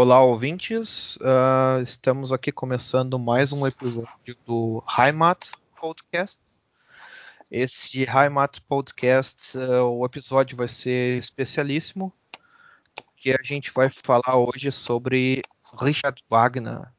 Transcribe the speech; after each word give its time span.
Olá, 0.00 0.22
ouvintes. 0.22 1.16
Uh, 1.16 1.82
estamos 1.82 2.32
aqui 2.32 2.52
começando 2.52 3.18
mais 3.18 3.52
um 3.52 3.66
episódio 3.66 4.36
do 4.46 4.80
Heimat 4.96 5.44
Podcast. 5.74 6.38
Esse 7.50 8.04
Heimat 8.04 8.60
Podcast, 8.68 9.58
uh, 9.58 9.86
o 9.86 10.06
episódio 10.06 10.56
vai 10.56 10.68
ser 10.68 11.18
especialíssimo, 11.18 12.12
porque 13.08 13.32
a 13.32 13.42
gente 13.42 13.72
vai 13.74 13.90
falar 13.90 14.36
hoje 14.36 14.70
sobre 14.70 15.42
Richard 15.80 16.22
Wagner. 16.30 16.92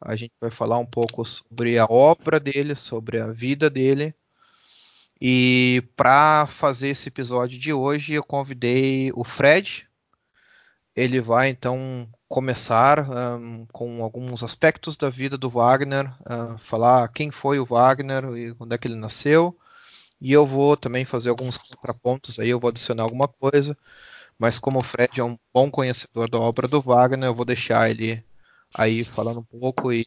A 0.00 0.14
gente 0.14 0.32
vai 0.40 0.52
falar 0.52 0.78
um 0.78 0.86
pouco 0.86 1.24
sobre 1.24 1.76
a 1.76 1.86
obra 1.86 2.38
dele, 2.38 2.76
sobre 2.76 3.18
a 3.18 3.32
vida 3.32 3.68
dele. 3.68 4.14
E 5.20 5.82
para 5.96 6.46
fazer 6.46 6.90
esse 6.90 7.08
episódio 7.08 7.58
de 7.58 7.72
hoje, 7.72 8.12
eu 8.12 8.22
convidei 8.22 9.10
o 9.12 9.24
Fred, 9.24 9.88
ele 10.94 11.20
vai 11.20 11.48
então 11.48 12.08
começar 12.28 13.06
um, 13.38 13.66
com 13.66 14.02
alguns 14.02 14.42
aspectos 14.42 14.96
da 14.96 15.10
vida 15.10 15.36
do 15.36 15.50
Wagner, 15.50 16.10
uh, 16.20 16.56
falar 16.58 17.08
quem 17.08 17.30
foi 17.30 17.58
o 17.58 17.64
Wagner 17.64 18.24
e 18.36 18.54
onde 18.58 18.74
é 18.74 18.78
que 18.78 18.88
ele 18.88 18.96
nasceu. 18.96 19.56
E 20.20 20.32
eu 20.32 20.46
vou 20.46 20.76
também 20.76 21.04
fazer 21.04 21.30
alguns 21.30 21.58
contrapontos 21.58 22.38
aí, 22.38 22.48
eu 22.50 22.60
vou 22.60 22.70
adicionar 22.70 23.02
alguma 23.02 23.26
coisa. 23.26 23.76
Mas 24.38 24.58
como 24.58 24.78
o 24.78 24.82
Fred 24.82 25.20
é 25.20 25.24
um 25.24 25.38
bom 25.52 25.70
conhecedor 25.70 26.28
da 26.30 26.38
obra 26.38 26.68
do 26.68 26.80
Wagner, 26.80 27.28
eu 27.28 27.34
vou 27.34 27.44
deixar 27.44 27.90
ele 27.90 28.24
aí 28.74 29.04
falando 29.04 29.40
um 29.40 29.60
pouco 29.60 29.92
e, 29.92 30.06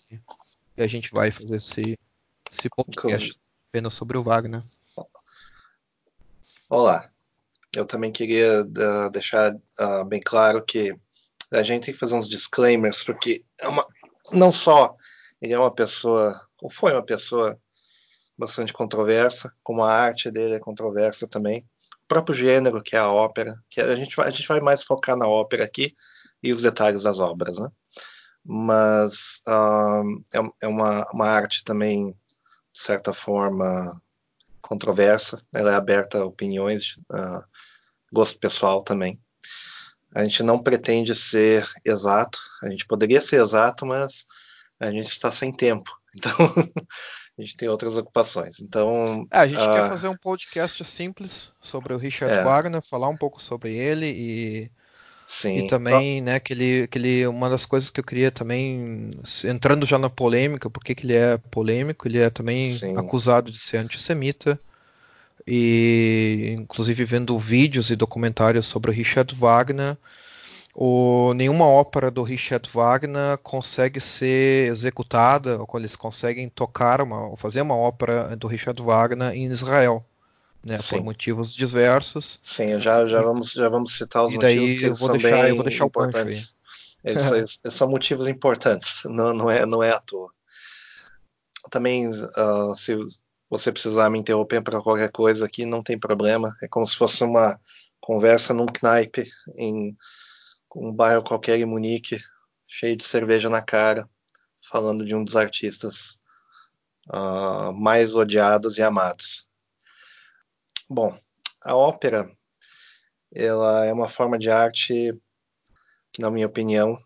e 0.77 0.81
a 0.81 0.88
gente 0.88 1.12
vai 1.12 1.31
fazer 1.31 1.57
esse, 1.57 1.99
esse 2.52 2.70
podcast 2.70 3.40
apenas 3.70 3.93
sobre 3.93 4.17
o 4.17 4.23
Wagner. 4.23 4.63
Olá, 6.70 7.09
eu 7.75 7.85
também 7.85 8.11
queria 8.11 8.61
uh, 8.61 9.09
deixar 9.11 9.53
uh, 9.53 10.05
bem 10.05 10.21
claro 10.21 10.63
que 10.63 10.95
a 11.52 11.63
gente 11.63 11.85
tem 11.85 11.93
que 11.93 11.99
fazer 11.99 12.15
uns 12.15 12.27
disclaimers, 12.27 13.03
porque 13.03 13.43
é 13.59 13.67
uma, 13.67 13.85
não 14.31 14.51
só 14.51 14.95
ele 15.41 15.53
é 15.53 15.59
uma 15.59 15.73
pessoa, 15.73 16.40
ou 16.62 16.70
foi 16.70 16.93
uma 16.93 17.04
pessoa 17.05 17.59
bastante 18.37 18.73
controversa, 18.73 19.54
como 19.63 19.84
a 19.84 19.91
arte 19.91 20.32
dele 20.32 20.55
é 20.55 20.59
controversa 20.59 21.27
também. 21.27 21.65
O 22.04 22.07
próprio 22.07 22.35
gênero, 22.35 22.82
que 22.84 22.95
é 22.95 22.99
a 22.99 23.12
ópera, 23.12 23.55
que 23.70 23.79
a 23.82 23.95
gente 23.95 24.15
vai, 24.15 24.27
a 24.27 24.32
gente 24.32 24.48
vai 24.48 24.60
mais 24.60 24.84
focar 24.84 25.17
na 25.17 25.27
ópera 25.27 25.63
aqui 25.63 25.93
e 26.41 26.51
os 26.51 26.62
detalhes 26.62 27.04
das 27.04 27.20
obras, 27.20 27.57
né? 27.57 27.70
Mas 28.43 29.41
uh, 29.48 30.04
é, 30.34 30.65
é 30.65 30.67
uma, 30.67 31.07
uma 31.12 31.27
arte 31.27 31.63
também, 31.63 32.12
de 32.12 32.79
certa 32.79 33.12
forma, 33.12 33.99
controversa, 34.68 35.41
ela 35.54 35.71
é 35.71 35.76
aberta 35.76 36.20
a 36.20 36.26
opiniões, 36.26 36.96
uh, 37.12 37.44
gosto 38.12 38.40
pessoal 38.40 38.84
também. 38.84 39.20
A 40.13 40.24
gente 40.24 40.44
não 40.44 40.62
pretende 40.62 41.13
ser 41.13 41.68
exato, 41.84 42.40
a 42.63 42.70
gente 42.70 42.85
poderia 42.85 43.22
ser 43.22 43.41
exato, 43.41 43.85
mas 43.85 44.26
a 44.80 44.91
gente 44.91 45.10
está 45.10 45.32
sem 45.32 45.52
tempo, 45.52 45.91
então 46.16 46.32
a 47.38 47.41
gente 47.41 47.57
tem 47.57 47.70
outras 47.70 47.98
ocupações. 47.98 48.60
Então 48.60 49.26
é, 49.32 49.40
a 49.40 49.48
gente 49.48 49.62
uh, 49.62 49.74
quer 49.74 49.90
fazer 49.90 50.07
um 50.07 50.18
podcast 50.18 50.84
simples 50.85 51.52
sobre 51.62 51.94
o 51.94 51.98
Richard 51.98 52.34
é, 52.34 52.44
Wagner, 52.44 52.82
falar 52.82 53.10
um 53.10 53.18
pouco 53.18 53.41
sobre 53.41 53.76
ele 53.76 54.07
e 54.07 54.72
Sim. 55.27 55.59
E 55.59 55.68
também, 55.68 56.21
né, 56.21 56.40
que 56.40 56.54
ele, 56.54 56.87
que 56.87 56.99
ele, 56.99 57.26
uma 57.27 57.49
das 57.49 57.65
coisas 57.65 57.90
que 57.90 57.99
eu 57.99 58.04
queria 58.04 58.29
também, 58.29 59.12
entrando 59.43 59.85
já 59.85 59.98
na 59.98 60.09
polêmica, 60.09 60.70
porque 60.70 60.93
que 60.93 61.05
ele 61.05 61.13
é 61.13 61.37
polêmico, 61.49 62.07
ele 62.07 62.20
é 62.20 62.29
também 62.29 62.67
Sim. 62.67 62.95
acusado 62.98 63.51
de 63.51 63.59
ser 63.59 63.77
antissemita 63.77 64.59
e 65.47 66.56
inclusive 66.57 67.06
vendo 67.06 67.38
vídeos 67.38 67.90
e 67.90 67.95
documentários 67.95 68.66
sobre 68.66 68.91
o 68.91 68.94
Richard 68.94 69.34
Wagner, 69.35 69.97
o, 70.73 71.34
nenhuma 71.34 71.66
ópera 71.66 72.12
do 72.12 72.22
Richard 72.22 72.69
Wagner 72.69 73.38
consegue 73.38 74.01
ser 74.01 74.67
executada, 74.67 75.57
ou 75.57 75.67
eles 75.75 75.95
conseguem 75.95 76.50
tocar 76.50 77.01
uma, 77.01 77.28
ou 77.28 77.38
fazer 77.38 77.62
uma 77.62 77.75
ópera 77.75 78.35
do 78.35 78.47
Richard 78.47 78.81
Wagner 78.81 79.31
em 79.34 79.45
Israel. 79.45 80.05
Né, 80.65 80.77
por 80.89 81.03
motivos 81.03 81.53
diversos. 81.53 82.39
Sim, 82.41 82.81
já, 82.81 83.07
já, 83.07 83.21
vamos, 83.21 83.51
já 83.51 83.69
vamos 83.69 83.95
citar 83.95 84.25
os 84.25 84.31
e 84.31 84.35
motivos 84.35 84.73
que 84.73 84.83
eu 84.85 84.95
vou 84.95 85.07
são 85.09 85.17
deixar, 85.17 85.41
bem 85.41 85.49
eu 85.49 85.55
vou 85.55 85.63
deixar 85.63 85.85
importantes. 85.85 86.55
O 87.03 87.07
eles, 87.07 87.31
eles, 87.31 87.75
são 87.75 87.87
motivos 87.87 88.27
importantes, 88.27 89.03
não, 89.05 89.31
não, 89.31 89.51
é, 89.51 89.63
não 89.63 89.83
é 89.83 89.91
à 89.91 89.99
toa. 89.99 90.31
Também, 91.69 92.09
uh, 92.09 92.75
se, 92.75 92.97
você 93.49 93.71
precisar 93.71 94.09
me 94.09 94.19
interromper 94.19 94.61
para 94.61 94.81
qualquer 94.81 95.11
coisa 95.11 95.45
aqui, 95.45 95.65
não 95.65 95.83
tem 95.83 95.99
problema. 95.99 96.55
É 96.61 96.67
como 96.67 96.85
se 96.85 96.95
fosse 96.95 97.23
uma 97.23 97.59
conversa 97.99 98.53
num 98.53 98.65
knaipe 98.65 99.31
em 99.55 99.95
um 100.75 100.91
bairro 100.91 101.23
qualquer 101.23 101.57
em 101.59 101.65
Munique, 101.65 102.19
cheio 102.67 102.97
de 102.97 103.05
cerveja 103.05 103.49
na 103.49 103.61
cara, 103.61 104.09
falando 104.69 105.05
de 105.05 105.15
um 105.15 105.23
dos 105.23 105.35
artistas 105.35 106.19
uh, 107.09 107.71
mais 107.73 108.15
odiados 108.15 108.77
e 108.77 108.83
amados. 108.83 109.44
Bom, 110.90 111.18
a 111.63 111.75
ópera 111.75 112.31
ela 113.34 113.85
é 113.85 113.91
uma 113.91 114.07
forma 114.07 114.38
de 114.38 114.51
arte 114.51 115.13
que, 116.13 116.22
na 116.22 116.29
minha 116.29 116.46
opinião, 116.46 116.97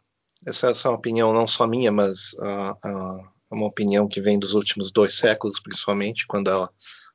essa, 0.46 0.68
é 0.68 0.90
uma 0.90 0.98
opinião 0.98 1.34
não 1.34 1.48
só 1.48 1.66
minha, 1.66 1.92
mas 1.92 2.34
uh, 2.34 2.72
uh, 2.72 3.30
uma 3.50 3.66
opinião 3.66 4.08
que 4.08 4.20
vem 4.20 4.38
dos 4.38 4.54
últimos 4.54 4.92
dois 4.92 5.16
séculos, 5.16 5.60
principalmente, 5.60 6.28
quando 6.28 6.52
ela 6.52 6.70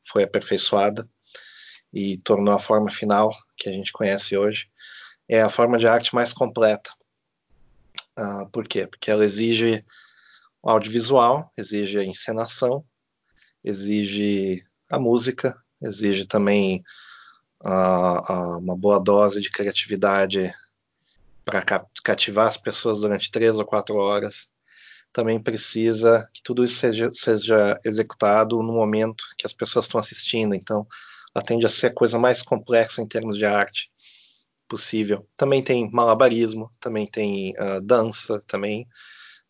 foi 0.06 0.22
aperfeiçoada 0.24 1.08
e 1.92 2.16
tornou 2.18 2.54
a 2.54 2.58
forma 2.58 2.90
final 2.90 3.30
que 3.56 3.68
a 3.68 3.72
gente 3.72 3.92
conhece 3.92 4.36
hoje. 4.36 4.68
É 5.28 5.42
a 5.42 5.50
forma 5.50 5.78
de 5.78 5.86
arte 5.86 6.14
mais 6.14 6.32
completa. 6.32 6.90
Uh, 8.18 8.48
por 8.50 8.66
quê? 8.66 8.86
Porque 8.86 9.10
ela 9.10 9.24
exige 9.24 9.84
audiovisual, 10.62 11.52
exige 11.56 11.98
a 11.98 12.04
encenação, 12.04 12.84
exige 13.62 14.64
a 14.90 14.98
música, 14.98 15.62
exige 15.84 16.26
também 16.26 16.82
uh, 17.64 18.32
uh, 18.32 18.58
uma 18.58 18.76
boa 18.76 18.98
dose 18.98 19.40
de 19.40 19.50
criatividade 19.50 20.52
para 21.44 21.62
cativar 22.02 22.46
as 22.46 22.56
pessoas 22.56 23.00
durante 23.00 23.30
três 23.30 23.58
ou 23.58 23.64
quatro 23.64 23.96
horas 23.96 24.48
também 25.14 25.40
precisa 25.40 26.28
que 26.34 26.42
tudo 26.42 26.64
isso 26.64 26.74
seja, 26.74 27.08
seja 27.12 27.80
executado 27.84 28.60
no 28.60 28.72
momento 28.72 29.24
que 29.38 29.46
as 29.46 29.52
pessoas 29.52 29.84
estão 29.84 30.00
assistindo. 30.00 30.56
Então, 30.56 30.84
ela 31.32 31.44
tende 31.44 31.64
a 31.64 31.68
ser 31.68 31.86
a 31.86 31.94
coisa 31.94 32.18
mais 32.18 32.42
complexa 32.42 33.00
em 33.00 33.06
termos 33.06 33.38
de 33.38 33.46
arte 33.46 33.92
possível. 34.68 35.24
Também 35.36 35.62
tem 35.62 35.88
malabarismo, 35.92 36.68
também 36.80 37.06
tem 37.06 37.52
uh, 37.52 37.80
dança, 37.80 38.42
também 38.48 38.88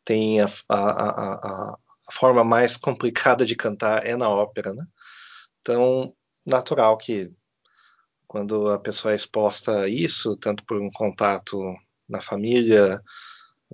tem 0.04 0.42
a, 0.42 0.46
a, 0.68 0.78
a, 0.78 1.76
a, 2.08 2.12
forma 2.12 2.44
mais 2.44 2.76
complicada 2.76 3.46
de 3.46 3.56
cantar 3.56 4.04
é 4.04 4.14
na 4.16 4.28
ópera, 4.28 4.74
né? 4.74 4.84
Então, 5.62 6.14
natural 6.44 6.96
que 6.96 7.32
quando 8.26 8.68
a 8.68 8.78
pessoa 8.78 9.12
é 9.12 9.14
exposta 9.14 9.82
a 9.82 9.88
isso, 9.88 10.36
tanto 10.36 10.64
por 10.64 10.80
um 10.80 10.90
contato 10.90 11.58
na 12.08 12.20
família, 12.20 13.00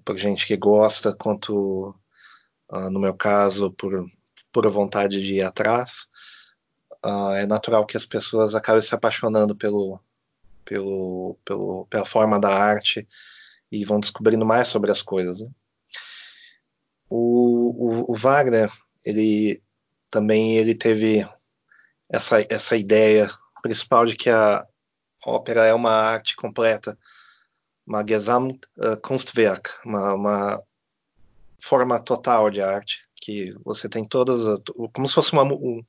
por 0.05 0.17
gente 0.19 0.47
que 0.47 0.57
gosta, 0.57 1.15
quanto 1.15 1.95
uh, 2.71 2.91
no 2.91 3.01
meu 3.01 3.15
caso, 3.15 3.71
por, 3.73 4.07
por 4.53 4.69
vontade 4.69 5.21
de 5.21 5.37
ir 5.37 5.43
atrás. 5.43 6.09
Uh, 7.05 7.33
é 7.33 7.47
natural 7.47 7.87
que 7.87 7.97
as 7.97 8.05
pessoas 8.05 8.55
acabem 8.55 8.83
se 8.83 8.95
apaixonando 8.95 9.57
pelo, 9.57 9.99
pelo, 10.65 11.39
pelo, 11.45 11.87
pela 11.87 12.05
forma 12.05 12.39
da 12.39 12.51
arte 12.51 13.09
e 13.73 13.85
vão 13.85 14.01
descobrindo 14.01 14.45
mais 14.45 14.69
sobre 14.69 14.91
as 14.91 15.01
coisas. 15.01 15.41
Né? 15.41 15.49
O, 17.09 18.05
o, 18.07 18.13
o, 18.13 18.15
Wagner, 18.15 18.71
ele 19.05 19.63
também 20.11 20.57
ele 20.57 20.75
teve 20.75 21.27
essa, 22.11 22.45
essa 22.51 22.77
ideia 22.77 23.31
principal 23.63 24.05
de 24.05 24.17
que 24.17 24.29
a 24.29 24.67
ópera 25.25 25.67
é 25.67 25.75
uma 25.75 25.93
arte 25.93 26.35
completa 26.37 26.97
uma 27.91 28.07
Gesamtkunstwerk, 28.07 29.69
uh, 29.69 29.89
uma, 29.89 30.15
uma 30.15 30.63
forma 31.61 31.99
total 31.99 32.49
de 32.49 32.63
arte, 32.63 33.05
que 33.17 33.53
você 33.65 33.89
tem 33.89 34.05
todas, 34.05 34.47
as, 34.47 34.61
como 34.93 35.07
se 35.09 35.15
fosse 35.15 35.33
uma, 35.33 35.43
um, 35.43 35.85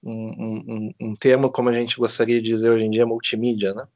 um, 0.00 0.12
um, 0.12 0.94
um, 1.00 1.16
termo, 1.16 1.50
como 1.50 1.68
a 1.68 1.72
gente 1.72 1.96
gostaria 1.96 2.40
de 2.40 2.48
dizer 2.48 2.70
hoje 2.70 2.84
em 2.84 2.90
dia, 2.90 3.04
multimídia, 3.04 3.74
né? 3.74 3.86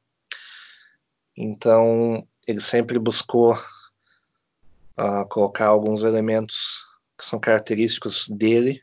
Então, 1.37 2.27
ele 2.47 2.61
sempre 2.61 2.99
buscou 2.99 3.55
uh, 3.55 5.29
colocar 5.31 5.67
alguns 5.67 6.03
elementos 6.03 6.85
que 7.17 7.25
são 7.25 7.39
característicos 7.39 8.29
dele, 8.29 8.83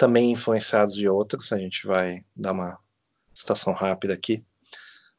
também 0.00 0.32
influenciados 0.32 0.94
de 0.94 1.06
outros, 1.06 1.52
a 1.52 1.58
gente 1.58 1.86
vai 1.86 2.24
dar 2.34 2.52
uma 2.52 2.78
citação 3.34 3.74
rápida 3.74 4.14
aqui, 4.14 4.42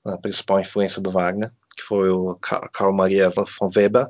a 0.03 0.17
principal 0.17 0.59
influência 0.59 0.99
do 0.99 1.11
Wagner 1.11 1.53
que 1.75 1.83
foi 1.83 2.09
o 2.09 2.35
Karl 2.35 2.91
Maria 2.91 3.29
von 3.29 3.69
Weber, 3.75 4.07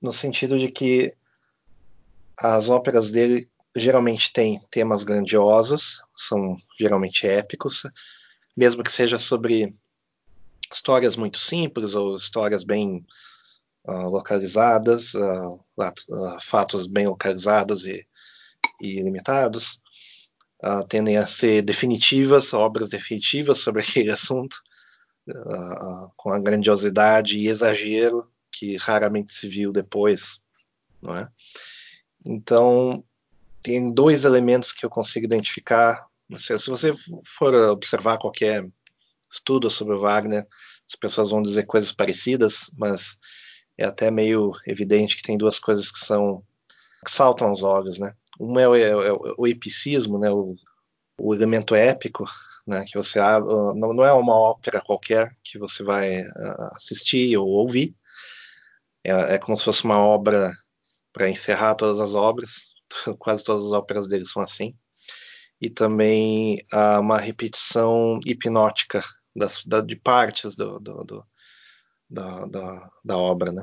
no 0.00 0.12
sentido 0.12 0.58
de 0.58 0.70
que 0.70 1.14
as 2.36 2.68
óperas 2.68 3.10
dele 3.10 3.50
geralmente 3.76 4.32
têm 4.32 4.60
temas 4.70 5.04
grandiosos, 5.04 6.02
são 6.16 6.56
geralmente 6.78 7.26
épicos, 7.26 7.82
mesmo 8.56 8.82
que 8.82 8.90
seja 8.90 9.18
sobre 9.18 9.72
histórias 10.72 11.16
muito 11.16 11.38
simples 11.38 11.94
ou 11.94 12.16
histórias 12.16 12.64
bem 12.64 13.04
uh, 13.84 14.08
localizadas, 14.08 15.14
uh, 15.14 15.64
fatos 16.40 16.86
bem 16.86 17.06
localizados 17.06 17.84
e, 17.86 18.06
e 18.80 19.00
limitados, 19.02 19.80
tendem 20.88 21.16
a 21.16 21.26
ser 21.26 21.62
definitivas, 21.62 22.52
obras 22.52 22.88
definitivas 22.88 23.58
sobre 23.58 23.82
aquele 23.82 24.10
assunto, 24.10 24.56
com 26.16 26.30
a 26.30 26.38
grandiosidade 26.38 27.36
e 27.36 27.48
exagero 27.48 28.30
que 28.50 28.76
raramente 28.76 29.34
se 29.34 29.46
viu 29.46 29.72
depois, 29.72 30.40
não 31.02 31.14
é? 31.14 31.28
Então, 32.24 33.04
tem 33.62 33.92
dois 33.92 34.24
elementos 34.24 34.72
que 34.72 34.84
eu 34.84 34.90
consigo 34.90 35.26
identificar. 35.26 36.06
Se, 36.36 36.58
se 36.58 36.70
você 36.70 36.92
for 37.24 37.54
observar 37.54 38.18
qualquer 38.18 38.66
estudo 39.30 39.70
sobre 39.70 39.96
Wagner, 39.96 40.46
as 40.86 40.96
pessoas 40.96 41.30
vão 41.30 41.42
dizer 41.42 41.64
coisas 41.64 41.92
parecidas, 41.92 42.70
mas 42.76 43.18
é 43.76 43.84
até 43.84 44.10
meio 44.10 44.52
evidente 44.66 45.16
que 45.16 45.22
tem 45.22 45.36
duas 45.36 45.58
coisas 45.58 45.90
que 45.92 45.98
são 45.98 46.42
que 47.04 47.10
saltam 47.10 47.48
aos 47.48 47.62
olhos, 47.62 47.98
né? 47.98 48.14
Uma 48.38 48.62
é 48.62 48.68
o, 48.68 48.74
é, 48.74 49.08
é 49.08 49.12
o 49.36 49.46
epicismo, 49.46 50.18
né? 50.18 50.30
O, 50.30 50.54
o, 51.18 51.34
elemento 51.34 51.74
épico, 51.74 52.24
né? 52.66 52.84
Que 52.86 52.96
você 52.96 53.18
não, 53.18 53.92
não 53.92 54.04
é 54.04 54.12
uma 54.12 54.34
ópera 54.34 54.80
qualquer 54.80 55.36
que 55.42 55.58
você 55.58 55.82
vai 55.82 56.22
uh, 56.22 56.68
assistir 56.72 57.36
ou 57.36 57.48
ouvir. 57.48 57.94
É, 59.04 59.34
é 59.34 59.38
como 59.38 59.56
se 59.56 59.64
fosse 59.64 59.84
uma 59.84 59.98
obra 59.98 60.52
para 61.12 61.28
encerrar 61.28 61.74
todas 61.74 62.00
as 62.00 62.14
obras. 62.14 62.68
Quase 63.18 63.44
todas 63.44 63.64
as 63.64 63.72
óperas 63.72 64.06
dele 64.06 64.24
são 64.24 64.42
assim. 64.42 64.76
E 65.60 65.68
também 65.68 66.64
uh, 66.72 67.00
uma 67.00 67.18
repetição 67.18 68.20
hipnótica 68.24 69.02
das, 69.34 69.64
da, 69.64 69.80
de 69.80 69.96
partes 69.96 70.54
do, 70.54 70.78
do, 70.78 71.04
do 71.04 71.26
da, 72.08 72.46
da, 72.46 72.90
da, 73.04 73.18
obra, 73.18 73.52
né? 73.52 73.62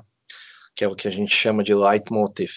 que 0.75 0.83
é 0.83 0.87
o 0.87 0.95
que 0.95 1.07
a 1.07 1.11
gente 1.11 1.33
chama 1.33 1.63
de 1.63 1.73
leitmotiv. 1.73 2.53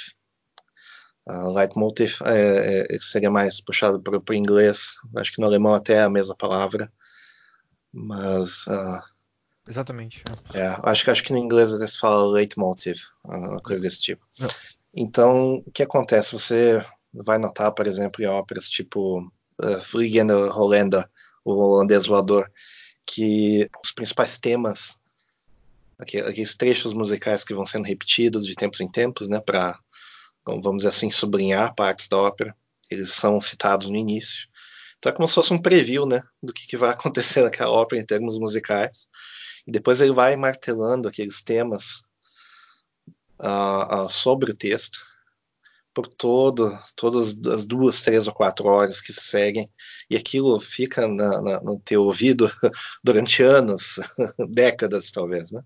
Uh, 1.28 1.52
leitmotiv 1.52 2.20
é, 2.25 2.86
é, 2.88 2.98
seria 3.00 3.30
mais 3.30 3.60
puxado 3.60 4.00
para 4.00 4.16
o 4.16 4.34
inglês, 4.34 4.94
acho 5.16 5.30
que 5.30 5.40
no 5.40 5.46
alemão 5.46 5.75
até 5.75 5.94
é 5.94 6.02
a 6.02 6.08
mesma 6.08 6.34
palavra, 6.34 6.90
mas... 7.92 8.66
Uh, 8.66 9.02
Exatamente. 9.69 10.25
É. 10.54 10.60
é, 10.60 10.78
acho, 10.84 11.10
acho 11.10 11.22
que 11.22 11.32
no 11.32 11.38
inglês 11.38 11.70
até 11.70 11.86
se 11.86 11.98
fala 11.98 12.26
leitmotiv, 12.32 13.00
uma 13.22 13.60
coisa 13.60 13.82
desse 13.82 14.00
tipo. 14.00 14.25
Não. 14.38 14.48
Então, 14.94 15.62
o 15.66 15.70
que 15.70 15.82
acontece? 15.82 16.32
Você 16.32 16.82
vai 17.12 17.36
notar, 17.36 17.72
por 17.72 17.86
exemplo, 17.86 18.22
em 18.22 18.26
óperas 18.26 18.70
tipo 18.70 19.20
uh, 19.62 19.80
Fliegende 19.82 20.32
Holländer, 20.32 21.06
o 21.44 21.52
holandês 21.52 22.06
voador, 22.06 22.50
que 23.04 23.70
os 23.84 23.92
principais 23.92 24.38
temas, 24.38 24.98
aqueles 25.98 26.54
trechos 26.54 26.94
musicais 26.94 27.44
que 27.44 27.54
vão 27.54 27.66
sendo 27.66 27.86
repetidos 27.86 28.46
de 28.46 28.54
tempos 28.54 28.80
em 28.80 28.88
tempos, 28.88 29.28
né, 29.28 29.40
para, 29.40 29.78
vamos 30.62 30.79
dizer 30.79 30.89
assim, 30.89 31.11
sublinhar 31.11 31.75
partes 31.75 32.09
da 32.09 32.17
ópera, 32.17 32.56
eles 32.91 33.11
são 33.11 33.41
citados 33.41 33.89
no 33.89 33.97
início. 33.97 34.49
Então 34.99 35.11
é 35.11 35.15
como 35.15 35.29
se 35.29 35.35
fosse 35.35 35.53
um 35.53 35.61
preview, 35.61 36.06
né, 36.06 36.23
do 36.43 36.53
que, 36.53 36.67
que 36.67 36.77
vai 36.77 36.91
acontecer 36.91 37.43
naquela 37.43 37.71
ópera 37.71 38.00
em 38.00 38.06
termos 38.06 38.39
musicais. 38.39 39.09
E 39.67 39.71
depois 39.71 40.00
ele 40.00 40.12
vai 40.12 40.37
martelando 40.37 41.09
aqueles 41.09 41.43
temas 41.43 42.03
uh, 43.41 44.05
uh, 44.05 44.09
sobre 44.09 44.50
o 44.50 44.56
texto 44.56 44.99
por 45.99 46.06
todo, 46.06 46.79
todas 46.95 47.37
as 47.49 47.65
duas, 47.65 48.03
três 48.03 48.29
ou 48.29 48.33
quatro 48.33 48.69
horas 48.69 49.00
que 49.00 49.12
se 49.12 49.23
seguem, 49.23 49.69
e 50.09 50.17
aquilo 50.17 50.61
fica 50.61 51.09
na, 51.09 51.43
na, 51.43 51.61
no 51.61 51.81
teu 51.81 52.05
ouvido 52.05 52.49
durante 53.03 53.43
anos, 53.43 53.99
décadas 54.49 55.11
talvez, 55.11 55.50
né? 55.50 55.61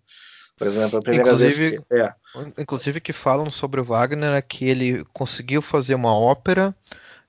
Por 0.62 0.68
exemplo, 0.68 0.98
a 1.00 1.02
primeira 1.02 1.28
inclusive, 1.28 1.70
vez 1.70 1.82
que, 1.88 1.94
é. 1.96 2.14
inclusive 2.56 3.00
que 3.00 3.12
falam 3.12 3.50
sobre 3.50 3.80
o 3.80 3.84
Wagner 3.84 4.34
é 4.34 4.40
que 4.40 4.64
ele 4.64 5.04
conseguiu 5.12 5.60
fazer 5.60 5.96
uma 5.96 6.16
ópera 6.16 6.72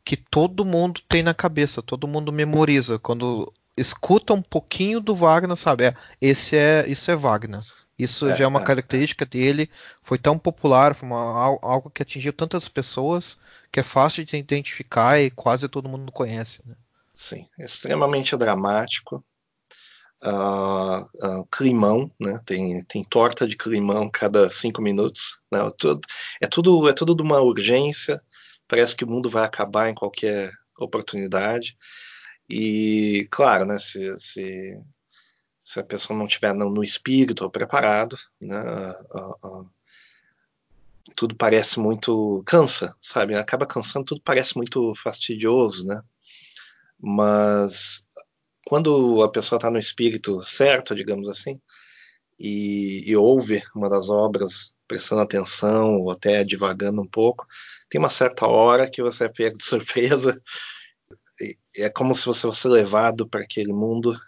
que 0.06 0.15
todo 0.15 0.63
mundo 0.63 1.01
tem 1.09 1.24
na 1.24 1.33
cabeça, 1.33 1.81
todo 1.81 2.07
mundo 2.07 2.31
memoriza. 2.31 3.00
Quando 3.00 3.51
escuta 3.75 4.35
um 4.35 4.41
pouquinho 4.41 5.00
do 5.00 5.15
Wagner, 5.15 5.57
sabe? 5.57 5.85
É, 5.85 5.95
esse 6.21 6.56
é, 6.56 6.85
isso 6.88 7.09
é 7.09 7.15
Wagner. 7.15 7.63
Isso 7.97 8.30
é, 8.30 8.35
já 8.35 8.44
é 8.44 8.47
uma 8.47 8.62
é, 8.62 8.63
característica 8.63 9.24
é. 9.24 9.27
dele. 9.27 9.68
Foi 10.03 10.19
tão 10.19 10.38
popular, 10.38 10.94
foi 10.94 11.09
uma, 11.09 11.57
algo 11.59 11.89
que 11.89 12.03
atingiu 12.03 12.33
tantas 12.33 12.69
pessoas 12.69 13.39
que 13.71 13.80
é 13.80 13.83
fácil 13.83 14.24
de 14.24 14.38
identificar 14.38 15.19
e 15.19 15.31
quase 15.31 15.68
todo 15.68 15.89
mundo 15.89 16.12
conhece. 16.12 16.62
Né? 16.68 16.75
Sim, 17.15 17.47
extremamente 17.57 18.38
dramático. 18.38 19.24
Uh, 20.25 21.02
uh, 21.22 21.46
climão, 21.52 22.10
né? 22.18 22.40
Tem, 22.46 22.81
tem 22.86 23.04
torta 23.04 23.46
de 23.46 23.58
climão 23.58 24.10
cada 24.10 24.50
cinco 24.50 24.81
minutos. 24.81 25.40
Né? 25.52 25.60
Tudo, 25.78 26.02
é 26.42 26.48
tudo 26.48 26.90
é 26.90 26.94
tudo 26.94 27.16
de 27.16 27.22
uma 27.22 27.42
urgência. 27.42 28.22
Parece 28.68 28.96
que 28.96 29.04
o 29.04 29.08
mundo 29.10 29.30
vai 29.30 29.44
acabar 29.44 29.90
em 29.90 29.96
qualquer 29.96 30.52
oportunidade. 30.80 31.78
E 32.50 33.28
claro, 33.31 33.66
né? 33.66 33.78
Se, 33.78 34.18
se 34.20 34.78
se 35.64 35.80
a 35.80 35.84
pessoa 35.84 36.18
não 36.18 36.26
estiver 36.26 36.54
no, 36.54 36.69
no, 36.69 36.84
espírito 36.84 37.50
preparado, 37.50 38.18
né, 38.40 38.62
uh, 39.14 39.69
tudo 41.16 41.36
parece 41.36 41.80
muito 41.80 42.44
cansa, 42.46 42.96
sabe? 43.02 43.36
Acaba 43.36 43.66
cansando, 43.66 44.06
tudo 44.06 44.22
parece 44.24 44.58
muito 44.58 44.94
fastidioso, 44.96 45.86
né? 45.86 46.02
Mas 47.00 48.06
quando 48.65 49.21
a 49.24 49.30
pessoa 49.30 49.57
está 49.57 49.69
no 49.69 49.77
espírito 49.77 50.42
certo, 50.44 50.95
digamos 50.95 51.30
assim, 51.30 51.60
e, 52.39 53.04
e, 53.10 53.15
ouve 53.15 53.62
uma 53.75 53.89
das 53.89 54.10
obras 54.10 54.74
prestando 54.88 55.21
atenção 55.21 56.00
ou 56.01 56.12
até 56.12 56.44
divagando 56.44 57.01
um 57.01 57.07
pouco, 57.07 57.45
tem 57.89 58.00
uma 58.00 58.10
certa 58.10 58.48
hora 58.48 58.89
que 58.89 59.01
você 59.01 59.25
é 59.25 59.30
pego 59.30 59.57
de 59.57 59.63
surpresa. 59.65 60.42
É 61.77 61.89
como 61.89 62.15
se 62.15 62.25
você 62.25 62.42
fosse 62.42 62.68
levado 62.68 63.27
para 63.27 63.42
aquele 63.42 63.74
mundo 63.74 64.19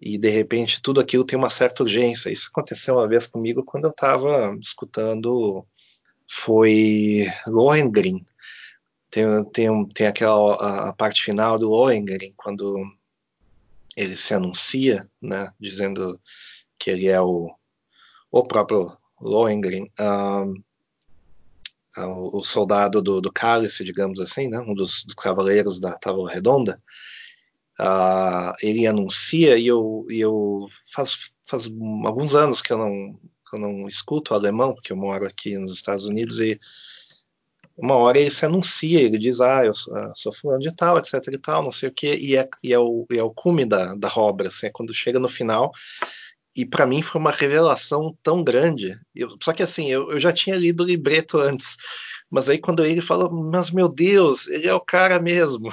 e 0.00 0.18
de 0.18 0.28
repente 0.28 0.82
tudo 0.82 1.00
aquilo 1.00 1.24
tem 1.24 1.38
uma 1.38 1.50
certa 1.50 1.82
urgência. 1.82 2.30
Isso 2.30 2.48
aconteceu 2.50 2.94
uma 2.96 3.08
vez 3.08 3.26
comigo 3.26 3.64
quando 3.64 3.84
eu 3.84 3.90
estava 3.90 4.56
escutando 4.60 5.66
foi 6.28 7.26
Lohengrin. 7.46 8.24
Tem, 9.10 9.44
tem, 9.50 9.88
tem 9.88 10.06
aquela 10.06 10.54
a, 10.56 10.88
a, 10.88 10.92
parte 10.92 11.22
final 11.22 11.58
do 11.58 11.68
Lohengrin 11.68 12.32
quando 12.36 12.74
ele 13.96 14.16
se 14.16 14.34
anuncia, 14.34 15.08
né, 15.20 15.52
dizendo 15.60 16.20
que 16.78 16.90
ele 16.90 17.08
é 17.08 17.20
o, 17.20 17.54
o 18.30 18.42
próprio 18.44 18.96
Lohengrin, 19.20 19.90
um, 20.00 20.62
o, 21.98 22.38
o, 22.38 22.44
soldado 22.44 23.02
do, 23.02 23.20
do 23.20 23.32
cálice, 23.32 23.84
digamos 23.84 24.18
assim, 24.20 24.48
né, 24.48 24.58
um 24.60 24.74
dos, 24.74 25.04
dos 25.04 25.14
cavaleiros 25.14 25.78
da 25.78 25.98
Távola 25.98 26.30
Redonda, 26.30 26.80
Uh, 27.80 28.52
ele 28.62 28.86
anuncia 28.86 29.56
e 29.56 29.66
eu, 29.66 30.06
e 30.10 30.20
eu 30.20 30.68
faz, 30.94 31.32
faz 31.42 31.66
alguns 32.04 32.34
anos 32.34 32.60
que 32.60 32.72
eu 32.72 32.78
não 32.78 33.18
que 33.48 33.56
eu 33.56 33.58
não 33.58 33.88
escuto 33.88 34.34
alemão 34.34 34.74
porque 34.74 34.92
eu 34.92 34.96
moro 34.96 35.26
aqui 35.26 35.58
nos 35.58 35.72
Estados 35.72 36.06
Unidos 36.06 36.38
e 36.38 36.60
uma 37.82 37.96
hora 37.96 38.18
ele 38.18 38.30
se 38.30 38.46
anuncia 38.46 39.00
ele 39.00 39.18
diz 39.18 39.40
ah 39.40 39.64
eu 39.64 39.74
sou, 39.74 39.94
ah, 39.96 40.12
sou 40.14 40.32
fulano 40.32 40.60
de 40.60 40.74
tal 40.74 40.98
etc 40.98 41.14
e 41.32 41.38
tal 41.38 41.64
não 41.64 41.70
sei 41.72 41.88
o 41.88 41.92
que 41.92 42.14
e 42.14 42.36
é, 42.36 42.48
e 42.62 42.72
é 42.72 42.78
o 42.78 43.04
e 43.10 43.18
é 43.18 43.22
o 43.22 43.30
cume 43.30 43.64
da, 43.64 43.94
da 43.94 44.08
obra 44.16 44.48
assim, 44.48 44.66
é 44.66 44.70
quando 44.70 44.94
chega 44.94 45.18
no 45.18 45.28
final. 45.28 45.70
E 46.54 46.66
para 46.66 46.86
mim 46.86 47.00
foi 47.00 47.18
uma 47.18 47.30
revelação 47.30 48.16
tão 48.22 48.44
grande 48.44 48.98
eu, 49.14 49.36
só 49.42 49.52
que 49.52 49.62
assim 49.62 49.90
eu, 49.90 50.12
eu 50.12 50.20
já 50.20 50.32
tinha 50.32 50.54
lido 50.54 50.82
o 50.82 50.86
libreto 50.86 51.38
antes 51.38 51.76
mas 52.30 52.48
aí 52.48 52.58
quando 52.58 52.84
ele 52.84 53.00
fala 53.00 53.28
mas 53.30 53.70
meu 53.70 53.88
Deus 53.88 54.46
ele 54.48 54.68
é 54.68 54.74
o 54.74 54.80
cara 54.80 55.18
mesmo 55.20 55.70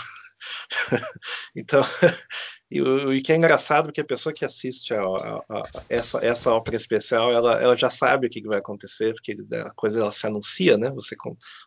então, 1.55 1.83
e 2.71 2.81
o, 2.81 3.11
e 3.11 3.21
que 3.21 3.31
é 3.31 3.35
engraçado 3.35 3.91
que 3.91 4.01
a 4.01 4.05
pessoa 4.05 4.31
que 4.31 4.45
assiste 4.45 4.93
a, 4.93 5.01
a, 5.01 5.43
a, 5.49 5.83
essa, 5.89 6.23
essa 6.23 6.53
ópera 6.53 6.77
especial, 6.77 7.31
ela, 7.31 7.59
ela 7.59 7.75
já 7.75 7.89
sabe 7.89 8.27
o 8.27 8.29
que, 8.29 8.41
vai 8.47 8.59
acontecer, 8.59 9.13
porque 9.13 9.35
a 9.55 9.71
coisa 9.71 9.99
ela 9.99 10.11
se 10.11 10.27
anuncia, 10.27 10.77
né? 10.77 10.91
Você 10.91 11.15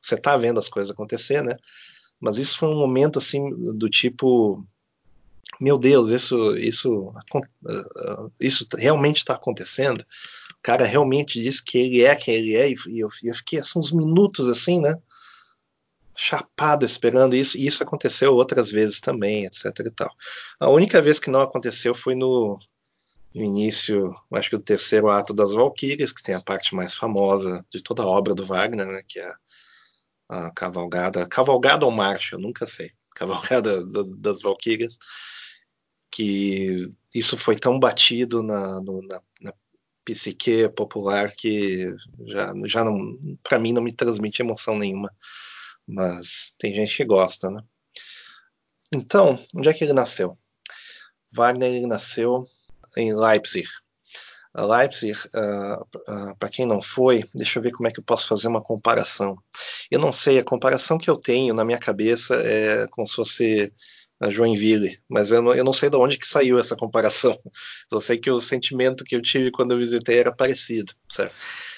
você 0.01 0.15
está 0.15 0.37
vendo 0.37 0.59
as 0.59 0.69
coisas 0.69 0.93
acontecer, 0.93 1.43
né? 1.43 1.57
Mas 2.21 2.39
isso 2.39 2.57
foi 2.57 2.69
um 2.69 2.79
momento 2.79 3.19
assim 3.19 3.51
do 3.77 3.91
tipo, 3.91 4.65
meu 5.61 5.77
Deus, 5.77 6.09
isso 6.09 6.57
isso 6.57 7.13
isso 8.41 8.65
realmente 8.77 9.19
está 9.19 9.35
acontecendo. 9.35 10.01
O 10.01 10.63
cara 10.63 10.85
realmente 10.85 11.43
diz 11.43 11.61
que 11.61 11.79
ele 11.79 12.03
é 12.03 12.15
quem 12.15 12.35
ele 12.35 12.55
é 12.55 12.71
e 12.71 13.01
eu, 13.01 13.09
eu 13.25 13.35
fiquei 13.35 13.59
assim, 13.59 13.77
uns 13.81 13.91
minutos 13.91 14.49
assim, 14.49 14.81
né? 14.81 14.97
Chapado 16.15 16.85
esperando 16.85 17.35
isso, 17.35 17.57
e 17.57 17.67
isso 17.67 17.83
aconteceu 17.83 18.35
outras 18.35 18.71
vezes 18.71 19.01
também, 19.01 19.47
etc 19.47 19.67
e 19.87 19.91
tal. 19.91 20.11
A 20.61 20.69
única 20.69 21.01
vez 21.01 21.19
que 21.19 21.31
não 21.31 21.41
aconteceu 21.41 21.95
foi 21.95 22.15
no, 22.15 22.59
no 23.35 23.43
início, 23.43 24.15
acho 24.33 24.51
que 24.51 24.57
do 24.57 24.63
terceiro 24.63 25.09
ato 25.09 25.33
das 25.33 25.53
Valquírias, 25.53 26.13
que 26.13 26.23
tem 26.23 26.35
a 26.35 26.41
parte 26.41 26.75
mais 26.75 26.95
famosa 26.95 27.65
de 27.71 27.83
toda 27.83 28.03
a 28.03 28.07
obra 28.07 28.35
do 28.35 28.45
Wagner, 28.45 28.87
né, 28.87 29.03
que 29.07 29.19
é 29.19 29.33
a 30.29 30.51
cavalgada, 30.53 31.27
cavalgada 31.27 31.85
ou 31.85 31.93
marcha, 31.93 32.37
eu 32.37 32.41
nunca 32.41 32.67
sei, 32.67 32.91
cavalgada 33.15 33.85
das 34.17 34.41
Valquírias, 34.41 34.99
que 36.11 36.93
isso 37.15 37.37
foi 37.37 37.57
tão 37.57 37.79
batido 37.79 38.43
na, 38.43 38.81
no, 38.81 39.03
na, 39.03 39.21
na, 39.41 39.55
psique 40.05 40.69
popular 40.71 41.31
que 41.31 41.95
já, 42.27 42.53
já 42.67 42.85
para 43.43 43.59
mim 43.59 43.73
não 43.73 43.81
me 43.81 43.93
transmite 43.93 44.43
emoção 44.43 44.77
nenhuma, 44.77 45.11
mas 45.87 46.53
tem 46.59 46.75
gente 46.75 46.97
que 46.97 47.05
gosta, 47.05 47.51
né? 47.51 47.63
Então, 48.95 49.39
onde 49.55 49.69
é 49.69 49.73
que 49.73 49.85
ele 49.85 49.93
nasceu? 49.93 50.39
Wagner 51.33 51.87
nasceu 51.87 52.47
em 52.97 53.15
Leipzig. 53.15 53.67
Leipzig, 54.55 55.19
uh, 55.35 55.81
uh, 55.81 56.37
para 56.39 56.51
quem 56.51 56.67
não 56.67 56.83
foi, 56.83 57.25
deixa 57.35 57.59
eu 57.59 57.63
ver 57.63 57.73
como 57.73 57.89
é 57.89 57.91
que 57.91 58.01
eu 58.01 58.05
posso 58.05 58.29
fazer 58.29 58.49
uma 58.49 58.63
comparação. 58.63 59.37
Eu 59.91 59.99
não 59.99 60.13
sei, 60.13 60.39
a 60.39 60.45
comparação 60.45 60.99
que 60.99 61.09
eu 61.09 61.17
tenho 61.17 61.55
na 61.55 61.65
minha 61.65 61.79
cabeça 61.79 62.35
é 62.35 62.87
como 62.89 63.07
se 63.07 63.15
fosse 63.15 63.73
a 64.21 64.31
Joinville, 64.31 65.01
mas 65.09 65.33
eu 65.33 65.43
não, 65.43 65.55
eu 65.55 65.65
não 65.65 65.73
sei 65.73 65.89
de 65.89 65.97
onde 65.97 66.19
que 66.19 66.29
saiu 66.29 66.59
essa 66.59 66.77
comparação. 66.77 67.37
Eu 67.91 68.01
sei 68.01 68.19
que 68.19 68.31
o 68.31 68.41
sentimento 68.41 69.05
que 69.05 69.17
eu 69.17 69.21
tive 69.21 69.51
quando 69.51 69.73
eu 69.73 69.79
visitei 69.79 70.19
era 70.19 70.35
parecido, 70.35 70.95
certo? 71.11 71.35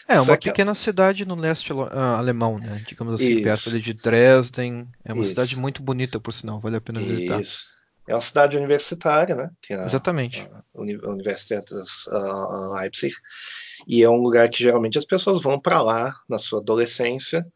É, 0.07 0.21
uma 0.21 0.37
que... 0.37 0.51
pequena 0.51 0.75
cidade 0.75 1.25
no 1.25 1.35
leste 1.35 1.73
uh, 1.73 1.89
alemão, 1.91 2.59
né? 2.59 2.83
Digamos 2.87 3.15
assim, 3.15 3.35
Isso. 3.35 3.43
perto 3.43 3.69
ali 3.71 3.81
de 3.81 3.95
Dresden. 3.95 4.89
É 5.05 5.13
uma 5.13 5.23
Isso. 5.23 5.31
cidade 5.31 5.59
muito 5.59 5.83
bonita, 5.83 6.21
por 6.21 6.33
sinal, 6.33 6.61
vale 6.61 6.77
a 6.77 6.81
pena 6.81 7.01
visitar. 7.01 7.41
Isso. 7.41 7.65
É 8.07 8.15
uma 8.15 8.21
cidade 8.21 8.57
universitária, 8.57 9.35
né? 9.35 9.51
Tem 9.67 9.77
a, 9.77 9.87
Exatamente. 9.87 10.41
A, 10.41 10.63
a 10.75 11.11
Universidade 11.11 11.65
uh, 11.73 12.75
Leipzig. 12.75 13.15
E 13.87 14.03
é 14.03 14.11
um 14.11 14.21
lugar 14.21 14.49
que 14.51 14.63
geralmente 14.63 14.99
as 14.99 15.07
pessoas 15.07 15.43
vão 15.43 15.59
para 15.59 15.81
lá 15.81 16.15
na 16.29 16.39
sua 16.39 16.61
adolescência 16.61 17.47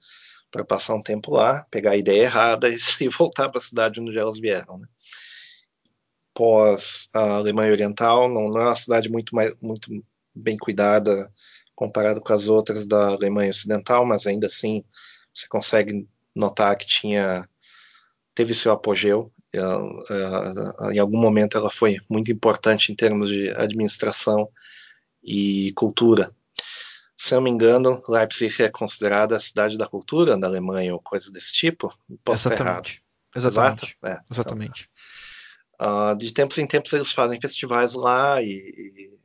para 0.50 0.64
passar 0.64 0.94
um 0.94 1.02
tempo 1.02 1.30
lá, 1.32 1.66
pegar 1.70 1.90
a 1.90 1.96
ideia 1.96 2.22
errada 2.22 2.68
e, 2.72 2.78
e 3.00 3.08
voltar 3.08 3.50
para 3.50 3.58
a 3.58 3.62
cidade 3.62 4.00
onde 4.00 4.18
elas 4.18 4.38
vieram. 4.38 4.78
Né? 4.78 4.86
Pós 6.32 7.10
a 7.12 7.36
Alemanha 7.36 7.72
Oriental, 7.72 8.28
não, 8.28 8.48
não, 8.48 8.60
é 8.60 8.64
uma 8.64 8.76
cidade 8.76 9.10
muito, 9.10 9.34
mais, 9.34 9.54
muito 9.60 9.90
bem 10.34 10.56
cuidada 10.56 11.30
comparado 11.78 12.20
com 12.20 12.32
as 12.32 12.48
outras 12.48 12.86
da 12.86 13.10
Alemanha 13.10 13.50
Ocidental, 13.50 14.04
mas 14.04 14.26
ainda 14.26 14.48
assim 14.48 14.82
você 15.32 15.46
consegue 15.46 16.08
notar 16.34 16.76
que 16.76 16.86
tinha 16.86 17.48
teve 18.34 18.52
seu 18.52 18.72
apogeu. 18.72 19.32
Em 20.92 20.98
algum 20.98 21.18
momento 21.18 21.56
ela 21.56 21.70
foi 21.70 21.98
muito 22.08 22.32
importante 22.32 22.90
em 22.90 22.96
termos 22.96 23.28
de 23.28 23.50
administração 23.50 24.48
e 25.22 25.72
cultura 25.72 26.32
se 27.18 27.34
eu 27.34 27.38
não 27.38 27.42
me 27.42 27.50
engano, 27.50 28.00
Leipzig 28.08 28.62
é 28.62 28.70
considerada 28.70 29.36
a 29.36 29.40
cidade 29.40 29.76
da 29.76 29.88
cultura 29.88 30.38
da 30.38 30.46
Alemanha 30.46 30.94
ou 30.94 31.00
coisa 31.00 31.32
desse 31.32 31.52
tipo. 31.52 31.92
Posso 32.22 32.48
Exatamente. 32.48 33.02
Exatamente. 33.34 33.98
É, 34.04 34.10
então, 34.12 34.24
Exatamente. 34.30 34.90
Então, 35.74 36.12
uh, 36.12 36.16
de 36.16 36.32
tempos 36.32 36.58
em 36.58 36.66
tempos 36.66 36.92
eles 36.92 37.10
fazem 37.10 37.40
festivais 37.40 37.94
lá 37.94 38.40
e 38.40 39.17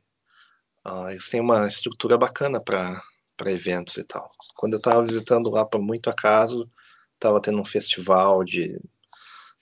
uh, 0.86 1.10
eles 1.10 1.28
têm 1.28 1.40
uma 1.40 1.66
estrutura 1.66 2.16
bacana 2.16 2.60
para 2.60 3.02
eventos 3.46 3.96
e 3.96 4.04
tal. 4.04 4.30
Quando 4.54 4.74
eu 4.74 4.78
estava 4.78 5.04
visitando 5.04 5.50
lá 5.50 5.64
por 5.64 5.80
muito 5.80 6.10
acaso, 6.10 6.70
estava 7.14 7.40
tendo 7.40 7.60
um 7.60 7.64
festival 7.64 8.44
de 8.44 8.78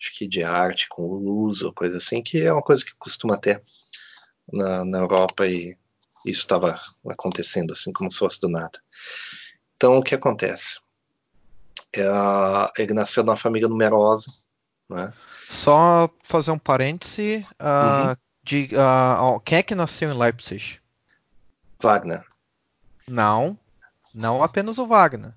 acho 0.00 0.12
que 0.14 0.26
de 0.26 0.43
arte 0.43 0.88
com 0.88 1.07
luz 1.07 1.62
ou 1.62 1.73
coisa 1.73 1.99
assim, 1.99 2.23
que 2.23 2.43
é 2.43 2.52
uma 2.52 2.62
coisa 2.62 2.85
que 2.85 2.95
costuma 2.99 3.37
ter 3.37 3.62
na, 4.52 4.85
na 4.85 4.99
Europa 4.99 5.47
e 5.47 5.76
isso 6.26 6.41
estava 6.41 6.81
acontecendo 7.09 7.73
assim 7.73 7.93
como 7.93 8.11
se 8.11 8.19
fosse 8.19 8.41
do 8.41 8.49
nada. 8.49 8.81
Então 9.76 9.99
o 9.99 10.02
que 10.02 10.14
acontece? 10.14 10.81
É, 11.95 12.02
ele 12.83 12.95
nasceu 12.95 13.23
numa 13.23 13.37
família 13.37 13.69
numerosa, 13.69 14.26
né? 14.88 15.12
Só 15.49 16.09
fazer 16.23 16.50
um 16.50 16.59
parêntese. 16.59 17.47
Uh, 17.61 18.09
uhum. 18.09 18.17
de, 18.43 18.71
uh, 18.73 19.41
quem 19.41 19.59
é 19.59 19.62
que 19.62 19.75
nasceu 19.75 20.11
em 20.11 20.17
Leipzig? 20.17 20.82
Wagner. 21.83 22.25
Não, 23.09 23.59
não 24.15 24.43
apenas 24.43 24.79
o 24.79 24.87
Wagner. 24.87 25.35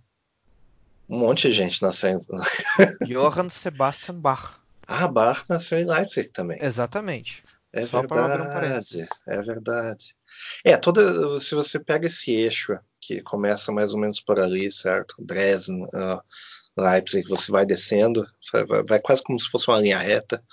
Um 1.09 1.19
monte 1.19 1.47
de 1.47 1.53
gente 1.53 1.81
nasceu. 1.81 2.19
Johann 3.05 3.49
Sebastian 3.49 4.15
Bach. 4.15 4.59
Ah, 4.87 5.07
Bach 5.07 5.45
nasceu 5.49 5.79
em 5.79 5.85
Leipzig 5.85 6.29
também. 6.29 6.63
Exatamente. 6.63 7.43
É 7.73 7.85
Só 7.85 8.01
verdade. 8.01 9.07
Um 9.27 9.33
é 9.33 9.43
verdade. 9.43 10.15
É, 10.63 10.77
toda. 10.77 11.39
Se 11.39 11.55
você 11.55 11.79
pega 11.79 12.07
esse 12.07 12.31
eixo 12.31 12.79
que 13.01 13.21
começa 13.21 13.71
mais 13.71 13.93
ou 13.93 13.99
menos 13.99 14.19
por 14.19 14.39
ali, 14.39 14.71
certo? 14.71 15.15
Dresden, 15.19 15.83
uh, 15.83 16.21
Leipzig, 16.77 17.27
você 17.27 17.51
vai 17.51 17.65
descendo, 17.65 18.25
vai, 18.51 18.83
vai, 18.83 18.99
quase 18.99 19.21
como 19.23 19.39
se 19.39 19.49
fosse 19.49 19.67
uma 19.67 19.79
linha 19.79 19.99
reta, 19.99 20.43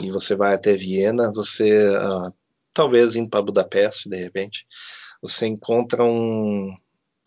e 0.00 0.10
você 0.10 0.36
vai 0.36 0.54
até 0.54 0.74
Viena, 0.74 1.32
você, 1.32 1.88
uh, 1.96 2.32
talvez 2.72 3.16
indo 3.16 3.30
para 3.30 3.42
Budapeste, 3.42 4.08
de 4.08 4.16
repente, 4.16 4.66
você 5.20 5.46
encontra 5.46 6.04
um. 6.04 6.76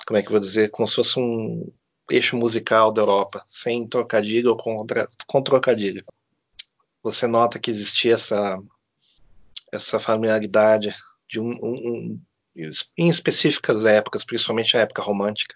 Como 0.05 0.17
é 0.17 0.21
que 0.21 0.27
eu 0.27 0.31
vou 0.31 0.39
dizer? 0.39 0.69
Como 0.69 0.87
se 0.87 0.95
fosse 0.95 1.19
um 1.19 1.71
eixo 2.09 2.37
musical 2.37 2.91
da 2.91 3.01
Europa, 3.01 3.43
sem 3.47 3.87
trocadilho 3.87 4.51
ou 4.51 4.57
com, 4.57 4.85
com 5.27 5.41
trocadilho. 5.41 6.03
Você 7.01 7.27
nota 7.27 7.59
que 7.59 7.71
existia 7.71 8.13
essa, 8.13 8.61
essa 9.71 9.99
familiaridade 9.99 10.93
de 11.29 11.39
um, 11.39 11.51
um, 11.61 11.73
um, 11.73 12.21
em 12.97 13.09
específicas 13.09 13.85
épocas, 13.85 14.23
principalmente 14.23 14.77
a 14.77 14.81
época 14.81 15.01
romântica, 15.01 15.55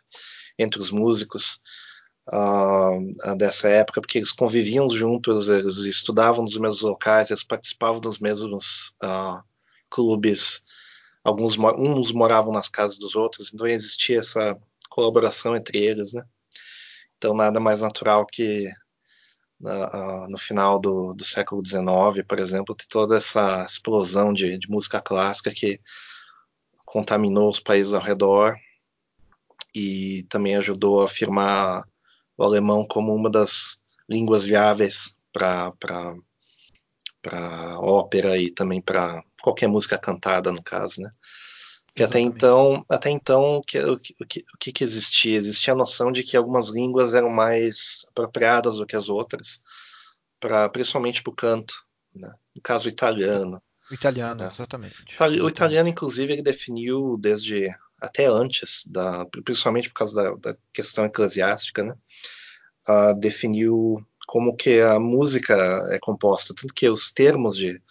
entre 0.58 0.80
os 0.80 0.90
músicos 0.90 1.62
uh, 2.34 3.36
dessa 3.38 3.70
época, 3.70 4.02
porque 4.02 4.18
eles 4.18 4.32
conviviam 4.32 4.90
juntos, 4.90 5.50
eles 5.50 5.78
estudavam 5.78 6.44
nos 6.44 6.58
mesmos 6.58 6.82
locais, 6.82 7.30
eles 7.30 7.44
participavam 7.44 8.02
dos 8.02 8.20
mesmos 8.20 8.94
uh, 9.04 9.42
clubes, 9.90 10.64
alguns 11.28 11.58
uns 11.58 12.12
moravam 12.14 12.54
nas 12.54 12.70
casas 12.70 12.98
dos 12.98 13.14
outros, 13.16 13.54
então 13.54 13.68
existia 13.68 14.20
essa 14.20 14.58
colaboração 14.90 15.58
entre 15.58 15.78
eles, 15.78 16.14
né? 16.14 16.24
Então 17.18 17.34
nada 17.34 17.60
mais 17.60 17.82
natural 17.82 18.26
que 18.26 18.66
uh, 19.62 20.30
no 20.30 20.38
final 20.38 20.80
do, 20.80 21.14
do 21.14 21.26
século 21.26 21.62
XIX, 21.66 22.26
por 22.26 22.40
exemplo, 22.40 22.74
de 22.74 22.88
toda 22.88 23.18
essa 23.18 23.66
explosão 23.66 24.32
de, 24.32 24.58
de 24.58 24.70
música 24.70 25.02
clássica 25.02 25.54
que 25.54 25.82
contaminou 26.86 27.50
os 27.50 27.60
países 27.60 27.94
ao 27.94 28.02
redor 28.02 28.56
e 29.76 30.26
também 30.30 30.56
ajudou 30.56 31.02
a 31.02 31.06
afirmar 31.06 31.84
o 32.38 32.44
alemão 32.44 32.88
como 32.88 33.14
uma 33.14 33.30
das 33.30 33.78
línguas 34.10 34.46
viáveis 34.46 35.14
para 35.34 35.74
ópera 37.82 38.38
e 38.38 38.50
também 38.50 38.82
para 38.82 39.22
qualquer 39.48 39.68
música 39.68 39.98
cantada, 39.98 40.52
no 40.52 40.62
caso, 40.62 41.02
né? 41.02 41.10
Porque 41.88 42.04
até 42.04 42.20
então, 42.20 42.86
até 42.90 43.10
então 43.10 43.58
o, 43.58 43.62
que, 43.62 43.80
o, 43.80 43.98
que, 43.98 44.46
o 44.54 44.58
que 44.58 44.84
existia? 44.84 45.38
Existia 45.38 45.74
a 45.74 45.76
noção 45.76 46.12
de 46.12 46.22
que 46.22 46.36
algumas 46.36 46.70
línguas 46.70 47.14
eram 47.14 47.30
mais 47.30 48.06
apropriadas 48.10 48.76
do 48.76 48.86
que 48.86 48.96
as 48.96 49.10
outras, 49.10 49.62
pra, 50.40 50.70
principalmente 50.70 51.24
para 51.24 51.32
o 51.32 51.36
canto. 51.36 51.74
Né? 52.14 52.32
No 52.54 52.62
caso, 52.62 52.86
o 52.86 52.90
italiano. 52.90 53.62
O 53.90 53.94
italiano, 53.94 54.42
né? 54.42 54.48
exatamente. 54.48 55.16
O 55.42 55.48
italiano, 55.48 55.90
inclusive, 55.90 56.34
ele 56.34 56.44
definiu 56.44 57.18
desde 57.18 57.74
até 58.00 58.26
antes, 58.26 58.84
da, 58.86 59.26
principalmente 59.44 59.90
por 59.90 59.96
causa 59.96 60.14
da, 60.14 60.36
da 60.36 60.58
questão 60.72 61.06
eclesiástica, 61.06 61.84
né? 61.84 61.96
Uh, 62.88 63.20
definiu 63.20 64.06
como 64.28 64.56
que 64.56 64.82
a 64.82 65.00
música 65.00 65.56
é 65.90 65.98
composta, 66.00 66.54
tanto 66.54 66.74
que 66.74 66.88
os 66.88 67.12
termos 67.12 67.58
de, 67.58 67.82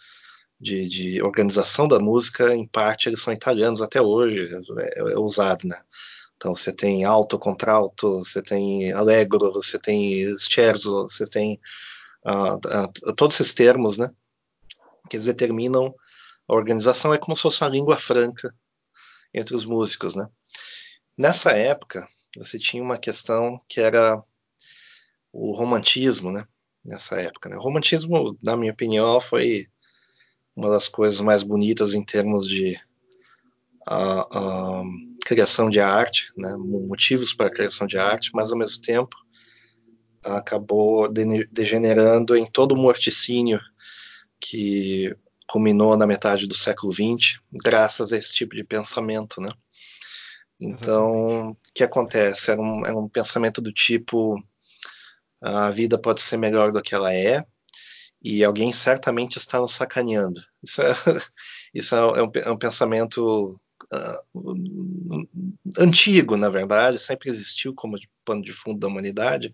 de, 0.59 0.87
de, 0.87 1.21
organização 1.21 1.87
da 1.87 1.99
música, 1.99 2.55
em 2.55 2.67
parte, 2.67 3.07
eles 3.09 3.21
são 3.21 3.33
italianos 3.33 3.81
até 3.81 4.01
hoje, 4.01 4.49
é, 4.79 4.99
é 5.11 5.17
usado, 5.17 5.67
né? 5.67 5.79
Então 6.35 6.53
você 6.53 6.71
tem 6.71 7.03
alto, 7.03 7.39
contralto, 7.39 8.19
você 8.23 8.41
tem 8.41 8.91
allegro, 8.91 9.51
você 9.51 9.79
tem 9.79 10.25
scherzo, 10.37 11.03
você 11.03 11.27
tem 11.27 11.59
uh, 12.25 12.55
uh, 12.55 13.13
todos 13.15 13.39
esses 13.39 13.53
termos, 13.53 13.97
né? 13.97 14.11
Que 15.09 15.15
eles 15.15 15.25
determinam 15.25 15.93
a 16.47 16.53
organização 16.53 17.13
é 17.13 17.17
como 17.17 17.35
se 17.35 17.41
fosse 17.41 17.61
uma 17.61 17.69
língua 17.69 17.97
franca 17.97 18.55
entre 19.33 19.53
os 19.53 19.65
músicos, 19.65 20.15
né? 20.15 20.27
Nessa 21.17 21.51
época 21.51 22.07
você 22.37 22.57
tinha 22.57 22.81
uma 22.81 22.97
questão 22.97 23.59
que 23.67 23.81
era 23.81 24.23
o 25.31 25.51
romantismo, 25.51 26.31
né? 26.31 26.47
Nessa 26.85 27.19
época, 27.19 27.49
né? 27.49 27.57
O 27.57 27.61
romantismo, 27.61 28.37
na 28.41 28.55
minha 28.55 28.71
opinião, 28.71 29.19
foi 29.19 29.67
uma 30.57 30.71
das 30.71 30.89
coisas 30.89 31.21
mais 31.21 31.43
bonitas 31.43 31.93
em 31.93 32.03
termos 32.03 32.47
de 32.47 32.77
criação 35.23 35.69
de 35.69 35.79
arte, 35.79 36.33
né, 36.35 36.57
motivos 36.57 37.33
para 37.33 37.45
a 37.45 37.51
criação 37.51 37.87
de 37.87 37.97
arte, 37.97 38.31
mas 38.33 38.51
ao 38.51 38.57
mesmo 38.57 38.81
tempo 38.81 39.15
acabou 40.25 41.07
degenerando 41.49 42.35
em 42.35 42.45
todo 42.45 42.73
o 42.73 42.77
morticínio 42.77 43.61
que 44.41 45.15
culminou 45.47 45.95
na 45.95 46.05
metade 46.05 46.47
do 46.47 46.55
século 46.55 46.91
XX, 46.91 47.39
graças 47.53 48.11
a 48.11 48.17
esse 48.17 48.33
tipo 48.33 48.53
de 48.53 48.63
pensamento, 48.63 49.39
né? 49.39 49.49
Então, 50.59 51.51
o 51.51 51.57
que 51.73 51.83
acontece? 51.83 52.51
Era 52.51 52.59
um, 52.59 52.85
era 52.85 52.97
um 52.97 53.07
pensamento 53.07 53.61
do 53.61 53.71
tipo: 53.71 54.43
a 55.39 55.69
vida 55.69 55.97
pode 55.97 56.21
ser 56.21 56.35
melhor 56.35 56.73
do 56.73 56.81
que 56.81 56.93
ela 56.93 57.13
é, 57.13 57.45
e 58.21 58.43
alguém 58.43 58.71
certamente 58.73 59.37
está 59.37 59.59
nos 59.59 59.73
sacaneando. 59.73 60.41
Isso 60.63 60.81
é, 60.81 60.91
isso 61.73 61.95
é, 61.95 62.23
um, 62.23 62.31
é 62.35 62.51
um 62.51 62.57
pensamento 62.57 63.59
uh, 63.93 64.53
antigo, 65.77 66.37
na 66.37 66.49
verdade, 66.49 66.99
sempre 66.99 67.29
existiu 67.29 67.73
como 67.73 67.97
pano 68.25 68.41
de 68.41 68.53
fundo 68.53 68.79
da 68.79 68.87
humanidade, 68.87 69.53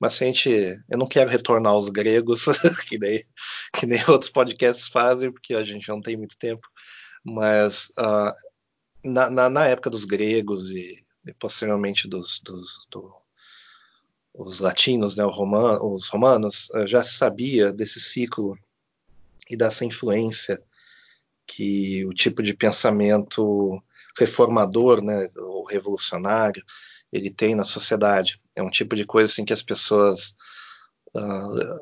mas 0.00 0.14
se 0.14 0.24
a 0.24 0.26
gente, 0.26 0.50
eu 0.90 0.98
não 0.98 1.06
quero 1.06 1.30
retornar 1.30 1.72
aos 1.72 1.88
gregos, 1.88 2.44
que 2.88 2.98
nem, 2.98 3.22
que 3.74 3.86
nem 3.86 4.00
outros 4.08 4.30
podcasts 4.30 4.88
fazem, 4.88 5.32
porque 5.32 5.54
a 5.54 5.64
gente 5.64 5.88
não 5.88 6.00
tem 6.00 6.16
muito 6.16 6.36
tempo, 6.38 6.66
mas 7.24 7.90
uh, 7.98 8.32
na, 9.02 9.30
na, 9.30 9.50
na, 9.50 9.66
época 9.66 9.90
dos 9.90 10.04
gregos 10.04 10.70
e, 10.70 11.04
e 11.26 11.34
posteriormente 11.34 12.08
dos, 12.08 12.40
dos 12.44 12.86
do, 12.90 13.12
os 14.36 14.60
latinos, 14.60 15.16
né, 15.16 15.24
os 15.24 16.08
romanos, 16.08 16.68
uh, 16.70 16.86
já 16.86 17.02
se 17.02 17.14
sabia 17.14 17.72
desse 17.72 18.00
ciclo 18.00 18.56
e 19.50 19.56
dessa 19.56 19.84
influência 19.84 20.62
que 21.46 22.04
o 22.04 22.12
tipo 22.12 22.42
de 22.42 22.54
pensamento 22.54 23.82
reformador, 24.18 25.02
né, 25.02 25.28
ou 25.36 25.64
revolucionário, 25.64 26.62
ele 27.12 27.30
tem 27.30 27.54
na 27.54 27.64
sociedade. 27.64 28.40
É 28.54 28.62
um 28.62 28.70
tipo 28.70 28.96
de 28.96 29.04
coisa 29.04 29.30
assim 29.30 29.44
que 29.44 29.52
as 29.52 29.62
pessoas 29.62 30.34
uh, 31.14 31.74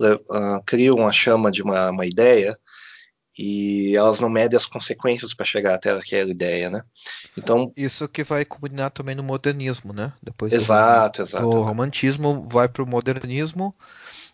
uh, 0.00 0.62
criam 0.66 1.06
a 1.06 1.12
chama 1.12 1.50
de 1.50 1.62
uma, 1.62 1.90
uma, 1.90 2.06
ideia 2.06 2.58
e 3.38 3.96
elas 3.96 4.20
não 4.20 4.28
medem 4.28 4.56
as 4.56 4.66
consequências 4.66 5.32
para 5.32 5.46
chegar 5.46 5.74
até 5.74 5.90
aquela 5.90 6.30
ideia, 6.30 6.68
né? 6.68 6.82
Então 7.36 7.72
isso 7.76 8.06
que 8.08 8.22
vai 8.22 8.44
culminar 8.44 8.90
também 8.90 9.14
no 9.14 9.22
modernismo, 9.22 9.92
né? 9.92 10.12
Depois 10.22 10.52
exato, 10.52 11.22
do, 11.22 11.24
exato. 11.24 11.48
Exato. 11.48 11.62
romantismo 11.62 12.46
vai 12.50 12.68
para 12.68 12.82
o 12.82 12.86
modernismo. 12.86 13.74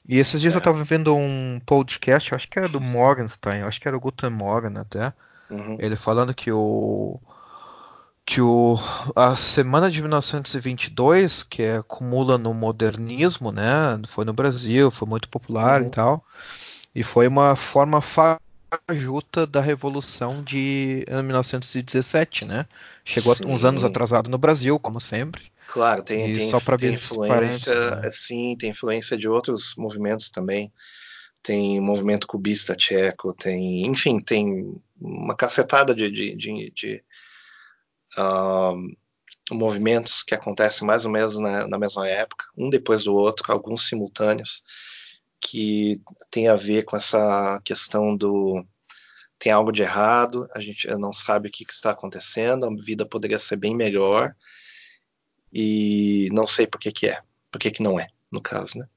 E 0.09 0.19
esses 0.19 0.41
dias 0.41 0.55
é. 0.55 0.57
eu 0.57 0.59
estava 0.59 0.83
vendo 0.83 1.15
um 1.15 1.61
podcast, 1.65 2.35
acho 2.35 2.49
que 2.49 2.59
era 2.59 2.69
do 2.69 2.81
Morgenstein, 2.81 3.63
acho 3.63 3.81
que 3.81 3.87
era 3.87 3.97
o 3.97 4.01
Guten 4.01 4.31
Morgen 4.31 4.79
até, 4.79 5.13
uhum. 5.51 5.77
ele 5.79 5.97
falando 5.97 6.35
que 6.35 6.51
o 6.51 7.21
que 8.25 8.43
o, 8.43 8.79
a 9.17 9.37
semana 9.37 9.91
de 9.91 10.03
1922, 10.03 11.43
que 11.43 11.63
é, 11.63 11.79
acumula 11.79 12.37
no 12.37 12.53
modernismo, 12.53 13.51
né, 13.51 13.99
foi 14.07 14.27
no 14.27 14.35
Brasil, 14.35 14.91
foi 14.91 15.09
muito 15.09 15.31
popular 15.31 15.81
uhum. 15.81 15.87
e 15.87 15.91
tal, 15.91 16.25
e 16.95 17.03
foi 17.03 17.27
uma 17.27 17.57
forma 17.57 18.03
fajuta 18.87 19.47
da 19.47 19.61
revolução 19.61 20.43
de 20.43 21.05
1917, 21.09 22.45
né? 22.45 22.67
Chegou 23.05 23.35
Sim. 23.35 23.47
uns 23.47 23.65
anos 23.65 23.85
atrasado 23.85 24.29
no 24.29 24.39
Brasil, 24.39 24.79
como 24.79 25.01
sempre. 25.01 25.51
Claro, 25.69 26.03
tem, 26.03 26.33
tem 26.33 26.49
influência, 26.95 27.97
né? 27.97 28.11
sim, 28.11 28.57
tem 28.59 28.71
influência 28.71 29.17
de 29.17 29.29
outros 29.29 29.75
movimentos 29.77 30.31
também. 30.31 30.73
Tem 31.43 31.81
movimento 31.81 32.27
cubista 32.27 32.75
tcheco, 32.75 33.33
tem, 33.33 33.87
enfim, 33.87 34.21
tem 34.21 34.75
uma 35.01 35.37
cacetada 35.37 35.95
de, 35.95 36.11
de, 36.11 36.35
de, 36.35 36.73
de 36.75 37.05
uh, 38.19 39.55
movimentos 39.55 40.23
que 40.23 40.35
acontecem 40.35 40.87
mais 40.87 41.05
ou 41.05 41.13
menos 41.13 41.39
na, 41.39 41.67
na, 41.69 41.79
mesma 41.79 42.09
época, 42.09 42.47
um 42.57 42.69
depois 42.69 43.05
do 43.05 43.15
outro, 43.15 43.51
alguns 43.53 43.87
simultâneos, 43.87 44.63
que 45.41 46.01
tem 46.31 46.49
a 46.49 46.55
ver 46.55 46.85
com 46.85 46.97
essa 46.97 47.61
questão 47.65 48.17
do 48.17 48.65
tem 49.39 49.53
algo 49.53 49.71
de 49.71 49.83
errado, 49.83 50.49
a 50.53 50.61
gente 50.61 50.89
não 50.97 51.13
sabe 51.13 51.49
o 51.49 51.53
que, 51.53 51.65
que 51.65 51.73
está 51.73 51.93
acontecendo, 51.93 52.67
a 52.67 52.75
vida 52.75 53.07
poderia 53.07 53.39
ser 53.39 53.57
bem 53.57 53.75
melhor 53.75 54.35
e 55.53 56.29
não 56.33 56.47
sei 56.47 56.67
por 56.67 56.81
que, 56.81 56.91
que 56.91 57.07
é, 57.07 57.23
por 57.51 57.61
que, 57.61 57.71
que 57.71 57.83
não 57.83 58.01
é, 58.01 58.09
no 58.33 58.43
caso, 58.43 58.79
né? 58.79 58.89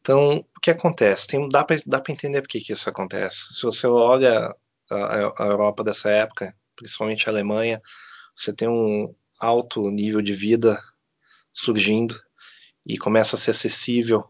Então, 0.00 0.44
o 0.56 0.60
que 0.60 0.70
acontece? 0.70 1.26
Tem, 1.26 1.48
dá 1.48 1.64
para 1.64 2.12
entender 2.12 2.42
por 2.42 2.48
que, 2.48 2.60
que 2.60 2.72
isso 2.72 2.90
acontece. 2.90 3.54
Se 3.54 3.62
você 3.62 3.86
olha 3.86 4.54
a, 4.90 5.44
a 5.44 5.46
Europa 5.46 5.84
dessa 5.84 6.10
época, 6.10 6.54
principalmente 6.76 7.28
a 7.28 7.32
Alemanha, 7.32 7.80
você 8.34 8.52
tem 8.52 8.68
um 8.68 9.14
alto 9.38 9.90
nível 9.90 10.20
de 10.20 10.34
vida 10.34 10.78
surgindo 11.52 12.20
e 12.84 12.98
começa 12.98 13.36
a 13.36 13.38
ser 13.38 13.52
acessível, 13.52 14.24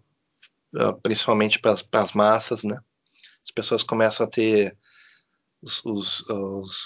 principalmente 1.02 1.58
para 1.58 1.72
as 2.02 2.12
massas, 2.12 2.64
né? 2.64 2.78
As 3.44 3.50
pessoas 3.50 3.82
começam 3.82 4.24
a 4.24 4.28
ter 4.28 4.76
os, 5.60 5.84
os, 5.84 6.24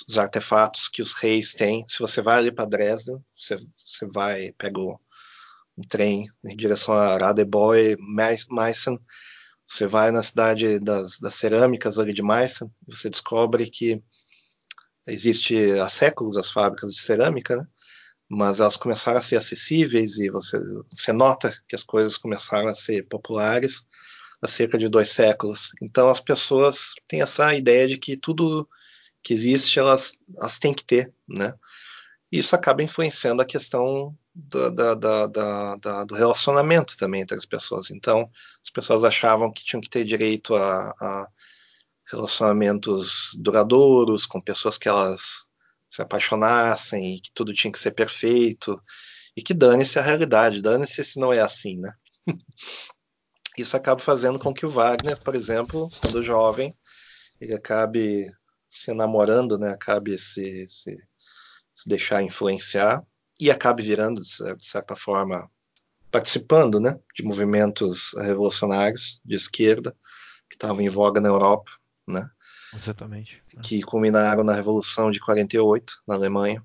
os, 0.09 0.19
artefatos 0.19 0.89
que 0.89 1.01
os 1.01 1.15
reis 1.15 1.55
têm. 1.55 1.85
Se 1.89 1.99
você 1.99 2.21
vai 2.21 2.39
ali 2.39 2.53
para 2.53 2.67
Dresden, 2.67 3.19
você, 3.37 3.59
você 3.79 4.07
vai, 4.07 4.53
pega 4.53 4.81
um 4.81 5.83
trem 5.89 6.27
em 6.45 6.57
direção 6.57 6.95
a 6.95 7.17
Radebeul, 7.17 7.97
Meissen, 7.99 8.99
você 9.67 9.87
vai 9.87 10.11
na 10.11 10.23
cidade 10.23 10.79
das, 10.79 11.19
das 11.19 11.35
cerâmicas 11.35 11.99
ali 11.99 12.13
de 12.13 12.23
Meissen, 12.23 12.71
você 12.87 13.11
descobre 13.11 13.69
que 13.69 14.03
existe 15.07 15.73
há 15.79 15.89
séculos 15.89 16.37
as 16.37 16.51
fábricas 16.51 16.93
de 16.93 17.01
cerâmica, 17.01 17.57
né? 17.57 17.67
Mas 18.29 18.61
elas 18.61 18.77
começaram 18.77 19.19
a 19.19 19.23
ser 19.23 19.37
acessíveis 19.37 20.19
e 20.19 20.29
você, 20.29 20.59
você 20.91 21.13
nota 21.13 21.57
que 21.69 21.77
as 21.77 21.85
coisas 21.85 22.17
começaram 22.17 22.69
a 22.69 22.75
ser 22.75 23.07
populares 23.09 23.87
há 24.43 24.49
cerca 24.49 24.77
de 24.77 24.89
dois 24.89 25.11
séculos. 25.11 25.71
Então 25.83 26.09
as 26.09 26.21
pessoas 26.21 26.95
têm 27.09 27.21
essa 27.23 27.55
ideia 27.55 27.87
de 27.87 27.99
que 27.99 28.17
tudo 28.17 28.69
que 29.23 29.33
existe 29.33 29.79
elas, 29.79 30.19
elas 30.37 30.59
têm 30.59 30.75
que 30.75 30.85
ter, 30.85 31.13
né? 31.29 31.55
Isso 32.31 32.55
acaba 32.57 32.83
influenciando 32.83 33.41
a 33.41 33.47
questão 33.47 34.17
do, 34.35 34.71
da, 34.71 34.95
da, 34.95 35.27
da, 35.77 36.05
do 36.05 36.15
relacionamento 36.15 36.97
também 36.97 37.23
entre 37.23 37.37
as 37.37 37.47
pessoas. 37.47 37.91
Então 37.91 38.31
as 38.63 38.71
pessoas 38.71 39.05
achavam 39.05 39.53
que 39.53 39.65
tinham 39.65 39.81
que 39.81 39.89
ter 39.89 40.05
direito 40.05 40.55
a, 40.55 40.91
a 41.01 41.29
relacionamentos 42.11 43.33
duradouros, 43.39 44.27
com 44.27 44.41
pessoas 44.41 44.79
que 44.79 44.89
elas 44.89 45.46
se 45.97 46.03
apaixonassem 46.03 47.15
e 47.15 47.21
que 47.21 47.33
tudo 47.33 47.55
tinha 47.55 47.73
que 47.73 47.79
ser 47.79 47.93
perfeito 47.93 48.81
e 49.35 49.43
que 49.43 49.55
dane-se 49.55 49.99
a 49.99 50.03
realidade, 50.03 50.61
dane-se 50.61 51.03
se 51.03 51.19
não 51.19 51.33
é 51.33 51.41
assim, 51.41 51.79
né? 51.79 51.93
Isso 53.57 53.75
acaba 53.75 54.01
fazendo 54.01 54.39
com 54.39 54.53
que 54.53 54.67
o 54.67 54.71
Wagner, 54.71 55.19
por 55.23 55.35
exemplo, 55.35 55.91
quando 56.01 56.23
jovem, 56.23 56.77
ele 57.41 57.55
acabe 57.55 58.31
se 58.69 58.93
namorando, 58.93 59.59
né? 59.59 59.71
Acabe 59.71 60.19
se, 60.19 60.69
se, 60.69 60.95
se 61.75 61.89
deixar 61.89 62.23
influenciar 62.23 63.03
e 63.41 63.51
acabe 63.51 63.83
virando, 63.83 64.21
de 64.21 64.67
certa 64.67 64.95
forma, 64.95 65.51
participando, 66.11 66.79
né? 66.79 67.01
De 67.15 67.23
movimentos 67.23 68.13
revolucionários 68.19 69.21
de 69.25 69.35
esquerda 69.35 69.97
que 70.51 70.57
estavam 70.57 70.83
em 70.83 70.91
voga 70.91 71.21
na 71.21 71.31
Europa 71.31 71.71
né? 72.07 72.31
Exatamente. 72.75 73.43
Que 73.63 73.83
culminaram 73.83 74.43
na 74.43 74.55
Revolução 74.55 75.11
de 75.11 75.21
48 75.21 76.03
na 76.07 76.15
Alemanha. 76.15 76.63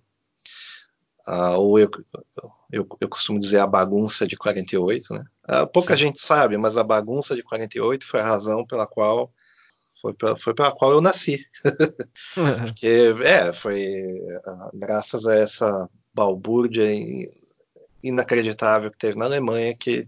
Ah, 1.26 1.58
ou 1.58 1.78
eu, 1.78 1.90
eu, 2.72 2.88
eu, 3.00 3.10
costumo 3.10 3.40
dizer 3.40 3.60
a 3.60 3.68
bagunça 3.68 4.26
de 4.26 4.36
48, 4.36 5.14
né? 5.14 5.24
Ah, 5.44 5.68
pouca 5.68 5.96
gente 5.96 6.20
sabe, 6.20 6.58
mas 6.58 6.78
a 6.78 6.84
bagunça 6.84 7.36
de 7.36 7.44
48 7.44 8.06
foi 8.06 8.20
a 8.20 8.26
razão 8.26 8.66
pela 8.66 8.88
qual 8.88 9.32
foi 10.02 10.14
pela, 10.14 10.36
foi 10.36 10.54
pela 10.54 10.72
qual 10.72 10.92
eu 10.92 11.02
nasci. 11.02 11.46
Porque, 12.66 13.14
é, 13.24 13.54
foi 13.54 14.20
ah, 14.46 14.70
graças 14.74 15.26
a 15.28 15.36
essa 15.36 15.90
balbúrdia 16.14 16.86
inacreditável 18.04 18.90
que 18.90 18.98
teve 18.98 19.18
na 19.18 19.26
Alemanha 19.26 19.76
que, 19.78 20.08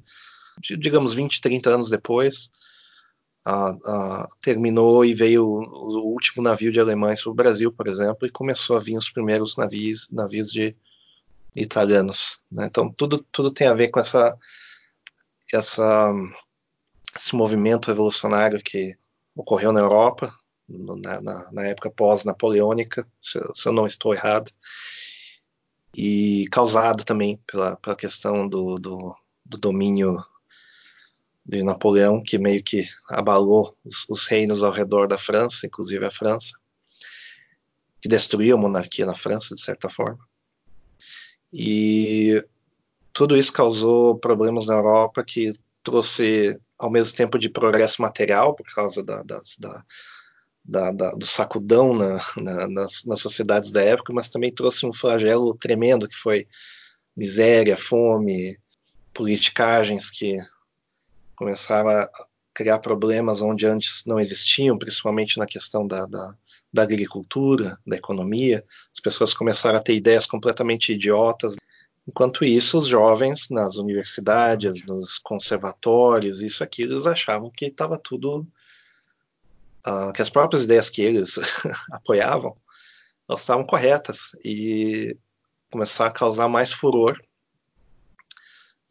digamos, 0.78 1.14
20, 1.14 1.40
30 1.42 1.70
anos 1.70 1.90
depois, 1.90 2.50
terminou 4.42 5.04
e 5.04 5.14
veio 5.14 5.46
o, 5.46 6.08
último 6.08 6.44
navio 6.44 6.72
de 6.72 6.80
alemães 6.80 7.22
para 7.22 7.32
o 7.32 7.36
Brasil, 7.36 7.72
por 7.72 7.88
exemplo, 7.88 8.26
e 8.26 8.32
começou 8.32 8.78
a 8.78 8.80
vir 8.80 8.98
os 8.98 9.10
primeiros 9.10 9.58
navios, 9.58 10.10
navios 10.10 10.52
de 10.52 10.76
italianos. 11.56 12.40
Né? 12.52 12.66
Então 12.66 12.90
tudo, 12.90 13.26
tudo 13.32 13.52
tem 13.52 13.68
a 13.68 13.74
ver 13.74 13.90
com 13.90 14.00
essa, 14.00 14.38
essa, 15.52 16.14
esse 17.16 17.36
movimento 17.36 17.88
revolucionário 17.88 18.62
que 18.64 18.96
ocorreu 19.36 19.72
na 19.72 19.82
Europa 19.82 20.34
na, 20.68 21.22
na, 21.22 21.52
na 21.52 21.68
época 21.68 21.92
pós-napoleônica, 21.92 23.08
se, 23.22 23.40
se, 23.54 23.68
eu 23.68 23.74
não 23.74 23.86
estou 23.86 24.14
errado, 24.14 24.52
e 25.96 26.48
causado 26.52 27.04
também 27.04 27.38
pela, 27.46 27.76
pela 27.78 27.96
questão 27.96 28.48
do, 28.48 28.80
do, 28.80 29.16
do 29.46 29.58
domínio 29.58 30.24
de 31.46 31.64
Napoleão, 31.64 32.22
que 32.24 32.38
meio 32.38 32.64
que 32.64 32.88
abalou 33.10 33.76
os, 33.84 34.06
os, 34.10 34.26
reinos 34.28 34.64
ao 34.64 34.72
redor 34.72 35.08
da 35.08 35.18
França, 35.18 35.66
inclusive 35.66 36.06
a 36.06 36.12
França, 36.12 36.54
que 38.02 38.08
destruiu 38.08 38.56
a 38.56 38.60
monarquia 38.60 39.06
na 39.06 39.16
França, 39.16 39.54
de 39.54 39.62
certa 39.62 39.90
forma. 39.90 40.20
E 41.52 42.44
tudo 43.12 43.38
isso 43.38 43.52
causou 43.52 44.18
problemas 44.18 44.66
na 44.66 44.76
Europa 44.76 45.24
que 45.24 45.54
trouxe, 45.84 46.58
ao 46.80 46.90
mesmo 46.90 47.16
tempo, 47.16 47.38
de 47.38 47.50
progresso 47.50 48.02
material, 48.02 48.56
por 48.56 48.66
causa 48.74 49.04
da, 49.04 49.22
das, 49.22 49.58
da, 49.60 49.84
da, 50.64 50.92
da, 50.92 51.12
do 51.12 51.28
sacudão 51.28 51.94
na, 51.94 52.22
na, 52.38 52.68
nas, 52.68 53.04
nas 53.06 53.20
sociedades 53.20 53.72
da 53.72 53.82
época, 53.82 54.14
mas 54.14 54.30
também 54.30 54.52
trouxe 54.52 54.86
um 54.86 54.94
flagelo 54.94 55.56
tremendo, 55.56 56.08
que 56.08 56.16
foi 56.16 56.48
miséria, 57.16 57.76
fome, 57.76 58.58
politicagens 59.14 60.10
que 60.10 60.38
começaram 61.44 61.90
a 61.90 62.10
criar 62.54 62.80
problemas 62.80 63.42
onde 63.42 63.66
antes 63.66 64.06
não 64.06 64.18
existiam, 64.18 64.78
principalmente 64.78 65.38
na 65.38 65.46
questão 65.46 65.86
da, 65.86 66.06
da, 66.06 66.34
da 66.72 66.84
agricultura, 66.84 67.78
da 67.86 67.98
economia. 67.98 68.64
As 68.94 69.02
pessoas 69.02 69.34
começaram 69.34 69.78
a 69.78 69.82
ter 69.82 69.94
ideias 69.94 70.26
completamente 70.26 70.94
idiotas. 70.94 71.58
Enquanto 72.08 72.46
isso, 72.46 72.80
os 72.80 72.88
jovens 72.88 73.50
nas 73.50 73.76
universidades, 73.76 74.86
nos 74.86 75.18
conservatórios, 75.18 76.42
isso 76.42 76.64
aqui, 76.64 76.84
eles 76.84 77.06
achavam 77.06 77.52
que 77.52 77.66
estava 77.66 77.98
tudo. 77.98 78.48
Uh, 79.86 80.14
que 80.14 80.22
as 80.22 80.30
próprias 80.30 80.64
ideias 80.64 80.90
que 80.90 81.02
eles 81.02 81.38
apoiavam, 81.92 82.56
elas 83.28 83.42
estavam 83.42 83.66
corretas 83.66 84.30
e 84.46 85.18
começaram 85.70 86.10
a 86.10 86.14
causar 86.14 86.48
mais 86.48 86.72
furor. 86.72 87.20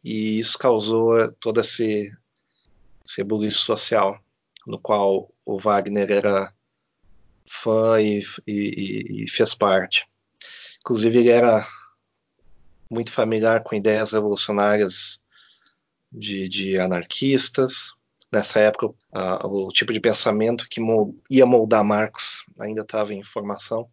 E 0.03 0.37
isso 0.37 0.59
causou 0.59 1.31
todo 1.39 1.61
esse 1.61 2.11
rebuliço 3.17 3.65
social, 3.65 4.19
no 4.65 4.79
qual 4.79 5.33
o 5.45 5.59
Wagner 5.59 6.11
era 6.11 6.53
fã 7.47 8.01
e, 8.01 8.21
e, 8.47 9.23
e 9.23 9.29
fez 9.29 9.53
parte. 9.53 10.07
Inclusive, 10.79 11.19
ele 11.19 11.29
era 11.29 11.65
muito 12.89 13.11
familiar 13.11 13.63
com 13.63 13.75
ideias 13.75 14.11
revolucionárias 14.11 15.21
de, 16.11 16.47
de 16.47 16.77
anarquistas. 16.77 17.93
Nessa 18.31 18.59
época, 18.59 18.93
o 19.43 19.71
tipo 19.71 19.93
de 19.93 19.99
pensamento 19.99 20.67
que 20.69 20.81
ia 21.29 21.45
moldar 21.45 21.83
Marx 21.83 22.43
ainda 22.59 22.81
estava 22.81 23.13
em 23.13 23.23
formação. 23.23 23.89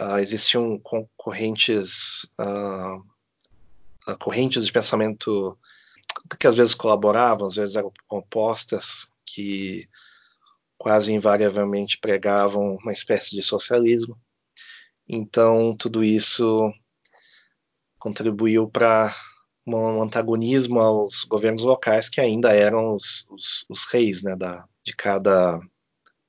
Uh, 0.00 0.18
existiam 0.18 0.78
concorrentes, 0.78 2.24
uh, 2.40 4.16
correntes 4.18 4.64
de 4.64 4.72
pensamento 4.72 5.58
que 6.38 6.46
às 6.46 6.54
vezes 6.54 6.74
colaboravam, 6.74 7.46
às 7.46 7.56
vezes 7.56 7.76
eram 7.76 7.92
opostas, 8.08 9.06
que 9.26 9.88
quase 10.78 11.12
invariavelmente 11.12 11.98
pregavam 11.98 12.76
uma 12.76 12.92
espécie 12.92 13.36
de 13.36 13.42
socialismo. 13.42 14.18
Então, 15.08 15.76
tudo 15.76 16.02
isso 16.02 16.72
contribuiu 17.98 18.68
para 18.68 19.14
um 19.66 20.02
antagonismo 20.02 20.80
aos 20.80 21.24
governos 21.24 21.62
locais 21.62 22.08
que 22.08 22.20
ainda 22.20 22.52
eram 22.52 22.94
os, 22.94 23.26
os, 23.28 23.64
os 23.68 23.84
reis 23.86 24.22
né, 24.22 24.34
da, 24.34 24.64
de 24.84 24.94
cada 24.96 25.60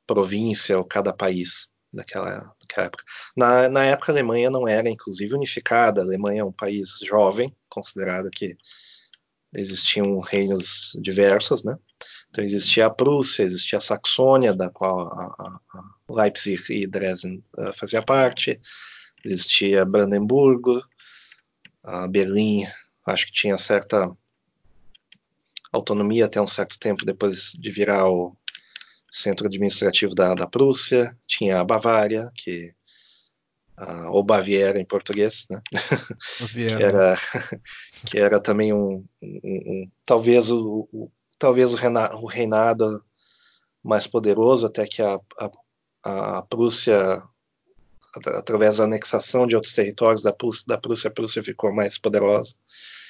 província 0.06 0.78
ou 0.78 0.84
cada 0.84 1.14
país 1.14 1.70
daquela, 1.92 2.54
daquela 2.60 2.86
época. 2.86 3.04
Na, 3.36 3.70
na 3.70 3.86
época 3.86 4.12
a 4.12 4.14
Alemanha 4.14 4.50
não 4.50 4.68
era 4.68 4.90
inclusive 4.90 5.34
unificada, 5.34 6.02
a 6.02 6.04
Alemanha 6.04 6.42
é 6.42 6.46
um 6.46 6.52
país 6.52 7.00
jovem, 7.04 7.56
considerado 7.70 8.30
que 8.30 8.58
existiam 9.54 10.20
reinos 10.20 10.98
diversos, 11.02 11.64
né? 11.64 11.78
Então 12.30 12.44
existia 12.44 12.86
a 12.86 12.90
Prússia, 12.90 13.44
existia 13.44 13.78
a 13.78 13.82
Saxônia, 13.82 14.54
da 14.56 14.70
qual 14.70 15.08
a, 15.08 15.60
a, 15.74 15.84
Leipzig 16.10 16.64
e 16.70 16.88
Dresden 16.88 17.44
uh, 17.58 17.74
fazia 17.74 18.02
parte, 18.02 18.60
existia 19.26 19.86
Brandemburgo, 19.86 20.82
a 21.84 22.08
Berlim, 22.08 22.66
acho 23.06 23.28
que 23.28 23.34
tinha 23.34 23.58
certa 23.58 24.10
autonomia 25.72 26.26
até 26.26 26.42
um 26.42 26.48
certo 26.48 26.78
tempo 26.80 27.06
depois 27.06 27.54
de 27.54 27.72
virar 27.72 28.10
o 28.10 28.36
centro 29.12 29.48
administrativo 29.48 30.16
da, 30.16 30.34
da 30.34 30.48
Prússia, 30.48 31.16
tinha 31.28 31.60
a 31.60 31.64
Bavária, 31.66 32.32
que 32.36 32.74
uh, 33.82 34.12
ou 34.12 34.24
Baviera 34.24 34.80
em 34.80 34.86
português, 34.86 35.48
né? 35.50 35.62
que 36.54 36.84
era 36.84 37.18
que 38.06 38.20
era 38.20 38.40
também 38.40 38.72
um, 38.72 39.04
um, 39.22 39.40
um 39.44 39.92
talvez 40.06 40.52
o, 40.52 40.88
o 40.94 41.12
talvez 41.40 41.74
o 41.74 42.26
reinado 42.28 43.04
mais 43.84 44.06
poderoso 44.06 44.68
até 44.68 44.86
que 44.86 45.02
a, 45.02 45.20
a, 46.04 46.38
a 46.38 46.42
Prússia 46.44 47.24
através 48.14 48.78
da 48.78 48.84
anexação 48.84 49.48
de 49.48 49.56
outros 49.56 49.74
territórios 49.74 50.22
da 50.22 50.34
Prússia, 50.34 50.66
da 50.68 50.78
Prússia, 50.78 51.08
a 51.08 51.14
Prússia 51.14 51.42
ficou 51.42 51.74
mais 51.74 51.98
poderosa. 51.98 52.54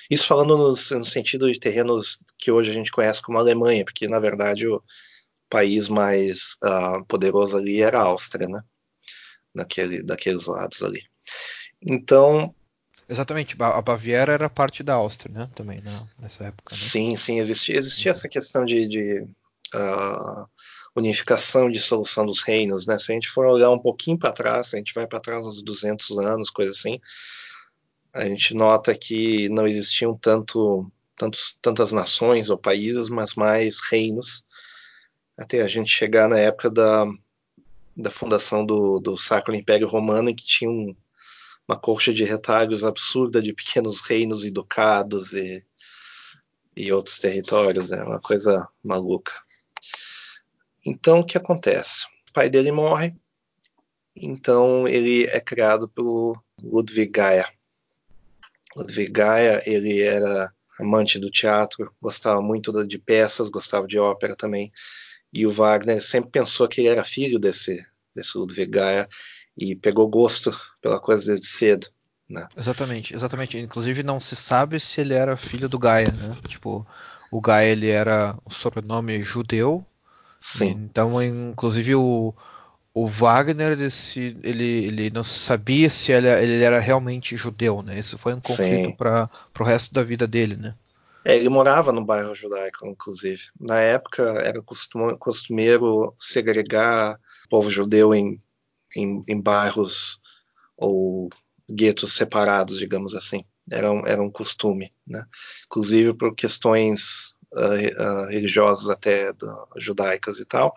Isso 0.09 0.27
falando 0.27 0.57
no, 0.57 0.69
no, 0.69 1.05
sentido 1.05 1.51
de 1.51 1.59
terrenos 1.59 2.19
que 2.37 2.51
hoje 2.51 2.69
a 2.69 2.73
gente 2.73 2.91
conhece 2.91 3.21
como 3.21 3.37
Alemanha, 3.37 3.83
porque 3.83 4.07
na 4.07 4.19
verdade 4.19 4.67
o 4.67 4.81
país 5.49 5.89
mais 5.89 6.55
uh, 6.63 7.03
poderoso 7.05 7.57
ali 7.57 7.81
era 7.81 7.99
a 7.99 8.03
Áustria, 8.03 8.47
né? 8.47 8.61
Naquele, 9.53 10.01
daqueles 10.03 10.45
lados 10.45 10.81
ali. 10.81 11.03
Então. 11.81 12.53
Exatamente, 13.09 13.57
a 13.59 13.81
Baviera 13.81 14.31
era 14.31 14.49
parte 14.49 14.81
da 14.83 14.93
Áustria, 14.93 15.33
né? 15.33 15.49
Também 15.53 15.81
né? 15.81 16.07
nessa 16.17 16.45
época. 16.45 16.73
Né? 16.73 16.77
Sim, 16.77 17.15
sim, 17.17 17.39
existia, 17.39 17.75
existia 17.75 18.11
essa 18.11 18.29
questão 18.29 18.63
de, 18.63 18.87
de 18.87 19.27
uh, 19.75 20.47
unificação 20.95 21.69
de 21.69 21.79
solução 21.79 22.25
dos 22.25 22.41
reinos, 22.41 22.85
né? 22.85 22.97
Se 22.97 23.11
a 23.11 23.15
gente 23.15 23.29
for 23.29 23.45
olhar 23.45 23.69
um 23.69 23.79
pouquinho 23.79 24.17
para 24.17 24.31
trás, 24.31 24.73
a 24.73 24.77
gente 24.77 24.93
vai 24.93 25.05
para 25.05 25.19
trás 25.19 25.45
uns 25.45 25.61
200 25.61 26.17
anos, 26.19 26.49
coisa 26.49 26.71
assim, 26.71 27.01
a 28.13 28.25
gente 28.25 28.53
nota 28.53 28.97
que 28.97 29.47
não 29.49 29.65
existiam 29.65 30.17
tanto, 30.17 30.91
tantos, 31.17 31.57
tantas 31.61 31.91
nações 31.91 32.49
ou 32.49 32.57
países, 32.57 33.09
mas 33.09 33.35
mais 33.35 33.79
reinos, 33.89 34.43
até 35.37 35.61
a 35.61 35.67
gente 35.67 35.89
chegar 35.89 36.27
na 36.27 36.37
época 36.37 36.69
da, 36.69 37.05
da 38.01 38.11
fundação 38.11 38.65
do, 38.65 38.99
do 38.99 39.17
Sacro 39.17 39.55
Império 39.55 39.87
Romano, 39.87 40.29
em 40.29 40.35
que 40.35 40.45
tinha 40.45 40.69
um, 40.69 40.95
uma 41.67 41.77
corte 41.77 42.13
de 42.13 42.23
retalhos 42.23 42.83
absurda 42.83 43.41
de 43.41 43.53
pequenos 43.53 44.01
reinos 44.01 44.43
e 44.43 44.51
ducados 44.51 45.33
e, 45.33 45.65
e 46.75 46.91
outros 46.91 47.19
territórios, 47.19 47.91
é 47.91 47.97
né? 47.97 48.03
uma 48.03 48.19
coisa 48.19 48.67
maluca. 48.83 49.31
Então, 50.85 51.19
o 51.19 51.25
que 51.25 51.37
acontece? 51.37 52.05
O 52.29 52.33
pai 52.33 52.49
dele 52.49 52.71
morre, 52.71 53.15
então 54.15 54.87
ele 54.87 55.25
é 55.25 55.39
criado 55.39 55.87
pelo 55.87 56.35
Ludwig 56.61 57.11
Gaia. 57.11 57.47
Ludwig 58.75 59.11
Gaia, 59.11 59.61
ele 59.65 60.01
era 60.01 60.51
amante 60.79 61.19
do 61.19 61.29
teatro, 61.29 61.93
gostava 62.01 62.41
muito 62.41 62.85
de 62.85 62.97
peças, 62.97 63.49
gostava 63.49 63.87
de 63.87 63.99
ópera 63.99 64.35
também. 64.35 64.71
E 65.33 65.45
o 65.45 65.51
Wagner 65.51 66.01
sempre 66.01 66.31
pensou 66.31 66.67
que 66.67 66.81
ele 66.81 66.89
era 66.89 67.03
filho 67.03 67.39
desse, 67.39 67.85
desse 68.15 68.37
Ludwig 68.37 68.71
Gaia 68.71 69.07
e 69.57 69.75
pegou 69.75 70.07
gosto 70.07 70.55
pela 70.81 70.99
coisa 70.99 71.25
desde 71.27 71.47
cedo. 71.47 71.87
Né? 72.29 72.47
Exatamente, 72.55 73.13
exatamente. 73.13 73.57
Inclusive 73.57 74.03
não 74.03 74.19
se 74.19 74.35
sabe 74.35 74.79
se 74.79 75.01
ele 75.01 75.13
era 75.13 75.35
filho 75.35 75.67
do 75.67 75.77
Gaia, 75.77 76.11
né? 76.11 76.35
Tipo, 76.47 76.87
o 77.29 77.41
Gaia 77.41 77.71
ele 77.71 77.89
era 77.89 78.37
o 78.45 78.53
sobrenome 78.53 79.21
judeu 79.21 79.85
Sim. 80.41 80.69
Então, 80.69 81.21
inclusive, 81.21 81.93
o, 81.93 82.33
o 82.95 83.05
Wagner 83.05 83.73
ele, 83.73 83.91
se, 83.91 84.35
ele, 84.41 84.85
ele 84.85 85.09
não 85.11 85.23
sabia 85.23 85.87
se 85.87 86.11
ele, 86.11 86.27
ele, 86.27 86.63
era 86.63 86.79
realmente 86.79 87.37
judeu, 87.37 87.83
né? 87.83 87.99
Isso 87.99 88.17
foi 88.17 88.33
um 88.33 88.41
conflito 88.41 88.97
para 88.97 89.29
o 89.59 89.63
resto 89.63 89.93
da 89.93 90.03
vida 90.03 90.25
dele, 90.25 90.55
né? 90.55 90.73
É, 91.23 91.37
ele 91.37 91.49
morava 91.49 91.91
no 91.91 92.03
bairro 92.03 92.33
judaico, 92.33 92.87
inclusive. 92.87 93.43
Na 93.59 93.79
época 93.79 94.23
era 94.43 94.59
costumeiro 95.19 96.15
segregar 96.17 97.19
povo 97.51 97.69
judeu 97.69 98.15
em, 98.15 98.41
em, 98.95 99.21
em 99.27 99.39
bairros 99.39 100.21
ou 100.77 101.29
guetos 101.69 102.13
separados, 102.13 102.79
digamos 102.79 103.13
assim. 103.13 103.43
Era 103.69 103.91
um, 103.91 104.07
era 104.07 104.21
um 104.23 104.31
costume, 104.31 104.91
né? 105.05 105.25
Inclusive 105.65 106.13
por 106.13 106.33
questões 106.33 107.35
uh, 107.51 108.29
religiosas 108.29 108.89
até 108.89 109.33
judaicas 109.77 110.39
e 110.39 110.45
tal. 110.45 110.73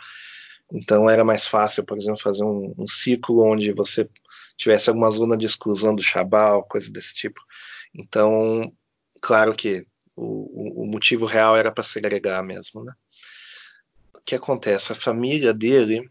Então 0.73 1.09
era 1.09 1.25
mais 1.25 1.47
fácil, 1.47 1.85
por 1.85 1.97
exemplo, 1.97 2.21
fazer 2.21 2.45
um, 2.45 2.75
um 2.77 2.89
círculo 2.89 3.47
onde 3.47 3.71
você 3.73 4.11
tivesse 4.57 4.89
alguma 4.89 5.11
zona 5.11 5.37
de 5.37 5.47
exclusão 5.47 5.95
do 5.95 6.03
Shabal, 6.03 6.65
coisa 6.65 6.91
desse 6.91 7.15
tipo. 7.15 7.41
Então, 7.95 8.73
claro 9.21 9.55
que 9.55 9.87
o, 10.17 10.83
o 10.83 10.87
motivo 10.87 11.25
real 11.25 11.57
era 11.57 11.71
para 11.71 11.85
segregar 11.85 12.43
mesmo, 12.43 12.83
né? 12.83 12.93
O 14.17 14.21
que 14.25 14.35
acontece? 14.35 14.93
A 14.93 14.97
família 14.97 15.53
dele 15.53 16.09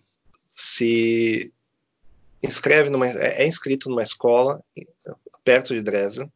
se 0.53 1.51
inscreve 2.41 2.89
numa 2.89 3.07
é, 3.07 3.43
é 3.43 3.47
inscrito 3.47 3.89
numa 3.89 4.03
escola 4.03 4.63
perto 5.43 5.73
de 5.73 5.81
Dresden. 5.81 6.31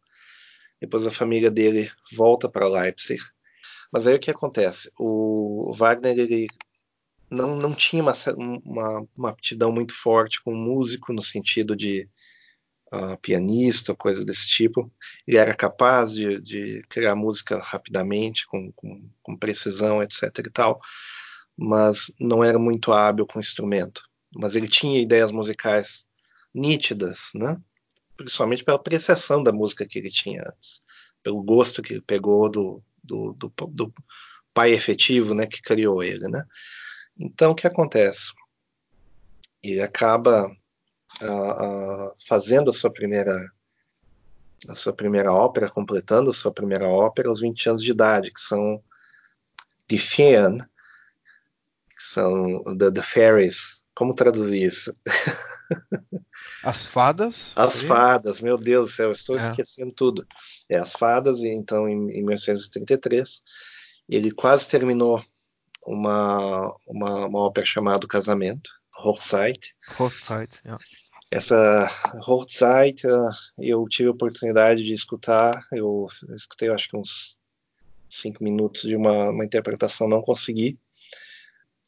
Depois 0.79 1.07
a 1.07 1.11
família 1.11 1.49
dele 1.49 1.91
volta 2.11 2.49
para 2.49 2.67
Leipzig 2.67 3.21
mas 3.91 4.05
aí 4.07 4.15
o 4.15 4.19
que 4.19 4.31
acontece? 4.31 4.91
O 4.97 5.71
Wagner 5.73 6.17
ele 6.17 6.47
não, 7.29 7.55
não 7.55 7.73
tinha 7.73 8.01
uma, 8.01 8.13
uma, 8.35 9.07
uma 9.15 9.29
aptidão 9.29 9.71
muito 9.71 9.93
forte 9.93 10.41
com 10.41 10.53
músico 10.53 11.13
no 11.13 11.21
sentido 11.21 11.75
de 11.75 12.09
uh, 12.93 13.17
pianista, 13.21 13.95
coisa 13.95 14.25
desse 14.25 14.47
tipo. 14.47 14.91
Ele 15.25 15.37
era 15.37 15.53
capaz 15.55 16.13
de, 16.13 16.39
de 16.41 16.83
criar 16.89 17.15
música 17.15 17.59
rapidamente, 17.59 18.45
com, 18.47 18.71
com, 18.73 19.09
com, 19.23 19.37
precisão, 19.37 20.01
etc. 20.01 20.23
e 20.39 20.51
tal, 20.51 20.81
mas 21.55 22.11
não 22.19 22.43
era 22.43 22.59
muito 22.59 22.91
hábil 22.91 23.25
com 23.25 23.39
o 23.39 23.41
instrumento. 23.41 24.06
Mas 24.37 24.55
ele 24.55 24.67
tinha 24.67 25.01
ideias 25.01 25.31
musicais 25.31 26.05
nítidas, 26.53 27.31
né? 27.35 27.57
principalmente 28.15 28.63
pela 28.63 28.77
apreciação 28.77 29.43
da 29.43 29.51
música 29.51 29.85
que 29.85 29.99
ele 29.99 30.09
tinha 30.09 30.41
antes, 30.41 30.81
pelo 31.21 31.43
gosto 31.43 31.81
que 31.81 31.93
ele 31.93 32.01
pegou 32.01 32.49
do, 32.49 32.83
do, 33.03 33.33
do, 33.33 33.53
do 33.67 33.93
pai 34.53 34.71
efetivo 34.73 35.33
né, 35.35 35.45
que 35.45 35.61
criou 35.61 36.01
ele. 36.01 36.27
Né? 36.27 36.43
Então, 37.19 37.51
o 37.51 37.55
que 37.55 37.67
acontece? 37.67 38.31
e 39.63 39.81
acaba 39.81 40.47
uh, 41.21 42.07
uh, 42.07 42.15
fazendo 42.27 42.69
a 42.69 42.73
sua 42.73 42.91
primeira 42.91 43.35
a 44.67 44.75
sua 44.75 44.91
primeira 44.91 45.31
ópera, 45.31 45.69
completando 45.69 46.31
a 46.31 46.33
sua 46.33 46.51
primeira 46.51 46.87
ópera 46.87 47.29
aos 47.29 47.41
20 47.41 47.69
anos 47.69 47.83
de 47.83 47.91
idade, 47.91 48.33
que 48.33 48.39
são 48.39 48.83
The 49.87 49.97
Fien, 49.97 50.57
que 51.89 52.03
são 52.03 52.63
The, 52.75 52.91
the 52.91 53.01
Fairies. 53.03 53.76
Como 53.97 54.13
traduzir 54.13 54.61
isso? 54.61 54.95
As 56.63 56.85
fadas? 56.85 57.51
As 57.55 57.81
fadas, 57.81 58.39
meu 58.39 58.55
Deus 58.55 58.91
do 58.91 58.95
céu, 58.95 59.11
estou 59.11 59.37
é. 59.37 59.39
esquecendo 59.39 59.91
tudo. 59.91 60.23
É, 60.69 60.77
as 60.77 60.93
fadas, 60.93 61.39
e 61.39 61.47
então 61.47 61.89
em, 61.89 62.11
em 62.11 62.23
1933, 62.23 63.41
ele 64.07 64.29
quase 64.29 64.69
terminou 64.69 65.23
uma, 65.83 66.75
uma, 66.85 67.25
uma 67.25 67.39
ópera 67.39 67.65
chamada 67.65 68.07
Casamento, 68.07 68.69
Hochzeit. 69.03 69.73
Hochzeit, 69.99 70.61
yeah. 70.63 70.83
Essa 71.31 71.87
Hochzeit 72.27 73.01
eu 73.57 73.83
tive 73.89 74.09
a 74.09 74.11
oportunidade 74.11 74.83
de 74.83 74.93
escutar, 74.93 75.65
eu, 75.71 76.07
eu 76.27 76.35
escutei 76.35 76.69
acho 76.69 76.89
que 76.89 76.97
uns 76.97 77.35
cinco 78.07 78.43
minutos 78.43 78.83
de 78.83 78.95
uma, 78.95 79.31
uma 79.31 79.43
interpretação, 79.43 80.07
não 80.07 80.21
consegui. 80.21 80.77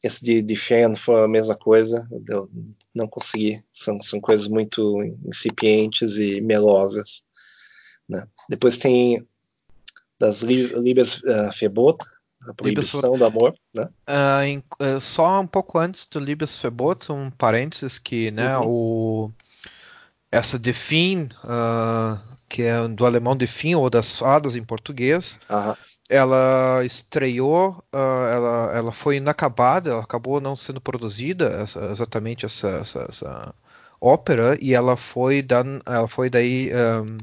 Esse 0.02 0.24
de, 0.24 0.42
de 0.42 0.56
Fan 0.56 0.94
foi 0.94 1.22
a 1.22 1.28
mesma 1.28 1.54
coisa, 1.54 2.08
eu 2.28 2.50
não 2.94 3.06
consegui. 3.06 3.62
São, 3.72 4.00
são 4.00 4.20
coisas 4.20 4.48
muito 4.48 5.02
incipientes 5.26 6.16
e 6.16 6.40
melosas. 6.40 7.22
Né? 8.08 8.26
Depois 8.48 8.78
tem 8.78 9.26
das 10.18 10.42
Liebes 10.42 11.22
uh, 11.22 11.52
Febot, 11.52 12.04
a 12.48 12.54
proibição 12.54 13.18
do 13.18 13.24
amor, 13.24 13.54
né? 13.74 13.88
Uh, 14.08 14.42
em, 14.44 14.58
uh, 14.80 15.00
só 15.00 15.40
um 15.40 15.46
pouco 15.46 15.78
antes 15.78 16.06
do 16.06 16.18
Liebesverbot, 16.18 17.12
um 17.12 17.30
parênteses 17.30 17.98
que, 17.98 18.30
né, 18.30 18.56
uhum. 18.58 18.66
o 18.66 19.32
essa 20.32 20.58
Defin, 20.58 21.28
uh, 21.44 22.18
que 22.48 22.62
é 22.62 22.86
do 22.88 23.04
alemão 23.04 23.36
Defin 23.36 23.74
ou 23.74 23.90
das 23.90 24.18
fadas 24.18 24.56
em 24.56 24.64
português, 24.64 25.38
uhum. 25.50 25.74
Ela 26.10 26.84
estreou, 26.84 27.82
ela, 27.92 28.72
ela 28.74 28.92
foi 28.92 29.16
inacabada, 29.18 29.90
ela 29.90 30.02
acabou 30.02 30.40
não 30.40 30.56
sendo 30.56 30.80
produzida, 30.80 31.60
essa, 31.62 31.84
exatamente 31.86 32.44
essa, 32.44 32.68
essa, 32.68 33.06
essa 33.08 33.54
ópera 34.00 34.58
e 34.60 34.74
ela 34.74 34.96
foi, 34.96 35.40
dan, 35.40 35.80
ela 35.86 36.08
foi 36.08 36.28
daí 36.28 36.72
um, 36.74 37.16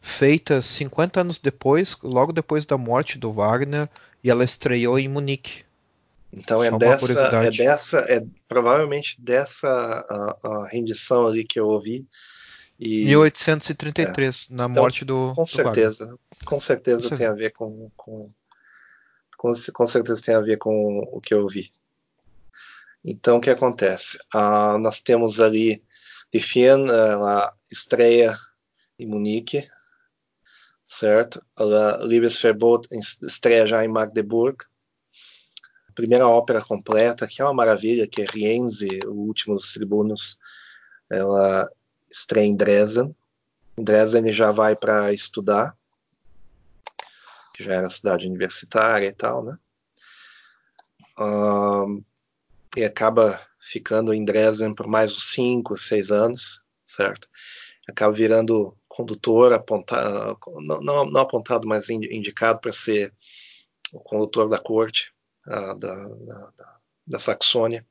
feita 0.00 0.60
50 0.60 1.20
anos 1.20 1.38
depois, 1.38 1.96
logo 2.02 2.32
depois 2.32 2.66
da 2.66 2.76
morte 2.76 3.16
do 3.16 3.32
Wagner, 3.32 3.88
e 4.24 4.28
ela 4.28 4.42
estreou 4.42 4.98
em 4.98 5.08
Munique. 5.08 5.64
Então 6.32 6.64
é 6.64 6.70
dessa, 6.76 7.12
é 7.36 7.50
dessa, 7.50 7.98
é 8.08 8.24
provavelmente 8.48 9.20
dessa 9.20 9.68
a, 9.68 10.48
a 10.48 10.66
rendição 10.66 11.26
ali 11.26 11.44
que 11.44 11.60
eu 11.60 11.68
ouvi. 11.68 12.04
E, 12.84 13.04
1833, 13.04 14.48
é. 14.50 14.54
na 14.54 14.64
então, 14.64 14.82
morte 14.82 15.04
do. 15.04 15.32
Com 15.36 15.46
certeza, 15.46 16.04
Wagner. 16.04 16.20
com 16.44 16.58
certeza 16.58 17.16
tem 17.16 17.26
a 17.26 17.32
ver 17.32 17.52
com, 17.52 17.88
com, 17.96 18.28
com, 19.36 19.52
com 19.72 19.86
certeza 19.86 20.20
tem 20.20 20.34
a 20.34 20.40
ver 20.40 20.58
com 20.58 20.98
o 21.12 21.20
que 21.20 21.32
eu 21.32 21.42
ouvi. 21.42 21.70
Então 23.04 23.36
o 23.36 23.40
que 23.40 23.50
acontece? 23.50 24.18
Ah, 24.34 24.78
nós 24.80 25.00
temos 25.00 25.38
ali 25.38 25.80
de 26.32 26.40
Fien, 26.40 26.86
ela 26.88 27.54
estreia 27.70 28.36
em 28.98 29.06
Munique, 29.06 29.64
certo? 30.84 31.40
Ela, 31.56 32.04
Liebesverbot 32.04 32.88
estreia 32.90 33.64
já 33.64 33.84
em 33.84 33.88
Magdeburg. 33.88 34.56
Primeira 35.94 36.26
ópera 36.26 36.60
completa, 36.60 37.28
que 37.28 37.40
é 37.40 37.44
uma 37.44 37.54
maravilha, 37.54 38.08
que 38.08 38.22
é 38.22 38.24
Rienzi, 38.24 39.00
o 39.06 39.12
último 39.12 39.54
dos 39.54 39.72
tribunos. 39.72 40.36
Ela 41.08 41.70
estreia 42.12 42.46
em 42.46 42.56
Dresden. 42.56 43.14
Em 43.76 43.82
Dresden 43.82 44.22
ele 44.22 44.32
já 44.32 44.50
vai 44.50 44.76
para 44.76 45.12
estudar, 45.12 45.76
que 47.54 47.64
já 47.64 47.74
era 47.74 47.90
cidade 47.90 48.26
universitária 48.26 49.06
e 49.06 49.12
tal, 49.12 49.44
né? 49.44 49.58
Um, 51.18 52.04
e 52.76 52.84
acaba 52.84 53.40
ficando 53.60 54.12
em 54.12 54.24
Dresden 54.24 54.74
por 54.74 54.86
mais 54.86 55.12
uns 55.12 55.32
5, 55.32 55.76
6 55.76 56.10
anos, 56.10 56.62
certo? 56.86 57.28
Acaba 57.88 58.12
virando 58.12 58.76
condutor, 58.88 59.52
apontado, 59.52 60.38
não, 60.60 60.80
não, 60.80 61.04
não 61.04 61.20
apontado, 61.20 61.66
mas 61.66 61.88
indicado 61.88 62.60
para 62.60 62.72
ser 62.72 63.12
o 63.92 64.00
condutor 64.00 64.48
da 64.48 64.58
corte 64.58 65.12
da, 65.46 65.74
da, 65.74 66.52
da, 67.06 67.18
Saxônia. 67.18 67.86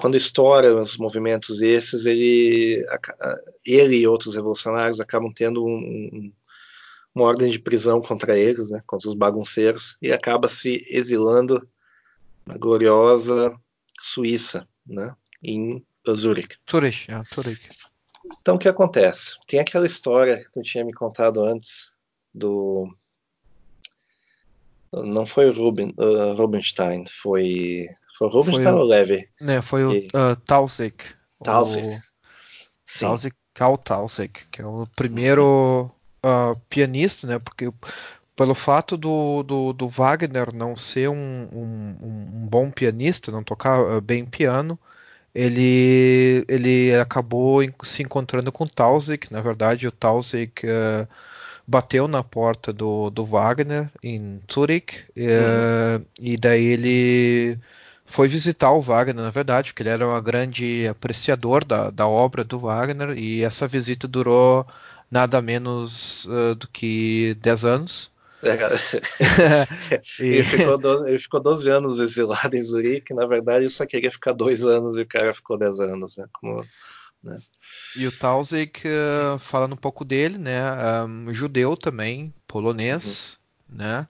Quando 0.00 0.16
estoura 0.16 0.74
os 0.74 0.96
movimentos 0.96 1.60
esses, 1.60 2.06
ele, 2.06 2.82
ele 3.66 3.96
e 3.96 4.06
outros 4.06 4.34
revolucionários 4.34 4.98
acabam 4.98 5.30
tendo 5.30 5.62
um, 5.62 5.76
um, 5.76 6.32
uma 7.14 7.26
ordem 7.26 7.50
de 7.50 7.58
prisão 7.58 8.00
contra 8.00 8.38
eles, 8.38 8.70
né, 8.70 8.82
contra 8.86 9.06
os 9.06 9.14
bagunceiros, 9.14 9.98
e 10.00 10.10
acaba 10.10 10.48
se 10.48 10.86
exilando 10.88 11.68
na 12.46 12.56
gloriosa 12.56 13.54
Suíça, 14.00 14.66
né, 14.86 15.14
em 15.42 15.84
Zurich. 16.08 16.56
Zurich, 16.70 17.10
é, 17.12 17.22
Zurich. 17.34 17.68
Então 18.40 18.54
o 18.54 18.58
que 18.58 18.68
acontece? 18.70 19.36
Tem 19.46 19.60
aquela 19.60 19.84
história 19.84 20.38
que 20.38 20.50
tu 20.50 20.62
tinha 20.62 20.82
me 20.82 20.94
contado 20.94 21.42
antes 21.42 21.92
do 22.32 22.90
não 24.92 25.26
foi 25.26 25.52
Ruben, 25.52 25.94
uh, 25.98 26.34
Rubenstein, 26.34 27.04
foi 27.06 27.86
foi 28.20 28.28
Rubenstein 28.28 28.64
foi, 28.64 28.74
ou 28.74 28.84
Levy? 28.84 29.28
Né, 29.40 29.62
foi 29.62 29.84
o 29.84 29.92
uh, 29.92 30.36
Tausig. 30.46 30.94
Tausig. 31.42 31.86
O... 31.88 32.00
Tausig, 33.00 33.34
Karl 33.54 33.78
Tausig, 33.78 34.32
que 34.52 34.60
é 34.60 34.66
o 34.66 34.86
primeiro 34.94 35.90
uh, 36.22 36.60
pianista, 36.68 37.26
né? 37.26 37.38
Porque 37.38 37.72
pelo 38.36 38.54
fato 38.54 38.98
do, 38.98 39.42
do, 39.42 39.72
do 39.72 39.88
Wagner 39.88 40.52
não 40.52 40.76
ser 40.76 41.08
um, 41.08 41.48
um, 41.52 41.96
um, 42.02 42.46
bom 42.46 42.70
pianista, 42.70 43.32
não 43.32 43.42
tocar 43.42 43.80
uh, 43.80 44.00
bem 44.02 44.26
piano, 44.26 44.78
ele, 45.34 46.44
ele 46.46 46.94
acabou 46.96 47.60
se 47.84 48.02
encontrando 48.02 48.52
com 48.52 48.66
Tausig. 48.66 49.28
Na 49.30 49.40
verdade, 49.40 49.86
o 49.86 49.92
Tausig 49.92 50.52
uh, 50.64 51.08
bateu 51.66 52.06
na 52.06 52.22
porta 52.22 52.70
do, 52.70 53.08
do 53.08 53.24
Wagner 53.24 53.90
em 54.02 54.42
Zurich 54.52 55.04
uh, 55.16 56.04
e 56.20 56.36
daí 56.36 56.64
ele 56.64 57.58
foi 58.10 58.26
visitar 58.26 58.72
o 58.72 58.80
Wagner, 58.80 59.22
na 59.22 59.30
verdade, 59.30 59.72
porque 59.72 59.84
ele 59.84 59.90
era 59.90 60.06
um 60.06 60.22
grande 60.22 60.86
apreciador 60.88 61.64
da, 61.64 61.90
da 61.90 62.08
obra 62.08 62.42
do 62.42 62.58
Wagner 62.58 63.16
e 63.16 63.44
essa 63.44 63.68
visita 63.68 64.08
durou 64.08 64.66
nada 65.08 65.40
menos 65.40 66.24
uh, 66.26 66.56
do 66.56 66.66
que 66.66 67.34
10 67.40 67.64
anos. 67.64 68.10
É, 68.42 68.56
ele, 70.18 70.42
ficou 70.42 70.76
12, 70.76 71.08
ele 71.08 71.18
ficou 71.18 71.40
12 71.40 71.70
anos 71.70 72.00
exilado 72.00 72.56
em 72.56 72.62
Zurique, 72.62 73.14
na 73.14 73.26
verdade 73.26 73.64
ele 73.64 73.70
só 73.70 73.86
queria 73.86 74.10
ficar 74.10 74.32
dois 74.32 74.64
anos 74.64 74.96
e 74.96 75.02
o 75.02 75.06
cara 75.06 75.32
ficou 75.32 75.56
10 75.56 75.78
anos, 75.78 76.16
né? 76.16 76.24
Como, 76.32 76.66
né? 77.22 77.38
E 77.96 78.06
o 78.06 78.12
Tausig, 78.12 78.72
uh, 78.86 79.38
falando 79.38 79.74
um 79.74 79.76
pouco 79.76 80.04
dele, 80.04 80.36
né? 80.36 80.60
Um, 81.04 81.32
judeu 81.32 81.76
também, 81.76 82.34
polonês, 82.48 83.38
uhum. 83.68 83.76
né? 83.76 84.08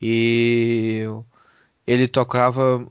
E 0.00 1.06
ele 1.86 2.08
tocava 2.08 2.84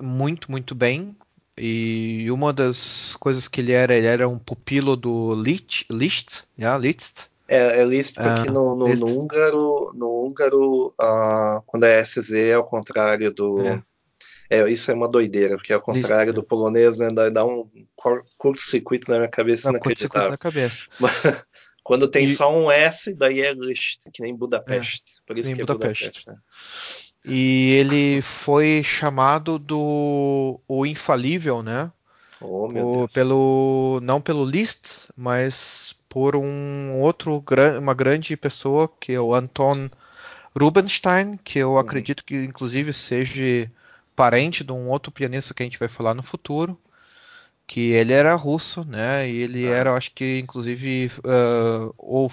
muito, 0.00 0.50
muito 0.50 0.74
bem. 0.74 1.16
E 1.56 2.28
uma 2.32 2.52
das 2.52 3.14
coisas 3.16 3.46
que 3.46 3.60
ele 3.60 3.70
era, 3.70 3.94
ele 3.94 4.08
era 4.08 4.28
um 4.28 4.38
pupilo 4.38 4.96
do 4.96 5.34
Liszt, 5.34 5.86
Liszt, 5.88 6.42
yeah, 6.58 6.76
Liszt 6.76 7.28
é, 7.46 7.80
é 7.80 7.84
Liszt 7.84 8.14
porque 8.14 8.48
ah, 8.48 8.52
no, 8.52 8.74
no, 8.74 8.88
no, 8.88 9.06
húngaro, 9.06 9.92
no 9.94 10.24
húngaro 10.24 10.94
uh, 11.00 11.62
quando 11.66 11.84
é 11.84 12.02
SZ 12.02 12.32
é 12.32 12.54
ao 12.54 12.64
contrário 12.64 13.32
do. 13.32 13.60
É. 13.60 13.82
É, 14.50 14.70
isso 14.70 14.90
é 14.90 14.94
uma 14.94 15.08
doideira, 15.08 15.56
porque 15.56 15.72
é 15.72 15.76
ao 15.76 15.80
contrário 15.80 16.32
Liszt, 16.32 16.34
do 16.34 16.42
polonês, 16.42 16.98
né, 16.98 17.10
dá, 17.30 17.44
um 17.44 17.68
curto-circuito 18.36 19.10
na 19.10 19.16
minha 19.16 19.28
cabeça 19.28 19.64
dá 19.64 19.70
inacreditável. 19.70 20.30
na 20.30 20.36
cabeça. 20.36 20.84
quando 21.82 22.06
tem 22.08 22.26
e... 22.26 22.34
só 22.34 22.54
um 22.54 22.70
S, 22.70 23.14
daí 23.14 23.40
é 23.40 23.52
Liszt, 23.52 24.10
que 24.12 24.22
nem 24.22 24.36
Budapeste. 24.36 25.12
É, 25.16 25.26
Por 25.26 25.38
isso 25.38 25.54
que 25.54 25.62
é 25.62 25.64
Budapeste. 25.64 26.04
Budapeste 26.04 26.28
né? 26.28 26.36
E 27.24 27.70
ele 27.70 28.20
foi 28.20 28.82
chamado 28.84 29.58
do 29.58 30.60
o 30.68 30.84
infalível, 30.84 31.62
né? 31.62 31.90
Oh, 32.40 32.68
o, 33.04 33.08
pelo 33.08 33.98
não 34.02 34.20
pelo 34.20 34.44
Liszt, 34.44 35.08
mas 35.16 35.96
por 36.08 36.36
um 36.36 37.00
outro 37.00 37.42
uma 37.80 37.94
grande 37.94 38.36
pessoa 38.36 38.88
que 39.00 39.12
é 39.12 39.20
o 39.20 39.34
Anton 39.34 39.88
Rubinstein, 40.58 41.38
que 41.42 41.58
eu 41.58 41.72
uhum. 41.72 41.78
acredito 41.78 42.24
que 42.24 42.36
inclusive 42.36 42.92
seja 42.92 43.70
parente 44.14 44.62
de 44.62 44.72
um 44.72 44.90
outro 44.90 45.10
pianista 45.10 45.54
que 45.54 45.62
a 45.62 45.66
gente 45.66 45.78
vai 45.78 45.88
falar 45.88 46.14
no 46.14 46.22
futuro, 46.22 46.78
que 47.66 47.92
ele 47.92 48.12
era 48.12 48.34
russo, 48.34 48.84
né? 48.84 49.28
E 49.28 49.36
ele 49.42 49.66
ah. 49.66 49.70
era, 49.74 49.94
acho 49.94 50.12
que 50.14 50.38
inclusive 50.38 51.10
uh, 51.18 51.94
ou 51.96 52.30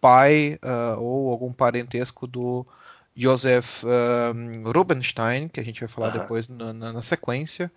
pai 0.00 0.58
uh, 0.62 1.00
ou 1.00 1.30
algum 1.30 1.52
parentesco 1.52 2.26
do 2.26 2.66
Joseph 3.16 3.84
uh, 3.84 4.70
Rubinstein, 4.70 5.48
que 5.48 5.60
a 5.60 5.64
gente 5.64 5.80
vai 5.80 5.88
falar 5.88 6.10
depois 6.10 6.48
na, 6.48 6.72
na, 6.72 6.92
na 6.92 7.02
sequência. 7.02 7.70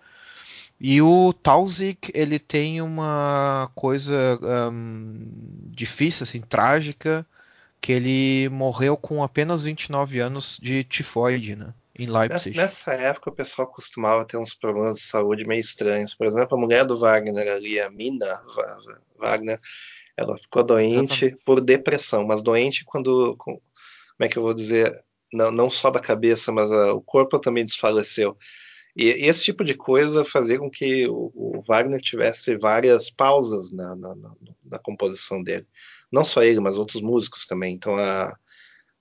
E 0.80 1.02
o 1.02 1.32
Tausig, 1.32 1.98
ele 2.14 2.38
tem 2.38 2.80
uma 2.80 3.70
coisa 3.74 4.38
um, 4.70 5.28
difícil, 5.66 6.22
assim, 6.22 6.40
trágica, 6.40 7.26
que 7.80 7.92
ele 7.92 8.48
morreu 8.48 8.96
com 8.96 9.22
apenas 9.22 9.64
29 9.64 10.20
anos 10.20 10.58
de 10.60 10.84
tifoide, 10.84 11.56
né? 11.56 11.74
Em 11.98 12.06
Leipzig. 12.06 12.56
Nessa, 12.56 12.92
época 12.92 13.30
o 13.30 13.34
pessoal 13.34 13.66
costumava 13.66 14.24
ter 14.24 14.36
uns 14.36 14.54
problemas 14.54 14.98
de 14.98 15.02
saúde 15.02 15.44
meio 15.44 15.60
estranhos. 15.60 16.14
Por 16.14 16.28
exemplo, 16.28 16.56
a 16.56 16.60
mulher 16.60 16.86
do 16.86 16.96
Wagner 16.96 17.52
ali, 17.52 17.80
a 17.80 17.90
Mina 17.90 18.40
Wagner, 19.18 19.60
ela 20.16 20.38
ficou 20.38 20.62
doente 20.62 21.24
Exatamente. 21.24 21.44
por 21.44 21.60
depressão, 21.60 22.24
mas 22.24 22.40
doente 22.40 22.84
quando, 22.84 23.34
como 23.36 23.60
é 24.20 24.28
que 24.28 24.36
eu 24.36 24.42
vou 24.42 24.54
dizer, 24.54 25.04
não, 25.32 25.50
não 25.50 25.70
só 25.70 25.90
da 25.90 26.00
cabeça, 26.00 26.52
mas 26.52 26.70
a, 26.72 26.92
o 26.92 27.00
corpo 27.00 27.38
também 27.38 27.64
desfaleceu. 27.64 28.36
E, 28.96 29.06
esse 29.26 29.42
tipo 29.42 29.64
de 29.64 29.74
coisa 29.74 30.24
fazia 30.24 30.58
com 30.58 30.70
que 30.70 31.06
o, 31.08 31.30
o 31.34 31.62
Wagner 31.62 32.00
tivesse 32.00 32.56
várias 32.56 33.10
pausas 33.10 33.70
na, 33.70 33.94
na, 33.94 34.14
na, 34.14 34.32
na, 34.64 34.78
composição 34.78 35.42
dele. 35.42 35.66
Não 36.10 36.24
só 36.24 36.42
ele, 36.42 36.60
mas 36.60 36.78
outros 36.78 37.02
músicos 37.02 37.46
também. 37.46 37.74
Então, 37.74 37.94
a, 37.94 38.36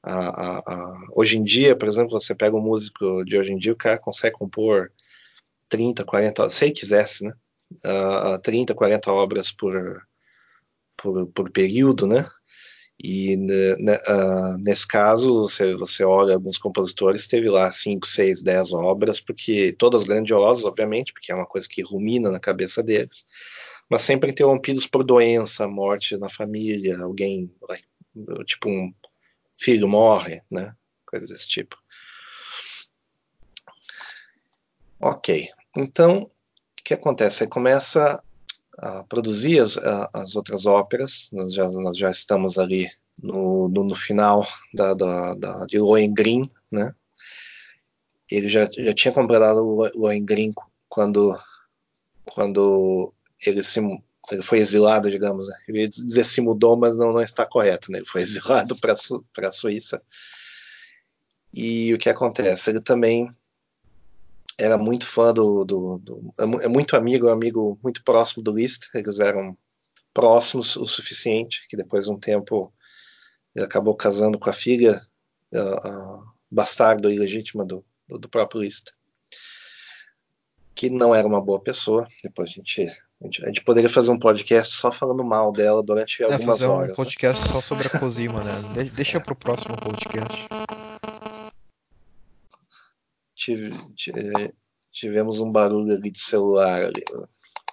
a, 0.03 0.93
hoje 1.13 1.37
em 1.37 1.43
dia, 1.43 1.75
por 1.75 1.87
exemplo, 1.87 2.11
você 2.11 2.35
pega 2.35 2.55
um 2.55 2.61
músico 2.61 3.23
de 3.25 3.37
hoje 3.37 3.51
em 3.51 3.57
dia, 3.57 3.73
o 3.73 3.77
cara 3.77 3.97
consegue 3.97 4.35
compor 4.37 4.91
30, 5.69 6.05
40, 6.05 6.49
se 6.49 6.65
ele 6.65 6.73
quisesse, 6.73 7.23
né? 7.25 7.33
Uh, 7.83 8.39
30, 8.41 8.73
40 8.73 9.11
obras 9.11 9.51
por, 9.51 10.01
por, 10.95 11.27
por 11.27 11.51
período, 11.51 12.07
né? 12.07 12.25
E 12.99 13.37
né, 13.37 13.95
uh, 14.07 14.57
nesse 14.57 14.87
caso, 14.87 15.41
você, 15.41 15.75
você 15.75 16.03
olha 16.03 16.33
alguns 16.33 16.57
compositores, 16.57 17.27
teve 17.27 17.47
lá 17.49 17.71
5, 17.71 18.07
6, 18.07 18.41
10 18.41 18.73
obras, 18.73 19.19
porque 19.19 19.71
todas 19.73 20.03
grandiosas, 20.03 20.65
obviamente, 20.65 21.13
porque 21.13 21.31
é 21.31 21.35
uma 21.35 21.45
coisa 21.45 21.67
que 21.69 21.83
rumina 21.83 22.31
na 22.31 22.39
cabeça 22.39 22.81
deles, 22.81 23.25
mas 23.87 24.01
sempre 24.01 24.31
interrompidos 24.31 24.87
por 24.87 25.03
doença, 25.03 25.67
morte 25.67 26.17
na 26.17 26.27
família, 26.27 26.99
alguém, 26.99 27.51
tipo 28.45 28.67
um 28.67 28.91
filho 29.55 29.87
morre, 29.87 30.41
né? 30.49 30.75
Coisas 31.05 31.29
desse 31.29 31.47
tipo. 31.47 31.77
Ok, 34.99 35.47
então 35.75 36.23
o 36.23 36.31
que 36.83 36.95
acontece? 36.95 37.37
Você 37.37 37.47
começa 37.47 38.23
a 38.77 39.03
produzir 39.03 39.59
as, 39.59 39.77
as 40.13 40.35
outras 40.35 40.65
óperas. 40.65 41.29
Nós 41.33 41.53
já, 41.53 41.69
nós 41.69 41.97
já 41.97 42.09
estamos 42.09 42.57
ali 42.57 42.89
no, 43.21 43.67
no, 43.67 43.83
no 43.83 43.95
final 43.95 44.45
da, 44.73 44.93
da, 44.93 45.33
da, 45.33 45.65
de 45.65 45.79
Lohengrin, 45.79 46.49
né? 46.71 46.93
Ele 48.29 48.49
já, 48.49 48.69
já 48.71 48.93
tinha 48.93 49.13
comprado 49.13 49.61
Lohengrin 49.95 50.53
quando, 50.89 51.37
quando 52.25 53.13
ele, 53.45 53.63
se, 53.63 53.79
ele 54.31 54.41
foi 54.41 54.59
exilado, 54.59 55.09
digamos. 55.09 55.47
Né? 55.47 55.55
Eu 55.67 55.75
ia 55.77 55.87
dizer 55.87 56.25
se 56.25 56.41
mudou, 56.41 56.75
mas 56.75 56.97
não, 56.97 57.13
não 57.13 57.21
está 57.21 57.45
correto. 57.45 57.91
Né? 57.91 57.99
Ele 57.99 58.05
foi 58.05 58.21
exilado 58.23 58.75
para 58.75 58.93
a 59.47 59.51
Suíça. 59.51 60.01
E 61.53 61.93
o 61.93 61.97
que 61.97 62.09
acontece? 62.09 62.69
Ele 62.69 62.81
também 62.81 63.33
era 64.57 64.77
muito 64.77 65.05
fã 65.05 65.33
do, 65.33 65.63
do, 65.63 65.97
do, 65.99 66.33
é, 66.39 66.65
é 66.65 66.67
muito 66.67 66.95
amigo, 66.95 67.29
amigo 67.29 67.79
muito 67.83 68.03
próximo 68.03 68.43
do 68.43 68.51
Liszt. 68.51 68.89
Eles 68.93 69.19
eram 69.19 69.55
próximos 70.13 70.75
o 70.75 70.87
suficiente 70.87 71.67
que 71.69 71.77
depois 71.77 72.05
de 72.05 72.11
um 72.11 72.19
tempo 72.19 72.73
ele 73.55 73.65
acabou 73.65 73.95
casando 73.95 74.39
com 74.39 74.49
a 74.49 74.53
filha 74.53 74.99
a, 75.53 75.87
a 75.87 76.23
bastardo 76.49 77.11
ilegítima 77.11 77.65
do, 77.65 77.85
do, 78.07 78.17
do, 78.17 78.29
próprio 78.29 78.61
Liszt, 78.61 78.91
que 80.73 80.89
não 80.89 81.13
era 81.13 81.27
uma 81.27 81.41
boa 81.41 81.59
pessoa. 81.59 82.07
Depois 82.23 82.49
a 82.49 82.53
gente, 82.53 82.81
a 82.81 83.25
gente, 83.25 83.43
a 83.43 83.47
gente 83.47 83.63
poderia 83.63 83.89
fazer 83.89 84.11
um 84.11 84.19
podcast 84.19 84.75
só 84.75 84.91
falando 84.91 85.23
mal 85.23 85.51
dela 85.51 85.83
durante 85.83 86.23
é, 86.23 86.25
algumas 86.25 86.59
fazer 86.59 86.67
horas. 86.67 86.93
um 86.93 86.95
podcast 86.95 87.43
né? 87.43 87.53
só 87.53 87.61
sobre 87.61 87.87
a 87.87 87.99
Cosima, 87.99 88.43
né? 88.43 88.83
De 88.83 88.89
deixa 88.89 89.19
pro 89.19 89.35
próximo 89.35 89.75
podcast. 89.77 90.47
Tive, 93.37 93.69
tive, 93.95 94.53
tivemos 94.91 95.39
um 95.39 95.51
barulho 95.51 95.93
ali 95.93 96.09
de 96.09 96.19
celular 96.19 96.85
ali. 96.85 97.03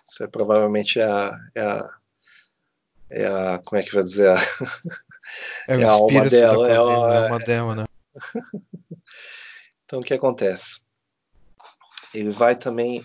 Isso 0.06 0.22
é 0.22 0.26
provavelmente 0.26 1.00
a, 1.00 1.34
é 1.54 1.62
a, 1.62 1.90
é 3.10 3.26
a 3.26 3.58
como 3.64 3.80
é 3.80 3.82
que 3.82 3.94
vai 3.94 4.04
dizer 4.04 4.28
a, 4.28 4.36
é, 5.66 5.80
é 5.80 5.84
a 5.84 5.90
alma 5.90 6.28
dela, 6.28 6.68
é, 6.68 6.72
a, 6.72 6.74
é 6.74 6.76
alma 6.76 7.38
dela, 7.38 7.74
né? 7.74 7.84
então 9.84 10.00
o 10.00 10.02
que 10.02 10.12
acontece? 10.12 10.82
Ele 12.12 12.30
vai 12.30 12.54
também 12.54 13.00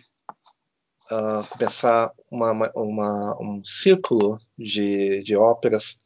uh, 1.10 1.48
começar 1.50 2.12
uma, 2.30 2.52
uma, 2.76 3.42
um 3.42 3.64
círculo 3.64 4.38
de, 4.58 5.24
de 5.24 5.34
óperas 5.38 5.98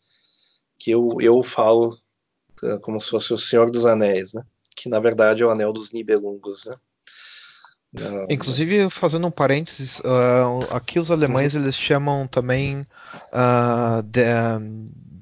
que 0.77 0.91
eu, 0.91 1.17
eu 1.19 1.41
falo 1.41 1.97
uh, 2.63 2.79
como 2.81 2.99
se 3.01 3.09
fosse 3.09 3.33
o 3.33 3.39
Senhor 3.39 3.71
dos 3.71 3.87
Anéis, 3.87 4.33
né? 4.33 4.45
Que 4.83 4.89
na 4.89 4.99
verdade 4.99 5.41
é 5.41 5.45
o 5.45 5.49
Anel 5.49 5.71
dos 5.71 5.91
Nibelungos, 5.91 6.65
né? 6.65 6.75
Inclusive, 8.27 8.89
fazendo 8.89 9.27
um 9.27 9.31
parênteses, 9.31 9.99
uh, 9.99 10.75
aqui 10.75 10.99
os 10.99 11.09
alemães 11.09 11.53
eles 11.53 11.77
chamam 11.77 12.27
também 12.27 12.85
uh, 13.31 14.03
de, 14.03 14.23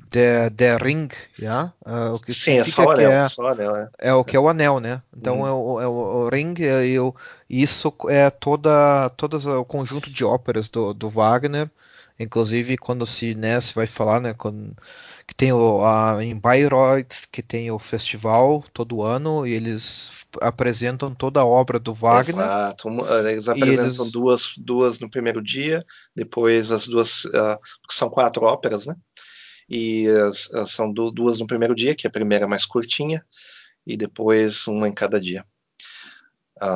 de, 0.10 0.50
de 0.50 0.78
Ring, 0.78 1.10
yeah? 1.38 1.72
uh, 1.86 2.16
o 2.16 2.20
que 2.20 2.34
Sim, 2.34 2.58
é 2.58 2.64
só 2.64 2.86
o 2.86 2.90
anel, 2.90 3.12
é, 3.12 3.30
só 3.30 3.50
anel 3.50 3.76
é. 3.76 3.90
é. 4.00 4.14
o 4.16 4.24
que 4.24 4.36
é 4.36 4.40
o 4.40 4.50
anel, 4.50 4.80
né? 4.80 5.04
Então 5.16 5.42
uhum. 5.42 5.48
é, 5.48 5.52
o, 5.52 5.82
é, 5.82 5.88
o, 5.88 6.30
Ring 6.30 6.56
e, 6.60 6.98
o, 6.98 7.14
isso 7.48 7.94
é 8.10 8.32
toda, 8.32 9.10
todo 9.12 9.38
o 9.60 9.66
conjunto 9.66 10.10
de 10.10 10.24
óperas 10.24 10.70
do, 10.70 10.92
do 10.92 11.08
Wagner. 11.08 11.70
Inclusive 12.18 12.78
quando 12.78 13.06
se, 13.06 13.36
né, 13.36 13.60
se 13.62 13.76
vai 13.76 13.86
falar, 13.86 14.20
né, 14.22 14.34
quando, 14.34 14.76
que 15.28 15.36
tem 15.36 15.52
o, 15.52 15.84
a, 15.86 16.24
em 16.24 16.38
Bayreuth, 16.38 17.28
que 17.32 17.42
tem 17.42 17.72
o 17.72 17.80
festival 17.80 18.64
todo 18.74 19.02
ano 19.02 19.46
e 19.46 19.54
eles 19.54 20.12
apresentam 20.42 21.14
toda 21.14 21.42
a 21.42 21.46
obra 21.46 21.80
do 21.80 21.94
Wagner. 21.94 22.46
Exato. 22.46 22.90
Eles 23.28 23.48
apresentam 23.50 24.06
eles... 24.06 24.12
duas, 24.12 24.54
duas 24.58 25.00
no 25.00 25.10
primeiro 25.10 25.42
dia, 25.42 25.84
depois 26.16 26.72
as 26.72 26.88
duas, 26.88 27.26
uh, 27.26 27.60
são 27.90 28.10
quatro 28.10 28.46
óperas, 28.46 28.86
né? 28.86 28.96
E 29.70 30.08
uh, 30.10 30.66
são 30.66 30.92
duas 30.92 31.40
no 31.40 31.48
primeiro 31.48 31.76
dia, 31.76 31.96
que 31.96 32.08
a 32.08 32.12
primeira 32.12 32.46
é 32.46 32.48
mais 32.48 32.66
curtinha, 32.66 33.26
e 33.86 33.98
depois 33.98 34.68
uma 34.68 34.88
em 34.88 34.94
cada 34.94 35.20
dia, 35.20 35.46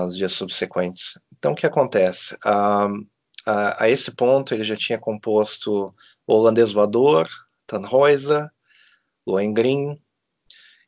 os 0.05 0.17
dias 0.17 0.33
subsequentes. 0.33 1.19
Então, 1.37 1.51
o 1.51 1.55
que 1.55 1.67
acontece? 1.67 2.35
Uh, 2.35 3.05
a 3.45 3.87
esse 3.87 4.11
ponto, 4.11 4.53
ele 4.53 4.63
já 4.63 4.75
tinha 4.75 4.97
composto 4.97 5.93
o 6.25 6.33
Holandês 6.33 6.71
Voador, 6.71 7.29
Tannhäuser, 7.67 8.49
Lohengrin, 9.25 10.01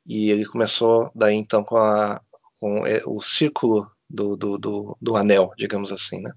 e 0.06 0.32
ele 0.32 0.46
começou 0.46 1.12
daí 1.16 1.36
então 1.36 1.64
com 1.64 1.78
a 1.78 2.22
com 2.60 2.82
o 3.06 3.22
círculo 3.22 3.90
do, 4.10 4.36
do, 4.36 4.58
do, 4.58 4.98
do, 5.02 5.16
anel, 5.16 5.52
digamos 5.58 5.92
assim. 5.92 6.22
Né? 6.22 6.32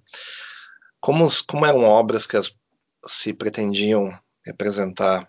Como, 1.00 1.28
como 1.46 1.66
eram 1.66 1.84
obras 1.84 2.26
que 2.26 2.36
as, 2.36 2.56
se 3.06 3.32
pretendiam 3.32 4.16
representar 4.44 5.28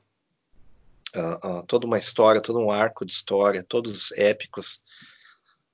uh, 1.15 1.59
uh, 1.59 1.63
toda 1.65 1.85
uma 1.85 1.97
história, 1.97 2.41
todo 2.41 2.59
um 2.59 2.71
arco 2.71 3.05
de 3.05 3.13
história, 3.13 3.63
todos 3.63 4.11
épicos, 4.13 4.81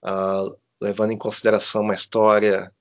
uh, 0.03 0.55
levando 0.79 1.11
em 1.11 1.17
consideração 1.17 1.81
uma 1.81 1.95
história 1.95 2.71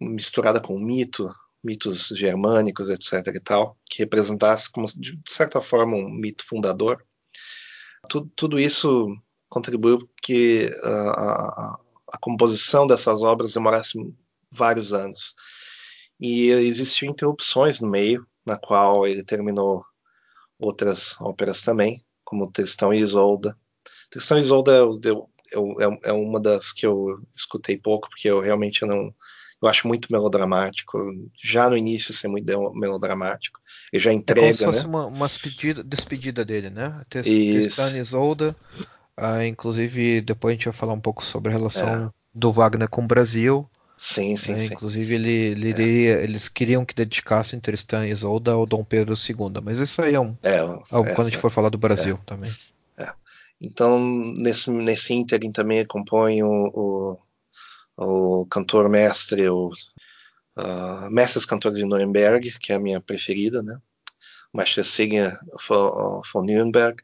misturada 0.00 0.60
com 0.60 0.76
mito, 0.80 1.32
mitos 1.66 2.08
germânicos, 2.08 2.88
etc. 2.88 3.34
e 3.34 3.40
tal, 3.40 3.76
que 3.84 3.98
representasse, 3.98 4.70
como, 4.70 4.86
de 4.86 5.18
certa 5.26 5.60
forma, 5.60 5.96
um 5.96 6.08
mito 6.08 6.44
fundador. 6.44 7.04
Tudo, 8.08 8.30
tudo 8.36 8.60
isso 8.60 9.08
contribuiu 9.48 10.08
que 10.22 10.70
a, 10.82 10.90
a, 10.90 11.78
a 12.12 12.18
composição 12.20 12.86
dessas 12.86 13.22
obras 13.22 13.52
demorasse 13.52 13.98
vários 14.50 14.92
anos. 14.92 15.34
E 16.20 16.48
existiam 16.48 17.10
interrupções 17.10 17.80
no 17.80 17.90
meio, 17.90 18.26
na 18.44 18.56
qual 18.56 19.06
ele 19.06 19.24
terminou 19.24 19.84
outras 20.58 21.20
óperas 21.20 21.62
também, 21.62 22.02
como 22.24 22.50
Tristão 22.50 22.94
e 22.94 22.98
Isolda. 22.98 23.58
Tristão 24.10 24.38
e 24.38 24.40
Isolda 24.40 24.86
eu, 25.52 25.76
é 26.02 26.12
uma 26.12 26.40
das 26.40 26.72
que 26.72 26.86
eu 26.86 27.20
escutei 27.34 27.76
pouco, 27.76 28.08
porque 28.08 28.28
eu 28.28 28.40
realmente 28.40 28.84
não. 28.84 29.14
Eu 29.66 29.70
acho 29.70 29.88
muito 29.88 30.10
melodramático. 30.10 30.98
Já 31.42 31.68
no 31.68 31.76
início 31.76 32.14
ser 32.14 32.28
muito 32.28 32.46
melodramático. 32.74 33.60
Ele 33.92 34.02
já 34.02 34.12
entrega. 34.12 34.48
É 34.48 34.50
como 34.50 34.58
se 34.58 34.64
fosse 34.64 34.86
né? 34.86 34.88
uma, 34.88 35.06
uma 35.06 35.26
despedida, 35.26 35.82
despedida 35.82 36.44
dele, 36.44 36.70
né? 36.70 37.02
Tristão 37.08 37.96
e 37.96 37.98
Isolda 37.98 38.56
ah, 39.16 39.46
inclusive, 39.46 40.20
depois 40.20 40.52
a 40.52 40.54
gente 40.54 40.66
vai 40.66 40.74
falar 40.74 40.92
um 40.92 41.00
pouco 41.00 41.24
sobre 41.24 41.50
a 41.50 41.56
relação 41.56 41.88
é. 41.88 42.10
do 42.34 42.52
Wagner 42.52 42.88
com 42.88 43.02
o 43.02 43.06
Brasil. 43.06 43.68
Sim, 43.96 44.36
sim, 44.36 44.52
né? 44.52 44.58
sim. 44.58 44.74
Inclusive, 44.74 45.14
ele, 45.14 45.30
ele 45.30 46.06
é. 46.06 46.22
eles 46.22 46.50
queriam 46.50 46.84
que 46.84 46.94
dedicassem 46.94 47.58
Tristan 47.58 48.06
e 48.06 48.10
Isolda 48.10 48.52
ao 48.52 48.66
Dom 48.66 48.84
Pedro 48.84 49.14
II, 49.14 49.62
mas 49.62 49.78
isso 49.78 50.02
aí 50.02 50.14
é 50.14 50.20
um. 50.20 50.36
É, 50.42 50.58
algo 50.58 51.14
quando 51.14 51.28
a 51.28 51.30
gente 51.30 51.38
for 51.38 51.50
falar 51.50 51.70
do 51.70 51.78
Brasil 51.78 52.18
é. 52.22 52.26
também. 52.26 52.52
É. 52.98 53.10
Então, 53.58 53.98
nesse, 53.98 54.70
nesse 54.70 55.14
ínterim 55.14 55.50
também 55.50 55.82
compõe 55.86 56.42
o, 56.42 56.70
o, 56.74 57.18
o 57.96 58.46
cantor 58.46 58.88
mestre, 58.88 59.48
o 59.48 59.70
uh, 60.56 61.10
Mestres 61.10 61.44
Cantores 61.44 61.78
de 61.78 61.84
Nuremberg, 61.84 62.58
que 62.58 62.72
é 62.72 62.76
a 62.76 62.80
minha 62.80 63.00
preferida, 63.00 63.62
né? 63.62 63.80
Meistersinger 64.52 65.38
von, 65.68 66.22
von 66.32 66.42
Nürnberg. 66.42 67.02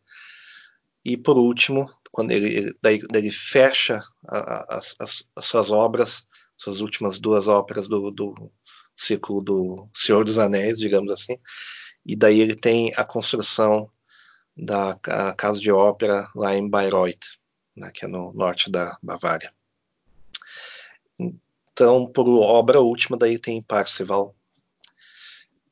E 1.04 1.16
por 1.16 1.36
último, 1.36 1.90
quando 2.10 2.30
ele, 2.30 2.74
daí, 2.82 3.00
daí 3.10 3.22
ele 3.22 3.30
fecha 3.30 4.02
a, 4.28 4.38
a, 4.38 4.78
as, 4.78 4.96
as, 5.36 5.44
suas 5.44 5.70
obras, 5.70 6.26
suas 6.56 6.80
últimas 6.80 7.18
duas 7.18 7.48
óperas 7.48 7.88
do, 7.88 8.10
do 8.10 8.52
ciclo 8.94 9.42
do 9.42 9.88
Senhor 9.94 10.24
dos 10.24 10.38
Anéis, 10.38 10.78
digamos 10.78 11.10
assim, 11.10 11.38
e 12.04 12.14
daí 12.14 12.40
ele 12.40 12.54
tem 12.54 12.92
a 12.96 13.04
construção 13.04 13.90
da 14.56 14.98
casa 15.36 15.60
de 15.60 15.72
ópera 15.72 16.28
lá 16.34 16.54
em 16.54 16.68
Bayreuth, 16.68 17.38
né, 17.76 17.90
que 17.92 18.04
é 18.04 18.08
no 18.08 18.32
norte 18.32 18.70
da 18.70 18.96
Bavária. 19.02 19.52
Então, 21.18 22.06
por 22.06 22.28
obra 22.28 22.80
última, 22.80 23.16
daí 23.16 23.38
tem 23.38 23.62
Parzival, 23.62 24.34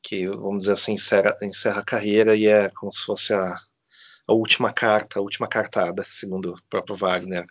que, 0.01 0.27
vamos 0.27 0.59
dizer 0.59 0.73
assim, 0.73 0.93
encerra, 0.93 1.37
encerra 1.41 1.81
a 1.81 1.85
carreira 1.85 2.35
e 2.35 2.47
é 2.47 2.69
como 2.69 2.91
se 2.91 3.05
fosse 3.05 3.33
a, 3.33 3.55
a 4.27 4.33
última 4.33 4.73
carta, 4.73 5.19
a 5.19 5.21
última 5.21 5.47
cartada, 5.47 6.03
segundo 6.03 6.53
o 6.53 6.61
próprio 6.69 6.95
Wagner 6.95 7.45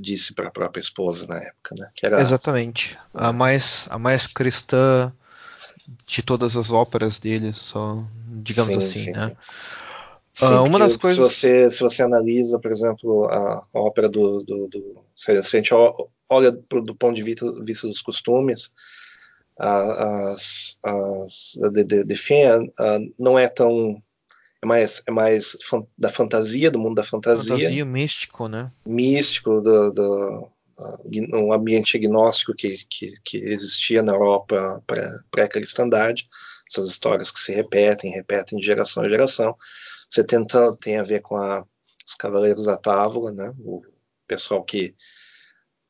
disse 0.00 0.32
para 0.34 0.48
a 0.48 0.50
própria 0.50 0.80
esposa 0.80 1.26
na 1.26 1.38
época, 1.38 1.74
né? 1.76 1.90
Era, 2.02 2.20
Exatamente. 2.20 2.96
A 3.12 3.32
mais 3.32 3.88
a 3.90 3.98
mais 3.98 4.26
cristã 4.26 5.12
de 6.06 6.22
todas 6.22 6.56
as 6.56 6.70
óperas 6.70 7.18
dele, 7.18 7.52
só 7.52 8.04
digamos 8.28 8.74
sim, 8.74 8.78
assim, 8.78 9.00
sim, 9.00 9.10
né? 9.10 9.28
Sim. 9.28 9.36
Sim, 10.32 10.46
uh, 10.46 10.64
uma 10.64 10.78
das 10.78 10.96
coisas... 10.96 11.32
se, 11.32 11.46
você, 11.46 11.70
se 11.70 11.80
você 11.80 12.02
analisa, 12.02 12.58
por 12.58 12.70
exemplo, 12.70 13.26
a, 13.26 13.66
ópera 13.74 14.08
do, 14.08 14.42
do, 14.42 14.66
do, 14.68 15.04
Se 15.14 15.30
a 15.32 15.42
gente 15.42 15.72
olha 16.28 16.50
do 16.50 16.94
ponto 16.94 17.14
de 17.14 17.22
vista, 17.22 17.52
vista 17.62 17.86
dos 17.86 18.00
costumes, 18.00 18.72
as, 19.58 20.78
as, 20.82 21.58
de, 21.72 21.84
de, 21.84 22.04
de 22.04 22.14
uh, 22.14 23.14
não 23.18 23.38
é 23.38 23.48
tão. 23.48 24.02
É 24.62 24.66
mais, 24.66 25.02
é 25.08 25.10
mais 25.10 25.56
da 25.98 26.08
fantasia, 26.08 26.70
do 26.70 26.78
mundo 26.78 26.94
da 26.94 27.02
fantasia. 27.02 27.56
Fantasia 27.56 27.84
místico, 27.84 28.46
né? 28.46 28.70
Místico, 28.86 29.60
do, 29.60 29.90
do 29.90 30.48
um 31.34 31.52
ambiente 31.52 31.96
agnóstico 31.96 32.54
que, 32.54 32.78
que, 32.88 33.14
que 33.24 33.38
existia 33.38 34.02
na 34.02 34.12
Europa 34.12 34.82
pré-cristandade. 35.30 36.28
Essas 36.70 36.88
histórias 36.88 37.30
que 37.30 37.38
se 37.38 37.52
repetem, 37.52 38.12
repetem 38.12 38.58
de 38.58 38.64
geração 38.64 39.04
em 39.04 39.08
geração 39.08 39.56
70 40.12 40.76
tem 40.76 40.98
a 40.98 41.02
ver 41.02 41.22
com 41.22 41.36
a, 41.36 41.64
os 42.06 42.14
Cavaleiros 42.14 42.66
da 42.66 42.76
Távola, 42.76 43.32
né? 43.32 43.54
o 43.58 43.82
pessoal 44.26 44.62
que 44.62 44.94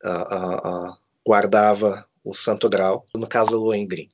uh, 0.05 0.91
uh, 0.91 0.97
guardava 1.27 2.07
o 2.23 2.33
Santo 2.33 2.69
Grau, 2.69 3.05
no 3.15 3.27
caso 3.27 3.59
o 3.59 3.65
Lohengrin. 3.65 4.09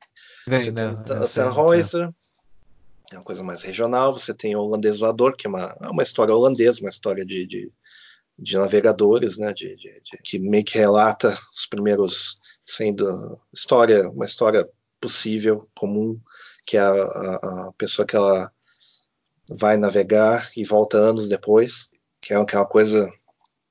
Você 0.47 0.71
né? 0.71 0.95
tem 0.95 1.19
o 1.19 1.29
Tannhäuser, 1.29 2.09
é. 2.09 3.15
é 3.15 3.19
uma 3.19 3.25
coisa 3.25 3.45
mais 3.45 3.63
regional, 3.63 4.15
você 4.15 4.33
tem 4.33 4.57
o 4.57 4.61
Holandês 4.61 4.99
Voador, 4.99 5.37
que 5.37 5.47
é 5.47 5.51
uma, 5.51 5.77
é 5.79 5.89
uma 5.89 6.03
história 6.03 6.35
holandesa, 6.35 6.81
uma 6.81 6.89
história 6.89 7.25
de, 7.25 7.47
de, 7.47 7.71
de 8.39 8.57
navegadores, 8.57 9.37
né? 9.37 9.53
De, 9.53 9.77
de, 9.77 10.01
que 10.25 10.39
meio 10.39 10.65
que 10.65 10.79
relata 10.79 11.39
os 11.53 11.67
primeiros, 11.67 12.39
sendo 12.65 13.39
história, 13.53 14.09
uma 14.09 14.25
história 14.25 14.67
possível, 14.99 15.69
comum, 15.75 16.19
que 16.67 16.79
é 16.79 16.81
a, 16.81 16.93
a, 16.93 17.69
a 17.69 17.73
pessoa 17.77 18.07
que 18.07 18.17
ela 18.17 18.51
vai 19.51 19.77
navegar 19.77 20.51
e 20.57 20.65
volta 20.65 20.99
anos 20.99 21.29
depois, 21.29 21.91
que 22.21 22.35
é, 22.35 22.45
que 22.45 22.55
é 22.55 22.59
uma 22.59 22.67
coisa 22.67 23.11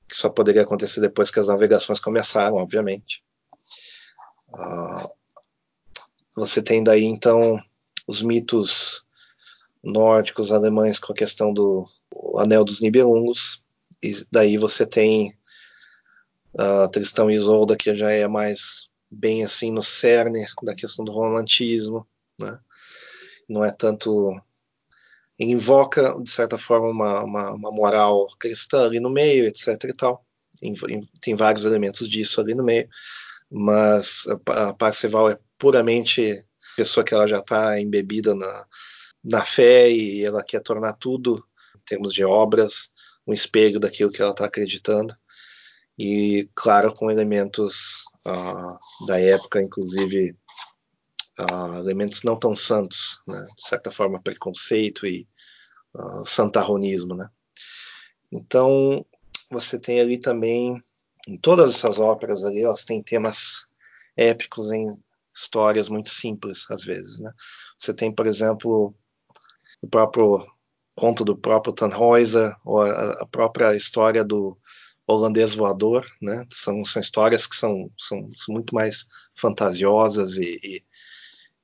que 0.08 0.16
só 0.16 0.28
poderia 0.28 0.62
acontecer 0.62 1.00
depois 1.00 1.30
que 1.30 1.38
as 1.38 1.48
navegações 1.48 2.00
começaram, 2.00 2.56
obviamente. 2.56 3.22
Uh, 4.48 5.10
você 6.34 6.62
tem 6.62 6.82
daí 6.82 7.04
então 7.04 7.62
os 8.06 8.22
mitos 8.22 9.04
nórdicos 9.82 10.50
alemães 10.50 10.98
com 10.98 11.12
a 11.12 11.16
questão 11.16 11.52
do 11.52 11.86
anel 12.36 12.64
dos 12.64 12.80
Nibelungos, 12.80 13.62
e 14.02 14.24
daí 14.30 14.56
você 14.56 14.86
tem 14.86 15.36
uh, 16.54 16.88
Tristão 16.90 17.30
e 17.30 17.34
Isolda 17.34 17.76
que 17.76 17.94
já 17.94 18.10
é 18.10 18.26
mais 18.26 18.88
bem 19.10 19.44
assim 19.44 19.72
no 19.72 19.82
cerne 19.82 20.46
da 20.62 20.74
questão 20.74 21.04
do 21.04 21.12
romantismo, 21.12 22.06
né? 22.38 22.58
Não 23.48 23.64
é 23.64 23.70
tanto 23.70 24.38
invoca, 25.38 26.16
de 26.20 26.30
certa 26.30 26.58
forma, 26.58 26.88
uma, 26.88 27.22
uma, 27.22 27.52
uma, 27.52 27.70
moral 27.70 28.26
cristã 28.38 28.86
ali 28.86 28.98
no 28.98 29.10
meio, 29.10 29.46
etc. 29.46 29.84
e 29.84 29.92
tal. 29.92 30.24
Tem 31.20 31.34
vários 31.36 31.64
elementos 31.64 32.08
disso 32.08 32.40
ali 32.40 32.54
no 32.54 32.64
meio, 32.64 32.88
mas 33.50 34.24
a 34.46 34.74
Parcival 34.74 35.30
é 35.30 35.38
puramente 35.56 36.44
pessoa 36.76 37.04
que 37.04 37.14
ela 37.14 37.28
já 37.28 37.38
está 37.38 37.80
embebida 37.80 38.34
na, 38.34 38.66
na 39.24 39.44
fé 39.44 39.90
e 39.90 40.24
ela 40.24 40.42
quer 40.42 40.60
tornar 40.60 40.94
tudo, 40.94 41.44
em 41.76 41.80
termos 41.84 42.12
de 42.12 42.24
obras, 42.24 42.90
um 43.26 43.32
espelho 43.32 43.78
daquilo 43.78 44.10
que 44.10 44.22
ela 44.22 44.32
está 44.32 44.44
acreditando. 44.44 45.14
E, 45.98 46.48
claro, 46.54 46.94
com 46.94 47.10
elementos 47.10 48.04
uh, 48.26 49.06
da 49.06 49.20
época, 49.20 49.60
inclusive 49.60 50.36
uh, 51.38 51.78
elementos 51.78 52.22
não 52.22 52.38
tão 52.38 52.54
santos, 52.54 53.20
né? 53.26 53.42
de 53.56 53.66
certa 53.66 53.90
forma 53.90 54.22
preconceito 54.22 55.06
e 55.06 55.26
uh, 55.94 56.24
santarronismo. 56.26 57.14
Né? 57.14 57.28
Então 58.32 59.04
você 59.50 59.78
tem 59.78 60.00
ali 60.00 60.18
também, 60.18 60.82
em 61.26 61.36
todas 61.36 61.74
essas 61.74 61.98
óperas 61.98 62.44
ali, 62.44 62.62
elas 62.62 62.84
têm 62.84 63.02
temas 63.02 63.66
épicos 64.16 64.70
em 64.72 64.86
histórias 65.34 65.88
muito 65.88 66.10
simples 66.10 66.66
às 66.70 66.84
vezes. 66.84 67.18
Né? 67.18 67.32
Você 67.78 67.94
tem, 67.94 68.12
por 68.12 68.26
exemplo, 68.26 68.94
o 69.80 69.88
próprio 69.88 70.46
conto 70.96 71.24
do 71.24 71.36
próprio 71.36 71.72
Tannhäuser, 71.72 72.54
ou 72.64 72.82
a, 72.82 73.12
a 73.12 73.26
própria 73.26 73.74
história 73.76 74.24
do 74.24 74.58
holandês 75.06 75.54
voador, 75.54 76.04
né? 76.20 76.46
São, 76.52 76.84
são 76.84 77.00
histórias 77.00 77.46
que 77.46 77.56
são, 77.56 77.90
são, 77.96 78.28
são 78.32 78.52
muito 78.54 78.74
mais 78.74 79.06
fantasiosas 79.34 80.36
e, 80.36 80.60
e, 80.62 80.84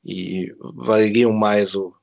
e 0.05 0.55
valeriam 0.75 1.33
mais 1.33 1.75
o, 1.75 1.95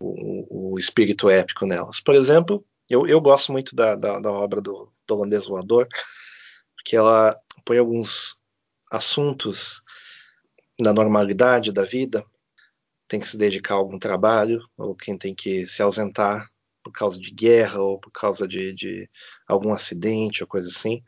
o, 0.00 0.74
o, 0.74 0.78
espírito 0.78 1.30
épico 1.30 1.66
nelas. 1.66 2.00
Por 2.00 2.14
exemplo, 2.14 2.64
eu, 2.88 3.06
eu 3.06 3.20
gosto 3.20 3.52
muito 3.52 3.74
da, 3.74 3.94
da, 3.94 4.18
da 4.18 4.30
obra 4.30 4.60
do, 4.60 4.92
do 5.06 5.14
holandês 5.14 5.46
voador, 5.46 5.86
porque 6.74 6.96
ela 6.96 7.38
põe 7.64 7.78
alguns 7.78 8.38
assuntos 8.90 9.82
na 10.80 10.92
normalidade 10.92 11.72
da 11.72 11.82
vida, 11.82 12.24
tem 13.06 13.20
que 13.20 13.28
se 13.28 13.36
dedicar 13.36 13.74
a 13.74 13.78
algum 13.78 13.98
trabalho, 13.98 14.60
ou 14.76 14.94
quem 14.94 15.16
tem 15.16 15.34
que 15.34 15.66
se 15.66 15.82
ausentar 15.82 16.48
por 16.82 16.92
causa 16.92 17.18
de 17.18 17.30
guerra 17.30 17.80
ou 17.80 17.98
por 17.98 18.10
causa 18.10 18.46
de, 18.46 18.72
de 18.72 19.08
algum 19.46 19.72
acidente 19.72 20.42
ou 20.42 20.48
coisa 20.48 20.68
assim. 20.68 21.02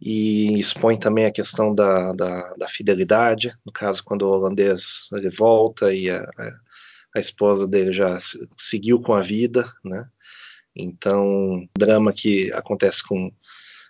E 0.00 0.58
expõe 0.58 0.98
também 0.98 1.26
a 1.26 1.32
questão 1.32 1.74
da, 1.74 2.12
da, 2.12 2.54
da 2.54 2.68
fidelidade, 2.68 3.54
no 3.64 3.70
caso, 3.70 4.02
quando 4.02 4.22
o 4.22 4.30
holandês 4.30 5.08
ele 5.12 5.28
volta 5.28 5.92
e 5.92 6.08
a, 6.08 6.26
a 7.14 7.20
esposa 7.20 7.68
dele 7.68 7.92
já 7.92 8.18
seguiu 8.56 9.00
com 9.00 9.12
a 9.12 9.20
vida, 9.20 9.70
né? 9.84 10.08
Então, 10.74 11.68
drama 11.76 12.12
que 12.12 12.50
acontece 12.52 13.06
com, 13.06 13.30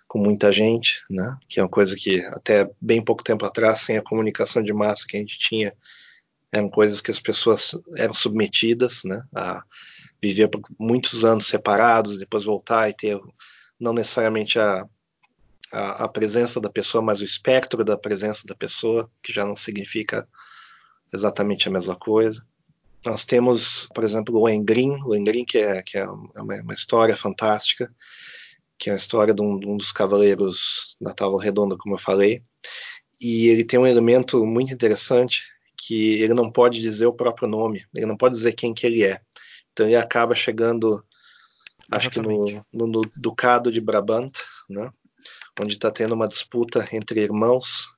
com 0.07 0.19
muita 0.19 0.51
gente, 0.51 1.01
né? 1.09 1.37
Que 1.47 1.59
é 1.59 1.63
uma 1.63 1.69
coisa 1.69 1.95
que 1.95 2.19
até 2.25 2.69
bem 2.81 3.01
pouco 3.01 3.23
tempo 3.23 3.45
atrás, 3.45 3.79
sem 3.79 3.97
a 3.97 4.03
comunicação 4.03 4.61
de 4.61 4.73
massa 4.73 5.05
que 5.07 5.15
a 5.15 5.19
gente 5.19 5.39
tinha, 5.39 5.73
eram 6.51 6.69
coisas 6.69 6.99
que 6.99 7.11
as 7.11 7.19
pessoas 7.19 7.71
eram 7.95 8.13
submetidas, 8.13 9.03
né? 9.05 9.23
A 9.33 9.63
viver 10.21 10.49
por 10.49 10.61
muitos 10.77 11.23
anos 11.23 11.47
separados, 11.47 12.17
depois 12.17 12.43
voltar 12.43 12.89
e 12.89 12.93
ter 12.93 13.19
não 13.79 13.93
necessariamente 13.93 14.59
a, 14.59 14.85
a, 15.71 16.03
a, 16.03 16.07
presença 16.07 16.59
da 16.59 16.69
pessoa, 16.69 17.01
mas 17.01 17.21
o 17.21 17.25
espectro 17.25 17.83
da 17.83 17.97
presença 17.97 18.45
da 18.45 18.55
pessoa, 18.55 19.09
que 19.23 19.31
já 19.31 19.45
não 19.45 19.55
significa 19.55 20.27
exatamente 21.13 21.67
a 21.67 21.71
mesma 21.71 21.95
coisa. 21.95 22.45
Nós 23.05 23.25
temos, 23.25 23.87
por 23.93 24.03
exemplo, 24.03 24.39
o 24.39 24.47
Engrin, 24.47 25.01
o 25.05 25.15
Engrin 25.15 25.43
que 25.43 25.57
é, 25.57 25.81
que 25.81 25.97
é 25.97 26.05
uma, 26.05 26.61
uma, 26.61 26.73
história 26.73 27.15
fantástica, 27.17 27.93
que 28.77 28.89
é 28.89 28.93
a 28.93 28.97
história 28.97 29.33
de 29.33 29.41
um, 29.41 29.59
de 29.59 29.67
um 29.67 29.77
dos 29.77 29.91
cavaleiros 29.91 30.95
da 30.99 31.13
Távola 31.13 31.43
Redonda, 31.43 31.77
como 31.77 31.95
eu 31.95 31.99
falei, 31.99 32.43
e 33.19 33.47
ele 33.47 33.63
tem 33.63 33.79
um 33.79 33.87
elemento 33.87 34.45
muito 34.45 34.73
interessante 34.73 35.43
que 35.77 36.21
ele 36.21 36.33
não 36.33 36.51
pode 36.51 36.79
dizer 36.79 37.07
o 37.07 37.13
próprio 37.13 37.47
nome, 37.47 37.85
ele 37.95 38.05
não 38.05 38.17
pode 38.17 38.35
dizer 38.35 38.53
quem 38.53 38.73
que 38.73 38.85
ele 38.85 39.03
é. 39.03 39.19
Então 39.71 39.85
ele 39.85 39.95
acaba 39.95 40.35
chegando, 40.35 41.03
acho 41.91 42.07
Exatamente. 42.07 42.51
que 42.51 42.59
no, 42.71 42.87
no, 42.87 43.01
no, 43.01 43.01
Ducado 43.17 43.71
de 43.71 43.81
Brabant, 43.81 44.31
né, 44.69 44.91
onde 45.59 45.73
está 45.73 45.91
tendo 45.91 46.13
uma 46.13 46.27
disputa 46.27 46.87
entre 46.91 47.21
irmãos 47.21 47.89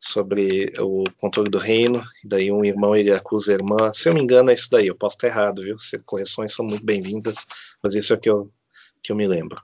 sobre 0.00 0.72
o 0.78 1.04
controle 1.18 1.50
do 1.50 1.58
reino, 1.58 2.02
e 2.24 2.28
daí 2.28 2.50
um 2.50 2.64
irmão 2.64 2.96
ele 2.96 3.12
acusa 3.12 3.52
a 3.52 3.54
irmã, 3.54 3.92
se 3.92 4.08
eu 4.08 4.14
me 4.14 4.22
engano 4.22 4.50
é 4.50 4.54
isso 4.54 4.68
daí, 4.70 4.86
eu 4.86 4.96
posso 4.96 5.16
estar 5.16 5.28
errado, 5.28 5.62
viu? 5.62 5.78
Se 5.78 5.98
correções 5.98 6.54
são 6.54 6.64
muito 6.64 6.84
bem-vindas, 6.84 7.46
mas 7.82 7.94
isso 7.94 8.12
é 8.14 8.16
o 8.16 8.20
que 8.20 8.30
eu, 8.30 8.50
que 9.02 9.12
eu 9.12 9.16
me 9.16 9.28
lembro. 9.28 9.60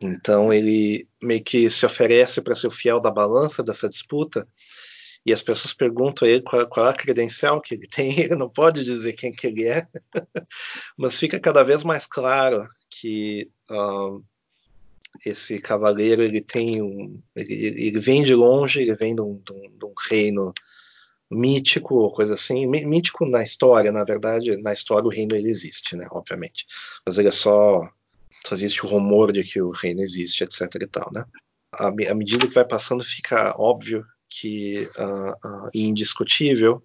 Então 0.00 0.52
ele 0.52 1.08
meio 1.22 1.42
que 1.42 1.70
se 1.70 1.86
oferece 1.86 2.42
para 2.42 2.54
ser 2.54 2.66
o 2.66 2.70
fiel 2.70 3.00
da 3.00 3.10
balança 3.10 3.62
dessa 3.62 3.88
disputa. 3.88 4.46
E 5.26 5.32
as 5.32 5.40
pessoas 5.40 5.72
perguntam 5.72 6.28
a 6.28 6.30
ele 6.30 6.42
qual, 6.42 6.66
qual, 6.68 6.86
é 6.86 6.90
a 6.90 6.94
credencial 6.94 7.60
que 7.62 7.74
ele 7.74 7.88
tem, 7.88 8.20
ele 8.20 8.36
não 8.36 8.50
pode 8.50 8.84
dizer 8.84 9.14
quem 9.14 9.32
que 9.32 9.46
ele 9.46 9.66
é, 9.66 9.88
mas 10.98 11.18
fica 11.18 11.40
cada 11.40 11.62
vez 11.62 11.82
mais 11.82 12.06
claro 12.06 12.68
que 12.90 13.50
uh, 13.70 14.22
esse 15.24 15.58
cavaleiro 15.58 16.22
ele 16.22 16.40
tem 16.40 16.82
um, 16.82 17.20
ele, 17.34 17.54
ele, 17.54 17.98
vem 17.98 18.22
de 18.22 18.34
longe, 18.34 18.82
ele 18.82 18.94
vem 18.94 19.14
de 19.14 19.22
um, 19.22 19.40
de 19.44 19.52
um, 19.52 19.78
de 19.78 19.84
um 19.84 19.92
reino 20.08 20.52
mítico 21.30 22.10
coisa 22.12 22.34
assim, 22.34 22.66
mítico 22.66 23.26
na 23.26 23.42
história, 23.42 23.90
na 23.90 24.04
verdade, 24.04 24.56
na 24.58 24.72
história 24.72 25.06
o 25.06 25.10
reino 25.10 25.34
ele 25.34 25.48
existe, 25.48 25.96
né, 25.96 26.06
obviamente, 26.10 26.66
mas 27.06 27.18
ele 27.18 27.28
é 27.28 27.32
só 27.32 27.88
só 28.46 28.54
existe 28.54 28.84
o 28.84 28.88
rumor 28.88 29.32
de 29.32 29.42
que 29.42 29.60
o 29.62 29.70
reino 29.70 30.02
existe, 30.02 30.44
etc 30.44 30.60
e 30.82 30.86
tal, 30.86 31.10
né? 31.10 31.24
À, 31.72 31.90
medida 31.90 32.46
que 32.46 32.54
vai 32.54 32.64
passando 32.64 33.02
fica 33.02 33.54
óbvio 33.58 34.04
que 34.28 34.86
uh, 34.98 35.30
uh, 35.48 35.70
indiscutível 35.74 36.82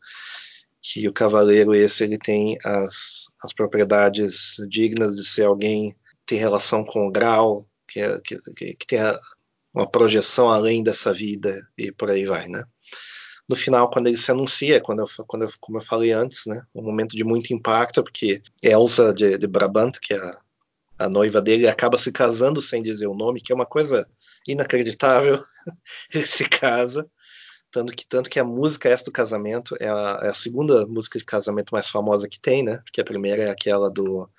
que 0.82 1.08
o 1.08 1.14
cavaleiro 1.14 1.76
esse 1.76 2.04
ele 2.04 2.18
tem 2.18 2.58
as, 2.64 3.26
as 3.44 3.54
propriedades 3.54 4.56
dignas 4.68 5.16
de 5.16 5.24
ser 5.24 5.44
alguém 5.44 5.94
tem 6.26 6.40
relação 6.40 6.84
com 6.84 7.08
o 7.08 7.12
grau 7.12 7.69
que, 7.90 8.00
é, 8.00 8.20
que, 8.22 8.76
que, 8.76 8.88
tem 8.88 9.00
uma 9.74 9.90
projeção 9.90 10.50
além 10.50 10.84
dessa 10.84 11.12
vida 11.14 11.68
e 11.78 11.92
por 11.92 12.10
aí 12.10 12.26
vai, 12.26 12.48
né? 12.48 12.64
No 13.48 13.56
final, 13.56 13.90
quando 13.90 14.08
ele 14.08 14.18
se 14.18 14.32
anuncia, 14.32 14.80
quando 14.80 15.00
eu, 15.00 15.08
quando 15.26 15.44
eu, 15.44 15.52
como 15.60 15.80
eu 15.80 15.82
falei 15.82 16.12
antes, 16.12 16.46
né, 16.46 16.62
um 16.74 16.84
momento 16.84 17.16
de 17.16 17.24
muito 17.24 17.52
impacto, 17.52 18.04
porque 18.04 18.44
Elsa 18.62 19.12
de, 19.12 19.38
de 19.40 19.48
Brabant, 19.48 19.98
que 20.00 20.14
é 20.14 20.18
a, 20.18 20.38
a 21.00 21.10
noiva 21.10 21.42
dele, 21.42 21.68
acaba 21.68 21.98
se 21.98 22.12
casando 22.12 22.62
sem 22.62 22.84
dizer 22.84 23.08
o 23.08 23.16
nome, 23.16 23.42
que 23.42 23.52
é 23.52 23.56
uma 23.56 23.66
coisa 23.66 24.08
inacreditável. 24.48 25.42
ele 26.14 26.28
se 26.28 26.48
casa 26.48 27.10
tanto 27.72 27.96
que, 27.96 28.08
tanto 28.08 28.30
que 28.30 28.40
a 28.40 28.44
música 28.44 28.90
essa 28.90 29.06
do 29.06 29.12
casamento 29.12 29.76
é 29.80 29.88
a, 29.88 30.20
é 30.24 30.30
a, 30.30 30.34
segunda 30.34 30.86
música 30.86 31.20
de 31.20 31.26
casamento 31.26 31.72
mais 31.72 31.88
famosa 31.88 32.28
que 32.28 32.40
tem, 32.40 32.64
né? 32.64 32.78
Porque 32.78 33.02
a 33.02 33.06
primeira 33.06 33.44
é 33.44 33.50
aquela 33.50 33.90
do 33.90 34.30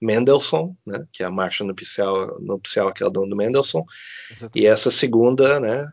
Mendelssohn, 0.00 0.74
né? 0.84 1.06
Que 1.12 1.22
é 1.22 1.26
a 1.26 1.30
marcha 1.30 1.64
nupcial, 1.64 2.40
nupcial 2.40 2.88
aquela 2.88 3.10
do, 3.10 3.26
do 3.26 3.36
Mendelssohn. 3.36 3.84
Exatamente. 4.30 4.58
E 4.58 4.66
essa 4.66 4.90
segunda, 4.90 5.60
né? 5.60 5.90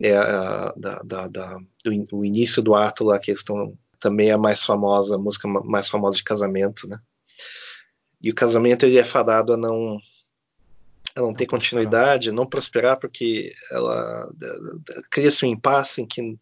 É 0.00 0.16
a, 0.16 0.74
da, 0.76 0.98
da, 1.02 1.28
da, 1.28 1.58
do, 1.84 2.04
o 2.12 2.24
início 2.24 2.62
do 2.62 2.74
ato 2.74 3.04
lá, 3.04 3.18
que 3.18 3.30
eles 3.30 3.40
estão 3.40 3.76
também 3.98 4.28
é 4.28 4.32
a 4.32 4.38
mais 4.38 4.62
famosa, 4.62 5.16
a 5.16 5.18
música 5.18 5.48
mais 5.48 5.88
famosa 5.88 6.16
de 6.16 6.24
casamento, 6.24 6.86
né? 6.86 6.98
E 8.20 8.30
o 8.30 8.34
casamento 8.34 8.84
ele 8.84 8.98
é 8.98 9.04
fadado 9.04 9.54
a 9.54 9.56
não 9.56 9.98
ela 11.14 11.28
não 11.28 11.34
ter 11.34 11.46
continuidade, 11.46 12.30
não 12.30 12.46
prosperar, 12.46 12.98
porque 12.98 13.54
ela 13.70 14.28
cria-se 15.10 15.46
um 15.46 15.48
impasse 15.48 16.02
em 16.02 16.06
que 16.06 16.38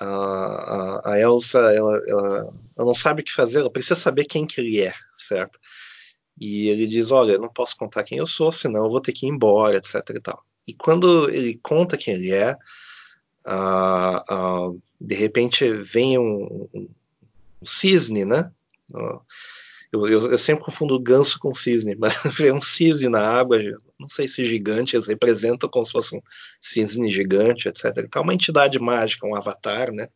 a, 0.00 0.06
a, 0.06 1.12
a 1.12 1.20
Elsa 1.20 1.58
ela, 1.58 2.02
ela, 2.08 2.52
ela, 2.76 2.86
não 2.86 2.94
sabe 2.94 3.20
o 3.20 3.24
que 3.24 3.32
fazer, 3.32 3.60
ela 3.60 3.70
precisa 3.70 3.94
saber 3.94 4.24
quem 4.24 4.46
que 4.46 4.60
ele 4.60 4.80
é, 4.80 4.94
certo? 5.16 5.60
E 6.38 6.68
ele 6.68 6.86
diz, 6.86 7.10
olha, 7.10 7.38
não 7.38 7.50
posso 7.50 7.76
contar 7.76 8.02
quem 8.02 8.16
eu 8.18 8.26
sou, 8.26 8.50
senão 8.50 8.84
eu 8.84 8.90
vou 8.90 9.00
ter 9.00 9.12
que 9.12 9.26
ir 9.26 9.28
embora, 9.28 9.76
etc 9.76 9.94
e 10.16 10.20
tal. 10.20 10.42
E 10.66 10.72
quando 10.72 11.28
ele 11.30 11.60
conta 11.62 11.98
quem 11.98 12.14
ele 12.14 12.32
é, 12.32 12.56
uh, 13.46 14.70
uh, 14.70 14.82
de 14.98 15.14
repente 15.14 15.70
vem 15.70 16.18
um, 16.18 16.68
um, 16.72 16.88
um 17.60 17.66
cisne, 17.66 18.24
né? 18.24 18.50
Uh, 18.90 19.20
eu, 19.92 20.06
eu, 20.06 20.30
eu, 20.30 20.38
sempre 20.38 20.64
confundo 20.64 21.00
ganso 21.00 21.38
com 21.40 21.52
cisne, 21.52 21.96
mas 21.96 22.14
é 22.40 22.52
um 22.52 22.60
cisne 22.60 23.08
na 23.08 23.20
água, 23.20 23.58
não 23.98 24.08
sei 24.08 24.28
se 24.28 24.44
gigante, 24.44 24.94
eles 24.94 25.06
representam 25.08 25.68
como 25.68 25.84
se 25.84 25.92
fosse 25.92 26.16
um 26.16 26.22
cisne 26.60 27.10
gigante, 27.10 27.68
etc. 27.68 27.86
Então, 27.98 28.22
uma 28.22 28.34
entidade 28.34 28.78
mágica, 28.78 29.26
um 29.26 29.34
avatar, 29.34 29.92
né? 29.92 30.08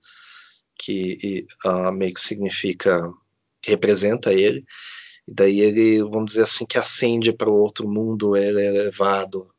Que 0.78 1.46
uh, 1.64 1.90
meio 1.92 2.14
que 2.14 2.20
significa, 2.20 3.12
representa 3.66 4.32
ele. 4.32 4.64
E 5.26 5.34
daí 5.34 5.60
ele, 5.60 6.02
vamos 6.02 6.26
dizer 6.26 6.42
assim, 6.42 6.66
que 6.66 6.78
ascende 6.78 7.32
para 7.32 7.50
o 7.50 7.56
outro 7.56 7.88
mundo, 7.88 8.36
ele 8.36 8.62
é 8.62 8.70
levado 8.70 9.50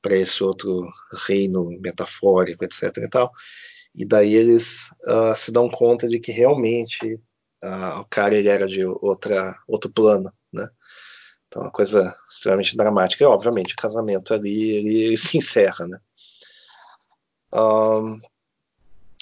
para 0.00 0.16
esse 0.16 0.42
outro 0.44 0.88
reino 1.26 1.70
metafórico, 1.80 2.64
etc. 2.64 2.96
E, 2.98 3.08
tal. 3.08 3.32
e 3.94 4.04
daí 4.04 4.34
eles 4.34 4.90
uh, 5.06 5.34
se 5.34 5.50
dão 5.50 5.68
conta 5.68 6.06
de 6.06 6.20
que 6.20 6.30
realmente 6.30 7.20
o 7.62 8.04
cara 8.06 8.34
ele 8.34 8.48
era 8.48 8.66
de 8.66 8.84
outra, 8.84 9.58
outro 9.66 9.90
plano, 9.90 10.32
né? 10.52 10.68
Então, 11.46 11.62
uma 11.62 11.70
coisa 11.70 12.14
extremamente 12.28 12.76
dramática. 12.76 13.24
E, 13.24 13.26
obviamente, 13.26 13.74
o 13.74 13.76
casamento 13.76 14.34
ali 14.34 14.70
ele, 14.70 15.02
ele 15.02 15.16
se 15.16 15.38
encerra, 15.38 15.86
né? 15.86 16.00
Um, 17.52 18.20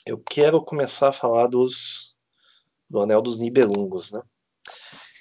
eu 0.05 0.19
quero 0.19 0.61
começar 0.63 1.09
a 1.09 1.13
falar 1.13 1.47
dos 1.47 2.15
do 2.89 3.01
Anel 3.01 3.21
dos 3.21 3.39
Nibelungos, 3.39 4.13
né? 4.13 4.23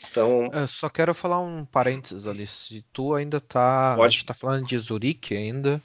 Então, 0.09 0.49
eu 0.53 0.67
só 0.67 0.89
quero 0.89 1.13
falar 1.13 1.41
um 1.41 1.65
parênteses 1.65 2.25
ali. 2.25 2.47
Se 2.47 2.85
tu 2.93 3.13
ainda 3.13 3.41
tá, 3.41 3.95
pode. 3.95 4.07
a 4.07 4.09
gente 4.09 4.25
tá 4.25 4.33
falando 4.33 4.65
de 4.65 4.77
Zurique 4.77 5.35
ainda, 5.35 5.81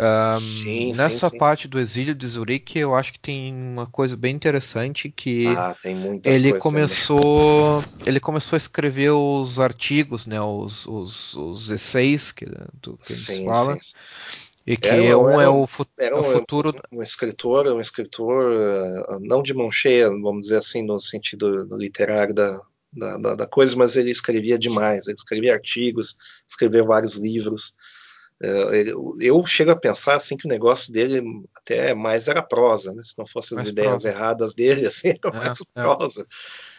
um, 0.00 0.38
sim, 0.38 0.92
nessa 0.92 1.28
sim, 1.28 1.38
parte 1.38 1.62
sim. 1.64 1.68
do 1.68 1.78
exílio 1.78 2.14
de 2.14 2.26
Zurique, 2.26 2.78
eu 2.78 2.94
acho 2.94 3.12
que 3.12 3.18
tem 3.18 3.52
uma 3.52 3.86
coisa 3.86 4.16
bem 4.16 4.34
interessante 4.34 5.10
que 5.10 5.46
ah, 5.48 5.74
ele 6.24 6.56
começou, 6.58 7.82
também. 7.82 8.06
ele 8.06 8.20
começou 8.20 8.56
a 8.56 8.58
escrever 8.58 9.10
os 9.10 9.58
artigos, 9.58 10.24
né, 10.24 10.40
os, 10.40 10.86
os, 10.86 11.34
os 11.34 11.70
essays 11.70 12.30
que, 12.30 12.46
do, 12.80 12.96
que 12.96 13.12
sim, 13.12 13.44
fala. 13.44 13.76
E 14.64 14.76
que 14.76 14.86
era, 14.86 15.18
um 15.18 15.30
era, 15.30 15.42
é 15.42 15.48
o, 15.48 15.68
era 15.98 16.16
um, 16.16 16.20
o 16.20 16.24
futuro. 16.24 16.74
Um, 16.92 16.98
um, 16.98 17.02
escritor, 17.02 17.66
um 17.66 17.80
escritor 17.80 18.52
ah, 19.08 19.18
não 19.20 19.42
de 19.42 19.52
mão 19.52 19.72
cheia, 19.72 20.08
vamos 20.10 20.42
dizer 20.42 20.58
assim, 20.58 20.82
no 20.82 21.00
sentido 21.00 21.66
literário 21.76 22.34
da, 22.34 22.60
da, 22.92 23.16
da, 23.16 23.34
da 23.34 23.46
coisa, 23.46 23.74
mas 23.76 23.96
ele 23.96 24.10
escrevia 24.10 24.58
demais. 24.58 25.06
Ele 25.06 25.16
escrevia 25.16 25.54
artigos, 25.54 26.16
escreveu 26.46 26.84
vários 26.84 27.14
livros. 27.16 27.74
É, 28.40 28.84
eu 29.20 29.44
chego 29.46 29.72
a 29.72 29.76
pensar 29.76 30.14
assim 30.14 30.36
que 30.36 30.46
o 30.46 30.48
negócio 30.48 30.92
dele 30.92 31.22
até 31.56 31.92
mais 31.92 32.28
era 32.28 32.40
prosa, 32.40 32.94
né? 32.94 33.02
Se 33.04 33.18
não 33.18 33.26
fossem 33.26 33.56
as 33.56 33.64
mais 33.64 33.70
ideias 33.70 33.90
prosa. 33.90 34.08
erradas 34.08 34.54
dele, 34.54 34.86
assim, 34.86 35.08
era 35.08 35.36
é, 35.36 35.38
mais 35.38 35.60
é. 35.60 35.82
prosa. 35.82 36.26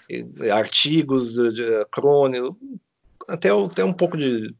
E, 0.09 0.49
artigos, 0.49 1.33
de, 1.33 1.51
de 1.53 1.85
crônica, 1.91 2.55
até, 3.27 3.49
até 3.49 3.83
um 3.83 3.93
pouco 3.93 4.17
de. 4.17 4.53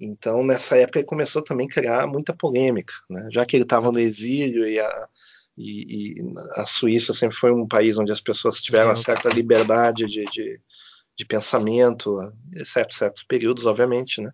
Então, 0.00 0.44
nessa 0.44 0.76
época, 0.76 0.98
ele 0.98 1.06
começou 1.06 1.42
também 1.42 1.68
a 1.68 1.72
criar 1.72 2.06
muita 2.08 2.34
polêmica, 2.34 2.92
né? 3.08 3.28
Já 3.30 3.46
que 3.46 3.56
ele 3.56 3.62
estava 3.62 3.92
no 3.92 4.00
exílio 4.00 4.68
e 4.68 4.80
a, 4.80 5.08
e, 5.56 6.18
e, 6.18 6.34
a 6.56 6.66
Suíça 6.66 7.12
sempre 7.12 7.36
foi 7.36 7.52
um 7.52 7.68
país 7.68 7.96
onde 7.98 8.10
as 8.10 8.20
pessoas 8.20 8.60
tiveram 8.60 8.88
uma 8.88 8.96
certa 8.96 9.28
liberdade 9.28 10.06
de, 10.06 10.24
de, 10.24 10.60
de 11.16 11.24
pensamento, 11.24 12.18
exceto 12.54 12.94
certos 12.94 13.22
períodos, 13.22 13.64
obviamente, 13.64 14.20
né? 14.20 14.32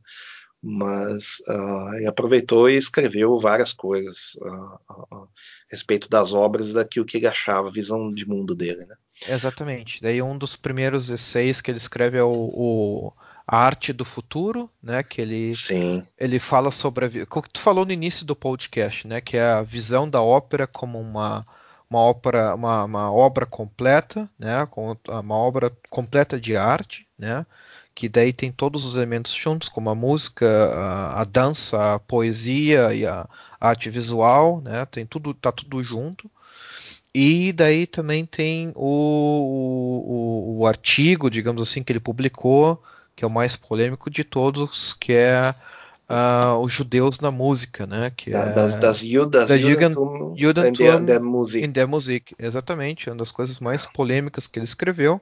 Mas 0.62 1.38
uh, 1.48 1.94
ele 1.94 2.06
aproveitou 2.06 2.68
e 2.68 2.76
escreveu 2.76 3.36
várias 3.38 3.72
coisas 3.72 4.34
uh, 4.40 4.78
a 4.88 5.26
respeito 5.70 6.08
das 6.08 6.32
obras 6.32 6.70
e 6.70 6.74
daquilo 6.74 7.06
que 7.06 7.16
ele 7.16 7.26
achava, 7.26 7.68
a 7.68 7.72
visão 7.72 8.12
de 8.12 8.26
mundo 8.26 8.54
dele, 8.54 8.84
né? 8.86 8.96
Exatamente. 9.28 10.02
Daí 10.02 10.20
um 10.22 10.36
dos 10.36 10.56
primeiros 10.56 11.10
essays 11.10 11.60
que 11.60 11.70
ele 11.70 11.78
escreve 11.78 12.18
é 12.18 12.22
o, 12.22 12.50
o 12.52 13.12
a 13.46 13.56
arte 13.56 13.92
do 13.94 14.04
futuro, 14.04 14.70
né? 14.82 15.02
Que 15.02 15.22
ele 15.22 15.54
Sim. 15.54 16.06
ele 16.18 16.38
fala 16.38 16.70
sobre 16.70 17.06
a, 17.06 17.08
o 17.08 17.42
que 17.42 17.50
tu 17.50 17.60
falou 17.60 17.86
no 17.86 17.92
início 17.92 18.26
do 18.26 18.36
podcast, 18.36 19.06
né? 19.06 19.20
Que 19.20 19.36
é 19.36 19.42
a 19.42 19.62
visão 19.62 20.08
da 20.08 20.20
ópera 20.20 20.66
como 20.66 21.00
uma 21.00 21.46
uma 21.90 22.00
ópera, 22.00 22.54
uma, 22.54 22.84
uma 22.84 23.10
obra 23.10 23.46
completa, 23.46 24.28
né? 24.38 24.68
Uma 25.08 25.36
obra 25.36 25.72
completa 25.88 26.38
de 26.38 26.54
arte, 26.56 27.06
né? 27.18 27.46
Que 27.98 28.08
daí 28.08 28.32
tem 28.32 28.52
todos 28.52 28.84
os 28.84 28.94
elementos 28.94 29.32
juntos, 29.32 29.68
como 29.68 29.90
a 29.90 29.94
música, 29.94 30.46
a, 30.46 31.20
a 31.20 31.24
dança, 31.24 31.94
a 31.94 31.98
poesia 31.98 32.94
e 32.94 33.04
a, 33.04 33.28
a, 33.60 33.68
arte 33.70 33.90
visual, 33.90 34.60
né? 34.60 34.86
Tem 34.86 35.04
tudo, 35.04 35.34
tá 35.34 35.50
tudo 35.50 35.82
junto. 35.82 36.30
E 37.12 37.52
daí 37.52 37.88
também 37.88 38.24
tem 38.24 38.72
o, 38.76 40.54
o, 40.54 40.58
o, 40.60 40.66
artigo, 40.68 41.28
digamos 41.28 41.60
assim, 41.60 41.82
que 41.82 41.90
ele 41.90 41.98
publicou, 41.98 42.80
que 43.16 43.24
é 43.24 43.26
o 43.26 43.30
mais 43.30 43.56
polêmico 43.56 44.08
de 44.08 44.22
todos, 44.22 44.92
que 44.92 45.12
é 45.12 45.52
uh, 46.08 46.56
os 46.60 46.72
judeus 46.72 47.18
na 47.18 47.32
música, 47.32 47.84
né? 47.84 48.12
Que 48.16 48.30
da, 48.30 48.44
é, 48.44 48.52
das, 48.52 48.76
das, 48.76 49.02
das 49.28 49.60
Judentum, 49.60 50.36
Judentum 50.36 50.84
in 50.84 51.04
der, 51.04 51.20
Musik. 51.20 51.64
In 51.64 51.72
der 51.72 51.88
Musik. 51.88 52.36
Exatamente, 52.38 53.10
uma 53.10 53.16
das 53.16 53.32
coisas 53.32 53.58
mais 53.58 53.86
polêmicas 53.86 54.46
que 54.46 54.56
ele 54.56 54.66
escreveu. 54.66 55.20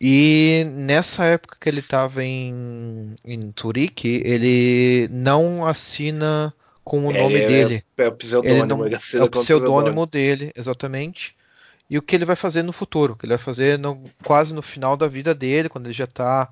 E 0.00 0.64
nessa 0.70 1.24
época 1.24 1.56
que 1.60 1.68
ele 1.68 1.80
estava 1.80 2.22
em, 2.22 3.16
em 3.24 3.50
Turique, 3.50 4.22
ele 4.24 5.08
não 5.10 5.66
assina 5.66 6.54
com 6.84 7.06
o 7.06 7.10
é, 7.10 7.20
nome 7.20 7.34
é, 7.34 7.46
dele. 7.48 7.84
É, 7.96 8.08
o 8.08 8.12
pseudônimo, 8.12 8.66
não, 8.66 8.86
é 8.86 9.22
o 9.22 9.30
pseudônimo 9.30 10.06
dele, 10.06 10.52
exatamente. 10.56 11.36
E 11.90 11.98
o 11.98 12.02
que 12.02 12.14
ele 12.14 12.24
vai 12.24 12.36
fazer 12.36 12.62
no 12.62 12.72
futuro, 12.72 13.14
o 13.14 13.16
que 13.16 13.26
ele 13.26 13.34
vai 13.34 13.44
fazer 13.44 13.78
no, 13.78 14.02
quase 14.24 14.54
no 14.54 14.62
final 14.62 14.96
da 14.96 15.08
vida 15.08 15.34
dele, 15.34 15.68
quando 15.68 15.86
ele 15.86 15.94
já 15.94 16.04
está 16.04 16.48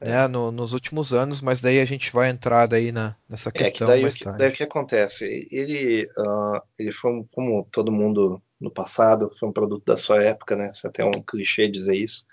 né, 0.00 0.26
no, 0.28 0.50
nos 0.50 0.72
últimos 0.72 1.12
anos, 1.12 1.40
mas 1.40 1.60
daí 1.60 1.80
a 1.80 1.84
gente 1.84 2.12
vai 2.12 2.30
entrar 2.30 2.66
daí 2.66 2.90
na, 2.90 3.14
nessa 3.28 3.50
questão. 3.50 3.88
É 3.88 3.96
que 3.96 4.02
daí, 4.02 4.04
o 4.04 4.12
que, 4.12 4.24
daí 4.38 4.48
o 4.48 4.52
que 4.52 4.62
acontece? 4.62 5.48
Ele, 5.50 6.08
uh, 6.16 6.60
ele 6.78 6.92
foi, 6.92 7.10
um, 7.10 7.24
como 7.32 7.68
todo 7.70 7.92
mundo 7.92 8.40
no 8.60 8.70
passado, 8.70 9.30
foi 9.38 9.48
um 9.48 9.52
produto 9.52 9.84
da 9.84 9.96
sua 9.96 10.22
época, 10.22 10.56
né? 10.56 10.70
Isso 10.72 10.86
é 10.86 10.90
até 10.90 11.04
um 11.04 11.10
clichê 11.10 11.68
dizer 11.68 11.96
isso. 11.96 12.24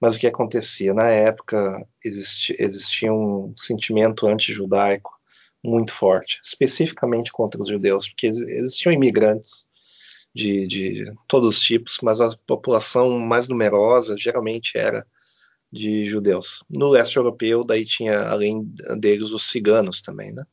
Mas 0.00 0.16
o 0.16 0.18
que 0.20 0.26
acontecia? 0.26 0.92
Na 0.92 1.08
época 1.08 1.86
existia, 2.04 2.56
existia 2.58 3.12
um 3.12 3.54
sentimento 3.56 4.26
anti-judaico 4.26 5.12
muito 5.62 5.92
forte, 5.92 6.40
especificamente 6.44 7.32
contra 7.32 7.60
os 7.60 7.68
judeus, 7.68 8.08
porque 8.08 8.26
existiam 8.26 8.92
imigrantes 8.92 9.66
de, 10.34 10.66
de 10.66 11.12
todos 11.26 11.56
os 11.56 11.60
tipos, 11.60 11.98
mas 12.02 12.20
a 12.20 12.36
população 12.46 13.18
mais 13.18 13.48
numerosa 13.48 14.16
geralmente 14.18 14.76
era 14.76 15.06
de 15.72 16.04
judeus. 16.04 16.62
No 16.68 16.90
leste 16.90 17.16
europeu, 17.16 17.64
daí 17.64 17.84
tinha, 17.84 18.28
além 18.28 18.62
deles, 18.98 19.30
os 19.30 19.50
ciganos 19.50 20.02
também, 20.02 20.32
né? 20.32 20.44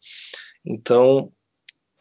Então, 0.65 1.31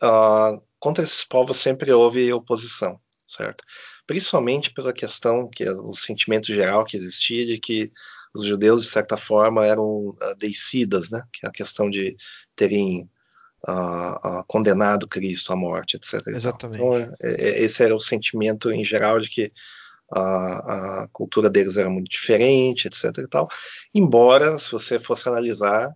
uh, 0.02 0.62
contra 0.78 1.04
esses 1.04 1.24
povos 1.24 1.58
sempre 1.58 1.92
houve 1.92 2.32
oposição, 2.32 3.00
certo? 3.26 3.64
Principalmente 4.10 4.74
pela 4.74 4.92
questão, 4.92 5.48
que 5.48 5.62
é 5.62 5.70
o 5.70 5.94
sentimento 5.94 6.48
geral 6.48 6.84
que 6.84 6.96
existia 6.96 7.46
de 7.46 7.60
que 7.60 7.92
os 8.34 8.44
judeus, 8.44 8.82
de 8.82 8.90
certa 8.90 9.16
forma, 9.16 9.64
eram 9.64 10.08
uh, 10.08 10.34
deicidas, 10.36 11.10
né? 11.10 11.22
Que 11.32 11.46
é 11.46 11.48
a 11.48 11.52
questão 11.52 11.88
de 11.88 12.16
terem 12.56 13.08
uh, 13.68 14.40
uh, 14.40 14.44
condenado 14.48 15.06
Cristo 15.06 15.52
à 15.52 15.56
morte, 15.56 15.94
etc. 15.94 16.26
Exatamente. 16.26 16.82
Então, 16.82 17.14
é, 17.22 17.62
esse 17.62 17.84
era 17.84 17.94
o 17.94 18.00
sentimento 18.00 18.72
em 18.72 18.84
geral 18.84 19.20
de 19.20 19.30
que 19.30 19.52
a, 20.12 21.02
a, 21.02 21.08
cultura 21.12 21.48
deles 21.48 21.76
era 21.76 21.88
muito 21.88 22.10
diferente, 22.10 22.88
etc. 22.88 23.16
E 23.16 23.28
tal. 23.28 23.48
Embora, 23.94 24.58
se 24.58 24.72
você 24.72 24.98
fosse 24.98 25.28
analisar, 25.28 25.88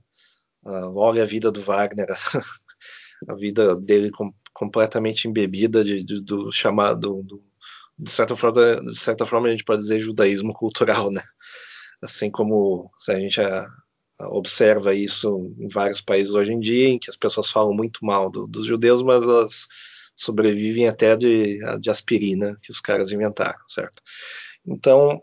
uh, 0.64 0.96
olha 0.96 1.24
a 1.24 1.26
vida 1.26 1.50
do 1.50 1.60
Wagner, 1.60 2.10
a 3.28 3.34
vida 3.34 3.74
dele 3.74 4.12
com, 4.12 4.32
completamente 4.52 5.26
embebida 5.26 5.82
de, 5.82 6.04
de, 6.04 6.22
do 6.22 6.52
chamado, 6.52 7.20
do, 7.24 7.42
de, 7.98 8.10
certa 8.10 8.36
forma, 8.36 8.76
de 8.76 8.98
certa 8.98 9.26
forma 9.26 9.48
a 9.48 9.50
gente 9.50 9.64
pode 9.64 9.82
dizer 9.82 10.00
judaísmo 10.00 10.52
cultural, 10.52 11.10
né? 11.10 11.22
Assim 12.02 12.30
como 12.30 12.90
a 13.08 13.16
gente 13.16 13.40
a, 13.40 13.66
observa 14.20 14.94
isso 14.94 15.54
em 15.58 15.68
vários 15.68 16.00
países 16.00 16.32
hoje 16.32 16.52
em 16.52 16.60
dia, 16.60 16.88
em 16.88 16.98
que 16.98 17.10
as 17.10 17.16
pessoas 17.16 17.50
falam 17.50 17.72
muito 17.72 18.04
mal 18.04 18.30
do, 18.30 18.46
dos 18.46 18.66
judeus, 18.66 19.02
mas 19.02 19.22
elas 19.22 19.66
sobrevivem 20.14 20.86
até 20.86 21.16
de, 21.16 21.58
de 21.80 21.90
aspirina 21.90 22.56
que 22.62 22.70
os 22.70 22.80
caras 22.80 23.10
inventaram, 23.10 23.58
certo? 23.66 24.02
Então, 24.66 25.22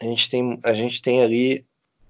a 0.00 0.04
gente 0.04 0.30
tem, 0.30 0.60
a 0.64 0.72
gente 0.72 1.02
tem 1.02 1.22
ali, 1.22 1.66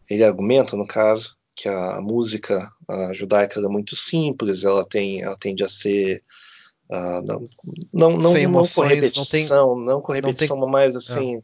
ele 0.09 0.25
argumenta, 0.25 0.77
no 0.77 0.87
caso, 0.87 1.37
que 1.57 1.69
a 1.69 2.01
música 2.01 2.71
a 2.89 3.13
judaica 3.13 3.61
é 3.61 3.69
muito 3.69 3.97
simples, 3.97 4.65
ela, 4.65 4.85
tem, 4.85 5.23
ela 5.23 5.37
tende 5.37 5.63
a 5.63 5.69
ser 5.69 6.23
uh, 6.91 7.23
não, 7.27 7.49
não, 7.93 8.17
não, 8.17 8.37
emoções, 8.37 8.77
não, 8.77 8.83
com 8.85 8.95
repetição, 8.95 9.67
não, 9.69 9.77
tem, 9.77 9.87
não 9.87 10.01
com 10.01 10.13
repetição, 10.13 10.61
tem, 10.61 10.71
mas 10.71 10.97
assim, 10.97 11.43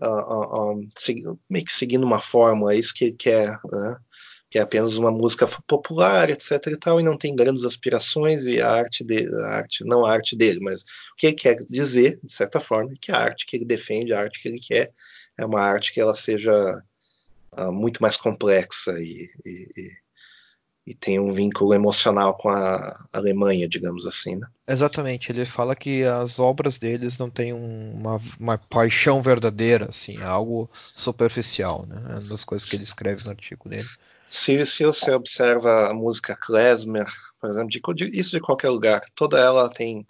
uh, 0.00 0.74
uh, 0.74 1.38
meio 1.48 1.64
que 1.64 1.72
seguindo 1.72 2.04
uma 2.04 2.20
fórmula, 2.20 2.74
é 2.74 2.78
isso 2.78 2.94
que 2.94 3.06
ele 3.06 3.16
quer, 3.16 3.58
né? 3.70 3.96
que 4.50 4.58
é 4.58 4.62
apenas 4.62 4.96
uma 4.96 5.12
música 5.12 5.46
popular, 5.64 6.28
etc 6.28 6.66
e 6.66 6.76
tal, 6.76 6.98
e 7.00 7.04
não 7.04 7.16
tem 7.16 7.36
grandes 7.36 7.64
aspirações 7.64 8.46
e 8.46 8.60
a 8.60 8.68
arte 8.68 9.04
dele, 9.04 9.32
a 9.42 9.46
arte, 9.46 9.84
não 9.84 10.04
a 10.04 10.12
arte 10.12 10.36
dele, 10.36 10.58
mas 10.60 10.82
o 10.82 10.84
que 11.16 11.28
ele 11.28 11.36
quer 11.36 11.54
dizer, 11.68 12.18
de 12.22 12.32
certa 12.32 12.58
forma, 12.58 12.92
é 12.92 12.96
que 13.00 13.12
a 13.12 13.18
arte 13.18 13.46
que 13.46 13.56
ele 13.56 13.64
defende, 13.64 14.12
a 14.12 14.18
arte 14.18 14.42
que 14.42 14.48
ele 14.48 14.58
quer, 14.58 14.92
é 15.38 15.46
uma 15.46 15.60
arte 15.60 15.92
que 15.92 16.00
ela 16.00 16.16
seja 16.16 16.82
uh, 17.52 17.72
muito 17.72 18.02
mais 18.02 18.16
complexa 18.16 18.92
e, 18.98 19.30
e, 19.46 19.68
e, 19.76 19.90
e 20.90 20.94
tem 20.94 21.20
um 21.20 21.32
vínculo 21.32 21.72
emocional 21.72 22.36
com 22.36 22.48
a 22.48 23.06
Alemanha, 23.12 23.68
digamos 23.68 24.04
assim, 24.04 24.34
né? 24.34 24.48
Exatamente, 24.66 25.30
ele 25.30 25.46
fala 25.46 25.76
que 25.76 26.02
as 26.02 26.40
obras 26.40 26.78
deles 26.78 27.16
não 27.16 27.30
têm 27.30 27.52
uma, 27.52 28.20
uma 28.40 28.58
paixão 28.58 29.22
verdadeira, 29.22 29.86
assim, 29.88 30.18
é 30.18 30.24
algo 30.24 30.68
superficial, 30.74 31.86
né? 31.86 32.02
É 32.08 32.12
uma 32.14 32.20
das 32.22 32.42
coisas 32.42 32.68
que 32.68 32.74
ele 32.74 32.82
escreve 32.82 33.22
no 33.22 33.30
artigo 33.30 33.68
dele. 33.68 33.86
Se, 34.26 34.66
se 34.66 34.84
você 34.84 35.12
observa 35.12 35.90
a 35.90 35.94
música 35.94 36.34
klezmer, 36.34 37.06
por 37.40 37.48
exemplo, 37.48 37.94
de, 37.94 38.10
isso 38.12 38.32
de 38.32 38.40
qualquer 38.40 38.70
lugar, 38.70 39.04
toda 39.14 39.38
ela 39.38 39.70
tem 39.70 40.04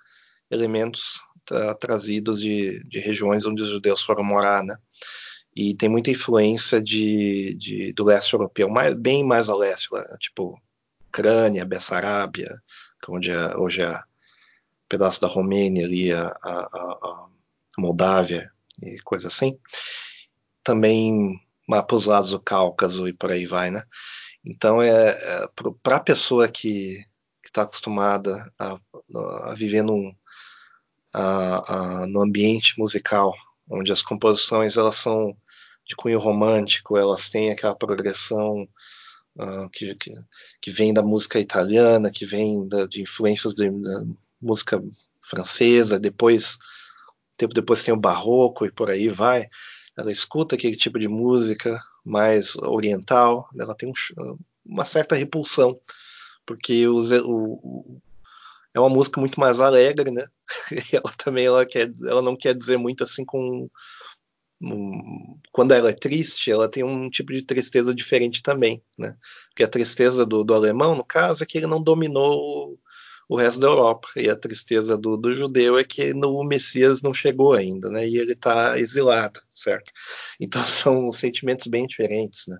elementos 0.51 1.21
tá, 1.45 1.75
trazidos 1.75 2.41
de, 2.41 2.83
de 2.85 3.01
regiões 3.01 3.45
onde 3.45 3.63
os 3.63 3.69
judeus 3.69 4.01
foram 4.01 4.25
morar, 4.25 4.65
né? 4.65 4.77
E 5.55 5.75
tem 5.75 5.91
muita 5.91 6.11
influência 6.11 6.81
de, 6.81 7.55
de 7.55 7.93
do 7.93 8.05
leste 8.05 8.33
europeu, 8.33 8.71
mais, 8.71 8.95
bem 8.95 9.23
mais 9.23 9.51
a 9.51 9.55
leste, 9.55 9.91
tipo 10.19 10.59
Ucrânia, 11.11 11.65
Bessarábia, 11.65 12.63
onde 13.09 13.31
é, 13.33 13.57
hoje 13.57 13.83
é 13.83 13.91
um 13.91 14.89
pedaço 14.89 15.21
da 15.21 15.27
Romênia 15.27 15.85
ali, 15.85 16.13
a, 16.13 16.29
a, 16.41 16.61
a 16.63 17.27
Moldávia 17.77 18.51
e 18.81 19.01
coisa 19.01 19.27
assim. 19.27 19.59
Também 20.63 21.41
para 21.67 21.97
os 21.97 22.07
lados 22.07 22.31
do 22.31 22.41
Cáucaso 22.41 23.09
e 23.09 23.13
por 23.13 23.31
aí 23.33 23.45
vai, 23.45 23.71
né? 23.71 23.83
Então, 24.45 24.81
é, 24.81 25.11
é 25.11 25.49
para 25.83 25.97
a 25.97 26.01
pessoa 26.01 26.49
que 26.49 27.05
está 27.45 27.63
acostumada 27.63 28.51
a, 28.59 28.79
a, 29.49 29.55
viver 29.55 29.83
num, 29.83 30.15
a, 31.13 32.03
a, 32.03 32.07
no 32.07 32.23
ambiente 32.23 32.79
musical, 32.79 33.35
onde 33.69 33.93
as 33.93 34.03
composições 34.03 34.77
elas 34.77 34.97
são 34.97 35.37
de 35.87 35.97
cunho 35.97 36.21
romântico, 36.21 36.97
elas 36.97 37.29
têm 37.29 37.51
aquela 37.51 37.75
progressão 37.75 38.69
uh, 39.37 39.69
que, 39.71 39.95
que, 39.95 40.13
que, 40.61 40.71
vem 40.71 40.93
da 40.93 41.03
música 41.03 41.39
italiana, 41.39 42.11
que 42.11 42.25
vem 42.25 42.67
da, 42.69 42.87
de 42.87 43.03
influências 43.03 43.55
de, 43.55 43.71
da 43.71 44.05
música 44.41 44.83
francesa, 45.23 45.99
depois 45.99 46.59
tempo 47.37 47.55
depois 47.55 47.83
tem 47.83 47.95
o 47.95 47.97
barroco 47.97 48.67
e 48.67 48.71
por 48.71 48.91
aí 48.91 49.09
vai 49.09 49.49
ela 49.97 50.11
escuta 50.11 50.55
aquele 50.55 50.77
tipo 50.77 50.99
de 50.99 51.09
música 51.09 51.81
mais 52.05 52.57
oriental, 52.57 53.49
ela 53.59 53.75
tem 53.75 53.89
um, 53.89 54.39
uma 54.65 54.85
certa 54.85 55.15
repulsão, 55.15 55.79
porque 56.47 56.87
o, 56.89 58.01
é 58.73 58.81
uma 58.81 58.89
música 58.89 59.21
muito 59.21 59.39
mais 59.39 59.61
alegre, 59.61 60.11
né? 60.11 60.27
E 60.93 60.97
ela 60.97 61.13
também 61.17 61.47
ela 61.47 61.67
quer, 61.67 61.91
ela 62.07 62.23
não 62.23 62.37
quer 62.37 62.55
dizer 62.55 62.79
muito 62.79 63.05
assim 63.05 63.25
com 63.25 63.39
um, 63.39 63.71
quando 65.53 65.73
ela 65.73 65.91
é 65.91 65.95
triste, 65.95 66.51
ela 66.51 66.69
tem 66.69 66.85
um 66.85 67.09
tipo 67.09 67.33
de 67.33 67.43
tristeza 67.43 67.95
diferente 67.95 68.43
também, 68.43 68.83
né? 68.99 69.17
Porque 69.49 69.63
a 69.63 69.69
tristeza 69.69 70.27
do, 70.27 70.45
do 70.45 70.55
alemão, 70.55 70.95
no 70.95 71.05
caso, 71.05 71.43
é 71.43 71.47
que 71.47 71.59
ele 71.59 71.67
não 71.67 71.83
dominou 71.83 72.79
o 73.29 73.37
resto 73.37 73.61
da 73.61 73.69
Europa. 73.69 74.09
E 74.17 74.29
a 74.29 74.37
tristeza 74.37 74.99
do, 74.99 75.17
do 75.17 75.35
judeu 75.35 75.79
é 75.79 75.85
que 75.85 76.13
no, 76.13 76.35
o 76.35 76.45
Messias 76.45 77.01
não 77.01 77.15
chegou 77.15 77.55
ainda, 77.55 77.89
né? 77.89 78.07
E 78.07 78.19
ele 78.19 78.33
está 78.33 78.79
exilado, 78.79 79.41
certo? 79.55 79.93
Então 80.39 80.63
são 80.67 81.11
sentimentos 81.13 81.67
bem 81.67 81.87
diferentes, 81.87 82.47
né? 82.49 82.59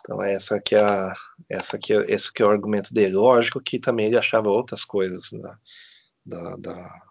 Então 0.00 0.20
essa 0.20 0.60
que 0.60 0.74
é 0.74 0.82
a, 0.82 1.14
essa 1.48 1.78
que 1.78 1.94
é, 1.94 2.12
esse 2.12 2.32
que 2.32 2.42
é 2.42 2.46
o 2.46 2.50
argumento 2.50 2.92
dele. 2.92 3.14
Lógico 3.14 3.60
que 3.60 3.78
também 3.78 4.06
ele 4.06 4.18
achava 4.18 4.48
outras 4.48 4.84
coisas 4.84 5.30
né? 5.32 5.56
da, 6.26 6.56
da, 6.56 7.02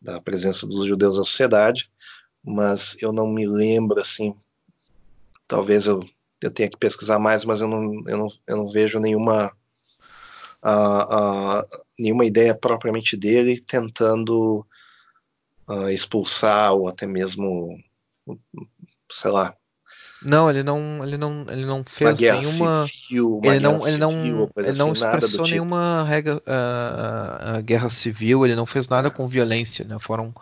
da 0.00 0.20
presença 0.20 0.66
dos 0.66 0.84
judeus 0.84 1.16
na 1.16 1.24
sociedade, 1.24 1.91
mas 2.44 2.96
eu 3.00 3.12
não 3.12 3.26
me 3.26 3.46
lembro 3.46 4.00
assim. 4.00 4.34
Talvez 5.46 5.86
eu, 5.86 6.02
eu 6.40 6.50
tenha 6.50 6.68
que 6.68 6.76
pesquisar 6.76 7.18
mais, 7.18 7.44
mas 7.44 7.60
eu 7.60 7.68
não, 7.68 8.02
eu 8.06 8.18
não, 8.18 8.26
eu 8.46 8.56
não 8.56 8.68
vejo 8.68 8.98
nenhuma 8.98 9.52
uh, 10.62 11.66
nenhuma 11.98 12.24
ideia 12.24 12.54
propriamente 12.54 13.16
dele 13.16 13.60
tentando 13.60 14.66
uh, 15.68 15.88
expulsar 15.88 16.72
ou 16.72 16.88
até 16.88 17.06
mesmo, 17.06 17.78
sei 19.10 19.30
lá. 19.30 19.54
Não, 20.24 20.48
ele 20.48 20.62
não, 20.62 21.04
ele 21.04 21.16
não, 21.16 21.46
ele 21.48 21.66
não 21.66 21.84
fez 21.84 22.18
nenhuma. 22.20 22.86
Civil, 22.86 23.40
ele 23.42 23.58
não, 23.58 23.88
ele 23.88 23.96
não, 23.96 24.10
civil, 24.10 24.50
ele 24.56 24.72
não 24.72 24.92
assim, 24.92 25.04
expressou 25.04 25.44
tipo. 25.44 25.48
nenhuma 25.48 26.04
regra, 26.04 26.36
uh, 26.36 27.62
guerra 27.64 27.88
civil. 27.88 28.44
Ele 28.46 28.54
não 28.54 28.64
fez 28.64 28.86
nada 28.86 29.10
com 29.10 29.26
violência, 29.26 29.84
né? 29.84 29.98
Foram 29.98 30.32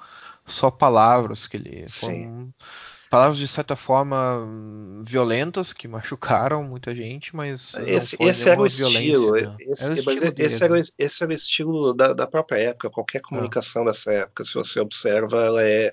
só 0.45 0.71
palavras 0.71 1.47
que 1.47 1.57
ele. 1.57 1.87
Foram, 1.89 2.53
palavras 3.11 3.39
de 3.39 3.49
certa 3.49 3.75
forma 3.75 4.47
violentas 5.05 5.73
que 5.73 5.89
machucaram 5.89 6.63
muita 6.63 6.95
gente, 6.95 7.35
mas 7.35 7.75
esse, 7.87 8.17
esse 8.21 8.49
era 8.49 8.61
o 8.61 8.67
estilo, 8.67 9.33
né? 9.33 9.57
esse, 9.61 9.85
era 9.85 9.95
o 9.95 9.99
estilo 9.99 10.35
esse, 10.39 10.65
era, 10.65 10.81
esse 10.97 11.23
era 11.23 11.33
o 11.33 11.35
estilo 11.35 11.93
da, 11.93 12.13
da 12.13 12.27
própria 12.27 12.59
época. 12.59 12.91
Qualquer 12.91 13.21
comunicação 13.21 13.83
ah. 13.83 13.87
dessa 13.87 14.13
época, 14.13 14.45
se 14.45 14.55
você 14.55 14.79
observa, 14.79 15.45
ela 15.45 15.63
é 15.63 15.93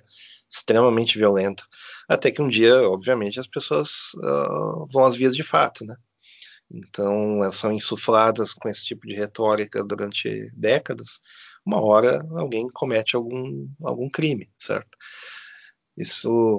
extremamente 0.50 1.18
violenta. 1.18 1.64
Até 2.08 2.32
que 2.32 2.42
um 2.42 2.48
dia, 2.48 2.88
obviamente, 2.88 3.40
as 3.40 3.48
pessoas 3.48 4.14
uh, 4.18 4.86
vão 4.92 5.04
às 5.04 5.16
vias 5.16 5.36
de 5.36 5.44
fato, 5.44 5.84
né? 5.86 5.96
Então, 6.70 7.38
elas 7.38 7.56
são 7.56 7.72
insufladas 7.72 8.54
com 8.54 8.68
esse 8.70 8.86
tipo 8.86 9.08
de 9.08 9.16
retórica 9.16 9.84
durante 9.84 10.52
décadas. 10.54 11.20
Uma 11.68 11.82
hora 11.82 12.26
alguém 12.32 12.70
comete 12.70 13.18
algum, 13.18 13.68
algum 13.84 14.10
crime, 14.10 14.50
certo? 14.58 14.98
Isso 15.98 16.58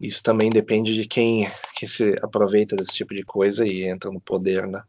isso 0.00 0.22
também 0.22 0.48
depende 0.48 0.94
de 0.94 1.06
quem, 1.06 1.46
que 1.74 1.86
se 1.86 2.14
aproveita 2.22 2.74
desse 2.74 2.92
tipo 2.92 3.14
de 3.14 3.22
coisa 3.22 3.66
e 3.66 3.84
entra 3.84 4.10
no 4.10 4.20
poder, 4.20 4.66
né? 4.66 4.82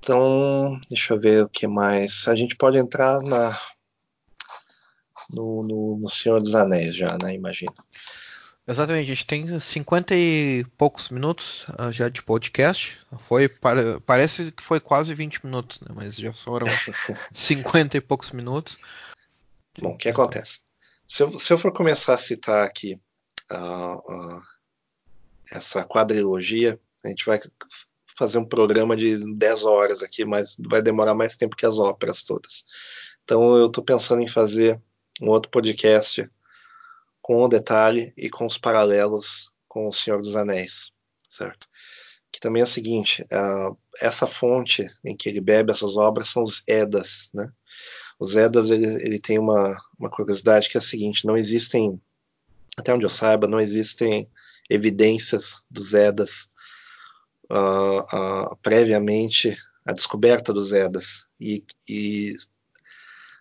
Então, 0.00 0.76
deixa 0.90 1.14
eu 1.14 1.20
ver 1.20 1.44
o 1.44 1.48
que 1.48 1.68
mais. 1.68 2.26
A 2.26 2.34
gente 2.34 2.56
pode 2.56 2.78
entrar 2.78 3.20
na, 3.22 3.56
no, 5.30 5.62
no, 5.62 5.98
no 5.98 6.08
Senhor 6.08 6.42
dos 6.42 6.56
Anéis 6.56 6.96
já, 6.96 7.16
né? 7.22 7.32
Imagino. 7.32 7.74
Exatamente, 8.68 9.10
a 9.10 9.14
gente 9.14 9.26
tem 9.26 9.58
50 9.58 10.16
e 10.16 10.64
poucos 10.76 11.08
minutos 11.10 11.68
uh, 11.68 11.92
já 11.92 12.08
de 12.08 12.20
podcast. 12.20 12.98
Foi, 13.20 13.48
parece 14.04 14.50
que 14.50 14.62
foi 14.62 14.80
quase 14.80 15.14
20 15.14 15.44
minutos, 15.44 15.80
né? 15.80 15.88
mas 15.94 16.16
já 16.16 16.32
foram 16.32 16.66
50 17.32 17.96
e 17.96 18.00
poucos 18.00 18.32
minutos. 18.32 18.76
Bom, 19.78 19.90
o 19.90 19.96
que 19.96 20.08
acontece? 20.08 20.62
Se 21.06 21.22
eu, 21.22 21.38
se 21.38 21.52
eu 21.52 21.58
for 21.58 21.72
começar 21.72 22.14
a 22.14 22.18
citar 22.18 22.64
aqui 22.64 23.00
uh, 23.52 24.12
uh, 24.12 24.42
essa 25.52 25.84
quadrilogia, 25.84 26.80
a 27.04 27.08
gente 27.08 27.24
vai 27.24 27.40
fazer 28.18 28.38
um 28.38 28.44
programa 28.44 28.96
de 28.96 29.22
10 29.36 29.64
horas 29.64 30.02
aqui, 30.02 30.24
mas 30.24 30.56
vai 30.58 30.82
demorar 30.82 31.14
mais 31.14 31.36
tempo 31.36 31.54
que 31.54 31.66
as 31.66 31.78
óperas 31.78 32.24
todas. 32.24 32.64
Então 33.22 33.54
eu 33.56 33.66
estou 33.66 33.84
pensando 33.84 34.22
em 34.22 34.28
fazer 34.28 34.80
um 35.20 35.28
outro 35.28 35.50
podcast 35.52 36.28
com 37.26 37.42
o 37.42 37.48
detalhe 37.48 38.14
e 38.16 38.30
com 38.30 38.46
os 38.46 38.56
paralelos 38.56 39.50
com 39.66 39.88
o 39.88 39.92
Senhor 39.92 40.22
dos 40.22 40.36
Anéis, 40.36 40.92
certo? 41.28 41.66
Que 42.30 42.38
também 42.38 42.60
é 42.60 42.62
o 42.62 42.68
seguinte, 42.68 43.24
uh, 43.24 43.76
essa 44.00 44.28
fonte 44.28 44.88
em 45.04 45.16
que 45.16 45.28
ele 45.28 45.40
bebe 45.40 45.72
essas 45.72 45.96
obras 45.96 46.28
são 46.28 46.44
os 46.44 46.62
Edas, 46.68 47.28
né? 47.34 47.50
Os 48.16 48.36
Edas, 48.36 48.70
ele, 48.70 48.86
ele 49.04 49.18
tem 49.18 49.40
uma, 49.40 49.76
uma 49.98 50.08
curiosidade 50.08 50.68
que 50.68 50.76
é 50.76 50.78
a 50.78 50.80
seguinte, 50.80 51.26
não 51.26 51.36
existem, 51.36 52.00
até 52.78 52.94
onde 52.94 53.04
eu 53.04 53.10
saiba, 53.10 53.48
não 53.48 53.58
existem 53.58 54.30
evidências 54.70 55.66
dos 55.68 55.94
Edas 55.94 56.48
uh, 57.50 58.02
uh, 58.02 58.56
previamente 58.62 59.56
a 59.84 59.92
descoberta 59.92 60.52
dos 60.52 60.72
Edas 60.72 61.26
e, 61.40 61.64
e, 61.88 62.36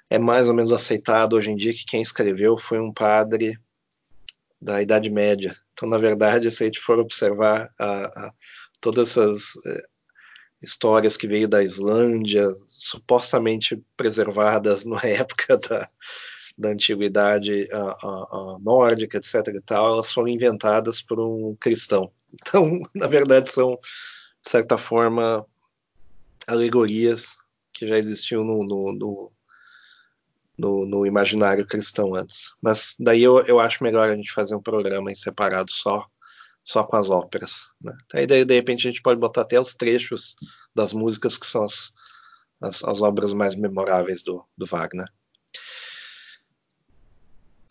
é 0.09 0.17
mais 0.17 0.47
ou 0.47 0.55
menos 0.55 0.71
aceitado 0.71 1.33
hoje 1.33 1.51
em 1.51 1.55
dia 1.55 1.71
que 1.71 1.85
quem 1.85 2.01
escreveu 2.01 2.57
foi 2.57 2.79
um 2.79 2.91
padre 2.91 3.59
da 4.65 4.81
Idade 4.81 5.09
Média. 5.11 5.55
Então, 5.73 5.87
na 5.87 5.97
verdade, 5.97 6.49
se 6.49 6.63
a 6.63 6.65
gente 6.65 6.79
for 6.79 6.97
observar 6.97 7.71
a, 7.79 8.05
a, 8.05 8.33
todas 8.81 9.11
essas 9.11 9.51
é, 9.67 9.83
histórias 10.61 11.15
que 11.15 11.27
veio 11.27 11.47
da 11.47 11.63
Islândia, 11.63 12.47
supostamente 12.67 13.81
preservadas 13.95 14.83
na 14.83 14.99
época 15.05 15.57
da, 15.57 15.87
da 16.57 16.69
antiguidade 16.69 17.69
a, 17.71 17.77
a, 17.77 18.55
a 18.55 18.57
nórdica, 18.59 19.17
etc. 19.17 19.35
E 19.55 19.61
tal, 19.61 19.93
elas 19.93 20.11
foram 20.11 20.29
inventadas 20.29 20.99
por 20.99 21.19
um 21.19 21.55
cristão. 21.59 22.11
Então, 22.33 22.79
na 22.95 23.05
verdade, 23.05 23.51
são, 23.51 23.77
de 24.43 24.49
certa 24.49 24.79
forma, 24.79 25.45
alegorias 26.47 27.37
que 27.71 27.87
já 27.87 27.99
existiam 27.99 28.43
no, 28.43 28.63
no, 28.65 28.93
no, 28.93 29.31
no, 30.57 30.85
no 30.85 31.05
imaginário 31.05 31.65
cristão 31.67 32.15
antes. 32.15 32.53
Mas 32.61 32.95
daí 32.99 33.23
eu, 33.23 33.39
eu 33.45 33.59
acho 33.59 33.83
melhor 33.83 34.09
a 34.09 34.15
gente 34.15 34.31
fazer 34.31 34.55
um 34.55 34.61
programa 34.61 35.11
em 35.11 35.15
separado 35.15 35.71
só 35.71 36.07
só 36.65 36.83
com 36.83 36.97
as 36.97 37.11
óperas. 37.11 37.67
Né? 37.79 37.95
Aí 38.13 38.25
daí, 38.25 38.43
de 38.43 38.55
repente 38.55 38.87
a 38.87 38.91
gente 38.91 39.01
pode 39.01 39.19
botar 39.19 39.41
até 39.41 39.61
os 39.61 39.75
trechos 39.75 40.35
das 40.73 40.93
músicas 40.93 41.37
que 41.37 41.45
são 41.45 41.63
as, 41.63 41.93
as, 42.59 42.83
as 42.83 43.01
obras 43.01 43.33
mais 43.33 43.55
memoráveis 43.55 44.23
do, 44.23 44.43
do 44.57 44.65
Wagner. 44.65 45.07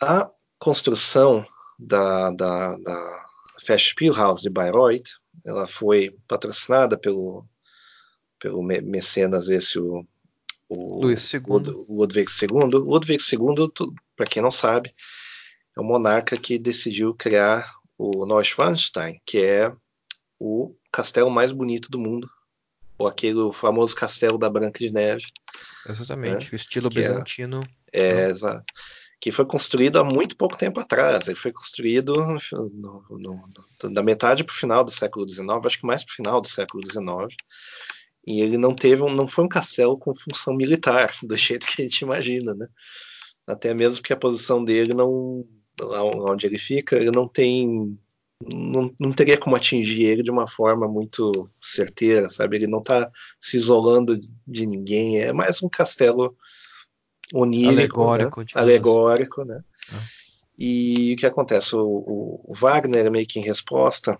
A 0.00 0.30
construção 0.60 1.44
da, 1.76 2.30
da, 2.30 2.78
da 2.78 3.26
Festspielhaus 3.60 4.40
de 4.40 4.48
Bayreuth, 4.48 5.18
ela 5.44 5.66
foi 5.66 6.16
patrocinada 6.28 6.96
pelo, 6.96 7.44
pelo 8.38 8.62
mecenas 8.62 9.48
esse, 9.48 9.78
o, 9.78 10.06
o 10.68 11.02
Luís 11.02 11.32
II. 11.32 11.40
Ludwig 11.88 12.30
II. 12.42 12.48
Ludwig 12.70 13.22
II, 13.32 13.92
para 14.16 14.26
quem 14.26 14.42
não 14.42 14.50
sabe, 14.50 14.94
é 15.76 15.80
o 15.80 15.84
monarca 15.84 16.36
que 16.36 16.58
decidiu 16.58 17.14
criar 17.14 17.70
o 17.98 18.26
Neuschwanstein, 18.26 19.20
que 19.24 19.38
é 19.38 19.72
o 20.38 20.74
castelo 20.92 21.30
mais 21.30 21.52
bonito 21.52 21.90
do 21.90 21.98
mundo, 21.98 22.28
ou 22.98 23.06
aquele 23.06 23.52
famoso 23.52 23.94
castelo 23.94 24.38
da 24.38 24.50
Branca 24.50 24.78
de 24.78 24.90
Neve. 24.90 25.24
Exatamente, 25.88 26.44
né? 26.44 26.50
o 26.52 26.56
estilo 26.56 26.90
que 26.90 26.98
é 26.98 27.08
bizantino. 27.08 27.62
É, 27.92 28.08
é 28.08 28.28
exato 28.28 28.64
que 29.24 29.32
foi 29.32 29.46
construído 29.46 29.98
há 29.98 30.04
muito 30.04 30.36
pouco 30.36 30.54
tempo 30.54 30.78
atrás. 30.78 31.28
Ele 31.28 31.34
foi 31.34 31.50
construído 31.50 32.12
no, 32.12 33.02
no, 33.08 33.48
no, 33.82 33.90
da 33.90 34.02
metade 34.02 34.44
para 34.44 34.52
o 34.52 34.54
final 34.54 34.84
do 34.84 34.90
século 34.90 35.26
XIX, 35.26 35.48
acho 35.64 35.78
que 35.78 35.86
mais 35.86 36.04
para 36.04 36.12
o 36.12 36.14
final 36.14 36.42
do 36.42 36.48
século 36.48 36.82
XIX. 36.86 37.34
E 38.26 38.40
ele 38.40 38.56
não 38.56 38.74
teve, 38.74 39.02
um, 39.02 39.10
não 39.10 39.26
foi 39.26 39.44
um 39.44 39.48
castelo 39.48 39.98
com 39.98 40.14
função 40.14 40.54
militar, 40.54 41.14
do 41.22 41.36
jeito 41.36 41.66
que 41.66 41.82
a 41.82 41.84
gente 41.84 42.00
imagina, 42.00 42.54
né? 42.54 42.66
Até 43.46 43.74
mesmo 43.74 44.00
porque 44.00 44.12
a 44.12 44.18
posição 44.18 44.64
dele 44.64 44.94
não, 44.94 45.44
lá 45.78 46.02
onde 46.04 46.46
ele 46.46 46.58
fica, 46.58 46.96
ele 46.96 47.10
não 47.10 47.28
tem, 47.28 47.98
não, 48.40 48.90
não 48.98 49.12
teria 49.12 49.36
como 49.36 49.54
atingir 49.54 50.04
ele 50.04 50.22
de 50.22 50.30
uma 50.30 50.46
forma 50.46 50.88
muito 50.88 51.50
certeira, 51.60 52.30
sabe? 52.30 52.56
Ele 52.56 52.66
não 52.66 52.78
está 52.78 53.10
se 53.38 53.58
isolando 53.58 54.18
de 54.46 54.66
ninguém. 54.66 55.20
É 55.20 55.32
mais 55.32 55.62
um 55.62 55.68
castelo 55.68 56.34
onírico, 57.34 58.02
alegórico, 58.02 58.40
né? 58.40 58.46
alegórico, 58.54 59.42
assim. 59.42 59.50
né? 59.50 59.64
Ah. 59.92 60.02
E 60.58 61.14
o 61.14 61.16
que 61.16 61.26
acontece? 61.26 61.74
O, 61.74 62.42
o, 62.44 62.54
Wagner, 62.54 63.10
meio 63.10 63.26
que 63.26 63.38
em 63.38 63.42
resposta, 63.42 64.16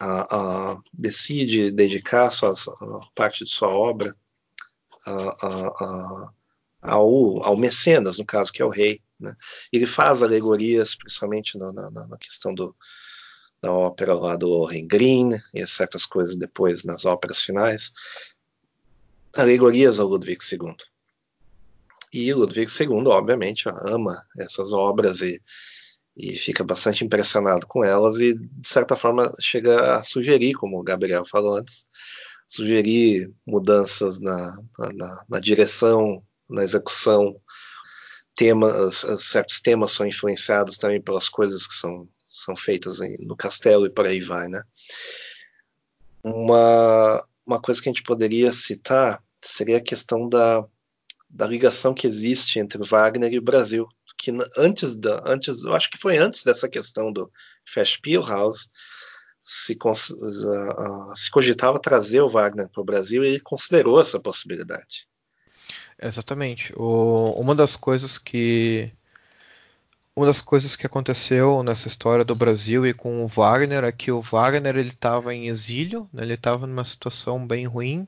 a, 0.00 0.72
a, 0.72 0.82
decide 0.92 1.70
dedicar 1.70 2.30
sua, 2.30 2.54
parte 3.14 3.44
de 3.44 3.50
sua 3.50 3.68
obra 3.68 4.16
ao, 6.80 7.44
ao, 7.44 7.56
mecenas, 7.56 8.18
no 8.18 8.24
caso, 8.24 8.50
que 8.50 8.62
é 8.62 8.64
o 8.64 8.70
rei. 8.70 9.02
Né? 9.18 9.36
Ele 9.70 9.84
faz 9.84 10.22
alegorias, 10.22 10.94
principalmente 10.94 11.58
na, 11.58 11.70
na, 11.72 11.90
na 11.90 12.16
questão 12.16 12.54
do, 12.54 12.74
da 13.60 13.70
ópera 13.70 14.14
lá 14.14 14.36
do 14.36 14.48
Lohengrin 14.48 15.32
e 15.52 15.66
certas 15.66 16.06
coisas 16.06 16.36
depois 16.36 16.82
nas 16.82 17.04
óperas 17.04 17.42
finais, 17.42 17.92
alegorias 19.36 20.00
ao 20.00 20.08
Ludwig 20.08 20.42
II. 20.50 20.74
E 22.12 22.32
Ludwig 22.32 22.72
II, 22.80 23.06
obviamente, 23.06 23.68
ama 23.68 24.26
essas 24.38 24.72
obras 24.72 25.20
e, 25.20 25.40
e 26.16 26.36
fica 26.36 26.64
bastante 26.64 27.04
impressionado 27.04 27.66
com 27.66 27.84
elas 27.84 28.16
e, 28.18 28.34
de 28.34 28.68
certa 28.68 28.96
forma, 28.96 29.34
chega 29.38 29.96
a 29.96 30.02
sugerir, 30.02 30.54
como 30.54 30.78
o 30.78 30.82
Gabriel 30.82 31.24
falou 31.24 31.56
antes, 31.56 31.86
sugerir 32.48 33.32
mudanças 33.46 34.18
na, 34.18 34.56
na, 34.94 35.24
na 35.28 35.40
direção, 35.40 36.22
na 36.48 36.62
execução. 36.64 37.40
Temas, 38.34 39.06
certos 39.18 39.60
temas 39.60 39.92
são 39.92 40.06
influenciados 40.06 40.76
também 40.76 41.00
pelas 41.00 41.28
coisas 41.28 41.66
que 41.66 41.74
são, 41.74 42.08
são 42.26 42.56
feitas 42.56 42.98
no 43.20 43.36
castelo 43.36 43.86
e 43.86 43.90
por 43.90 44.06
aí 44.06 44.20
vai, 44.20 44.48
né? 44.48 44.62
Uma, 46.22 47.24
uma 47.46 47.60
coisa 47.60 47.80
que 47.80 47.88
a 47.88 47.92
gente 47.92 48.02
poderia 48.02 48.52
citar 48.52 49.22
seria 49.40 49.78
a 49.78 49.82
questão 49.82 50.28
da 50.28 50.66
da 51.30 51.46
ligação 51.46 51.94
que 51.94 52.06
existe 52.06 52.58
entre 52.58 52.82
Wagner 52.84 53.32
e 53.32 53.38
o 53.38 53.42
Brasil, 53.42 53.86
que 54.20 54.30
antes 54.58 54.96
da, 54.96 55.22
antes, 55.26 55.64
eu 55.64 55.72
acho 55.72 55.90
que 55.90 55.98
foi 55.98 56.18
antes 56.18 56.44
dessa 56.44 56.68
questão 56.68 57.10
do 57.10 57.30
Festspielhaus, 57.64 58.68
se, 59.42 59.76
se 61.16 61.30
cogitava 61.30 61.80
trazer 61.80 62.20
o 62.20 62.28
Wagner 62.28 62.68
para 62.68 62.82
o 62.82 62.84
Brasil 62.84 63.24
e 63.24 63.28
ele 63.28 63.40
considerou 63.40 64.00
essa 64.00 64.20
possibilidade. 64.20 65.08
Exatamente. 66.00 66.72
O, 66.76 67.30
uma 67.40 67.54
das 67.54 67.76
coisas 67.76 68.18
que 68.18 68.92
uma 70.14 70.26
das 70.26 70.42
coisas 70.42 70.76
que 70.76 70.84
aconteceu 70.84 71.62
nessa 71.62 71.88
história 71.88 72.24
do 72.24 72.34
Brasil 72.34 72.86
e 72.86 72.92
com 72.92 73.24
o 73.24 73.28
Wagner 73.28 73.84
é 73.84 73.92
que 73.92 74.12
o 74.12 74.20
Wagner 74.20 74.76
ele 74.76 74.90
estava 74.90 75.34
em 75.34 75.48
exílio, 75.48 76.08
né, 76.12 76.22
ele 76.24 76.34
estava 76.34 76.66
numa 76.66 76.84
situação 76.84 77.46
bem 77.46 77.64
ruim 77.66 78.06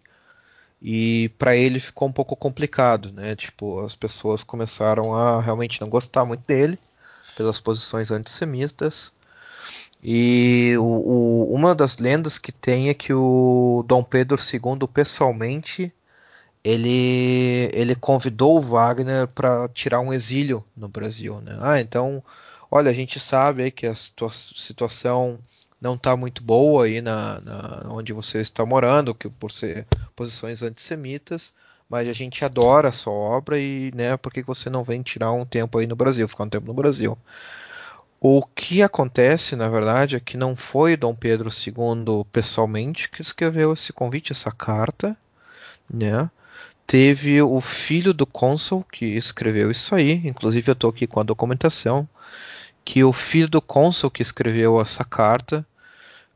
e 0.82 1.28
para 1.38 1.56
ele 1.56 1.78
ficou 1.78 2.08
um 2.08 2.12
pouco 2.12 2.34
complicado, 2.34 3.12
né? 3.12 3.36
Tipo, 3.36 3.80
as 3.80 3.94
pessoas 3.94 4.42
começaram 4.42 5.14
a 5.14 5.40
realmente 5.40 5.80
não 5.80 5.88
gostar 5.88 6.24
muito 6.24 6.42
dele 6.44 6.76
pelas 7.36 7.60
posições 7.60 8.10
antissemitas. 8.10 9.12
E 10.02 10.74
o, 10.78 10.82
o, 10.82 11.54
uma 11.54 11.74
das 11.74 11.98
lendas 11.98 12.36
que 12.38 12.50
tem 12.50 12.88
é 12.88 12.94
que 12.94 13.14
o 13.14 13.84
Dom 13.86 14.02
Pedro 14.02 14.36
II 14.36 14.88
pessoalmente 14.92 15.92
ele, 16.64 17.70
ele 17.72 17.94
convidou 17.94 18.58
o 18.58 18.60
Wagner 18.60 19.28
para 19.28 19.68
tirar 19.68 20.00
um 20.00 20.12
exílio 20.12 20.64
no 20.76 20.88
Brasil, 20.88 21.40
né? 21.40 21.56
Ah, 21.60 21.80
então, 21.80 22.22
olha, 22.70 22.90
a 22.90 22.94
gente 22.94 23.20
sabe 23.20 23.70
que 23.70 23.86
a 23.86 23.94
situa 23.94 24.30
situação 24.32 25.38
não 25.82 25.94
está 25.94 26.16
muito 26.16 26.44
boa 26.44 26.84
aí 26.84 27.02
na, 27.02 27.40
na, 27.40 27.82
onde 27.88 28.12
você 28.12 28.40
está 28.40 28.64
morando, 28.64 29.12
que 29.12 29.28
por 29.28 29.50
ser 29.50 29.84
posições 30.14 30.62
antissemitas, 30.62 31.52
mas 31.90 32.08
a 32.08 32.12
gente 32.12 32.44
adora 32.44 32.90
a 32.90 32.92
sua 32.92 33.12
obra 33.12 33.58
e, 33.58 33.90
né, 33.92 34.16
por 34.16 34.32
que 34.32 34.42
você 34.42 34.70
não 34.70 34.84
vem 34.84 35.02
tirar 35.02 35.32
um 35.32 35.44
tempo 35.44 35.78
aí 35.78 35.86
no 35.88 35.96
Brasil, 35.96 36.28
ficar 36.28 36.44
um 36.44 36.48
tempo 36.48 36.68
no 36.68 36.72
Brasil? 36.72 37.18
O 38.20 38.46
que 38.46 38.80
acontece, 38.80 39.56
na 39.56 39.68
verdade, 39.68 40.14
é 40.14 40.20
que 40.20 40.36
não 40.36 40.54
foi 40.54 40.96
Dom 40.96 41.16
Pedro 41.16 41.50
II 41.50 42.24
pessoalmente 42.30 43.10
que 43.10 43.20
escreveu 43.20 43.72
esse 43.72 43.92
convite, 43.92 44.30
essa 44.30 44.52
carta, 44.52 45.16
né? 45.92 46.30
Teve 46.86 47.42
o 47.42 47.60
filho 47.60 48.14
do 48.14 48.24
cônsul 48.24 48.84
que 48.92 49.04
escreveu 49.04 49.72
isso 49.72 49.96
aí, 49.96 50.22
inclusive 50.24 50.70
eu 50.70 50.74
estou 50.74 50.90
aqui 50.90 51.08
com 51.08 51.18
a 51.18 51.24
documentação, 51.24 52.08
que 52.84 53.02
o 53.02 53.12
filho 53.12 53.48
do 53.48 53.60
cônsul 53.60 54.10
que 54.10 54.22
escreveu 54.22 54.80
essa 54.80 55.04
carta 55.04 55.66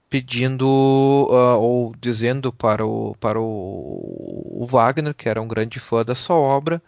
pedindo 0.09 0.67
uh, 0.67 1.59
ou 1.61 1.95
dizendo 2.01 2.53
para 2.53 2.87
o, 2.87 3.17
para 3.21 3.41
o, 3.41 4.63
o, 4.63 4.67
Wagner, 4.67 5.15
que 5.15 5.29
era 5.29 5.43
um 5.43 5.49
grande 5.49 5.81
fã 5.81 6.05
da 6.05 6.15
sua 6.15 6.37
obra, 6.37 6.83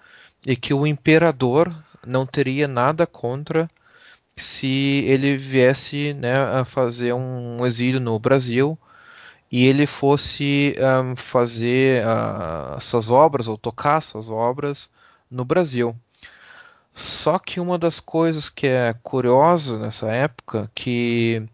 e 0.46 0.56
que 0.56 0.72
o 0.72 0.86
imperador 0.86 1.74
não 2.06 2.24
teria 2.24 2.68
nada 2.68 3.06
contra 3.06 3.68
se 4.36 5.04
ele 5.06 5.36
viesse 5.36 6.14
né, 6.14 6.38
a 6.38 6.64
fazer 6.64 7.12
um 7.12 7.66
exílio 7.66 8.00
no 8.00 8.18
Brasil 8.18 8.78
e 9.50 9.66
ele 9.66 9.86
fosse 9.86 10.76
um, 11.04 11.16
fazer 11.16 12.04
uh, 12.06 12.80
suas 12.80 13.10
obras 13.10 13.48
ou 13.48 13.56
tocar 13.58 14.02
suas 14.02 14.30
obras 14.30 14.90
no 15.30 15.44
Brasil. 15.44 15.96
Só 16.94 17.38
que 17.38 17.60
uma 17.60 17.78
das 17.78 18.00
coisas 18.00 18.50
que 18.50 18.66
é 18.66 18.94
curiosa 19.02 19.78
nessa 19.78 20.10
época 20.10 20.70
que 20.74 21.48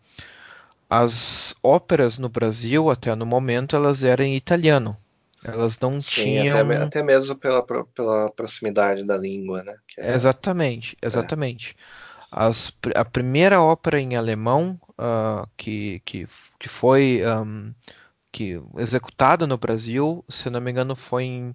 as 0.88 1.54
óperas 1.62 2.18
no 2.18 2.28
Brasil, 2.28 2.90
até 2.90 3.14
no 3.14 3.26
momento, 3.26 3.76
elas 3.76 4.02
eram 4.04 4.24
em 4.24 4.36
italiano. 4.36 4.96
Elas 5.44 5.78
não 5.78 6.00
Sim, 6.00 6.22
tinham. 6.22 6.58
Até, 6.58 6.76
até 6.76 7.02
mesmo 7.02 7.36
pela, 7.36 7.62
pela 7.62 8.30
proximidade 8.30 9.06
da 9.06 9.16
língua, 9.16 9.62
né? 9.62 9.76
É... 9.98 10.14
Exatamente, 10.14 10.96
exatamente. 11.02 11.76
É. 11.78 11.82
As, 12.30 12.72
a 12.94 13.04
primeira 13.04 13.60
ópera 13.62 14.00
em 14.00 14.16
alemão 14.16 14.80
uh, 14.92 15.46
que, 15.56 16.00
que, 16.04 16.26
que 16.58 16.68
foi 16.68 17.22
um, 17.24 17.72
que, 18.32 18.60
executada 18.78 19.46
no 19.46 19.58
Brasil, 19.58 20.24
se 20.28 20.50
não 20.50 20.60
me 20.60 20.70
engano, 20.70 20.96
foi 20.96 21.24
em 21.24 21.54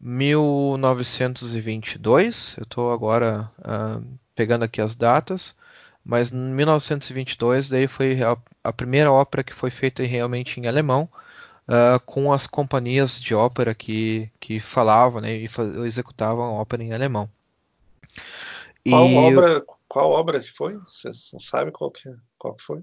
1922. 0.00 2.56
Eu 2.56 2.62
estou 2.62 2.92
agora 2.92 3.50
uh, 3.58 4.02
pegando 4.34 4.64
aqui 4.64 4.80
as 4.80 4.94
datas 4.94 5.54
mas 6.08 6.32
em 6.32 6.38
1922 6.38 7.68
daí 7.68 7.86
foi 7.86 8.22
a, 8.22 8.34
a, 8.64 8.72
primeira 8.72 9.12
ópera 9.12 9.44
que 9.44 9.52
foi 9.52 9.70
feita 9.70 10.02
realmente 10.04 10.58
em 10.58 10.66
alemão, 10.66 11.06
uh, 11.68 12.00
com 12.06 12.32
as 12.32 12.46
companhias 12.46 13.20
de 13.20 13.34
ópera 13.34 13.74
que, 13.74 14.30
que 14.40 14.58
falavam 14.58 15.20
né, 15.20 15.36
e 15.36 15.50
executavam 15.84 16.44
a 16.44 16.52
ópera 16.52 16.82
em 16.82 16.94
alemão. 16.94 17.28
Qual 18.88 19.06
e, 19.06 19.14
obra, 19.16 19.62
qual 19.86 20.10
obra 20.12 20.40
que 20.40 20.50
foi? 20.50 20.78
Você 20.88 21.10
não 21.30 21.40
sabe 21.40 21.70
qual 21.70 21.90
que, 21.90 22.10
qual 22.38 22.54
que 22.54 22.62
foi? 22.62 22.82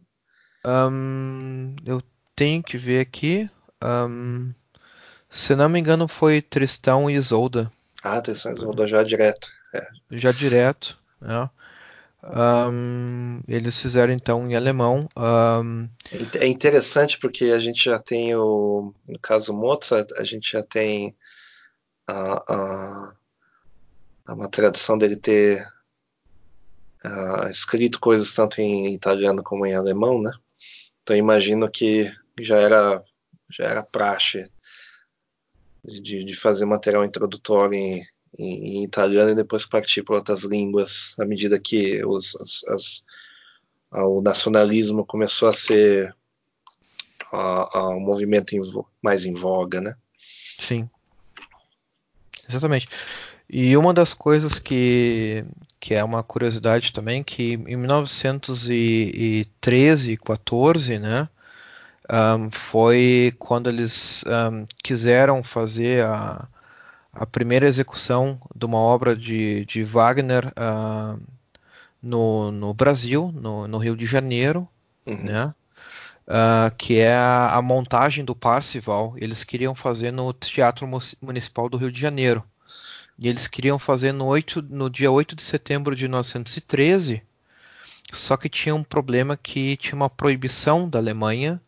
Um, 0.63 1.75
eu 1.83 2.03
tenho 2.35 2.61
que 2.61 2.77
ver 2.77 2.99
aqui. 2.99 3.49
Um, 3.83 4.53
se 5.31 5.55
não 5.55 5.67
me 5.67 5.79
engano, 5.79 6.07
foi 6.07 6.43
Tristão 6.43 7.09
e 7.09 7.15
Isolda. 7.15 7.71
Ah, 8.03 8.21
Tristão 8.21 8.51
e 8.51 8.55
Isolda 8.55 8.87
já 8.87 9.01
direto. 9.01 9.49
É. 9.73 9.87
Já 10.11 10.31
direto. 10.31 10.95
É. 11.23 11.49
Um, 12.27 13.41
eles 13.47 13.79
fizeram 13.79 14.11
então 14.11 14.49
em 14.49 14.55
alemão. 14.55 15.07
Um... 15.15 15.87
É 16.39 16.47
interessante 16.47 17.19
porque 17.19 17.45
a 17.45 17.59
gente 17.59 17.83
já 17.85 17.99
tem 17.99 18.35
o, 18.35 18.93
no 19.07 19.19
caso 19.19 19.53
Mozart, 19.53 20.11
a 20.17 20.23
gente 20.23 20.51
já 20.51 20.63
tem 20.63 21.15
a, 22.07 23.13
a, 24.27 24.33
uma 24.33 24.49
tradição 24.49 24.97
dele 24.97 25.15
ter 25.15 25.65
uh, 27.05 27.47
escrito 27.49 27.99
coisas 27.99 28.33
tanto 28.33 28.59
em 28.59 28.93
italiano 28.93 29.43
como 29.43 29.65
em 29.65 29.75
alemão, 29.75 30.21
né? 30.21 30.31
Então 31.03 31.15
imagino 31.15 31.69
que 31.69 32.11
já 32.39 32.57
era 32.57 33.03
já 33.51 33.65
era 33.65 33.83
praxe 33.83 34.49
de, 35.83 36.23
de 36.23 36.35
fazer 36.35 36.65
material 36.65 37.05
introdutório 37.05 37.75
em, 37.75 38.03
em, 38.37 38.83
italiano 38.83 39.31
e 39.31 39.35
depois 39.35 39.65
partir 39.65 40.03
para 40.03 40.15
outras 40.15 40.43
línguas 40.43 41.13
à 41.19 41.25
medida 41.25 41.59
que 41.59 42.03
os, 42.05 42.35
as, 42.35 42.63
as, 42.69 43.03
o 43.91 44.21
nacionalismo 44.21 45.05
começou 45.05 45.47
a 45.47 45.53
ser 45.53 46.15
a, 47.31 47.79
a 47.79 47.89
um 47.89 47.99
movimento 47.99 48.55
em, 48.55 48.61
mais 49.01 49.25
em 49.25 49.33
voga, 49.33 49.81
né? 49.81 49.95
Sim, 50.59 50.89
exatamente. 52.47 52.87
E 53.49 53.75
uma 53.77 53.93
das 53.93 54.13
coisas 54.13 54.57
que, 54.57 55.45
que 55.79 55.93
é 55.93 56.03
uma 56.03 56.23
curiosidade 56.23 56.91
também, 56.91 57.23
que 57.23 57.53
em 57.53 57.75
1913 57.75 60.11
e 60.11 60.17
14, 60.17 60.97
né, 60.97 61.29
um, 62.09 62.49
foi 62.51 63.35
quando 63.37 63.69
eles 63.69 64.23
um, 64.25 64.65
quiseram 64.83 65.43
fazer 65.43 66.03
a, 66.03 66.47
a 67.15 67.25
primeira 67.25 67.65
execução 67.65 68.39
de 68.53 68.65
uma 68.65 68.77
obra 68.77 69.15
de, 69.15 69.65
de 69.65 69.83
Wagner 69.83 70.47
uh, 70.47 71.19
no, 72.03 72.51
no 72.51 72.73
Brasil, 72.73 73.33
no, 73.33 73.67
no, 73.67 73.77
Rio 73.77 73.95
de 73.95 74.05
Janeiro, 74.05 74.67
uhum. 75.05 75.23
né? 75.23 75.53
Uh, 76.27 76.75
que 76.77 76.99
é 76.99 77.13
a, 77.13 77.55
a, 77.55 77.61
montagem 77.61 78.25
do 78.25 78.35
Parcival. 78.35 79.13
Eles 79.15 79.43
queriam 79.43 79.73
fazer 79.73 80.11
no 80.11 80.33
Teatro 80.33 80.87
Municipal 81.21 81.69
do 81.69 81.77
Rio 81.77 81.91
de 81.91 82.01
Janeiro. 82.01 82.43
E 83.17 83.29
eles 83.29 83.47
queriam 83.47 83.79
fazer 83.79 84.11
no, 84.11 84.25
8, 84.25 84.61
no 84.63 84.89
dia 84.89 85.09
8 85.09 85.35
de 85.35 85.43
setembro 85.43 85.95
de 85.95 86.03
1913, 86.03 87.23
só 88.11 88.35
que 88.35 88.49
tinha 88.49 88.75
um 88.75 88.83
problema 88.83 89.37
que 89.37 89.77
tinha 89.77 89.95
uma 89.95 90.09
proibição 90.09 90.89
da 90.89 90.99
Alemanha 90.99 91.61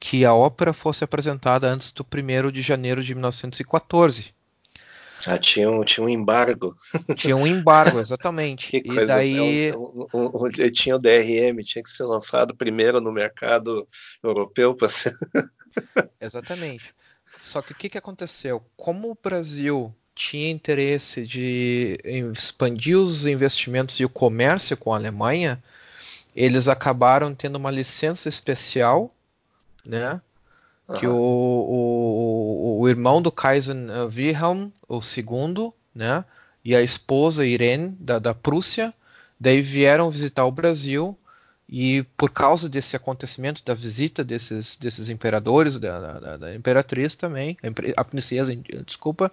que 0.00 0.24
a 0.24 0.34
ópera 0.34 0.72
fosse 0.72 1.04
apresentada 1.04 1.68
antes 1.68 1.92
do 1.92 2.04
1 2.04 2.50
de 2.50 2.62
janeiro 2.62 3.02
de 3.02 3.14
1914. 3.14 4.32
Ah, 5.26 5.38
tinha 5.38 5.70
um, 5.70 5.84
tinha 5.84 6.04
um 6.04 6.08
embargo. 6.08 6.74
Tinha 7.16 7.36
um 7.36 7.46
embargo, 7.46 7.98
exatamente. 7.98 8.68
que 8.70 8.82
coisa, 8.82 9.02
e 9.02 9.06
daí... 9.06 9.72
Um, 9.76 10.06
um, 10.14 10.46
um, 10.46 10.70
tinha 10.72 10.96
o 10.96 10.98
DRM, 10.98 11.62
tinha 11.64 11.82
que 11.82 11.90
ser 11.90 12.04
lançado 12.04 12.54
primeiro 12.54 13.00
no 13.00 13.12
mercado 13.12 13.86
europeu 14.22 14.74
para 14.74 14.88
ser... 14.88 15.14
Exatamente. 16.20 16.92
Só 17.40 17.62
que 17.62 17.72
o 17.72 17.74
que, 17.74 17.88
que 17.88 17.98
aconteceu? 17.98 18.64
Como 18.76 19.10
o 19.10 19.18
Brasil 19.20 19.94
tinha 20.14 20.50
interesse 20.50 21.24
de 21.24 21.98
expandir 22.32 22.98
os 22.98 23.26
investimentos 23.26 24.00
e 24.00 24.04
o 24.04 24.08
comércio 24.08 24.76
com 24.76 24.92
a 24.92 24.96
Alemanha, 24.96 25.62
eles 26.34 26.66
acabaram 26.66 27.34
tendo 27.34 27.56
uma 27.56 27.70
licença 27.70 28.28
especial, 28.28 29.14
né? 29.84 30.20
Que 30.96 31.06
o, 31.06 31.14
o, 31.14 32.80
o, 32.80 32.88
irmão 32.88 33.20
do 33.20 33.30
Kaiser 33.30 33.76
eh, 33.76 34.04
Wilhelm, 34.04 34.70
o 34.88 35.02
segundo, 35.02 35.74
né, 35.94 36.24
e 36.64 36.74
a 36.74 36.80
esposa 36.80 37.44
Irene 37.44 37.94
da, 38.00 38.18
da 38.18 38.32
Prússia, 38.32 38.94
daí 39.38 39.60
vieram 39.60 40.10
visitar 40.10 40.46
o 40.46 40.52
Brasil 40.52 41.16
e 41.68 42.02
por 42.16 42.30
causa 42.30 42.68
desse 42.68 42.96
acontecimento 42.96 43.62
da 43.62 43.74
visita 43.74 44.24
desses, 44.24 44.76
desses 44.76 45.10
imperadores, 45.10 45.78
da, 45.78 46.18
da, 46.18 46.36
da 46.38 46.54
imperatriz 46.54 47.14
também, 47.14 47.58
a 47.94 48.04
princesa, 48.04 48.56
desculpa, 48.86 49.30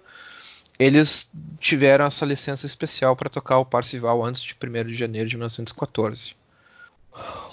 eles 0.78 1.32
tiveram 1.58 2.04
essa 2.04 2.26
licença 2.26 2.66
especial 2.66 3.16
para 3.16 3.30
tocar 3.30 3.58
o 3.58 3.64
Parcival 3.64 4.22
antes 4.22 4.42
de 4.42 4.54
1 4.54 4.84
de 4.88 4.94
janeiro 4.94 5.26
de 5.26 5.36
1914. 5.36 6.34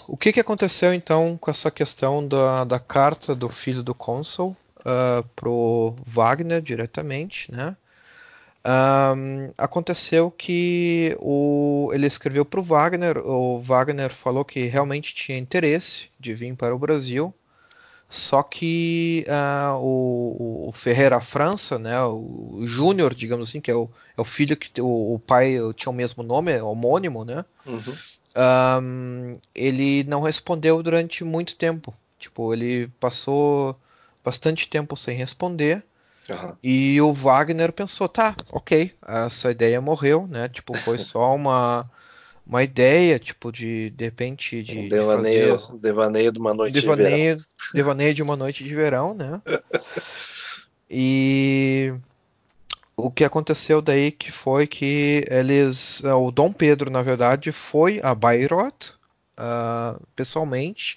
O 0.08 0.18
que, 0.18 0.34
que 0.34 0.40
aconteceu 0.40 0.94
então 0.94 1.38
com 1.38 1.50
essa 1.50 1.72
questão 1.72 2.28
da, 2.28 2.64
da 2.64 2.80
carta 2.80 3.34
do 3.34 3.50
filho 3.50 3.82
do 3.82 3.96
cônsul 3.96 4.56
uh, 4.80 5.28
pro 5.36 5.96
Wagner 6.06 6.62
diretamente, 6.62 7.52
né? 7.52 7.76
Um, 8.66 9.52
aconteceu 9.58 10.32
que 10.32 11.18
o, 11.20 11.90
ele 11.94 12.08
escreveu 12.08 12.46
para 12.46 12.62
o 12.62 12.64
Wagner, 12.64 13.18
o 13.18 13.60
Wagner 13.60 14.14
falou 14.14 14.46
que 14.46 14.68
realmente 14.68 15.14
tinha 15.14 15.38
interesse 15.38 16.06
de 16.18 16.34
vir 16.34 16.56
para 16.56 16.74
o 16.74 16.80
Brasil, 16.80 17.34
só 18.08 18.42
que 18.42 19.26
uh, 19.28 19.76
o, 19.80 20.70
o, 20.70 20.72
Ferreira 20.72 21.20
França, 21.20 21.78
né, 21.78 22.02
o, 22.04 22.60
Júnior, 22.62 23.14
digamos 23.14 23.50
assim, 23.50 23.60
que 23.60 23.70
é 23.70 23.76
o, 23.76 23.90
é 24.18 24.22
o 24.22 24.26
filho 24.26 24.56
que 24.56 24.80
o, 24.80 25.16
o 25.16 25.20
pai 25.20 25.58
tinha 25.76 25.92
o 25.92 25.96
mesmo 25.96 26.24
nome, 26.24 26.54
é 26.54 26.64
homônimo, 26.64 27.26
né? 27.26 27.44
Uhum 27.66 27.94
um, 28.36 29.40
ele 29.54 30.04
não 30.06 30.22
respondeu 30.22 30.82
durante 30.82 31.24
muito 31.24 31.56
tempo. 31.56 31.94
Tipo, 32.18 32.54
ele 32.54 32.88
passou 33.00 33.78
bastante 34.24 34.68
tempo 34.68 34.96
sem 34.96 35.18
responder. 35.18 35.84
Uhum. 36.30 36.56
E 36.64 37.02
o 37.02 37.12
Wagner 37.12 37.74
pensou, 37.74 38.08
tá, 38.08 38.36
ok, 38.52 38.94
essa 39.06 39.52
ideia 39.52 39.82
morreu, 39.82 40.26
né? 40.28 40.48
Tipo, 40.48 40.76
foi 40.78 40.98
só 41.00 41.36
uma, 41.36 41.90
uma 42.48 42.64
ideia, 42.64 43.20
tipo, 43.20 43.52
de 43.52 43.90
de 43.92 44.06
repente 44.06 44.64
de, 44.64 44.80
um 44.80 44.88
devaneio, 44.88 45.58
de 45.58 45.66
fazer... 45.66 45.80
devaneio 45.80 46.32
de 46.32 46.40
uma 46.40 46.54
noite 46.54 46.74
devaneio, 46.74 47.10
de 47.10 47.42
verão. 47.42 47.46
Devaneio 47.74 48.14
de 48.14 48.24
uma 48.24 48.36
noite 48.38 48.64
de 48.64 48.74
verão, 48.74 49.14
né? 49.14 49.42
e 50.90 51.94
o 52.96 53.10
que 53.10 53.24
aconteceu 53.24 53.82
daí 53.82 54.12
que 54.12 54.32
foi 54.32 54.68
que 54.68 55.26
eles, 55.30 56.02
o 56.04 56.32
Dom 56.32 56.52
Pedro, 56.52 56.92
na 56.92 57.02
verdade, 57.02 57.52
foi 57.52 58.00
a 58.04 58.14
Bayreuth, 58.14 58.94
uh, 59.38 60.02
pessoalmente. 60.16 60.96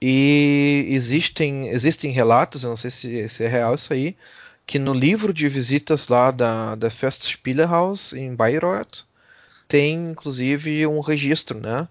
E 0.00 0.86
existem, 0.88 1.68
existem 1.68 2.10
relatos, 2.10 2.64
eu 2.64 2.70
não 2.70 2.76
sei 2.76 2.90
se, 2.90 3.28
se, 3.28 3.44
é 3.44 3.48
real 3.48 3.74
isso 3.76 3.92
aí, 3.92 4.16
que 4.66 4.78
no 4.78 4.92
livro 4.92 5.32
de 5.32 5.48
visitas 5.48 6.08
lá 6.08 6.30
da, 6.32 6.74
da 6.74 6.90
Festspielhaus 6.90 8.12
em 8.12 8.34
Bayreuth 8.34 9.04
tem 9.68 9.94
inclusive 10.10 10.86
um 10.86 11.00
registro, 11.00 11.60
né? 11.60 11.86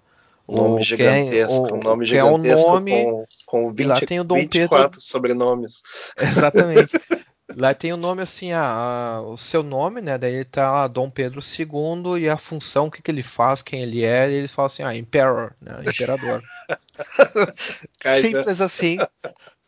Nome 0.47 0.84
gigantesco, 0.84 1.67
é, 1.67 1.73
o, 1.73 1.77
nome 1.77 2.03
gigantesco 2.03 2.67
é 2.67 2.71
o 2.71 2.73
nome, 2.73 3.03
com, 3.03 3.25
com 3.45 3.73
20, 3.73 3.88
lá 3.88 4.01
tem 4.01 4.19
o 4.19 4.23
Dom 4.25 4.36
24 4.36 4.89
Pedro, 4.89 5.01
sobrenomes. 5.01 5.82
Exatamente. 6.19 6.91
Lá 7.56 7.74
tem 7.74 7.93
o 7.93 7.97
nome 7.97 8.22
assim, 8.22 8.52
a, 8.52 8.64
a, 8.64 9.22
o 9.22 9.38
seu 9.38 9.64
nome, 9.64 10.02
né? 10.02 10.18
Daí 10.18 10.43
tá 10.45 10.72
lá 10.72 10.88
Dom 10.88 11.10
Pedro 11.10 11.39
II 11.41 12.22
e 12.22 12.30
a 12.30 12.38
função, 12.38 12.88
o 12.88 12.91
que, 12.91 13.02
que 13.02 13.12
ele 13.12 13.24
faz, 13.24 13.62
quem 13.62 13.82
ele 13.82 14.04
é, 14.04 14.30
e 14.30 14.36
eles 14.36 14.52
falam 14.52 14.68
assim, 14.68 14.84
ah, 14.84 14.95
Emperor, 14.95 15.54
né? 15.62 15.82
Imperador. 15.86 16.41
simples 18.22 18.62
assim. 18.62 18.97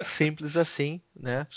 Simples 0.02 0.58
assim, 0.58 1.02
né? 1.16 1.48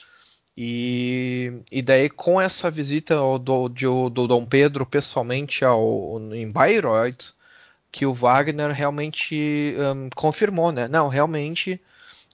E, 0.57 1.53
e 1.71 1.83
daí 1.83 2.09
com 2.09 2.41
essa 2.41 2.71
visita 2.71 3.15
do, 3.39 3.69
do, 3.69 4.09
do 4.09 4.27
Dom 4.27 4.47
Pedro 4.47 4.87
pessoalmente 4.87 5.65
ao, 5.65 6.19
em 6.33 6.51
Bayreuth, 6.51 7.35
que 7.93 8.07
o 8.07 8.15
Wagner 8.15 8.71
realmente 8.71 9.75
um, 9.79 10.09
confirmou, 10.15 10.73
né? 10.73 10.89
Não, 10.89 11.09
realmente 11.09 11.81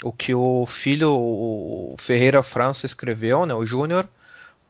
o 0.02 0.12
que 0.12 0.34
o 0.34 0.66
filho, 0.66 1.10
o 1.12 1.94
Ferreira 1.98 2.42
França 2.42 2.86
escreveu, 2.86 3.46
né, 3.46 3.54
o 3.54 3.64
Júnior, 3.64 4.08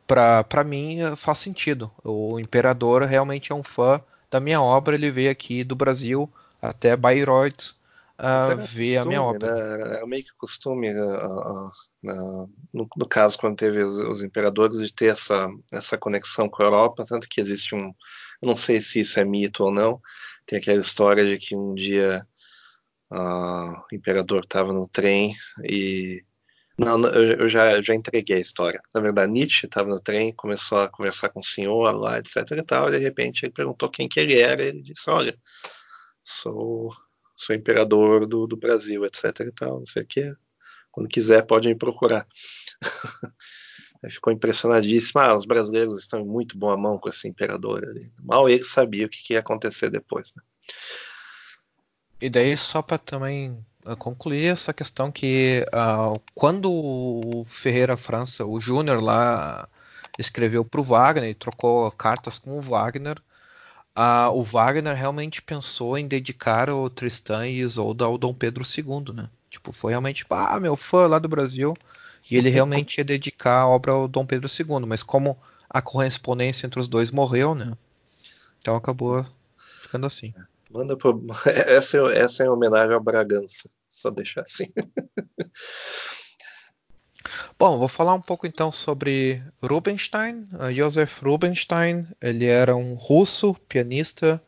para 0.06 0.64
mim 0.64 0.98
faz 1.16 1.38
sentido. 1.38 1.90
O 2.04 2.38
imperador 2.38 3.02
realmente 3.02 3.52
é 3.52 3.54
um 3.54 3.62
fã 3.62 4.00
da 4.30 4.40
minha 4.40 4.60
obra, 4.60 4.94
ele 4.94 5.10
veio 5.10 5.30
aqui 5.30 5.64
do 5.64 5.74
Brasil 5.74 6.30
até 6.60 6.96
Bayreuth 6.96 7.74
uh, 8.18 8.56
ver 8.56 8.56
costume, 8.56 8.96
a 8.96 9.04
minha 9.04 9.22
obra. 9.22 9.76
Né? 9.76 10.00
É 10.00 10.06
meio 10.06 10.24
que 10.24 10.32
costume, 10.36 10.92
uh, 10.92 11.66
uh, 12.04 12.50
no, 12.72 12.88
no, 12.96 13.08
caso, 13.08 13.38
quando 13.38 13.56
teve 13.56 13.82
os, 13.82 13.98
os, 13.98 14.22
imperadores, 14.22 14.78
de 14.78 14.92
ter 14.92 15.06
essa, 15.06 15.48
essa 15.70 15.98
conexão 15.98 16.48
com 16.48 16.62
a 16.62 16.66
Europa, 16.66 17.04
tanto 17.06 17.28
que 17.28 17.40
existe 17.40 17.74
um. 17.74 17.92
Eu 18.40 18.48
não 18.48 18.56
sei 18.56 18.80
se 18.80 19.00
isso 19.00 19.18
é 19.18 19.24
mito 19.24 19.64
ou 19.64 19.72
não, 19.72 20.00
tem 20.46 20.58
aquela 20.58 20.80
história 20.80 21.24
de 21.24 21.38
que 21.38 21.54
um 21.54 21.74
dia 21.74 22.26
Uh, 23.12 23.76
o 23.92 23.94
imperador 23.94 24.42
estava 24.44 24.72
no 24.72 24.88
trem 24.88 25.34
e. 25.62 26.24
Não, 26.78 26.98
eu, 27.02 27.40
eu 27.40 27.48
já, 27.50 27.82
já 27.82 27.94
entreguei 27.94 28.36
a 28.36 28.40
história. 28.40 28.80
Na 28.94 29.00
verdade, 29.02 29.30
Nietzsche 29.30 29.66
estava 29.66 29.90
no 29.90 30.00
trem, 30.00 30.32
começou 30.34 30.78
a 30.80 30.88
conversar 30.88 31.28
com 31.28 31.40
o 31.40 31.44
senhor 31.44 31.92
lá, 31.92 32.18
etc 32.18 32.36
e 32.52 32.62
tal, 32.62 32.88
e 32.88 32.92
de 32.92 32.98
repente 32.98 33.44
ele 33.44 33.52
perguntou 33.52 33.90
quem 33.90 34.08
que 34.08 34.18
ele 34.18 34.40
era, 34.40 34.62
e 34.64 34.68
ele 34.68 34.82
disse, 34.82 35.10
olha, 35.10 35.38
sou, 36.24 36.90
sou 37.36 37.54
imperador 37.54 38.26
do, 38.26 38.46
do 38.46 38.56
Brasil, 38.56 39.04
etc 39.04 39.24
e 39.40 39.52
tal, 39.52 39.80
não 39.80 39.86
sei 39.86 40.02
o 40.02 40.06
que. 40.06 40.34
Quando 40.90 41.08
quiser, 41.08 41.46
pode 41.46 41.68
me 41.68 41.74
procurar. 41.74 42.26
Ficou 44.10 44.32
impressionadíssimo. 44.32 45.20
Ah, 45.20 45.36
os 45.36 45.44
brasileiros 45.44 46.00
estão 46.00 46.20
em 46.20 46.26
muito 46.26 46.58
boa 46.58 46.76
mão 46.76 46.98
com 46.98 47.08
esse 47.08 47.28
imperador 47.28 47.84
ali. 47.84 48.12
Mal 48.18 48.48
ele 48.48 48.64
sabia 48.64 49.06
o 49.06 49.08
que, 49.08 49.22
que 49.22 49.34
ia 49.34 49.40
acontecer 49.40 49.90
depois. 49.90 50.32
Né? 50.34 50.42
E 52.22 52.30
daí, 52.30 52.56
só 52.56 52.80
para 52.80 52.98
também 52.98 53.66
uh, 53.84 53.96
concluir 53.96 54.46
essa 54.46 54.72
questão 54.72 55.10
que 55.10 55.66
uh, 55.74 56.16
quando 56.36 56.70
o 56.70 57.44
Ferreira 57.48 57.96
França, 57.96 58.46
o 58.46 58.60
Júnior 58.60 59.02
lá, 59.02 59.68
escreveu 60.16 60.64
para 60.64 60.80
o 60.80 60.84
Wagner 60.84 61.30
e 61.30 61.34
trocou 61.34 61.90
cartas 61.90 62.38
com 62.38 62.56
o 62.56 62.62
Wagner, 62.62 63.18
uh, 63.98 64.30
o 64.32 64.44
Wagner 64.44 64.94
realmente 64.94 65.42
pensou 65.42 65.98
em 65.98 66.06
dedicar 66.06 66.70
o 66.70 66.88
Tristan 66.88 67.48
e 67.48 67.58
Isolda 67.58 68.04
ao 68.04 68.16
Dom 68.16 68.32
Pedro 68.32 68.62
II, 68.62 69.12
né? 69.12 69.28
Tipo, 69.50 69.72
foi 69.72 69.90
realmente, 69.90 70.24
ah, 70.30 70.60
meu 70.60 70.76
fã 70.76 71.08
lá 71.08 71.18
do 71.18 71.28
Brasil, 71.28 71.74
e 72.30 72.36
ele 72.36 72.50
realmente 72.50 72.98
ia 72.98 73.04
dedicar 73.04 73.62
a 73.62 73.66
obra 73.66 73.90
ao 73.90 74.06
Dom 74.06 74.24
Pedro 74.24 74.48
II, 74.48 74.86
mas 74.86 75.02
como 75.02 75.36
a 75.68 75.82
correspondência 75.82 76.66
entre 76.68 76.78
os 76.78 76.86
dois 76.86 77.10
morreu, 77.10 77.52
né? 77.52 77.72
Então 78.60 78.76
acabou 78.76 79.26
ficando 79.80 80.06
assim. 80.06 80.32
Manda 80.72 80.96
pro... 80.96 81.24
essa, 81.46 81.98
é, 81.98 82.18
essa 82.18 82.44
é 82.44 82.50
homenagem 82.50 82.94
ao 82.94 83.02
Bragança. 83.02 83.68
Só 83.88 84.10
deixar 84.10 84.42
assim. 84.42 84.72
Bom, 87.58 87.78
vou 87.78 87.88
falar 87.88 88.14
um 88.14 88.20
pouco 88.20 88.46
então 88.46 88.72
sobre 88.72 89.42
Rubinstein. 89.62 90.48
Uh, 90.54 90.72
Josef 90.72 91.24
Rubinstein, 91.24 92.06
ele 92.20 92.46
era 92.46 92.74
um 92.74 92.94
russo 92.94 93.54
pianista, 93.68 94.42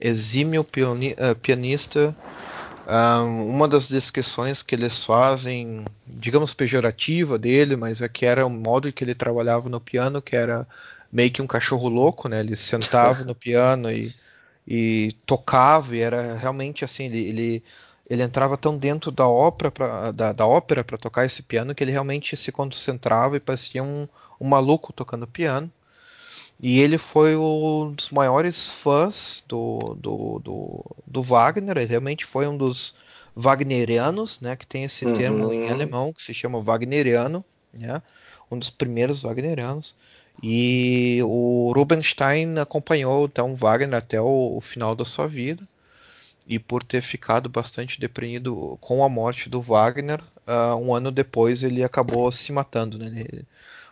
exímio 0.00 0.62
uh, 0.62 1.36
pianista. 1.36 2.16
Um, 2.88 3.46
uma 3.46 3.68
das 3.68 3.88
descrições 3.88 4.62
que 4.62 4.74
eles 4.74 5.04
fazem, 5.04 5.84
digamos 6.06 6.54
pejorativa 6.54 7.38
dele, 7.38 7.76
mas 7.76 8.00
é 8.00 8.08
que 8.08 8.24
era 8.24 8.46
o 8.46 8.50
modo 8.50 8.92
que 8.92 9.04
ele 9.04 9.14
trabalhava 9.14 9.68
no 9.68 9.80
piano, 9.80 10.22
que 10.22 10.34
era 10.34 10.66
meio 11.12 11.30
que 11.30 11.42
um 11.42 11.46
cachorro 11.46 11.88
louco, 11.88 12.28
né? 12.28 12.40
Ele 12.40 12.56
sentava 12.56 13.24
no 13.24 13.34
piano 13.36 13.90
e 13.90 14.12
e 14.66 15.12
tocava 15.24 15.94
e 15.94 16.00
era 16.00 16.34
realmente 16.34 16.84
assim 16.84 17.04
ele, 17.04 17.28
ele, 17.28 17.64
ele 18.08 18.22
entrava 18.22 18.56
tão 18.56 18.76
dentro 18.76 19.10
da 19.10 19.28
ópera 19.28 19.70
pra, 19.70 20.12
da, 20.12 20.32
da 20.32 20.46
ópera 20.46 20.82
para 20.82 20.98
tocar 20.98 21.24
esse 21.24 21.42
piano 21.42 21.74
que 21.74 21.84
ele 21.84 21.92
realmente 21.92 22.36
se 22.36 22.50
concentrava 22.50 23.36
e 23.36 23.40
parecia 23.40 23.82
um, 23.82 24.08
um 24.40 24.48
maluco 24.48 24.92
tocando 24.92 25.26
piano. 25.26 25.70
E 26.58 26.80
ele 26.80 26.96
foi 26.96 27.36
um 27.36 27.92
dos 27.92 28.08
maiores 28.08 28.70
fãs 28.70 29.44
do, 29.46 29.78
do, 30.00 30.38
do, 30.38 30.96
do 31.06 31.22
Wagner. 31.22 31.76
Ele 31.76 31.90
realmente 31.90 32.24
foi 32.24 32.46
um 32.46 32.56
dos 32.56 32.94
wagnerianos 33.36 34.40
né 34.40 34.56
que 34.56 34.66
tem 34.66 34.84
esse 34.84 35.04
uhum. 35.04 35.12
termo 35.12 35.52
em 35.52 35.68
alemão 35.68 36.10
que 36.10 36.22
se 36.22 36.32
chama 36.32 36.58
wagneriano 36.58 37.44
né 37.70 38.00
um 38.50 38.58
dos 38.58 38.70
primeiros 38.70 39.20
wagnerianos 39.20 39.94
e 40.42 41.20
o 41.22 41.72
Rubinstein 41.74 42.58
acompanhou 42.58 43.24
então 43.24 43.54
Wagner 43.54 43.98
até 43.98 44.20
o, 44.20 44.56
o, 44.56 44.60
final 44.60 44.94
da 44.94 45.04
sua 45.04 45.26
vida. 45.26 45.66
E 46.48 46.58
por 46.60 46.84
ter 46.84 47.02
ficado 47.02 47.48
bastante 47.48 47.98
deprimido 47.98 48.78
com 48.80 49.02
a 49.02 49.08
morte 49.08 49.48
do 49.48 49.60
Wagner, 49.60 50.20
uh, 50.46 50.76
um 50.76 50.94
ano 50.94 51.10
depois 51.10 51.64
ele 51.64 51.82
acabou 51.82 52.30
se 52.30 52.52
matando. 52.52 52.98
Né? 52.98 53.24
Ele, 53.32 53.44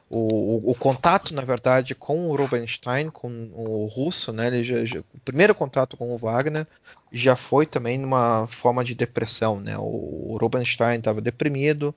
o, 0.08 0.18
o, 0.18 0.70
o, 0.70 0.74
contato, 0.76 1.34
na 1.34 1.42
verdade, 1.42 1.94
com 1.96 2.28
o 2.28 2.36
Rubinstein, 2.36 3.08
com 3.10 3.28
o 3.52 3.86
russo, 3.86 4.32
né? 4.32 4.62
Já, 4.62 4.84
já, 4.84 5.00
o 5.00 5.18
primeiro 5.24 5.54
contato 5.54 5.96
com 5.96 6.14
o 6.14 6.18
Wagner 6.18 6.66
já 7.10 7.34
foi 7.34 7.66
também 7.66 7.98
numa 7.98 8.46
forma 8.46 8.84
de 8.84 8.94
depressão. 8.94 9.58
Né? 9.58 9.76
O, 9.76 10.32
o 10.32 10.38
Rubinstein 10.40 10.98
estava 10.98 11.20
deprimido, 11.20 11.92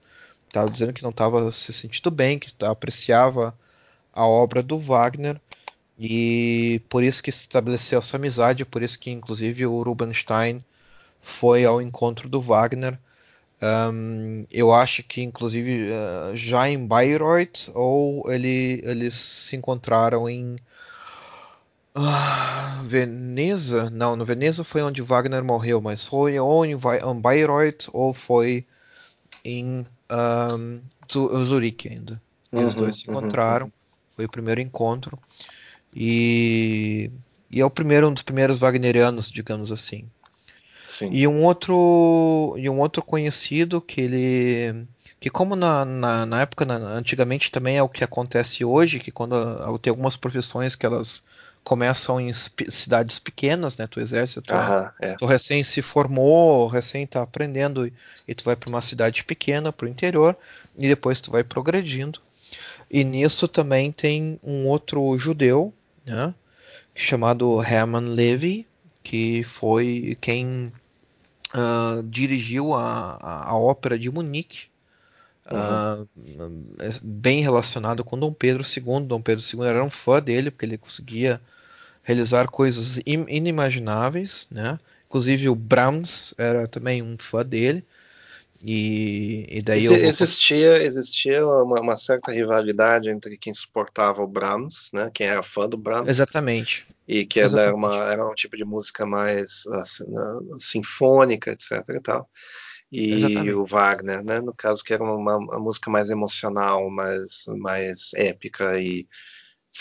estava 0.48 0.72
dizendo 0.72 0.94
que 0.94 1.04
não 1.04 1.12
estava 1.12 1.52
se 1.52 1.72
sentindo 1.72 2.10
bem, 2.10 2.40
que 2.40 2.52
apreciava 2.66 3.54
a 4.18 4.26
obra 4.26 4.64
do 4.64 4.80
Wagner 4.80 5.40
e 6.00 6.82
por 6.90 7.04
isso 7.04 7.22
que 7.22 7.32
se 7.32 7.42
estabeleceu 7.42 8.00
essa 8.00 8.18
amizade, 8.18 8.66
por 8.66 8.82
isso 8.82 9.00
que 9.00 9.12
inclusive 9.12 9.66
o 9.68 9.82
Rubinstein 9.84 10.64
foi 11.22 11.66
ao 11.66 11.80
encontro 11.80 12.28
do 12.28 12.42
Wagner. 12.42 12.98
Um, 13.62 14.46
eu 14.52 14.74
acho 14.74 15.04
que 15.04 15.22
inclusive 15.22 15.90
uh, 15.90 16.36
já 16.36 16.68
em 16.68 16.86
Bayreuth 16.86 17.70
ou 17.74 18.32
ele, 18.32 18.82
eles 18.84 19.16
se 19.16 19.56
encontraram 19.56 20.28
em 20.28 20.56
uh, 21.96 22.84
Veneza? 22.86 23.90
Não, 23.92 24.16
no 24.16 24.26
Veneza 24.26 24.64
foi 24.64 24.82
onde 24.82 25.02
Wagner 25.02 25.44
morreu, 25.44 25.80
mas 25.80 26.06
foi 26.06 26.40
ou 26.40 26.66
em, 26.66 26.76
Bayreuth 27.22 27.88
ou 27.94 28.16
foi 28.16 28.66
em 29.46 29.86
um, 30.56 30.82
Zurique 31.44 31.88
ainda. 31.88 32.22
Uhum, 32.52 32.66
os 32.66 32.76
dois 32.76 32.98
se 33.00 33.08
uhum, 33.08 33.14
encontraram. 33.14 33.66
Uhum. 33.68 33.77
Foi 34.18 34.26
o 34.26 34.30
primeiro 34.30 34.60
encontro. 34.60 35.20
E, 35.96 37.12
e 37.52 37.62
é 37.62 37.66
o 37.66 37.70
primeiro, 37.70 38.08
um 38.08 38.14
dos 38.14 38.24
primeiros 38.24 38.58
wagnerianos, 38.58 39.30
digamos 39.30 39.72
assim. 39.72 40.10
Sim. 40.90 41.12
E 41.14 41.28
um 41.28 41.44
outro 41.44 42.56
e 42.58 42.68
um 42.68 42.80
outro 42.80 43.04
conhecido 43.04 43.80
que 43.80 44.02
ele 44.02 44.88
que 45.20 45.30
como 45.30 45.56
na, 45.56 45.86
na, 45.86 46.26
na 46.26 46.42
época 46.42 46.66
na, 46.66 46.76
antigamente 46.76 47.52
também 47.52 47.78
é 47.78 47.84
o 47.84 47.90
que 47.90 48.04
acontece 48.04 48.66
hoje 48.66 49.00
que 49.00 49.12
quando 49.12 49.36
tem 49.78 49.92
algumas 49.92 50.18
profissões 50.18 50.76
que 50.76 50.88
elas 50.88 51.24
começam 51.64 52.20
em 52.20 52.34
cidades 52.34 53.20
pequenas 53.20 53.78
né 53.78 53.86
tu 53.86 54.00
exerce 54.00 54.42
tu, 54.42 54.54
é. 55.00 55.16
tu 55.18 55.28
recém 55.28 55.64
se 55.64 55.84
formou 55.84 56.68
recém 56.68 57.04
está 57.04 57.22
aprendendo 57.22 57.86
e, 57.86 57.94
e 58.28 58.34
tu 58.34 58.44
vai 58.44 58.56
para 58.56 58.70
uma 58.70 58.82
cidade 58.82 59.24
pequena 59.24 59.72
para 59.72 59.86
o 59.86 59.90
interior 59.90 60.36
e 60.76 60.88
depois 60.88 61.22
tu 61.22 61.30
vai 61.30 61.44
progredindo 61.44 62.20
e 62.90 63.04
nisso 63.04 63.48
também 63.48 63.92
tem 63.92 64.40
um 64.44 64.68
outro 64.68 65.18
judeu, 65.18 65.74
né, 66.06 66.34
chamado 66.96 67.62
Hermann 67.62 68.10
Levy, 68.10 68.66
que 69.04 69.44
foi 69.44 70.18
quem 70.20 70.72
uh, 71.54 72.04
dirigiu 72.04 72.74
a, 72.74 73.18
a, 73.22 73.50
a, 73.50 73.58
ópera 73.58 73.98
de 73.98 74.10
Munique, 74.10 74.68
uhum. 75.50 76.04
uh, 76.04 77.00
bem 77.02 77.42
relacionado 77.42 78.04
com 78.04 78.18
Dom 78.18 78.34
Pedro 78.34 78.64
II. 78.64 79.06
Dom 79.06 79.22
Pedro 79.22 79.44
II 79.44 79.66
era 79.66 79.84
um 79.84 79.90
fã 79.90 80.22
dele, 80.22 80.52
porque 80.52 80.66
ele 80.66 80.78
conseguia 80.78 81.42
realizar 82.04 82.48
coisas 82.48 83.00
inimagináveis, 83.06 84.48
né? 84.50 84.80
Inclusive 85.08 85.50
o 85.50 85.56
Brahms 85.56 86.34
era 86.38 86.68
também 86.68 87.02
um 87.02 87.18
fã 87.18 87.46
dele. 87.46 87.86
E, 88.64 89.46
e 89.50 89.62
daí 89.62 89.88
vou- 89.88 89.98
Existia, 89.98 90.82
existia 90.84 91.46
uma, 91.46 91.80
uma 91.80 91.98
certa 91.98 92.32
rivalidade 92.32 93.10
entre 93.10 93.38
quem 93.38 93.54
suportava 93.54 94.22
o 94.22 94.28
Brahms, 94.28 94.90
né, 94.94 95.12
quem 95.14 95.28
era 95.28 95.44
fã 95.44 95.68
do 95.70 95.78
Brahms, 95.78 96.10
Exatamente. 96.10 96.86
e 97.08 97.26
que 97.26 97.40
era, 97.40 97.48
exatamente. 97.48 97.76
uma, 97.76 97.96
era 98.12 98.28
um 98.28 98.34
tipo 98.34 98.58
de 98.58 98.66
música 98.66 99.06
mais 99.06 99.66
assim, 99.68 100.10
né, 100.10 100.22
sinfônica, 100.60 101.52
etc. 101.52 101.72
e 101.96 102.02
tal. 102.02 102.30
E 102.92 103.14
Exatamente. 103.14 103.54
o 103.54 103.66
Wagner, 103.66 104.24
né, 104.24 104.42
no 104.42 104.54
caso 104.54 104.84
que 104.84 104.94
era 104.94 105.04
uma, 105.04 105.38
uma 105.38 105.60
música 105.60 105.92
mais 105.92 106.10
emocional, 106.10 106.90
mais, 106.90 107.44
mais 107.58 108.12
épica 108.16 108.80
e 108.80 109.04
de 109.04 109.08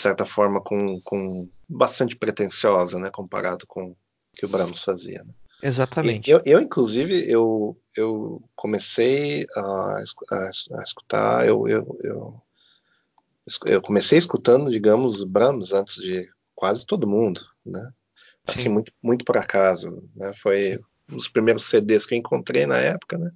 certa 0.01 0.25
forma 0.25 0.61
com, 0.61 0.99
com 1.01 1.49
bastante 1.67 2.15
pretensiosa, 2.15 2.99
né, 2.99 3.09
comparado 3.09 3.65
com 3.65 3.91
o 3.91 3.97
que 4.33 4.45
o 4.45 4.49
Brahms 4.49 4.83
fazia. 4.83 5.23
né. 5.23 5.33
Exatamente. 5.61 6.29
Eu, 6.29 6.41
eu, 6.45 6.61
inclusive, 6.61 7.29
eu, 7.29 7.77
eu 7.95 8.41
comecei 8.55 9.47
a, 9.55 9.99
a 10.31 10.49
a 10.77 10.83
escutar, 10.83 11.47
eu, 11.47 11.67
eu, 11.67 11.99
eu, 12.03 12.41
eu 13.65 13.81
comecei 13.81 14.17
escutando, 14.17 14.69
digamos, 14.71 15.23
Brahms 15.23 15.71
antes 15.73 15.95
de 15.95 16.27
quase 16.55 16.85
todo 16.85 17.07
mundo, 17.07 17.41
né? 17.65 17.91
Assim, 18.47 18.63
Sim. 18.63 18.69
muito, 18.69 18.91
muito 19.01 19.25
por 19.25 19.37
acaso, 19.37 20.03
né? 20.15 20.33
Foi 20.41 20.63
Sim. 20.63 20.79
um 21.11 21.15
dos 21.17 21.27
primeiros 21.27 21.65
CDs 21.65 22.05
que 22.05 22.13
eu 22.13 22.19
encontrei 22.19 22.65
na 22.65 22.77
época, 22.77 23.17
né? 23.17 23.31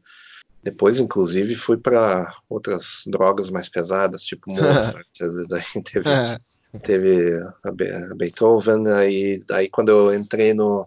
Depois, 0.64 1.00
inclusive, 1.00 1.56
fui 1.56 1.78
para 1.78 2.32
outras 2.48 3.02
drogas 3.08 3.50
mais 3.50 3.68
pesadas, 3.68 4.24
tipo 4.24 4.52
Mozart, 4.54 5.08
daí 5.50 5.84
teve 5.84 6.10
É, 6.10 6.40
teve 6.80 7.42
a 7.64 7.72
Be- 7.72 7.92
a 7.92 8.16
Beethoven, 8.16 8.88
aí, 8.88 9.42
aí 9.52 9.70
quando 9.70 9.90
eu 9.90 10.14
entrei 10.14 10.54
no 10.54 10.86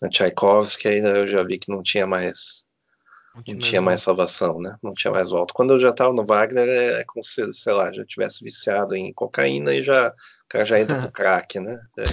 na 0.00 0.08
Tchaikovsky, 0.08 0.88
aí 0.88 0.98
eu 0.98 1.28
já 1.28 1.42
vi 1.42 1.58
que 1.58 1.70
não 1.70 1.82
tinha 1.82 2.06
mais 2.06 2.66
não 3.34 3.38
não 3.38 3.44
tinha 3.44 3.58
tinha 3.58 3.82
mais 3.82 4.00
salvação, 4.02 4.60
né? 4.60 4.76
Não 4.82 4.94
tinha 4.94 5.12
mais 5.12 5.30
volta. 5.30 5.52
Quando 5.54 5.74
eu 5.74 5.80
já 5.80 5.90
estava 5.90 6.14
no 6.14 6.24
Wagner, 6.24 6.68
é, 6.68 7.00
é 7.00 7.04
como 7.04 7.22
se, 7.24 7.52
sei 7.52 7.72
lá, 7.74 7.92
já 7.92 8.04
tivesse 8.04 8.42
viciado 8.42 8.96
em 8.96 9.12
cocaína 9.12 9.74
e 9.74 9.84
já 9.84 10.08
o 10.08 10.48
cara 10.48 10.64
já 10.64 10.80
entra 10.80 11.02
pro 11.02 11.12
crack, 11.12 11.60
né? 11.60 11.78
É, 11.98 12.04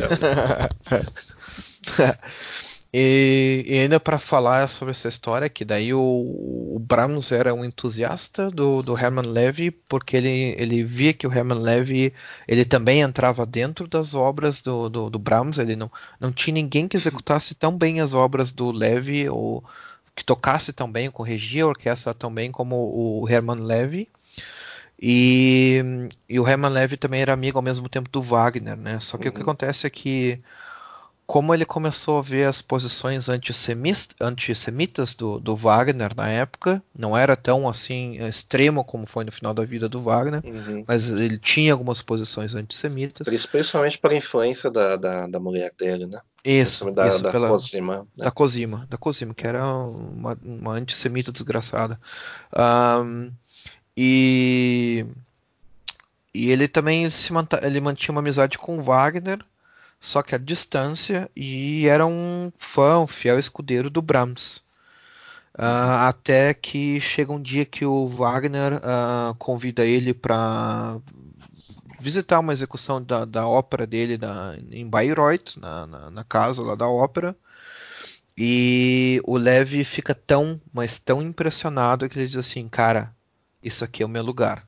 E, 2.95 3.63
e 3.67 3.79
ainda 3.79 3.99
para 3.99 4.19
falar 4.19 4.67
sobre 4.69 4.91
essa 4.91 5.07
história, 5.09 5.49
que 5.49 5.65
daí 5.65 5.91
o, 5.93 5.99
o 5.99 6.77
Brahms 6.79 7.31
era 7.31 7.51
um 7.53 7.65
entusiasta 7.65 8.51
do, 8.51 8.83
do 8.83 8.95
Hermann 8.97 9.25
Levy, 9.31 9.71
porque 9.71 10.15
ele, 10.15 10.55
ele 10.59 10.83
via 10.83 11.11
que 11.11 11.25
o 11.25 11.33
Hermann 11.33 11.59
Levy 11.59 12.13
ele 12.47 12.63
também 12.63 13.01
entrava 13.01 13.47
dentro 13.47 13.87
das 13.87 14.13
obras 14.13 14.61
do, 14.61 14.89
do, 14.89 15.09
do 15.09 15.17
Brahms, 15.17 15.57
ele 15.57 15.75
não, 15.75 15.91
não 16.19 16.31
tinha 16.31 16.53
ninguém 16.53 16.87
que 16.87 16.95
executasse 16.95 17.55
tão 17.55 17.75
bem 17.75 17.99
as 17.99 18.13
obras 18.13 18.51
do 18.51 18.71
Levy, 18.71 19.27
ou 19.27 19.63
que 20.15 20.23
tocasse 20.23 20.71
tão 20.71 20.91
bem, 20.91 21.09
corrigia 21.09 21.63
a 21.63 21.67
orquestra 21.67 22.13
tão 22.13 22.31
bem 22.31 22.51
como 22.51 22.75
o 22.75 23.27
Hermann 23.27 23.61
Levy. 23.63 24.07
E, 25.01 25.81
e 26.29 26.39
o 26.39 26.47
Hermann 26.47 26.71
Levy 26.71 26.97
também 26.97 27.21
era 27.21 27.33
amigo 27.33 27.57
ao 27.57 27.63
mesmo 27.63 27.89
tempo 27.89 28.09
do 28.09 28.21
Wagner, 28.21 28.77
né? 28.77 28.99
Só 29.01 29.17
que 29.17 29.27
o 29.27 29.31
que 29.33 29.39
Uhum. 29.39 29.43
acontece 29.43 29.87
é 29.87 29.89
que 29.89 30.39
como 31.25 31.53
ele 31.53 31.65
começou 31.65 32.19
a 32.19 32.21
ver 32.21 32.45
as 32.45 32.61
posições 32.61 33.27
antissemitas 33.29 35.15
do, 35.15 35.39
do 35.39 35.55
Wagner 35.55 36.11
na 36.15 36.27
época, 36.29 36.83
não 36.93 37.17
era 37.17 37.35
tão 37.35 37.67
assim 37.67 38.17
extremo 38.25 38.83
como 38.83 39.05
foi 39.05 39.23
no 39.23 39.31
final 39.31 39.53
da 39.53 39.63
vida 39.63 39.87
do 39.87 40.01
Wagner, 40.01 40.41
uhum. 40.45 40.83
mas 40.87 41.09
ele 41.09 41.37
tinha 41.37 41.71
algumas 41.73 42.01
posições 42.01 42.53
antissemitas. 42.53 43.25
Pri- 43.25 43.47
Principalmente 43.47 43.97
por 43.97 44.11
influência 44.11 44.69
da, 44.69 44.95
da, 44.95 45.27
da 45.27 45.39
mulher 45.39 45.71
dele, 45.77 46.05
né? 46.05 46.19
Isso, 46.43 46.91
da, 46.91 47.07
isso, 47.07 47.23
da 47.23 47.31
pela, 47.31 47.47
Cosima, 47.47 47.99
né? 48.17 48.25
da 48.25 48.31
Cosima, 48.31 48.87
da 48.89 48.97
Cosima, 48.97 49.33
que 49.33 49.47
era 49.47 49.65
uma, 49.65 50.37
uma 50.43 50.73
antissemita 50.73 51.31
desgraçada. 51.31 51.97
Ahn, 52.51 53.31
e, 53.95 55.05
e 56.33 56.51
ele 56.51 56.67
também 56.67 57.09
se 57.09 57.31
manta, 57.31 57.61
ele 57.65 57.79
mantinha 57.79 58.11
uma 58.11 58.19
amizade 58.19 58.57
com 58.57 58.77
o 58.77 58.81
Wagner, 58.81 59.39
só 60.03 60.21
que 60.21 60.35
à 60.35 60.37
distância, 60.37 61.31
e 61.33 61.87
era 61.87 62.05
um 62.05 62.51
fã, 62.57 62.99
um 62.99 63.07
fiel 63.07 63.39
escudeiro 63.39 63.89
do 63.89 64.01
Brahms. 64.01 64.61
Ah, 65.57 66.09
até 66.09 66.53
que 66.53 66.99
chega 66.99 67.31
um 67.31 67.41
dia 67.41 67.63
que 67.65 67.85
o 67.85 68.05
Wagner 68.05 68.81
ah, 68.83 69.33
convida 69.39 69.85
ele 69.85 70.13
para 70.13 70.99
visitar 72.01 72.39
uma 72.39 72.51
execução 72.51 73.01
da, 73.01 73.23
da 73.23 73.47
ópera 73.47 73.87
dele 73.87 74.17
da, 74.17 74.57
em 74.71 74.85
Bayreuth, 74.89 75.55
na, 75.57 75.87
na, 75.87 76.11
na 76.11 76.23
casa 76.25 76.61
lá 76.61 76.75
da 76.75 76.87
ópera. 76.87 77.33
E 78.37 79.21
o 79.23 79.37
Levi 79.37 79.85
fica 79.85 80.13
tão, 80.13 80.59
mas 80.73 80.99
tão 80.99 81.21
impressionado 81.21 82.09
que 82.09 82.19
ele 82.19 82.27
diz 82.27 82.35
assim, 82.35 82.67
cara, 82.67 83.15
isso 83.63 83.85
aqui 83.85 84.03
é 84.03 84.05
o 84.05 84.09
meu 84.09 84.23
lugar. 84.23 84.67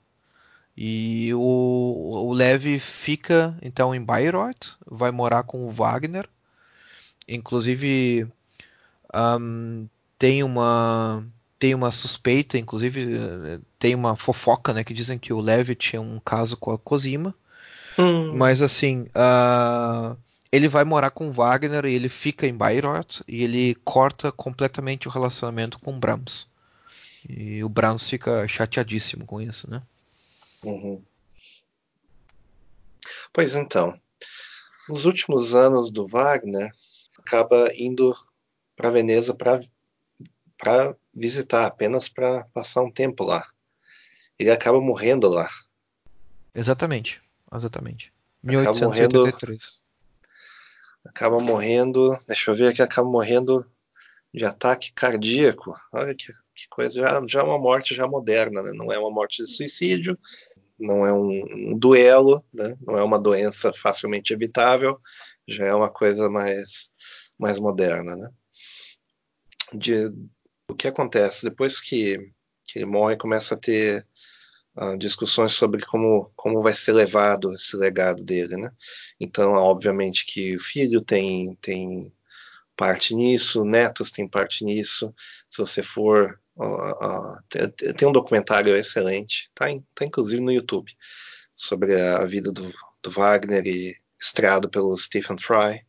E 0.78 1.34
o, 1.34 2.28
o 2.28 2.34
Levi 2.34 2.80
fica 2.80 3.58
então 3.62 3.96
em 3.96 4.04
Bayreuth, 4.04 4.78
vai 4.86 5.12
morar 5.12 5.44
com 5.44 5.66
o 5.66 5.70
Wagner. 5.70 6.28
Inclusive 7.28 8.28
ahm, 9.14 9.86
tem 10.20 10.44
uma 10.44 11.26
tem 11.58 11.74
uma 11.74 11.92
suspeita, 11.92 12.58
inclusive 12.58 13.62
tem 13.80 13.96
uma 13.96 14.16
fofoca, 14.16 14.74
né, 14.74 14.84
que 14.84 14.94
dizem 14.94 15.18
que 15.18 15.32
o 15.32 15.40
Levi 15.40 15.74
tinha 15.74 16.02
um 16.02 16.20
caso 16.20 16.58
com 16.58 16.72
a 16.72 16.78
Cosima. 16.78 17.34
Hum, 17.98 18.36
Mas 18.36 18.62
assim, 18.62 19.08
ah, 19.16 20.18
ele 20.52 20.68
vai 20.68 20.84
morar 20.84 21.12
com 21.12 21.32
Wagner 21.32 21.86
e 21.86 21.94
ele 21.94 22.10
fica 22.10 22.46
em 22.46 22.56
Bayreuth 22.56 23.22
e 23.28 23.44
ele 23.44 23.76
corta 23.86 24.32
completamente 24.32 25.08
o 25.08 25.12
relacionamento 25.12 25.80
com 25.80 25.98
Brahms. 25.98 26.48
E 27.28 27.64
o 27.64 27.70
Brahms 27.70 28.10
fica 28.10 28.48
chateadíssimo 28.48 29.26
com 29.26 29.42
isso, 29.42 29.70
né? 29.70 29.82
Uhum. 30.66 31.04
Pois 33.32 33.56
então, 33.56 34.00
nos 34.88 35.06
últimos 35.06 35.56
anos 35.56 35.92
do 35.92 36.08
Wagner, 36.08 36.72
acaba 37.20 37.70
indo 37.76 38.16
para 38.76 38.90
Veneza 38.90 39.36
para 39.36 40.96
visitar, 41.14 41.66
apenas 41.66 42.08
para 42.08 42.46
passar 42.54 42.82
um 42.82 42.92
tempo 42.92 43.24
lá. 43.24 43.48
Ele 44.38 44.52
acaba 44.52 44.80
morrendo 44.80 45.30
lá. 45.30 45.50
Exatamente, 46.54 47.22
exatamente. 47.54 48.14
Acaba 48.46 48.80
morrendo, 48.80 49.24
1883. 49.24 49.82
acaba 51.06 51.40
morrendo, 51.40 52.18
deixa 52.28 52.52
eu 52.52 52.56
ver 52.56 52.68
aqui, 52.68 52.82
acaba 52.82 53.10
morrendo 53.10 53.66
de 54.34 54.46
ataque 54.46 54.92
cardíaco. 54.94 55.74
Olha 55.92 56.14
que, 56.14 56.32
que 56.54 56.68
coisa, 56.70 57.02
já, 57.02 57.22
já 57.28 57.40
é 57.40 57.44
uma 57.44 57.58
morte 57.58 57.96
já 57.96 58.08
moderna, 58.08 58.62
né? 58.62 58.72
Não 58.74 58.92
é 58.92 59.00
uma 59.00 59.10
morte 59.10 59.44
de 59.44 59.50
suicídio, 59.50 60.18
não 60.80 61.06
é 61.06 61.14
um, 61.14 61.72
um 61.72 61.78
duelo, 61.78 62.44
né? 62.54 62.78
não 62.82 62.98
é 62.98 63.04
uma 63.04 63.20
doença 63.20 63.72
facilmente 63.74 64.34
evitável, 64.34 65.00
já 65.48 65.66
é 65.66 65.74
uma 65.74 65.90
coisa 65.90 66.30
mais, 66.30 66.92
mais 67.38 67.60
moderna, 67.60 68.16
né? 68.16 68.30
De, 69.74 70.06
o 70.70 70.76
que 70.76 70.88
acontece 70.88 71.44
depois 71.48 71.80
que, 71.80 72.18
que 72.66 72.80
ele 72.80 72.86
morre, 72.86 73.18
começa 73.18 73.56
a 73.56 73.58
ter 73.58 74.06
uh, 74.78 74.98
discussões 74.98 75.54
sobre 75.54 75.86
como, 75.86 76.32
como 76.36 76.62
vai 76.62 76.74
ser 76.74 76.94
levado 76.94 77.54
esse 77.54 77.76
legado 77.78 78.24
dele, 78.24 78.58
né? 78.58 78.72
Então, 79.20 79.54
obviamente 79.54 80.26
que 80.26 80.56
o 80.56 80.60
filho 80.60 81.02
tem, 81.02 81.56
tem 81.62 82.14
parte 82.76 83.16
nisso, 83.16 83.64
netos 83.64 84.12
têm 84.12 84.28
parte 84.28 84.64
nisso. 84.64 85.14
Se 85.50 85.60
você 85.60 85.82
for. 85.82 86.40
Tem, 87.98 88.08
um 88.08 88.12
documentário 88.12 88.76
excelente, 88.76 89.50
tá, 89.54 89.66
tá, 89.94 90.06
inclusive 90.06 90.42
no 90.42 90.52
YouTube, 90.52 90.92
sobre 91.56 92.00
a 92.00 92.24
vida 92.26 92.52
do, 92.52 92.72
do 93.04 93.12
Wagner 93.12 93.66
e 93.68 93.96
estrado 94.20 94.70
pelo 94.70 94.98
Stephen 94.98 95.38
Fry. 95.38 95.86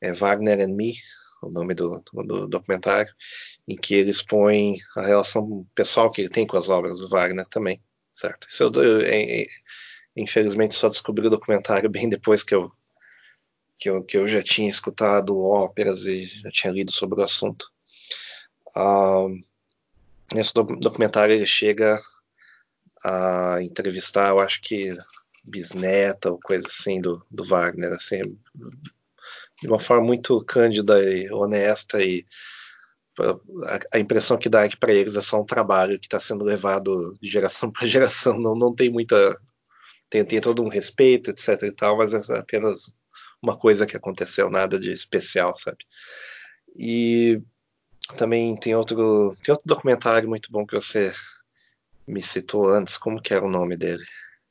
É 0.00 0.12
Wagner 0.12 0.60
and 0.60 0.74
Me, 0.74 0.94
o 1.42 1.50
nome 1.50 1.74
do, 1.74 2.02
do, 2.12 2.22
do, 2.22 2.48
documentário, 2.48 3.12
em 3.68 3.76
que 3.76 3.94
ele 3.94 4.10
expõe 4.10 4.78
a 4.96 5.02
relação 5.02 5.66
pessoal 5.74 6.10
que 6.10 6.22
ele 6.22 6.30
tem 6.30 6.46
com 6.46 6.56
as 6.56 6.68
obras 6.68 6.98
do 6.98 7.08
Wagner 7.08 7.46
também, 7.46 7.80
certo? 8.12 8.48
Isso 8.48 8.64
eu, 8.64 9.00
é, 9.02 9.42
é, 9.42 9.46
infelizmente 10.16 10.74
só 10.74 10.88
descobri 10.88 11.26
o 11.26 11.30
documentário 11.30 11.88
bem 11.88 12.08
depois 12.08 12.42
que 12.42 12.54
eu 12.54 12.72
que 13.78 13.90
eu, 13.90 14.04
que 14.04 14.16
eu 14.16 14.28
já 14.28 14.42
tinha 14.42 14.68
escutado 14.68 15.36
óperas 15.40 16.04
e 16.04 16.26
já 16.26 16.50
tinha 16.50 16.72
lido 16.72 16.92
sobre 16.92 17.20
o 17.20 17.24
assunto. 17.24 17.66
Uh, 18.76 19.42
nesse 20.34 20.52
documentário 20.54 21.34
ele 21.34 21.46
chega 21.46 22.00
a 23.04 23.58
entrevistar, 23.62 24.30
eu 24.30 24.40
acho 24.40 24.60
que 24.62 24.96
bisneta 25.44 26.30
ou 26.30 26.38
coisa 26.38 26.66
assim 26.66 27.00
do, 27.00 27.24
do 27.30 27.44
Wagner, 27.44 27.92
assim, 27.92 28.20
de 29.60 29.68
uma 29.68 29.78
forma 29.78 30.06
muito 30.06 30.42
cândida 30.44 31.02
e 31.02 31.30
honesta 31.32 32.02
e 32.02 32.24
a, 33.92 33.98
impressão 33.98 34.38
que 34.38 34.48
dá 34.48 34.64
é 34.64 34.68
que 34.68 34.76
para 34.76 34.92
eles 34.92 35.16
é 35.16 35.20
só 35.20 35.40
um 35.40 35.44
trabalho 35.44 35.98
que 35.98 36.06
está 36.06 36.18
sendo 36.18 36.44
levado 36.44 37.16
de 37.20 37.28
geração 37.28 37.70
para 37.72 37.86
geração, 37.86 38.38
não, 38.38 38.54
não 38.54 38.74
tem 38.74 38.90
muita 38.90 39.38
tem, 40.08 40.24
tem 40.24 40.40
todo 40.40 40.62
um 40.62 40.68
respeito, 40.68 41.30
etc 41.30 41.62
e 41.62 41.72
tal, 41.72 41.96
mas 41.96 42.12
é 42.12 42.38
apenas 42.38 42.94
uma 43.42 43.58
coisa 43.58 43.86
que 43.86 43.96
aconteceu, 43.96 44.50
nada 44.50 44.78
de 44.78 44.90
especial, 44.90 45.56
sabe? 45.56 45.78
E 46.76 47.40
também 48.16 48.56
tem 48.56 48.74
outro, 48.74 49.36
tem 49.42 49.52
outro 49.52 49.66
documentário 49.66 50.28
muito 50.28 50.50
bom 50.50 50.66
que 50.66 50.74
você 50.74 51.12
me 52.06 52.20
citou 52.20 52.72
antes, 52.72 52.98
como 52.98 53.20
que 53.20 53.32
era 53.32 53.44
o 53.44 53.50
nome 53.50 53.76
dele? 53.76 54.04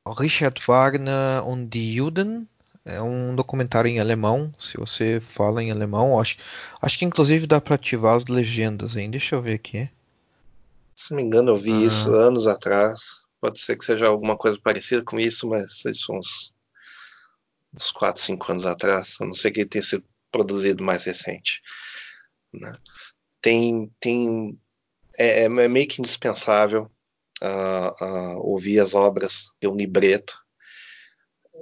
Richard 0.07 0.61
Wagner 0.65 1.45
und 1.45 1.69
die 1.69 1.97
Juden. 1.97 2.47
É 2.83 2.99
um 2.99 3.35
documentário 3.35 3.89
em 3.89 3.99
alemão, 3.99 4.51
se 4.57 4.75
você 4.75 5.21
fala 5.21 5.61
em 5.61 5.69
alemão. 5.69 6.19
Acho, 6.19 6.37
acho 6.81 6.97
que 6.97 7.05
inclusive 7.05 7.45
dá 7.45 7.61
para 7.61 7.75
ativar 7.75 8.15
as 8.15 8.25
legendas 8.25 8.97
aí. 8.97 9.07
Deixa 9.07 9.35
eu 9.35 9.41
ver 9.41 9.53
aqui. 9.53 9.87
Se 10.95 11.11
não 11.11 11.17
me 11.17 11.23
engano, 11.23 11.51
eu 11.51 11.57
vi 11.57 11.71
ah. 11.71 11.85
isso 11.85 12.11
anos 12.11 12.47
atrás. 12.47 13.21
Pode 13.39 13.59
ser 13.59 13.77
que 13.77 13.85
seja 13.85 14.07
alguma 14.07 14.35
coisa 14.35 14.59
parecida 14.59 15.03
com 15.03 15.19
isso, 15.19 15.47
mas 15.47 15.85
isso 15.85 16.05
são 16.05 16.17
uns, 16.17 16.53
uns 17.75 17.91
4, 17.91 18.21
5 18.21 18.51
anos 18.51 18.65
atrás. 18.65 19.15
Eu 19.19 19.27
não 19.27 19.33
sei 19.33 19.51
que 19.51 19.65
tenha 19.65 19.83
sido 19.83 20.03
produzido 20.31 20.83
mais 20.83 21.03
recente. 21.03 21.61
Né? 22.51 22.73
Tem, 23.41 23.91
tem 23.99 24.59
é, 25.17 25.43
é, 25.43 25.49
meio 25.49 25.87
que 25.87 26.01
indispensável 26.01 26.89
uh, 27.41 28.03
uh, 28.03 28.37
ouvir 28.39 28.79
as 28.79 28.93
obras 28.93 29.51
de 29.61 29.67
um 29.67 29.75
libreto. 29.75 30.37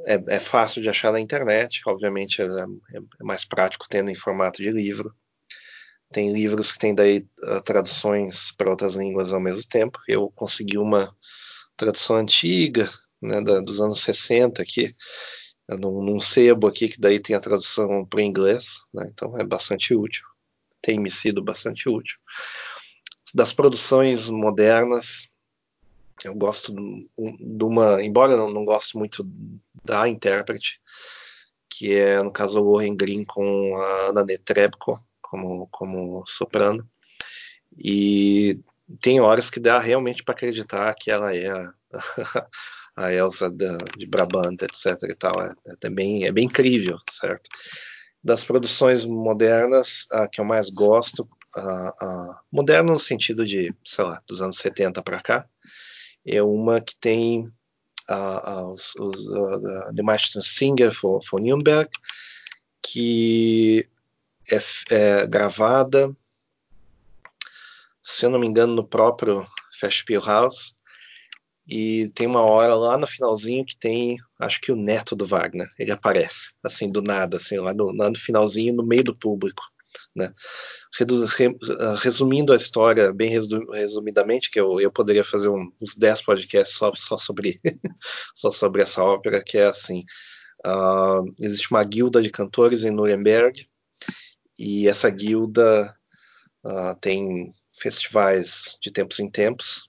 É, 0.05 0.35
é, 0.35 0.39
fácil 0.39 0.81
de 0.81 0.89
achar 0.89 1.11
na 1.11 1.19
internet, 1.19 1.81
obviamente 1.85 2.41
é, 2.41 2.45
é, 2.45 3.23
mais 3.23 3.43
prático 3.43 3.85
tendo 3.89 4.09
em 4.09 4.15
formato 4.15 4.61
de 4.61 4.71
livro. 4.71 5.13
Tem 6.11 6.31
livros 6.33 6.71
que 6.71 6.79
têm 6.79 6.95
daí 6.95 7.27
uh, 7.43 7.61
traduções 7.61 8.51
para 8.53 8.69
outras 8.69 8.95
línguas 8.95 9.33
ao 9.33 9.41
mesmo 9.41 9.63
tempo. 9.67 9.99
Eu 10.07 10.31
consegui 10.31 10.77
uma 10.77 11.15
tradução 11.77 12.17
antiga, 12.17 12.89
né, 13.21 13.41
da, 13.41 13.59
dos 13.59 13.79
anos 13.81 14.01
60 14.01 14.61
aqui, 14.61 14.95
num, 15.67 16.01
num, 16.03 16.19
sebo 16.19 16.67
aqui 16.67 16.89
que 16.89 16.99
daí 16.99 17.19
tem 17.19 17.35
a 17.35 17.39
tradução 17.39 18.05
para 18.05 18.17
o 18.17 18.21
inglês, 18.21 18.79
né, 18.93 19.07
então 19.11 19.37
é 19.37 19.43
bastante 19.43 19.93
útil. 19.93 20.28
Tem 20.89 20.99
me 20.99 21.11
sido 21.11 21.43
bastante 21.43 21.87
útil. 21.87 22.17
Das 23.35 23.53
produções 23.53 24.27
modernas, 24.27 25.29
eu 26.25 26.33
gosto 26.33 26.73
de 26.73 27.63
uma, 27.63 28.01
embora 28.01 28.33
eu 28.33 28.51
não 28.51 28.65
goste 28.65 28.97
muito 28.97 29.23
da 29.85 30.09
intérprete, 30.09 30.81
que 31.69 31.93
é 31.93 32.23
no 32.23 32.31
caso 32.31 32.59
o 32.59 32.63
Loren 32.63 32.95
Green 32.95 33.23
com 33.23 33.75
a 33.77 34.09
Ana 34.09 34.25
Netrebko 34.25 34.99
como, 35.21 35.67
como 35.67 36.23
soprano. 36.25 36.89
E 37.77 38.59
tem 38.99 39.21
horas 39.21 39.51
que 39.51 39.59
dá 39.59 39.77
realmente 39.77 40.23
para 40.23 40.33
acreditar 40.33 40.95
que 40.95 41.11
ela 41.11 41.35
é 41.35 41.51
a, 41.51 41.71
a 42.97 43.13
Elsa 43.13 43.47
da, 43.47 43.77
de 43.95 44.07
Brabant, 44.07 44.59
etc. 44.63 45.03
E 45.03 45.13
tal. 45.13 45.39
É, 45.39 45.53
é, 45.67 46.25
é 46.25 46.31
bem 46.31 46.45
incrível, 46.45 46.97
certo? 47.11 47.47
Das 48.23 48.43
produções 48.43 49.05
modernas, 49.05 50.05
a 50.11 50.27
que 50.27 50.41
eu 50.41 50.45
mais 50.45 50.69
gosto, 50.69 51.27
a, 51.55 51.89
a, 51.99 52.41
moderna 52.51 52.93
no 52.93 52.99
sentido 52.99 53.45
de, 53.45 53.73
sei 53.85 54.05
lá, 54.05 54.21
dos 54.27 54.41
anos 54.41 54.57
70 54.57 55.01
para 55.01 55.21
cá, 55.21 55.47
é 56.25 56.41
uma 56.43 56.81
que 56.81 56.95
tem 56.99 57.51
uh, 58.09 58.71
os, 58.71 58.95
os 58.95 59.27
uh, 59.27 59.93
The 59.95 60.03
Master 60.03 60.41
Singer 60.41 60.93
for, 60.93 61.23
for 61.23 61.41
Nürnberg, 61.41 61.89
que 62.81 63.87
é, 64.51 64.59
é, 64.95 65.27
gravada, 65.27 66.11
se 68.01 68.25
eu 68.25 68.29
não 68.29 68.39
me 68.39 68.47
engano, 68.47 68.73
no 68.73 68.87
próprio 68.87 69.45
Festspielhaus, 69.79 70.75
e 71.69 72.09
tem 72.15 72.25
uma 72.25 72.41
hora 72.41 72.73
lá 72.73 72.97
no 72.97 73.05
finalzinho 73.05 73.63
que 73.63 73.77
tem, 73.77 74.17
acho 74.39 74.59
que 74.59 74.71
o 74.71 74.75
neto 74.75 75.15
do 75.15 75.23
Wagner, 75.23 75.69
ele 75.77 75.91
aparece, 75.91 76.51
assim, 76.63 76.89
do 76.91 76.99
nada, 76.99 77.37
assim, 77.37 77.59
lá 77.59 77.75
no, 77.75 77.95
lá 77.95 78.09
no 78.09 78.17
finalzinho, 78.17 78.73
no 78.73 78.83
meio 78.83 79.03
do 79.03 79.15
público, 79.15 79.61
né? 80.15 80.33
Resumindo 82.01 82.51
a 82.51 82.55
história 82.55 83.13
bem 83.13 83.29
resumidamente, 83.29 84.49
que 84.49 84.59
eu, 84.59 84.81
eu 84.81 84.91
poderia 84.91 85.23
fazer 85.23 85.49
uns 85.49 85.95
10 85.95 86.23
podcasts 86.23 86.75
só, 86.75 86.91
só, 86.95 87.19
sobre, 87.19 87.61
só 88.33 88.49
sobre 88.49 88.81
essa 88.81 89.03
ópera, 89.03 89.43
que 89.43 89.59
é 89.59 89.65
assim: 89.65 90.03
uh, 90.65 91.23
existe 91.39 91.69
uma 91.69 91.83
guilda 91.83 92.19
de 92.19 92.31
cantores 92.31 92.83
em 92.83 92.89
Nuremberg, 92.89 93.69
e 94.57 94.87
essa 94.87 95.07
guilda 95.11 95.95
uh, 96.65 96.99
tem 96.99 97.53
festivais 97.79 98.75
de 98.81 98.91
tempos 98.91 99.19
em 99.19 99.29
tempos, 99.29 99.88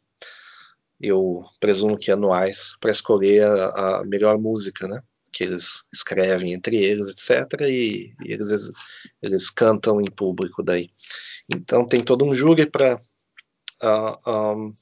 eu 1.01 1.45
presumo 1.59 1.97
que 1.97 2.11
anuais, 2.11 2.75
para 2.81 2.91
escolher 2.91 3.45
a, 3.45 4.01
a 4.01 4.05
melhor 4.05 4.39
música, 4.39 4.87
né? 4.87 5.03
que 5.33 5.45
eles 5.45 5.85
escrevem 5.93 6.53
entre 6.53 6.77
eles, 6.77 7.09
etc. 7.09 7.61
E, 7.63 8.15
e 8.25 8.33
eles, 8.33 8.71
eles 9.23 9.51
cantam 9.51 10.01
em 10.01 10.05
público 10.05 10.63
daí. 10.63 10.91
Então 11.49 11.87
tem 11.87 12.01
todo 12.01 12.25
um 12.25 12.35
júri 12.35 12.67
para 12.67 12.97
uh, 13.83 14.31
um, 14.31 14.73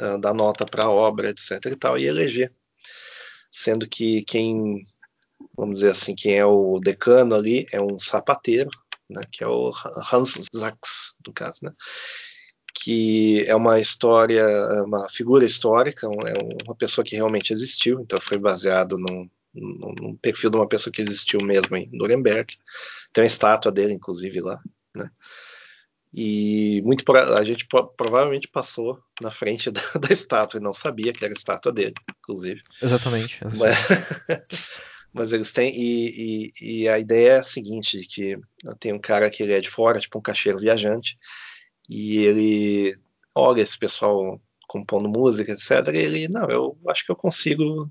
uh, 0.00 0.18
dar 0.20 0.34
nota 0.34 0.64
para 0.64 0.84
a 0.84 0.90
obra, 0.90 1.30
etc. 1.30 1.66
E 1.66 1.76
tal, 1.76 1.98
e 1.98 2.06
eleger, 2.06 2.52
sendo 3.50 3.88
que 3.88 4.22
quem, 4.24 4.86
vamos 5.56 5.76
dizer 5.76 5.90
assim, 5.90 6.14
quem 6.14 6.34
é 6.36 6.46
o 6.46 6.78
decano 6.80 7.34
ali 7.34 7.66
é 7.72 7.80
um 7.80 7.98
sapateiro, 7.98 8.70
né, 9.08 9.22
que 9.30 9.44
é 9.44 9.46
o 9.46 9.72
Hans 10.12 10.40
Sachs, 10.52 11.14
no 11.24 11.32
caso, 11.32 11.60
né, 11.62 11.72
que 12.86 13.44
é 13.48 13.56
uma 13.56 13.80
história, 13.80 14.42
é 14.42 14.80
uma 14.82 15.08
figura 15.08 15.44
histórica, 15.44 16.06
é 16.06 16.64
uma 16.64 16.76
pessoa 16.76 17.04
que 17.04 17.16
realmente 17.16 17.52
existiu, 17.52 17.98
então 17.98 18.20
foi 18.20 18.38
baseado 18.38 18.96
num, 18.96 19.28
num 19.52 20.16
perfil 20.22 20.50
de 20.50 20.56
uma 20.56 20.68
pessoa 20.68 20.92
que 20.92 21.02
existiu 21.02 21.40
mesmo 21.42 21.76
em 21.76 21.90
Nuremberg. 21.92 22.56
Tem 23.12 23.24
uma 23.24 23.26
estátua 23.26 23.72
dele, 23.72 23.92
inclusive, 23.92 24.40
lá, 24.40 24.60
né? 24.94 25.10
E 26.14 26.80
muito 26.84 27.02
a 27.12 27.42
gente 27.42 27.66
provavelmente 27.96 28.46
passou 28.46 29.00
na 29.20 29.32
frente 29.32 29.68
da, 29.72 29.82
da, 30.00 30.12
estátua 30.12 30.60
e 30.60 30.62
não 30.62 30.72
sabia 30.72 31.12
que 31.12 31.24
era 31.24 31.34
a 31.34 31.36
estátua 31.36 31.72
dele, 31.72 31.94
inclusive. 32.20 32.62
Exatamente. 32.80 33.40
Mas, 33.58 34.80
mas 35.12 35.32
eles 35.32 35.50
têm 35.50 35.74
e, 35.76 36.52
e, 36.62 36.82
e, 36.82 36.88
a 36.88 37.00
ideia 37.00 37.30
é 37.30 37.38
a 37.38 37.42
seguinte, 37.42 37.98
que 38.08 38.38
tem 38.78 38.92
um 38.92 39.00
cara 39.00 39.28
que 39.28 39.42
ele 39.42 39.54
é 39.54 39.60
de 39.60 39.70
fora, 39.70 39.98
tipo 39.98 40.20
um 40.20 40.22
caixeiro 40.22 40.60
viajante, 40.60 41.18
e 41.88 42.18
ele 42.18 42.98
olha 43.34 43.62
esse 43.62 43.78
pessoal 43.78 44.40
compondo 44.68 45.08
música, 45.08 45.52
etc. 45.52 45.94
E 45.94 45.98
ele, 45.98 46.28
não, 46.28 46.48
eu 46.48 46.78
acho 46.88 47.04
que 47.04 47.12
eu 47.12 47.16
consigo. 47.16 47.90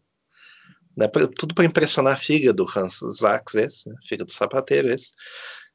Né, 0.95 1.07
pra, 1.09 1.27
tudo 1.27 1.53
para 1.53 1.65
impressionar 1.65 2.13
a 2.13 2.17
filha 2.17 2.53
do 2.53 2.65
Hans 2.73 2.99
Sachs, 3.17 3.55
esse, 3.55 3.89
né, 3.89 3.95
filha 4.07 4.23
do 4.23 4.31
sapateiro, 4.31 4.89
esse. 4.89 5.11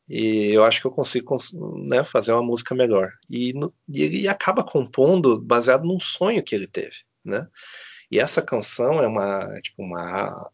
E 0.09 0.51
eu 0.51 0.65
acho 0.65 0.81
que 0.81 0.87
eu 0.87 0.91
consigo 0.91 1.39
né, 1.87 2.03
fazer 2.05 2.33
uma 2.33 2.43
música 2.43 2.75
melhor. 2.75 3.13
E, 3.29 3.53
no, 3.53 3.73
e, 3.89 4.03
ele 4.03 4.29
acaba 4.29 4.65
compondo 4.65 5.41
baseado 5.41 5.85
num 5.85 6.01
sonho 6.01 6.43
que 6.43 6.55
ele 6.55 6.67
teve, 6.67 6.97
né? 7.25 7.47
E 8.11 8.19
essa 8.19 8.43
canção 8.43 8.99
é 9.01 9.07
uma 9.07 9.61
tipo 9.61 9.83
uma 9.83 10.51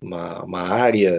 uma, 0.00 0.44
uma 0.44 0.60
área, 0.60 1.18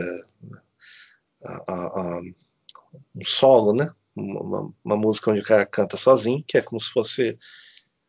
um 3.15 3.25
solo, 3.25 3.73
né? 3.73 3.93
Uma, 4.19 4.73
uma, 4.83 4.97
música 4.97 5.31
onde 5.31 5.41
o 5.41 5.45
cara 5.45 5.65
canta 5.65 5.97
sozinho, 5.97 6.43
que 6.47 6.57
é 6.57 6.61
como 6.61 6.79
se 6.79 6.89
fosse. 6.89 7.37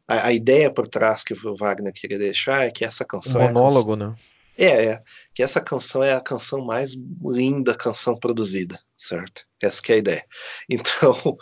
A, 0.06 0.28
a 0.28 0.32
ideia 0.32 0.72
por 0.72 0.88
trás 0.88 1.22
que 1.22 1.34
o 1.34 1.56
Wagner 1.56 1.92
queria 1.92 2.18
deixar 2.18 2.66
é 2.66 2.70
que 2.70 2.84
essa 2.84 3.04
canção. 3.04 3.40
Um 3.40 3.44
monólogo, 3.44 3.94
é 3.94 3.96
canção, 3.96 4.10
né? 4.10 4.16
É, 4.58 4.84
é, 4.86 5.02
que 5.34 5.42
essa 5.42 5.60
canção 5.60 6.02
é 6.02 6.12
a 6.12 6.20
canção 6.20 6.64
mais 6.64 6.94
linda 7.22 7.74
canção 7.74 8.14
produzida, 8.14 8.78
certo? 8.96 9.46
Essa 9.62 9.80
é 9.88 9.94
a 9.94 9.98
ideia. 9.98 10.26
Então, 10.68 11.38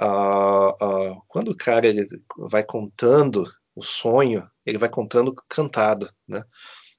uh, 0.00 1.12
uh, 1.12 1.22
quando 1.28 1.50
o 1.50 1.56
cara 1.56 1.86
ele 1.86 2.06
vai 2.48 2.64
contando 2.64 3.44
o 3.74 3.82
sonho, 3.82 4.48
ele 4.64 4.78
vai 4.78 4.88
contando 4.88 5.34
cantado, 5.48 6.10
né? 6.26 6.42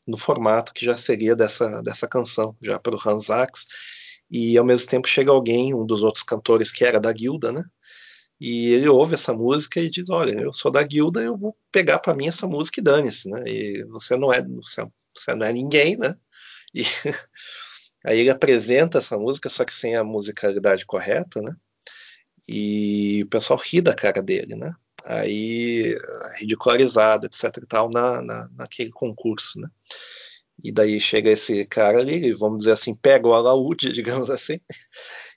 No 0.08 0.18
formato 0.18 0.74
que 0.74 0.86
já 0.86 0.96
seria 0.96 1.36
dessa, 1.36 1.82
dessa 1.82 2.08
canção, 2.08 2.56
já 2.62 2.78
pelo 2.80 3.00
Hans 3.04 3.26
Sachs, 3.26 3.66
e 4.30 4.58
ao 4.58 4.66
mesmo 4.66 4.90
tempo 4.90 5.08
chega 5.08 5.32
alguém, 5.32 5.74
um 5.74 5.86
dos 5.86 6.04
outros 6.04 6.24
cantores 6.24 6.72
que 6.72 6.84
era 6.84 7.00
da 7.00 7.12
guilda, 7.12 7.52
né? 7.52 7.64
E 8.40 8.74
ele 8.74 8.88
ouve 8.88 9.16
essa 9.16 9.34
música 9.34 9.80
e 9.80 9.90
diz: 9.90 10.10
Olha, 10.10 10.40
eu 10.40 10.54
sou 10.54 10.72
da 10.72 10.84
guilda, 10.84 11.22
eu 11.22 11.38
vou 11.38 11.58
pegar 11.72 12.00
para 12.00 12.16
mim 12.16 12.28
essa 12.28 12.48
música 12.48 12.80
e 12.80 12.84
dane-se, 12.84 13.30
né? 13.30 13.44
E 13.48 13.84
você 13.86 14.16
não 14.18 14.32
é, 14.32 14.44
você 14.44 15.36
não 15.36 15.48
é 15.48 15.54
ninguém, 15.54 15.98
né? 15.98 16.16
E 16.74 16.84
aí 18.06 18.20
ele 18.20 18.30
apresenta 18.30 19.00
essa 19.00 19.18
música, 19.18 19.50
só 19.50 19.66
que 19.66 19.74
sem 19.74 19.96
a 19.96 20.04
musicalidade 20.04 20.86
correta, 20.86 21.42
né? 21.42 21.56
E 22.48 23.24
o 23.24 23.28
pessoal 23.28 23.60
ri 23.60 23.82
da 23.82 23.94
cara 23.94 24.22
dele, 24.22 24.56
né? 24.56 24.74
Aí 25.06 25.98
ridicularizado, 26.40 27.26
etc 27.26 27.58
e 27.58 27.66
tal, 27.66 27.90
na, 27.90 28.22
na, 28.22 28.50
naquele 28.56 28.92
concurso, 28.92 29.60
né? 29.60 29.70
E 30.64 30.72
daí 30.72 31.00
chega 31.00 31.30
esse 31.30 31.66
cara 31.66 32.00
ali, 32.00 32.34
vamos 32.34 32.60
dizer 32.60 32.72
assim, 32.72 32.96
pega 32.96 33.28
o 33.28 33.34
alaúde, 33.34 33.92
digamos 33.94 34.30
assim, 34.30 34.60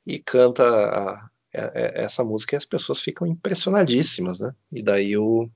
e 0.07 0.19
canta 0.19 0.65
a, 0.65 1.15
a, 1.15 1.31
essa 1.95 2.25
música 2.25 2.57
e 2.57 2.59
as 2.59 2.65
pessoas 2.65 3.01
ficam 3.01 3.27
impressionadíssimas, 3.27 4.41
né? 4.41 4.55
E 4.73 4.83
daí 4.83 5.17
o, 5.17 5.49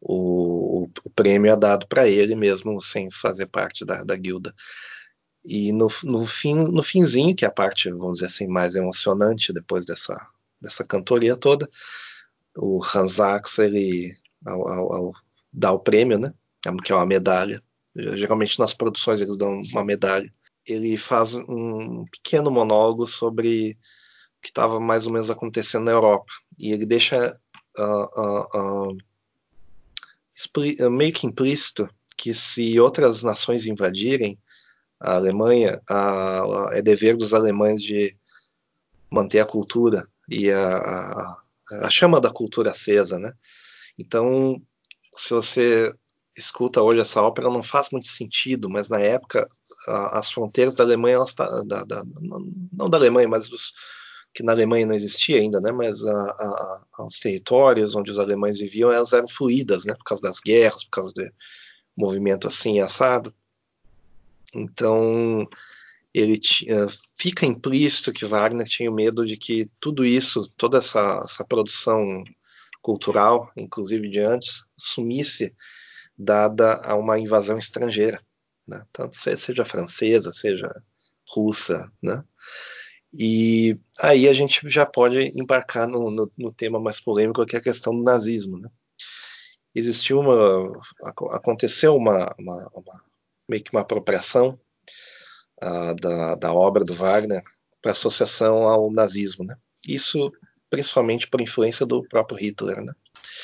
o, 0.00 0.88
o 1.04 1.10
prêmio 1.10 1.52
é 1.52 1.56
dado 1.56 1.86
para 1.86 2.08
ele 2.08 2.34
mesmo, 2.34 2.80
sem 2.80 3.10
fazer 3.10 3.46
parte 3.46 3.84
da, 3.84 4.02
da 4.02 4.16
guilda. 4.16 4.54
E 5.44 5.72
no, 5.72 5.88
no, 6.04 6.26
fim, 6.26 6.54
no 6.54 6.82
finzinho, 6.82 7.34
que 7.34 7.44
é 7.44 7.48
a 7.48 7.52
parte, 7.52 7.90
vamos 7.90 8.14
dizer 8.14 8.26
assim, 8.26 8.46
mais 8.46 8.74
emocionante 8.74 9.52
depois 9.52 9.86
dessa, 9.86 10.26
dessa 10.60 10.84
cantoria 10.84 11.36
toda, 11.36 11.68
o 12.56 12.80
Hans 12.84 13.20
Axel, 13.20 13.66
ele, 13.66 14.14
ao, 14.44 14.68
ao, 14.68 14.92
ao 14.92 15.12
dá 15.52 15.72
o 15.72 15.78
prêmio, 15.78 16.18
né? 16.18 16.32
Que 16.84 16.92
é 16.92 16.94
uma 16.94 17.06
medalha. 17.06 17.62
Geralmente 17.94 18.58
nas 18.58 18.74
produções 18.74 19.20
eles 19.20 19.36
dão 19.36 19.58
uma 19.72 19.84
medalha. 19.84 20.32
Ele 20.66 20.96
faz 20.96 21.34
um 21.34 22.04
pequeno 22.06 22.50
monólogo 22.50 23.06
sobre 23.06 23.72
o 24.38 24.42
que 24.42 24.48
estava 24.48 24.78
mais 24.78 25.06
ou 25.06 25.12
menos 25.12 25.30
acontecendo 25.30 25.84
na 25.84 25.92
Europa. 25.92 26.32
E 26.58 26.72
ele 26.72 26.86
deixa 26.86 27.36
uh, 27.78 28.20
uh, 28.20 28.96
uh, 30.86 30.90
meio 30.90 31.12
que 31.12 31.26
implícito 31.26 31.88
que 32.16 32.34
se 32.34 32.78
outras 32.78 33.22
nações 33.22 33.66
invadirem 33.66 34.38
a 35.00 35.14
Alemanha, 35.14 35.80
é 36.72 36.82
dever 36.82 37.16
dos 37.16 37.32
alemães 37.32 37.82
de 37.82 38.14
manter 39.10 39.40
a 39.40 39.46
cultura 39.46 40.06
e 40.28 40.50
a, 40.50 40.76
a, 40.76 41.42
a 41.86 41.90
chama 41.90 42.20
da 42.20 42.30
cultura 42.30 42.72
acesa, 42.72 43.18
né? 43.18 43.32
Então, 43.98 44.60
se 45.14 45.32
você 45.32 45.94
escuta 46.36 46.82
hoje 46.82 47.00
essa 47.00 47.22
ópera, 47.22 47.50
não 47.50 47.62
faz 47.62 47.90
muito 47.90 48.08
sentido, 48.08 48.68
mas 48.68 48.88
na 48.88 49.00
época 49.00 49.46
a, 49.86 50.18
as 50.18 50.30
fronteiras 50.30 50.74
da 50.74 50.84
Alemanha, 50.84 51.16
elas 51.16 51.34
tá, 51.34 51.62
da, 51.64 51.84
da, 51.84 52.02
não 52.72 52.88
da 52.88 52.96
Alemanha, 52.96 53.28
mas 53.28 53.48
dos, 53.48 53.72
que 54.32 54.42
na 54.42 54.52
Alemanha 54.52 54.86
não 54.86 54.94
existia 54.94 55.38
ainda, 55.38 55.60
né? 55.60 55.72
Mas 55.72 56.04
a, 56.04 56.82
a, 56.98 57.04
os 57.04 57.18
territórios 57.18 57.94
onde 57.94 58.10
os 58.10 58.18
alemães 58.18 58.58
viviam, 58.58 58.90
elas 58.90 59.12
eram 59.12 59.28
fluídas, 59.28 59.84
né? 59.84 59.94
Por 59.94 60.04
causa 60.04 60.22
das 60.22 60.40
guerras, 60.40 60.84
por 60.84 60.90
causa 60.90 61.12
do 61.12 61.30
movimento 61.96 62.46
assim 62.46 62.80
assado. 62.80 63.34
Então 64.54 65.46
ele 66.12 66.38
tinha, 66.38 66.86
fica 67.16 67.46
implícito 67.46 68.12
que 68.12 68.24
Wagner 68.24 68.66
tinha 68.66 68.90
medo 68.90 69.24
de 69.24 69.36
que 69.36 69.70
tudo 69.78 70.04
isso, 70.04 70.48
toda 70.56 70.78
essa, 70.78 71.20
essa 71.24 71.44
produção 71.44 72.24
cultural, 72.82 73.50
inclusive 73.56 74.08
de 74.08 74.20
antes, 74.20 74.64
sumisse 74.76 75.54
dada 76.20 76.74
a 76.84 76.94
uma 76.96 77.18
invasão 77.18 77.58
estrangeira, 77.58 78.20
né? 78.68 78.84
tanto 78.92 79.16
seja 79.16 79.64
francesa, 79.64 80.32
seja 80.32 80.70
russa, 81.26 81.90
né? 82.02 82.22
E 83.12 83.76
aí 83.98 84.28
a 84.28 84.32
gente 84.32 84.68
já 84.68 84.86
pode 84.86 85.32
embarcar 85.34 85.88
no, 85.88 86.10
no, 86.10 86.30
no, 86.36 86.52
tema 86.52 86.78
mais 86.78 87.00
polêmico, 87.00 87.44
que 87.44 87.56
é 87.56 87.58
a 87.58 87.62
questão 87.62 87.96
do 87.96 88.04
nazismo, 88.04 88.58
né? 88.58 88.68
Existiu 89.74 90.20
uma, 90.20 90.70
aconteceu 91.32 91.96
uma, 91.96 92.32
uma, 92.38 92.70
uma 92.72 93.04
meio 93.48 93.64
que 93.64 93.72
uma 93.72 93.80
apropriação 93.80 94.60
uh, 95.62 95.94
da, 96.00 96.34
da 96.36 96.52
obra 96.52 96.84
do 96.84 96.94
Wagner 96.94 97.42
para 97.80 97.92
associação 97.92 98.64
ao 98.64 98.92
nazismo, 98.92 99.44
né? 99.44 99.56
Isso 99.88 100.30
principalmente 100.68 101.26
por 101.28 101.40
influência 101.40 101.84
do 101.84 102.02
próprio 102.04 102.38
Hitler, 102.38 102.82
né? 102.84 102.92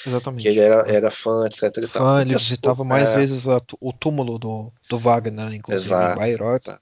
Exatamente. 0.07 0.43
Que 0.43 0.49
ele 0.49 0.61
era, 0.61 0.89
era 0.89 1.11
fã, 1.11 1.47
etc. 1.47 1.63
E 1.79 1.87
fã, 1.87 1.99
tal. 1.99 2.21
ele 2.21 2.35
visitava 2.35 2.85
mais 2.85 3.11
é... 3.11 3.17
vezes 3.17 3.49
a, 3.49 3.61
o 3.81 3.93
túmulo 3.93 4.39
do, 4.39 4.73
do 4.89 4.99
Wagner, 4.99 5.53
inclusive 5.53 5.87
exato, 5.87 6.13
em 6.13 6.19
Bayreuth. 6.19 6.67
Exato. 6.69 6.81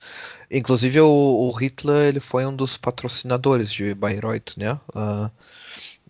Inclusive 0.51 1.01
o, 1.01 1.09
o, 1.09 1.51
Hitler 1.53 2.09
ele 2.09 2.21
foi 2.21 2.45
um 2.45 2.55
dos 2.55 2.77
patrocinadores 2.77 3.73
de 3.73 3.95
Bayreuth, 3.95 4.57
né? 4.57 4.79
Uh, 4.95 5.31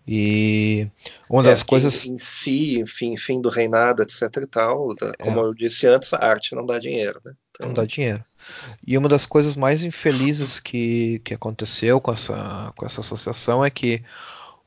e 0.06 0.86
uma 1.30 1.42
das 1.42 1.62
é, 1.62 1.64
coisas. 1.64 2.04
Em 2.04 2.18
si, 2.18 2.78
enfim, 2.78 3.16
fim 3.16 3.40
do 3.40 3.48
reinado, 3.48 4.02
etc 4.02 4.22
e 4.42 4.46
tal, 4.46 4.94
como 5.18 5.40
é. 5.40 5.42
eu 5.42 5.54
disse 5.54 5.86
antes, 5.86 6.12
a 6.12 6.18
arte 6.18 6.54
não 6.54 6.66
dá 6.66 6.78
dinheiro, 6.78 7.20
né? 7.24 7.32
Então... 7.50 7.68
Não 7.68 7.74
dá 7.74 7.84
dinheiro. 7.86 8.22
E 8.86 8.98
uma 8.98 9.08
das 9.08 9.24
coisas 9.24 9.56
mais 9.56 9.84
infelizes 9.84 10.60
que, 10.60 11.20
que 11.24 11.32
aconteceu 11.32 12.00
com 12.00 12.12
essa, 12.12 12.72
com 12.76 12.84
essa 12.84 13.00
associação 13.00 13.64
é 13.64 13.70
que 13.70 14.02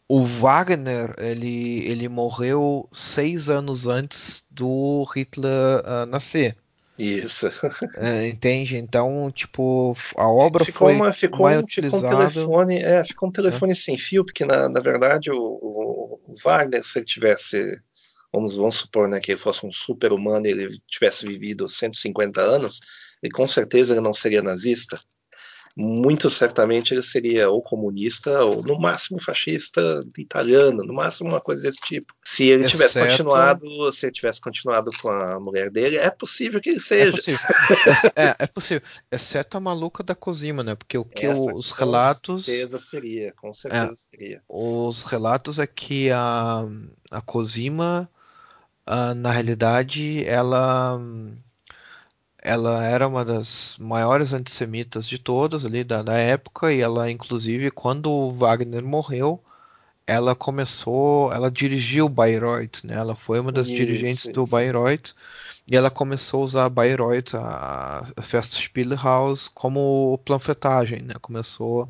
o 0.09 0.23
Wagner 0.23 1.13
ele, 1.17 1.85
ele 1.85 2.07
morreu 2.07 2.87
seis 2.93 3.49
anos 3.49 3.87
antes 3.87 4.45
do 4.49 5.03
Hitler 5.13 5.81
uh, 5.81 6.05
nascer. 6.05 6.55
Isso. 6.97 7.47
É, 7.95 8.27
entende? 8.27 8.77
Então, 8.77 9.31
tipo, 9.31 9.95
a 10.15 10.27
obra 10.27 10.63
ficou 10.65 10.87
foi 10.87 10.95
uma, 10.95 11.11
ficou, 11.11 11.41
mais 11.41 11.55
ficou 11.55 11.65
utilizada. 11.65 12.15
Um 12.15 12.29
telefone, 12.29 12.77
é, 12.77 13.03
ficou 13.03 13.29
um 13.29 13.31
telefone 13.31 13.71
é. 13.73 13.75
sem 13.75 13.97
fio, 13.97 14.25
porque 14.25 14.45
na, 14.45 14.69
na 14.69 14.79
verdade 14.79 15.31
o, 15.31 15.37
o, 15.37 16.35
Wagner, 16.43 16.83
se 16.83 16.99
ele 16.99 17.05
tivesse, 17.05 17.79
vamos, 18.31 18.55
vamos 18.55 18.77
supor, 18.77 19.07
né, 19.07 19.19
que 19.19 19.31
ele 19.31 19.39
fosse 19.39 19.65
um 19.65 19.71
super 19.71 20.11
humano 20.11 20.47
e 20.47 20.51
ele 20.51 20.81
tivesse 20.87 21.25
vivido 21.25 21.67
150 21.67 22.41
anos, 22.41 22.79
ele 23.21 23.31
com 23.31 23.45
certeza 23.45 23.93
ele 23.93 24.01
não 24.01 24.13
seria 24.13 24.41
nazista 24.41 24.99
muito 25.79 26.27
certamente 26.29 26.93
ele 26.93 27.03
seria 27.03 27.49
ou 27.49 27.61
comunista 27.61 28.43
ou 28.43 28.63
no 28.63 28.79
máximo 28.79 29.21
fascista 29.21 29.99
italiano, 30.17 30.83
no 30.83 30.93
máximo 30.93 31.29
uma 31.29 31.39
coisa 31.39 31.61
desse 31.61 31.79
tipo. 31.81 32.13
Se 32.25 32.47
ele 32.47 32.65
Exceto... 32.65 32.77
tivesse 32.77 32.99
continuado, 32.99 33.93
se 33.93 34.05
ele 34.07 34.13
tivesse 34.13 34.41
continuado 34.41 34.89
com 34.99 35.09
a 35.09 35.39
mulher 35.39 35.69
dele, 35.69 35.97
é 35.97 36.09
possível 36.09 36.59
que 36.59 36.71
ele 36.71 36.81
seja. 36.81 37.09
É 37.09 37.11
possível, 37.11 37.39
é, 38.15 38.35
é 38.39 38.47
possível. 38.47 38.81
exceto 39.11 39.55
a 39.57 39.59
maluca 39.59 40.03
da 40.03 40.15
Cosima, 40.15 40.63
né? 40.63 40.73
Porque 40.73 40.97
o 40.97 41.05
que 41.05 41.27
Essa, 41.27 41.53
os 41.53 41.71
relatos, 41.71 42.45
com 42.45 42.51
certeza 42.51 42.79
seria, 42.79 43.33
com 43.33 43.53
certeza 43.53 43.93
é, 43.93 43.95
seria. 43.95 44.43
Os 44.49 45.03
relatos 45.03 45.59
é 45.59 45.67
que 45.67 46.09
a 46.09 46.65
a 47.11 47.21
Cosima, 47.21 48.09
uh, 48.87 49.13
na 49.15 49.31
realidade, 49.31 50.23
ela 50.25 50.99
ela 52.41 52.85
era 52.85 53.07
uma 53.07 53.25
das 53.25 53.75
maiores 53.79 54.33
antissemitas 54.33 55.07
de 55.07 55.17
todas 55.17 55.65
ali 55.65 55.83
da, 55.83 56.03
da 56.03 56.17
época 56.17 56.71
e 56.71 56.81
ela 56.81 57.09
inclusive 57.09 57.71
quando 57.71 58.11
o 58.11 58.31
Wagner 58.31 58.83
morreu 58.83 59.41
ela 60.05 60.35
começou 60.35 61.33
ela 61.33 61.49
dirigiu 61.49 62.07
Bayreuth 62.07 62.83
né? 62.83 62.95
Ela 62.95 63.15
foi 63.15 63.39
uma 63.39 63.51
das 63.51 63.67
isso, 63.67 63.75
dirigentes 63.75 64.25
isso, 64.25 64.33
do 64.33 64.45
Bayreuth 64.45 65.13
e 65.67 65.75
ela 65.75 65.89
começou 65.89 66.41
a 66.41 66.45
usar 66.45 66.69
Bayreuth 66.69 67.33
a, 67.33 68.07
Festspielhaus 68.21 69.47
como 69.47 70.19
panfletagem 70.23 71.01
né? 71.01 71.15
Começou 71.19 71.89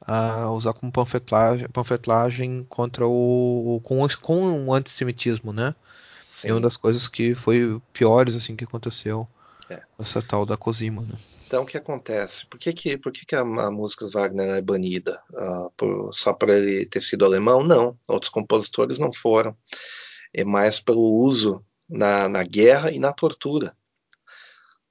a 0.00 0.50
usar 0.52 0.74
como 0.74 0.92
panfletagem, 0.92 1.68
panfletagem 1.68 2.64
contra 2.68 3.06
o 3.06 3.80
com, 3.82 4.06
com 4.20 4.66
o 4.66 4.74
antissemitismo 4.74 5.52
né? 5.52 5.74
Sim. 6.26 6.48
e 6.48 6.52
uma 6.52 6.60
das 6.60 6.76
coisas 6.76 7.08
que 7.08 7.34
foi 7.34 7.80
piores 7.92 8.36
assim 8.36 8.54
que 8.54 8.64
aconteceu 8.64 9.26
é. 9.70 9.82
Essa 9.98 10.22
tal 10.22 10.46
da 10.46 10.56
Cosima, 10.56 11.02
né? 11.02 11.16
Então, 11.46 11.62
o 11.62 11.66
que 11.66 11.78
acontece? 11.78 12.44
Por 12.46 12.58
que, 12.58 12.72
que, 12.74 12.98
por 12.98 13.10
que, 13.10 13.24
que 13.24 13.34
a, 13.34 13.40
a 13.40 13.70
música 13.70 14.06
Wagner 14.06 14.50
é 14.50 14.60
banida? 14.60 15.22
Uh, 15.30 15.70
por, 15.76 16.12
só 16.12 16.32
por 16.32 16.50
ele 16.50 16.84
ter 16.84 17.00
sido 17.00 17.24
alemão? 17.24 17.62
Não. 17.64 17.98
Outros 18.06 18.30
compositores 18.30 18.98
não 18.98 19.12
foram. 19.12 19.56
É 20.32 20.44
mais 20.44 20.78
pelo 20.78 21.00
uso 21.00 21.64
na, 21.88 22.28
na 22.28 22.44
guerra 22.44 22.92
e 22.92 22.98
na 22.98 23.14
tortura. 23.14 23.74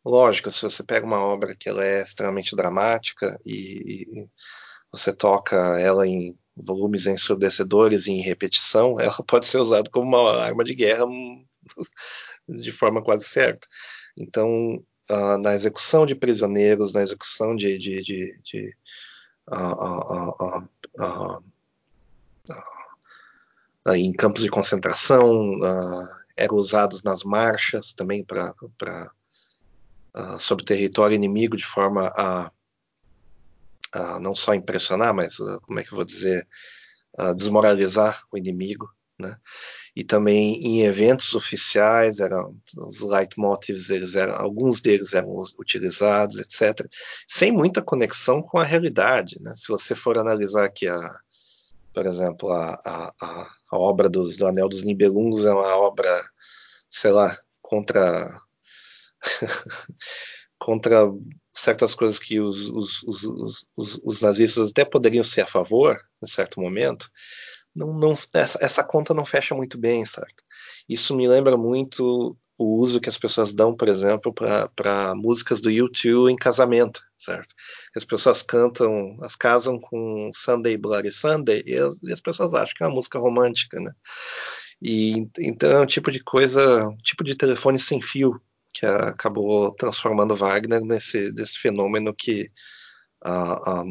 Lógico, 0.03 0.49
se 0.51 0.61
você 0.63 0.81
pega 0.83 1.05
uma 1.05 1.19
obra 1.19 1.55
que 1.55 1.69
ela 1.69 1.85
é 1.85 2.01
extremamente 2.01 2.55
dramática 2.55 3.39
e, 3.45 4.23
e 4.23 4.29
você 4.91 5.13
toca 5.13 5.79
ela 5.79 6.07
em 6.07 6.35
volumes 6.55 7.05
ensurdecedores 7.05 8.07
e 8.07 8.11
em 8.13 8.21
repetição, 8.21 8.97
ela 9.01 9.23
pode 9.27 9.45
ser 9.45 9.59
usada 9.59 9.89
como 9.91 10.07
uma 10.07 10.41
arma 10.41 10.63
de 10.63 10.73
guerra 10.73 11.05
de 12.47 12.71
forma 12.71 13.03
quase 13.03 13.25
certa. 13.25 13.67
Então, 14.17 14.83
uh, 15.11 15.37
na 15.37 15.53
execução 15.53 16.05
de 16.05 16.15
prisioneiros, 16.15 16.91
na 16.91 17.03
execução 17.03 17.55
de, 17.55 17.77
de, 17.77 18.01
de, 18.01 18.39
de 18.43 18.75
uh, 19.47 20.63
uh, 20.99 21.43
em 23.95 24.11
campos 24.11 24.43
de 24.43 24.49
concentração, 24.49 25.59
eram 26.35 26.55
usados 26.55 27.03
nas 27.03 27.23
marchas 27.23 27.93
também 27.93 28.21
para 28.21 28.53
sobre 30.39 30.65
território 30.65 31.15
inimigo 31.15 31.55
de 31.55 31.65
forma 31.65 32.11
a, 32.17 32.51
não 34.19 34.35
só 34.35 34.53
impressionar, 34.53 35.13
mas 35.13 35.37
como 35.61 35.79
é 35.79 35.83
que 35.83 35.93
eu 35.93 35.95
vou 35.95 36.03
dizer, 36.03 36.45
desmoralizar 37.37 38.25
o 38.29 38.37
inimigo, 38.37 38.93
né? 39.17 39.37
E 39.97 40.03
também 40.03 40.63
em 40.63 40.83
eventos 40.83 41.33
oficiais 41.33 42.19
eram 42.19 42.55
os 42.77 42.99
leitmotivs 42.99 43.89
eram 44.15 44.35
alguns 44.35 44.79
deles 44.79 45.11
eram 45.13 45.35
utilizados 45.57 46.37
etc 46.37 46.87
sem 47.27 47.51
muita 47.51 47.81
conexão 47.81 48.39
com 48.39 48.59
a 48.59 48.63
realidade 48.63 49.41
né? 49.41 49.55
se 49.55 49.67
você 49.67 49.95
for 49.95 50.19
analisar 50.19 50.65
aqui 50.65 50.87
a 50.87 51.19
por 51.95 52.05
exemplo 52.05 52.51
a, 52.51 52.79
a, 52.85 53.11
a, 53.71 53.77
obra 53.79 54.07
dos, 54.07 54.37
do 54.37 54.45
Anel 54.45 54.69
dos 54.69 54.83
Nibelungos 54.83 55.45
é 55.45 55.51
uma 55.51 55.75
obra 55.77 56.23
sei 56.87 57.09
lá 57.09 57.35
contra 57.59 58.39
contra 60.59 61.11
certas 61.51 61.95
coisas 61.95 62.19
que 62.19 62.39
os, 62.39 62.69
os, 62.69 63.03
os, 63.75 63.99
os 64.03 64.21
nazistas 64.21 64.69
até 64.69 64.85
poderiam 64.85 65.23
ser 65.23 65.41
a 65.41 65.47
favor 65.47 65.99
em 66.21 66.27
certo 66.27 66.61
momento 66.61 67.09
não, 67.77 67.93
não 67.93 68.17
essa, 68.33 68.57
essa, 68.61 68.83
conta 68.83 69.13
não 69.13 69.25
fecha 69.25 69.53
muito 69.53 69.77
bem, 69.77 70.03
certo? 70.05 70.43
Isso 70.89 71.15
me 71.15 71.27
lembra 71.27 71.55
muito 71.55 72.35
o 72.57 72.81
uso 72.81 72.99
que 72.99 73.09
as 73.09 73.17
pessoas 73.17 73.53
dão, 73.53 73.75
por 73.75 73.87
exemplo, 73.87 74.33
para 74.33 75.13
músicas 75.15 75.61
do 75.61 75.69
YouTube 75.69 76.31
em 76.31 76.35
casamento, 76.35 77.01
certo? 77.17 77.53
As 77.95 78.03
pessoas 78.03 78.41
cantam, 78.41 79.17
as 79.21 79.35
casam 79.35 79.79
com 79.79 80.29
Sunday 80.33 80.75
Bloody 80.75 81.11
Sunday 81.11 81.63
e 81.65 81.75
as, 81.75 82.01
e 82.01 82.11
as 82.11 82.19
pessoas 82.19 82.53
acham 82.55 82.73
que 82.75 82.83
é 82.83 82.87
uma 82.87 82.95
música 82.95 83.19
romântica, 83.19 83.79
né? 83.79 83.91
E 84.81 85.27
então 85.39 85.71
é 85.71 85.79
um 85.79 85.85
tipo 85.85 86.11
de 86.11 86.23
coisa, 86.23 86.87
um 86.87 86.97
tipo 86.97 87.23
de 87.23 87.35
telefone 87.35 87.79
sem 87.79 88.01
fio 88.01 88.41
que 88.73 88.85
acabou 88.85 89.71
transformando 89.73 90.35
Wagner 90.35 90.81
nesse 90.81 91.31
fenômeno 91.59 92.13
que 92.13 92.51
uh, 93.25 93.81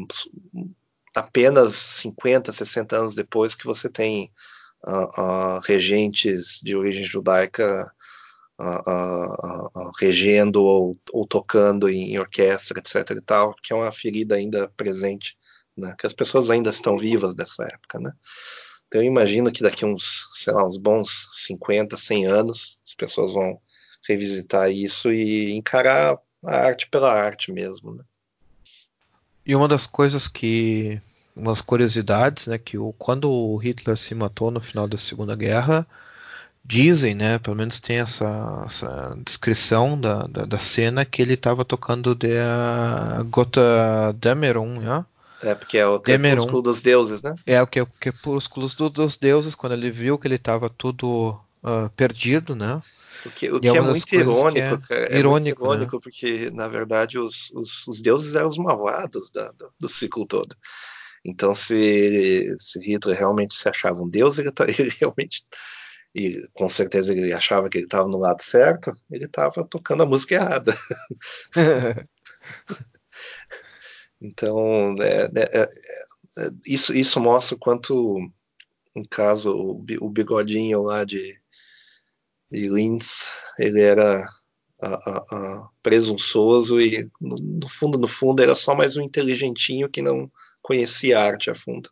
um, 0.53 0.73
apenas 1.17 1.73
50, 1.75 2.51
60 2.51 2.95
anos 2.95 3.15
depois 3.15 3.55
que 3.55 3.65
você 3.65 3.89
tem 3.89 4.31
uh, 4.85 5.21
uh, 5.21 5.59
regentes 5.65 6.59
de 6.63 6.75
origem 6.75 7.03
judaica 7.03 7.91
regendo 9.99 10.63
ou, 10.63 10.91
ou, 11.13 11.27
tocando 11.27 11.87
em 11.87 12.17
orquestra, 12.17 12.79
etc. 12.79 13.11
e 13.11 13.21
tal, 13.21 13.53
que 13.61 13.71
é 13.71 13.75
uma 13.75 13.91
ferida 13.91 14.33
ainda 14.33 14.67
presente, 14.69 15.37
né? 15.77 15.93
que 15.95 16.07
as 16.07 16.13
pessoas 16.13 16.49
ainda 16.49 16.71
estão 16.71 16.97
vivas 16.97 17.35
dessa 17.35 17.65
época, 17.65 17.99
né? 17.99 18.11
Então 18.87 18.99
eu 18.99 19.05
imagino 19.05 19.51
que 19.51 19.61
daqui 19.61 19.85
uns, 19.85 20.25
sei 20.33 20.53
lá, 20.53 20.65
uns 20.65 20.77
bons 20.77 21.27
50, 21.45 21.95
100 21.97 22.25
anos, 22.25 22.79
as 22.83 22.95
pessoas 22.95 23.31
vão 23.31 23.61
revisitar 24.07 24.71
isso 24.71 25.11
e 25.13 25.51
encarar 25.51 26.17
a 26.43 26.55
arte 26.55 26.89
pela 26.89 27.13
arte 27.13 27.51
mesmo, 27.51 27.93
né? 27.93 28.03
E 29.47 29.55
uma 29.55 29.67
das 29.67 29.87
coisas 29.87 30.27
que 30.27 31.01
umas 31.33 31.61
curiosidades, 31.61 32.47
né, 32.47 32.57
que 32.57 32.77
o, 32.77 32.93
quando 32.97 33.31
o 33.31 33.55
Hitler 33.55 33.95
se 33.95 34.13
matou 34.13 34.51
no 34.51 34.59
final 34.59 34.89
da 34.89 34.97
Segunda 34.97 35.37
Guerra, 35.37 35.87
dizem, 36.65 37.15
né, 37.15 37.39
pelo 37.39 37.55
menos 37.55 37.79
tem 37.79 37.99
essa, 37.99 38.63
essa 38.65 39.17
descrição 39.25 39.97
da, 39.97 40.27
da, 40.27 40.43
da, 40.43 40.59
cena 40.59 41.05
que 41.05 41.21
ele 41.21 41.35
estava 41.35 41.63
tocando 41.63 42.13
de 42.13 42.27
Gota 43.29 44.13
Dämmerung, 44.19 44.79
né? 44.79 45.05
É, 45.41 45.55
porque 45.55 45.77
é 45.77 45.87
o 45.87 45.99
crepúsculo 45.99 46.61
dos 46.61 46.81
deuses, 46.81 47.21
né? 47.21 47.35
É, 47.45 47.61
o 47.61 47.67
que 47.67 47.79
é 47.79 47.83
o 47.83 47.85
crepúsculo 47.85 48.67
do, 48.67 48.89
dos 48.89 49.15
deuses, 49.15 49.55
quando 49.55 49.73
ele 49.73 49.91
viu 49.91 50.17
que 50.17 50.27
ele 50.27 50.35
estava 50.35 50.69
tudo 50.69 51.39
uh, 51.63 51.89
perdido, 51.95 52.53
né? 52.53 52.81
O 53.27 53.31
que, 53.31 53.51
o 53.51 53.59
que 53.59 53.67
é, 53.67 53.77
é 53.77 53.81
muito 53.81 54.15
irônico, 54.15 54.81
que 54.87 54.93
é, 54.93 55.13
é 55.13 55.19
irônico, 55.19 55.65
muito 55.65 55.73
irônico 55.73 55.95
né? 55.97 56.01
porque 56.01 56.49
na 56.51 56.67
verdade 56.67 57.19
os, 57.19 57.51
os, 57.51 57.87
os, 57.87 58.01
deuses 58.01 58.35
eram 58.35 58.47
os 58.47 58.57
malvados 58.57 59.29
da, 59.31 59.51
do, 59.51 59.71
do, 59.79 59.89
ciclo 59.89 60.25
todo. 60.25 60.55
Então, 61.25 61.53
se, 61.53 62.55
se 62.59 62.79
Hitler 62.79 63.17
realmente 63.17 63.55
se 63.55 63.67
achava 63.67 64.01
um 64.01 64.09
deus, 64.09 64.39
ele, 64.39 64.51
tá, 64.51 64.65
ele 64.69 64.91
realmente 64.99 65.43
e 66.17 66.47
com 66.53 66.67
certeza 66.67 67.11
ele 67.11 67.31
achava 67.31 67.69
que 67.69 67.77
ele 67.77 67.85
estava 67.85 68.07
no 68.07 68.17
lado 68.17 68.41
certo, 68.41 68.91
ele 69.11 69.25
estava 69.25 69.63
tocando 69.63 70.01
a 70.01 70.05
música 70.05 70.33
errada. 70.33 70.75
então, 74.19 74.95
é, 74.99 75.25
é, 75.25 75.59
é, 75.59 75.69
é, 76.39 76.49
isso, 76.65 76.95
isso 76.95 77.19
mostra 77.19 77.55
o 77.55 77.59
quanto, 77.59 78.17
no 78.95 79.07
caso, 79.07 79.53
o, 79.55 80.09
bigodinho 80.09 80.81
lá 80.81 81.03
de, 81.03 81.39
de 82.51 82.69
Linz, 82.69 83.31
ele 83.57 83.81
era 83.81 84.25
a, 84.81 84.87
a, 84.87 85.17
a 85.31 85.69
presunçoso 85.81 86.79
e, 86.79 87.09
no, 87.19 87.35
no 87.35 87.69
fundo, 87.69 87.97
no 87.97 88.07
fundo, 88.07 88.41
era 88.41 88.55
só 88.55 88.75
mais 88.75 88.95
um 88.95 89.01
inteligentinho 89.01 89.89
que 89.89 90.01
não 90.01 90.31
conhecia 90.61 91.19
a 91.19 91.23
arte 91.23 91.49
a 91.49 91.55
fundo. 91.55 91.89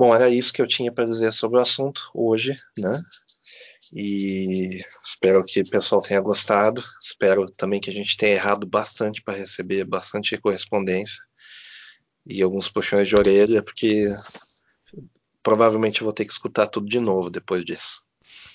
Bom, 0.00 0.14
era 0.14 0.30
isso 0.30 0.50
que 0.50 0.62
eu 0.62 0.66
tinha 0.66 0.90
para 0.90 1.04
dizer 1.04 1.30
sobre 1.30 1.58
o 1.58 1.62
assunto 1.62 2.10
hoje, 2.14 2.56
né? 2.78 3.02
E 3.92 4.82
espero 5.04 5.44
que 5.44 5.60
o 5.60 5.68
pessoal 5.68 6.00
tenha 6.00 6.20
gostado. 6.20 6.82
Espero 7.02 7.50
também 7.50 7.80
que 7.80 7.90
a 7.90 7.92
gente 7.92 8.16
tenha 8.16 8.32
errado 8.32 8.66
bastante 8.66 9.20
para 9.22 9.36
receber 9.36 9.84
bastante 9.84 10.38
correspondência 10.38 11.20
e 12.26 12.40
alguns 12.40 12.66
puxões 12.66 13.08
de 13.08 13.16
orelha, 13.16 13.62
porque 13.62 14.06
provavelmente 15.42 16.00
eu 16.00 16.04
vou 16.04 16.12
ter 16.12 16.24
que 16.24 16.32
escutar 16.32 16.66
tudo 16.66 16.88
de 16.88 17.00
novo 17.00 17.30
depois 17.30 17.64
disso. 17.64 18.02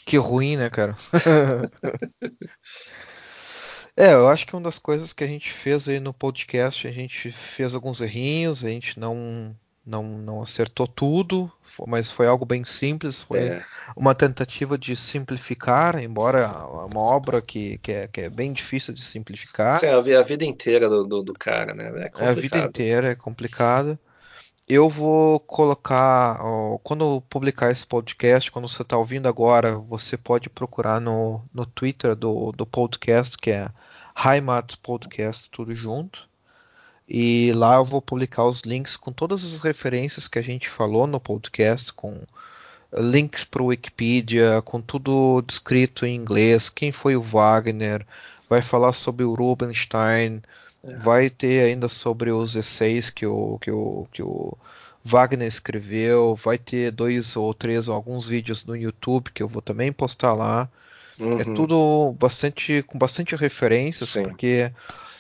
Que 0.06 0.18
ruim, 0.18 0.58
né, 0.58 0.70
cara? 0.70 0.96
é, 3.98 4.14
eu 4.14 4.30
acho 4.30 4.46
que 4.46 4.56
uma 4.56 4.62
das 4.62 4.78
coisas 4.78 5.14
que 5.14 5.24
a 5.24 5.28
gente 5.28 5.52
fez 5.52 5.90
aí 5.90 6.00
no 6.00 6.14
podcast, 6.14 6.88
a 6.88 6.92
gente 6.92 7.32
fez 7.32 7.74
alguns 7.74 8.02
errinhos, 8.02 8.64
a 8.64 8.70
gente 8.70 9.00
não 9.00 9.56
não, 9.86 10.04
não 10.04 10.42
acertou 10.42 10.88
tudo, 10.88 11.52
mas 11.88 12.12
foi 12.12 12.26
algo 12.26 12.44
bem 12.44 12.66
simples. 12.66 13.22
Foi 13.22 13.40
é. 13.40 13.64
uma 13.96 14.16
tentativa 14.16 14.78
de 14.78 14.96
simplificar, 14.96 16.02
embora 16.02 16.40
é 16.40 16.92
uma 16.92 17.00
obra 17.00 17.42
que, 17.42 17.78
que, 17.78 17.92
é, 17.92 18.08
que 18.08 18.22
é 18.22 18.30
bem 18.30 18.52
difícil 18.52 18.94
de 18.94 19.04
simplificar. 19.04 19.80
Sim, 19.80 19.88
a 19.88 20.22
vida 20.24 20.44
inteira 20.44 20.90
do, 20.90 21.06
do, 21.06 21.22
do 21.22 21.34
cara, 21.34 21.76
né? 21.76 21.92
É, 21.96 22.26
é 22.26 22.30
a 22.30 22.34
vida 22.34 22.58
inteira 22.58 23.10
é 23.10 23.16
complicada. 23.16 24.00
Eu 24.68 24.90
vou 24.90 25.40
colocar, 25.40 26.40
ó, 26.42 26.80
quando 26.80 27.22
publicar 27.30 27.72
esse 27.72 27.86
podcast, 27.86 28.52
quando 28.52 28.68
você 28.68 28.82
está 28.82 28.98
ouvindo 28.98 29.28
agora, 29.28 29.78
você 29.78 30.18
pode 30.18 30.50
procurar 30.50 31.00
no, 31.00 31.44
no 31.54 31.68
Twitter 31.68 32.16
do, 32.16 32.52
do 32.52 32.66
podcast, 32.66 33.38
que 33.38 33.52
é 33.52 33.70
Heimat 34.18 34.76
Podcast, 34.78 35.50
tudo 35.52 35.76
junto. 35.76 36.28
E 37.08 37.52
lá 37.54 37.76
eu 37.76 37.86
vou 37.86 38.02
publicar 38.02 38.46
os 38.46 38.62
links 38.62 38.98
com 38.98 39.12
todas 39.12 39.46
as 39.46 39.62
referências 39.62 40.28
que 40.28 40.40
a 40.40 40.42
gente 40.42 40.68
falou 40.68 41.06
no 41.06 41.20
podcast, 41.20 41.94
com 41.94 42.24
links 42.92 43.44
para 43.44 43.62
o 43.62 43.68
Wikipedia, 43.68 44.64
com 44.64 44.82
tudo 44.82 45.44
descrito 45.44 46.08
em 46.08 46.16
inglês, 46.16 46.70
quem 46.70 46.92
foi 46.92 47.16
o 47.16 47.22
Wagner, 47.22 48.06
vai 48.50 48.62
falar 48.62 48.94
sobre 48.94 49.24
o 49.24 49.34
Rubinstein, 49.34 50.42
é. 50.84 50.98
vai 50.98 51.30
ter 51.30 51.64
ainda 51.64 51.90
sobre 51.90 52.32
os 52.32 52.56
essays 52.56 53.10
que 53.10 53.26
o, 53.26 53.58
que 53.60 53.72
o, 53.72 54.08
que 54.12 54.22
o 54.22 54.58
Wagner 55.04 55.48
escreveu, 55.48 56.36
vai 56.36 56.58
ter 56.58 56.92
dois 56.92 57.36
ou 57.36 57.54
três 57.54 57.88
ou 57.88 57.96
alguns 57.96 58.28
vídeos 58.28 58.66
no 58.66 58.76
YouTube 58.76 59.32
que 59.32 59.44
eu 59.44 59.48
vou 59.48 59.62
também 59.62 59.92
postar 59.92 60.34
lá. 60.34 60.70
É 61.20 61.24
uhum. 61.24 61.40
É 61.40 61.44
tudo 61.44 62.16
bastante 62.20 62.84
com 62.84 62.98
bastante 62.98 63.36
referências, 63.36 64.10
Sim. 64.10 64.24
porque 64.24 64.72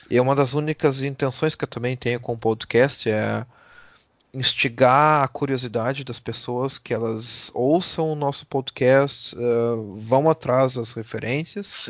e 0.09 0.19
uma 0.19 0.35
das 0.35 0.53
únicas 0.53 1.01
intenções 1.01 1.55
que 1.55 1.63
eu 1.63 1.67
também 1.67 1.95
tenho 1.97 2.19
com 2.19 2.33
o 2.33 2.37
podcast 2.37 3.09
é 3.09 3.45
instigar 4.33 5.23
a 5.23 5.27
curiosidade 5.27 6.03
das 6.03 6.19
pessoas 6.19 6.77
que 6.77 6.93
elas 6.93 7.49
ouçam 7.53 8.11
o 8.11 8.15
nosso 8.15 8.45
podcast, 8.45 9.35
uh, 9.35 9.97
vão 10.01 10.29
atrás 10.29 10.73
das 10.73 10.91
referências 10.91 11.89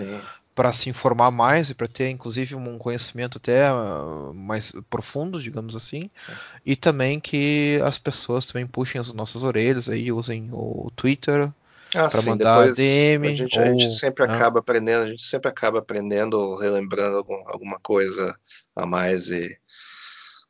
para 0.55 0.71
se 0.71 0.89
informar 0.89 1.29
mais 1.29 1.69
e 1.69 1.75
para 1.75 1.87
ter 1.87 2.09
inclusive 2.09 2.55
um 2.55 2.77
conhecimento 2.77 3.37
até 3.37 3.69
uh, 3.71 4.33
mais 4.33 4.71
profundo, 4.89 5.43
digamos 5.43 5.75
assim, 5.75 6.09
Sim. 6.15 6.33
e 6.65 6.75
também 6.77 7.19
que 7.19 7.77
as 7.83 7.99
pessoas 7.99 8.45
também 8.45 8.65
puxem 8.65 8.99
as 8.99 9.11
nossas 9.11 9.43
orelhas 9.43 9.89
aí 9.89 10.13
usem 10.13 10.49
o 10.53 10.89
Twitter 10.95 11.51
ah, 11.93 12.09
para 12.09 12.21
mandar 12.21 12.73
DM. 12.73 13.27
A 13.27 13.33
gente, 13.33 13.59
ou, 13.59 13.65
a 13.65 13.67
gente 13.67 13.93
sempre 13.93 14.25
né? 14.25 14.33
acaba 14.33 14.59
aprendendo, 14.59 15.03
a 15.03 15.07
gente 15.07 15.23
sempre 15.23 15.49
acaba 15.49 15.79
aprendendo, 15.79 16.55
relembrando 16.55 17.17
algum, 17.17 17.43
alguma 17.47 17.79
coisa 17.79 18.33
a 18.73 18.85
mais 18.85 19.29
e 19.29 19.57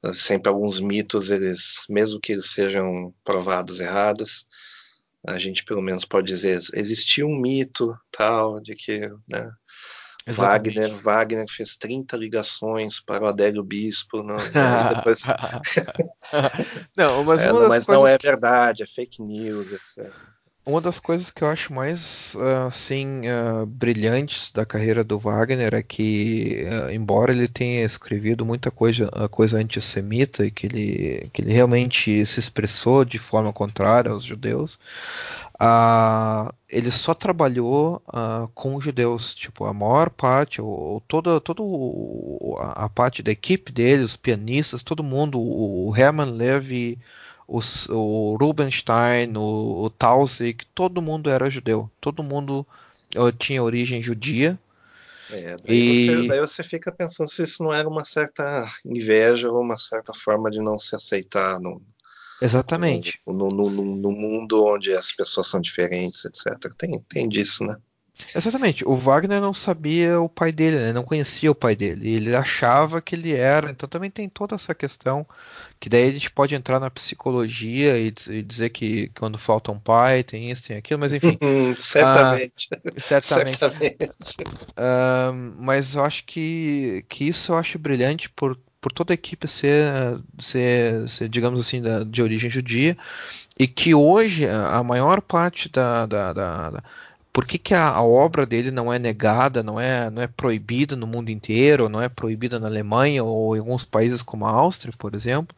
ah, 0.03 0.13
sempre 0.13 0.49
alguns 0.49 0.79
mitos, 0.79 1.31
eles, 1.31 1.83
mesmo 1.89 2.19
que 2.19 2.33
eles 2.33 2.51
sejam 2.51 3.11
provados 3.23 3.79
errados, 3.79 4.45
a 5.27 5.39
gente 5.39 5.65
pelo 5.65 5.81
menos 5.81 6.05
pode 6.05 6.27
dizer, 6.27 6.59
existia 6.73 7.25
um 7.25 7.35
mito 7.35 7.97
tal 8.11 8.59
de 8.59 8.75
que, 8.75 9.11
né, 9.27 9.51
Wagner, 10.27 10.93
Wagner 10.95 11.45
fez 11.47 11.77
30 11.77 12.17
ligações 12.17 12.99
para 12.99 13.23
o 13.23 13.27
Adélio 13.27 13.63
Bispo. 13.63 14.23
Não, 14.23 14.37
depois... 14.95 15.23
não, 16.97 17.23
mas, 17.23 17.41
é, 17.41 17.53
mas 17.53 17.87
não 17.87 18.07
é 18.07 18.17
verdade, 18.17 18.83
é 18.83 18.87
fake 18.87 19.21
news, 19.21 19.71
etc. 19.71 20.11
Uma 20.67 20.81
das 20.81 20.99
coisas 20.99 21.29
que 21.29 21.43
eu 21.43 21.47
acho 21.47 21.71
mais 21.71 22.35
assim 22.67 23.21
uh, 23.29 23.67
brilhantes 23.67 24.51
da 24.51 24.65
carreira 24.65 25.03
do 25.03 25.19
Wagner 25.19 25.75
é 25.75 25.83
que, 25.83 26.65
uh, 26.65 26.89
embora 26.89 27.31
ele 27.31 27.47
tenha 27.47 27.85
escrevido 27.85 28.43
muita 28.43 28.71
coisa, 28.71 29.07
coisa 29.29 29.59
antissemita 29.59 30.43
e 30.43 30.49
que 30.49 30.65
ele, 30.65 31.29
que 31.31 31.43
ele 31.43 31.53
realmente 31.53 32.25
se 32.25 32.39
expressou 32.39 33.05
de 33.05 33.19
forma 33.19 33.53
contrária 33.53 34.09
aos 34.09 34.23
judeus, 34.23 34.79
uh, 35.55 36.53
ele 36.69 36.91
só 36.91 37.13
trabalhou 37.13 38.01
com 38.53 38.75
os 38.75 38.83
judeus. 38.83 39.33
Tipo, 39.33 39.65
a 39.65 39.73
maior 39.73 40.09
parte, 40.09 40.61
ou, 40.61 41.01
toda, 41.07 41.39
toda 41.39 41.61
a 42.73 42.89
parte 42.89 43.23
da 43.23 43.31
equipe 43.31 43.71
dele, 43.71 44.03
os 44.03 44.15
pianistas, 44.15 44.83
todo 44.83 45.03
mundo, 45.03 45.39
o 45.39 45.93
Herman 45.95 46.31
Levy 46.31 46.99
os, 47.47 47.87
o 47.89 48.37
Rubinstein, 48.39 49.35
o, 49.37 49.83
o 49.83 49.89
Tausig, 49.89 50.65
todo 50.73 51.01
mundo 51.01 51.29
era 51.29 51.49
judeu. 51.49 51.89
Todo 52.01 52.23
mundo 52.23 52.65
uh, 53.15 53.31
tinha 53.31 53.63
origem 53.63 54.01
judia. 54.01 54.59
É, 55.31 55.57
daí, 55.63 55.75
e... 55.75 56.05
você, 56.05 56.27
daí, 56.27 56.39
você, 56.39 56.63
fica 56.63 56.91
pensando 56.91 57.29
se 57.29 57.43
isso 57.43 57.63
não 57.63 57.73
era 57.73 57.87
uma 57.87 58.05
certa 58.05 58.65
inveja 58.85 59.49
ou 59.49 59.61
uma 59.61 59.77
certa 59.77 60.13
forma 60.13 60.51
de 60.51 60.59
não 60.59 60.77
se 60.77 60.95
aceitar 60.95 61.59
no, 61.59 61.81
Exatamente. 62.41 63.19
No, 63.25 63.33
no, 63.33 63.69
no, 63.69 63.95
no, 63.95 64.11
mundo 64.11 64.65
onde 64.65 64.93
as 64.93 65.11
pessoas 65.11 65.47
são 65.47 65.61
diferentes, 65.61 66.25
etc. 66.25 66.73
Tem, 66.77 66.99
tem 67.07 67.29
disso, 67.29 67.63
né? 67.63 67.77
Exatamente. 68.33 68.87
O 68.87 68.95
Wagner 68.95 69.41
não 69.41 69.53
sabia 69.53 70.21
o 70.21 70.29
pai 70.29 70.51
dele, 70.51 70.77
né? 70.77 70.93
não 70.93 71.03
conhecia 71.03 71.51
o 71.51 71.55
pai 71.55 71.75
dele. 71.75 72.09
Ele 72.09 72.35
achava 72.35 73.01
que 73.01 73.13
ele 73.13 73.33
era. 73.33 73.69
Então 73.69 73.89
também 73.89 74.09
tem 74.09 74.29
toda 74.29 74.55
essa 74.55 74.73
questão 74.73 75.27
que 75.79 75.89
daí 75.89 76.07
a 76.07 76.11
gente 76.11 76.31
pode 76.31 76.55
entrar 76.55 76.79
na 76.79 76.89
psicologia 76.89 77.97
e, 77.97 78.13
e 78.29 78.41
dizer 78.41 78.69
que 78.69 79.09
quando 79.09 79.37
falta 79.37 79.71
um 79.71 79.79
pai 79.79 80.23
tem 80.23 80.49
isso, 80.49 80.67
tem 80.67 80.77
aquilo, 80.77 80.99
mas 80.99 81.13
enfim. 81.13 81.37
certamente. 81.79 82.69
Uh, 82.73 83.01
certamente. 83.01 83.57
certamente. 83.57 84.11
Uh, 84.71 85.33
mas 85.57 85.95
eu 85.95 86.03
acho 86.03 86.23
que, 86.25 87.05
que 87.09 87.25
isso 87.25 87.51
eu 87.51 87.57
acho 87.57 87.77
brilhante 87.77 88.29
por, 88.29 88.57
por 88.85 88.91
toda 88.91 89.13
a 89.13 89.15
equipe 89.15 89.47
ser, 89.47 90.21
ser, 90.37 91.09
ser 91.09 91.27
digamos 91.27 91.59
assim, 91.59 91.81
da, 91.81 92.03
de 92.03 92.21
origem 92.21 92.51
judia 92.51 92.95
e 93.57 93.65
que 93.67 93.95
hoje 93.95 94.47
a 94.47 94.83
maior 94.83 95.21
parte 95.21 95.67
da, 95.69 96.05
da, 96.05 96.31
da, 96.31 96.69
da 96.69 96.83
por 97.33 97.47
que, 97.47 97.57
que 97.57 97.73
a, 97.73 97.87
a, 97.87 98.03
obra 98.03 98.45
dele 98.45 98.69
não 98.69 98.93
é 98.93 98.99
negada, 98.99 99.63
não 99.63 99.79
é, 99.79 100.11
não 100.11 100.21
é 100.21 100.27
proibida 100.27 100.95
no 100.95 101.07
mundo 101.07 101.31
inteiro, 101.31 101.89
não 101.89 101.99
é 101.99 102.07
proibida 102.07 102.59
na 102.59 102.67
Alemanha 102.67 103.23
ou 103.23 103.55
em 103.55 103.59
alguns 103.59 103.83
países 103.83 104.21
como 104.21 104.45
a 104.45 104.51
Áustria, 104.51 104.93
por 104.95 105.15
exemplo? 105.15 105.57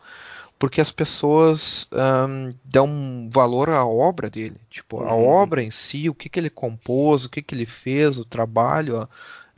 Porque 0.58 0.80
as 0.80 0.90
pessoas 0.90 1.86
um, 1.91 2.54
dão 2.64 3.30
valor 3.30 3.70
à 3.70 3.86
obra 3.86 4.30
dele, 4.30 4.56
tipo 4.70 5.04
a 5.04 5.14
uhum. 5.14 5.28
obra 5.28 5.62
em 5.62 5.70
si, 5.70 6.10
o 6.10 6.16
que, 6.16 6.30
que 6.30 6.40
ele 6.40 6.49
compôs, 6.49 7.26
o 7.26 7.30
que, 7.30 7.41
que 7.41 7.54
ele 7.54 7.66
fez, 7.66 8.18
o 8.18 8.24
trabalho, 8.24 9.06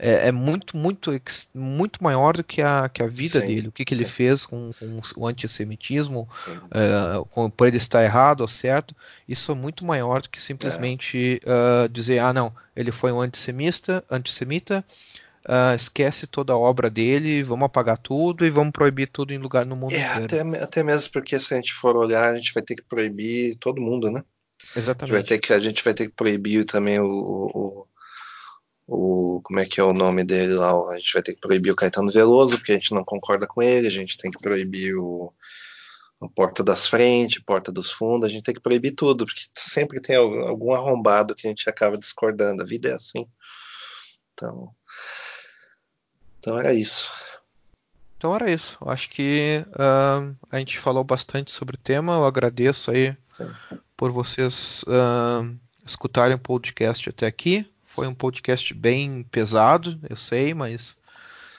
é, 0.00 0.28
é, 0.28 0.32
muito, 0.32 0.76
muito, 0.76 1.12
muito 1.54 2.02
maior 2.02 2.36
do 2.36 2.42
que 2.42 2.62
a, 2.62 2.88
que 2.88 3.02
a 3.02 3.06
vida 3.06 3.40
sim, 3.40 3.46
dele. 3.46 3.68
O 3.68 3.72
que, 3.72 3.84
que 3.84 3.92
ele 3.92 4.06
fez 4.06 4.46
com, 4.46 4.72
com, 4.72 5.00
o 5.16 5.26
antissemitismo, 5.26 6.26
é, 6.70 7.22
com, 7.30 7.50
por 7.50 7.68
ele 7.68 7.76
estar 7.76 8.02
errado 8.02 8.40
ou 8.40 8.48
certo, 8.48 8.96
isso 9.28 9.52
é 9.52 9.54
muito 9.54 9.84
maior 9.84 10.22
do 10.22 10.30
que 10.30 10.40
simplesmente 10.40 11.40
é. 11.44 11.84
uh, 11.84 11.88
dizer, 11.88 12.18
ah, 12.18 12.32
não, 12.32 12.52
ele 12.74 12.90
foi 12.90 13.12
um 13.12 13.20
antissemita, 13.20 14.02
antissemita 14.10 14.82
uh, 15.46 15.76
esquece 15.76 16.26
toda 16.26 16.54
a 16.54 16.58
obra 16.58 16.88
dele, 16.88 17.42
vamos 17.42 17.66
apagar 17.66 17.98
tudo 17.98 18.46
e 18.46 18.50
vamos 18.50 18.72
proibir 18.72 19.08
tudo 19.08 19.34
em 19.34 19.38
lugar 19.38 19.66
no 19.66 19.76
mundo 19.76 19.92
é, 19.92 19.98
inteiro. 19.98 20.48
Até, 20.48 20.62
até 20.62 20.82
mesmo 20.82 21.12
porque 21.12 21.38
se 21.38 21.52
a 21.52 21.56
gente 21.58 21.74
for 21.74 21.94
olhar, 21.94 22.32
a 22.32 22.36
gente 22.36 22.54
vai 22.54 22.62
ter 22.62 22.74
que 22.74 22.82
proibir 22.82 23.56
todo 23.56 23.82
mundo, 23.82 24.10
né? 24.10 24.22
Exatamente. 24.74 25.14
A 25.14 25.18
gente 25.18 25.28
vai 25.28 25.38
ter 25.38 25.38
que, 25.38 25.52
a 25.52 25.60
gente 25.60 25.84
vai 25.84 25.94
ter 25.94 26.06
que 26.06 26.14
proibir 26.14 26.64
também 26.64 26.98
o, 27.00 27.06
o 27.06 27.86
o 28.90 29.40
como 29.42 29.60
é 29.60 29.64
que 29.64 29.80
é 29.80 29.84
o 29.84 29.92
nome 29.92 30.24
dele 30.24 30.54
lá? 30.54 30.72
A 30.90 30.98
gente 30.98 31.12
vai 31.12 31.22
ter 31.22 31.34
que 31.34 31.40
proibir 31.40 31.70
o 31.70 31.76
Caetano 31.76 32.10
Veloso, 32.10 32.56
porque 32.56 32.72
a 32.72 32.78
gente 32.78 32.92
não 32.92 33.04
concorda 33.04 33.46
com 33.46 33.62
ele, 33.62 33.86
a 33.86 33.90
gente 33.90 34.18
tem 34.18 34.30
que 34.30 34.42
proibir 34.42 34.96
o, 34.96 35.32
o 36.18 36.28
Porta 36.28 36.64
das 36.64 36.88
Frentes, 36.88 37.42
Porta 37.44 37.70
dos 37.70 37.92
Fundos, 37.92 38.28
a 38.28 38.32
gente 38.32 38.42
tem 38.42 38.54
que 38.54 38.60
proibir 38.60 38.92
tudo, 38.92 39.24
porque 39.24 39.42
sempre 39.56 40.00
tem 40.00 40.16
algum 40.16 40.74
arrombado 40.74 41.36
que 41.36 41.46
a 41.46 41.50
gente 41.50 41.70
acaba 41.70 41.96
discordando. 41.96 42.62
A 42.62 42.66
vida 42.66 42.88
é 42.88 42.94
assim. 42.94 43.28
Então, 44.34 44.74
então 46.40 46.58
era 46.58 46.74
isso. 46.74 47.08
Então 48.16 48.34
era 48.34 48.50
isso. 48.50 48.76
Acho 48.84 49.08
que 49.08 49.64
uh, 49.68 50.36
a 50.50 50.58
gente 50.58 50.78
falou 50.78 51.04
bastante 51.04 51.52
sobre 51.52 51.76
o 51.76 51.80
tema. 51.80 52.14
Eu 52.14 52.26
agradeço 52.26 52.90
aí 52.90 53.16
Sim. 53.32 53.48
por 53.96 54.10
vocês 54.10 54.82
uh, 54.82 55.56
escutarem 55.86 56.34
o 56.34 56.40
podcast 56.40 57.08
até 57.08 57.26
aqui. 57.26 57.70
Foi 58.00 58.06
um 58.06 58.14
podcast 58.14 58.72
bem 58.72 59.22
pesado, 59.24 60.00
eu 60.08 60.16
sei, 60.16 60.54
mas 60.54 60.96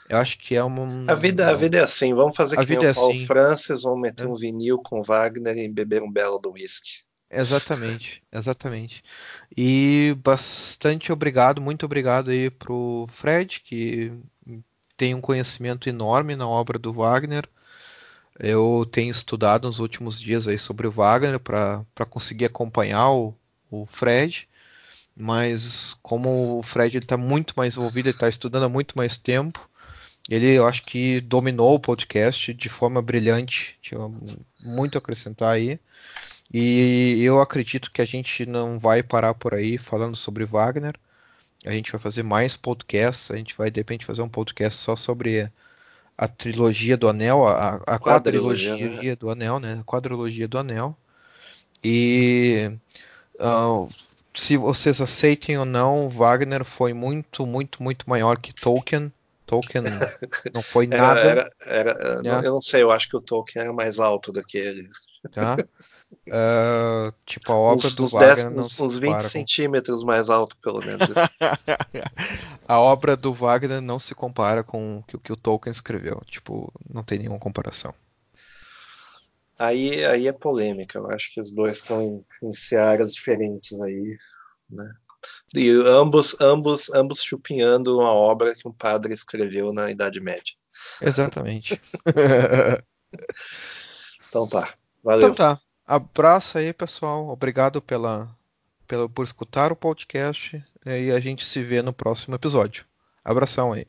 eu 0.09 0.17
acho 0.17 0.39
que 0.39 0.55
é 0.55 0.63
uma. 0.63 1.11
A 1.11 1.13
vida, 1.13 1.47
a 1.47 1.53
vida 1.53 1.77
é 1.77 1.81
assim. 1.81 2.15
Vamos 2.15 2.35
fazer 2.35 2.57
a 2.57 2.63
que 2.63 2.69
nem 2.69 2.79
o 2.79 2.83
é 2.83 2.93
Paul 2.95 3.11
assim. 3.11 3.27
Francis, 3.27 3.83
vamos 3.83 4.01
meter 4.01 4.25
é. 4.25 4.27
um 4.27 4.35
vinil 4.35 4.79
com 4.79 5.03
Wagner 5.03 5.55
e 5.55 5.69
beber 5.69 6.01
um 6.01 6.11
belo 6.11 6.39
do 6.39 6.53
whisky. 6.53 7.01
Exatamente, 7.29 8.23
exatamente. 8.33 9.03
E 9.55 10.17
bastante 10.23 11.11
obrigado, 11.11 11.61
muito 11.61 11.85
obrigado 11.85 12.31
aí 12.31 12.49
pro 12.49 13.05
Fred, 13.07 13.61
que 13.63 14.11
tem 14.97 15.13
um 15.13 15.21
conhecimento 15.21 15.89
enorme 15.89 16.35
na 16.35 16.47
obra 16.47 16.79
do 16.79 16.91
Wagner. 16.91 17.47
Eu 18.39 18.83
tenho 18.91 19.11
estudado 19.11 19.67
nos 19.67 19.77
últimos 19.77 20.19
dias 20.19 20.47
aí 20.47 20.57
sobre 20.57 20.87
o 20.87 20.91
Wagner 20.91 21.39
para 21.39 21.85
conseguir 22.09 22.45
acompanhar 22.45 23.11
o, 23.11 23.31
o 23.69 23.85
Fred 23.85 24.49
mas 25.21 25.95
como 26.01 26.57
o 26.59 26.63
Fred 26.63 26.97
está 26.97 27.15
muito 27.15 27.53
mais 27.55 27.77
envolvido, 27.77 28.09
ele 28.09 28.15
está 28.15 28.27
estudando 28.27 28.63
há 28.63 28.69
muito 28.69 28.97
mais 28.97 29.17
tempo, 29.17 29.69
ele 30.29 30.47
eu 30.47 30.67
acho 30.67 30.83
que 30.83 31.21
dominou 31.21 31.75
o 31.75 31.79
podcast 31.79 32.53
de 32.53 32.69
forma 32.69 33.01
brilhante, 33.01 33.77
tinha 33.81 33.99
muito 34.63 34.97
a 34.97 34.99
acrescentar 34.99 35.53
aí. 35.53 35.79
E 36.53 37.21
eu 37.23 37.39
acredito 37.39 37.91
que 37.91 38.01
a 38.01 38.05
gente 38.05 38.45
não 38.45 38.77
vai 38.77 39.01
parar 39.01 39.33
por 39.33 39.53
aí 39.53 39.77
falando 39.77 40.15
sobre 40.15 40.43
Wagner. 40.45 40.95
A 41.65 41.71
gente 41.71 41.91
vai 41.91 42.01
fazer 42.01 42.23
mais 42.23 42.57
podcasts, 42.57 43.31
a 43.31 43.37
gente 43.37 43.55
vai 43.55 43.71
de 43.71 43.79
repente 43.79 44.05
fazer 44.05 44.21
um 44.21 44.29
podcast 44.29 44.79
só 44.81 44.95
sobre 44.95 45.49
a 46.17 46.27
trilogia 46.27 46.97
do 46.97 47.07
Anel, 47.07 47.47
a, 47.47 47.81
a 47.87 47.99
quadrilogia 47.99 48.75
né? 48.75 49.15
do 49.15 49.29
Anel, 49.29 49.59
né? 49.59 49.77
A 49.79 49.83
quadrilogia 49.83 50.47
do 50.47 50.57
Anel. 50.57 50.97
E 51.83 52.69
uh, 53.39 53.87
se 54.33 54.57
vocês 54.57 55.01
aceitem 55.01 55.57
ou 55.57 55.65
não, 55.65 56.09
Wagner 56.09 56.63
foi 56.63 56.93
muito, 56.93 57.45
muito, 57.45 57.83
muito 57.83 58.09
maior 58.09 58.37
que 58.37 58.53
Tolkien. 58.53 59.11
Tolkien 59.45 59.83
não 60.53 60.61
foi 60.61 60.87
nada. 60.87 61.19
Era, 61.19 61.51
era. 61.65 62.21
Eu 62.43 62.53
não 62.53 62.61
sei, 62.61 62.83
eu 62.83 62.91
acho 62.91 63.09
que 63.09 63.17
o 63.17 63.21
Tolkien 63.21 63.65
era 63.65 63.73
mais 63.73 63.99
alto 63.99 64.31
do 64.31 64.41
que 64.43 64.57
ele. 64.57 64.89
Tá? 65.31 65.57
Uh, 66.27 67.13
tipo, 67.25 67.51
a 67.51 67.55
obra 67.55 67.87
uns, 67.87 67.95
do 67.95 68.03
uns 68.05 68.11
Wagner 68.11 68.35
10, 68.35 68.45
não 68.55 68.63
uns, 68.63 68.79
uns 68.79 68.97
20 68.97 69.21
centímetros 69.23 70.03
mais 70.03 70.29
alto, 70.29 70.55
pelo 70.61 70.79
menos. 70.79 71.07
a 72.67 72.79
obra 72.79 73.17
do 73.17 73.33
Wagner 73.33 73.81
não 73.81 73.99
se 73.99 74.15
compara 74.15 74.63
com 74.63 74.99
o 74.99 75.03
que, 75.03 75.17
que 75.17 75.33
o 75.33 75.37
Tolkien 75.37 75.71
escreveu. 75.71 76.21
Tipo, 76.25 76.71
não 76.89 77.03
tem 77.03 77.19
nenhuma 77.19 77.39
comparação. 77.39 77.93
Aí, 79.61 80.03
aí 80.05 80.27
é 80.27 80.31
polêmica. 80.31 80.97
Eu 80.97 81.11
acho 81.11 81.31
que 81.31 81.39
os 81.39 81.51
dois 81.51 81.77
estão 81.77 82.01
em, 82.01 82.25
em 82.41 82.55
searas 82.55 83.13
diferentes 83.13 83.79
aí, 83.79 84.17
né? 84.67 84.91
E 85.53 85.69
ambos, 85.69 86.35
ambos, 86.41 86.91
ambos 86.91 87.21
chupinhando 87.21 87.99
uma 87.99 88.11
obra 88.11 88.55
que 88.55 88.67
um 88.67 88.71
padre 88.71 89.13
escreveu 89.13 89.71
na 89.71 89.91
Idade 89.91 90.19
Média. 90.19 90.55
Exatamente. 90.99 91.79
então 94.27 94.47
tá. 94.47 94.73
Valeu. 95.03 95.29
Então 95.29 95.35
tá. 95.35 95.61
Abraço 95.85 96.57
aí, 96.57 96.73
pessoal. 96.73 97.27
Obrigado 97.27 97.83
pela, 97.83 98.35
pela, 98.87 99.07
por 99.07 99.23
escutar 99.23 99.71
o 99.71 99.75
podcast. 99.75 100.63
E 100.83 101.11
a 101.11 101.19
gente 101.19 101.45
se 101.45 101.61
vê 101.61 101.83
no 101.83 101.93
próximo 101.93 102.33
episódio. 102.33 102.83
Abração 103.23 103.73
aí. 103.73 103.85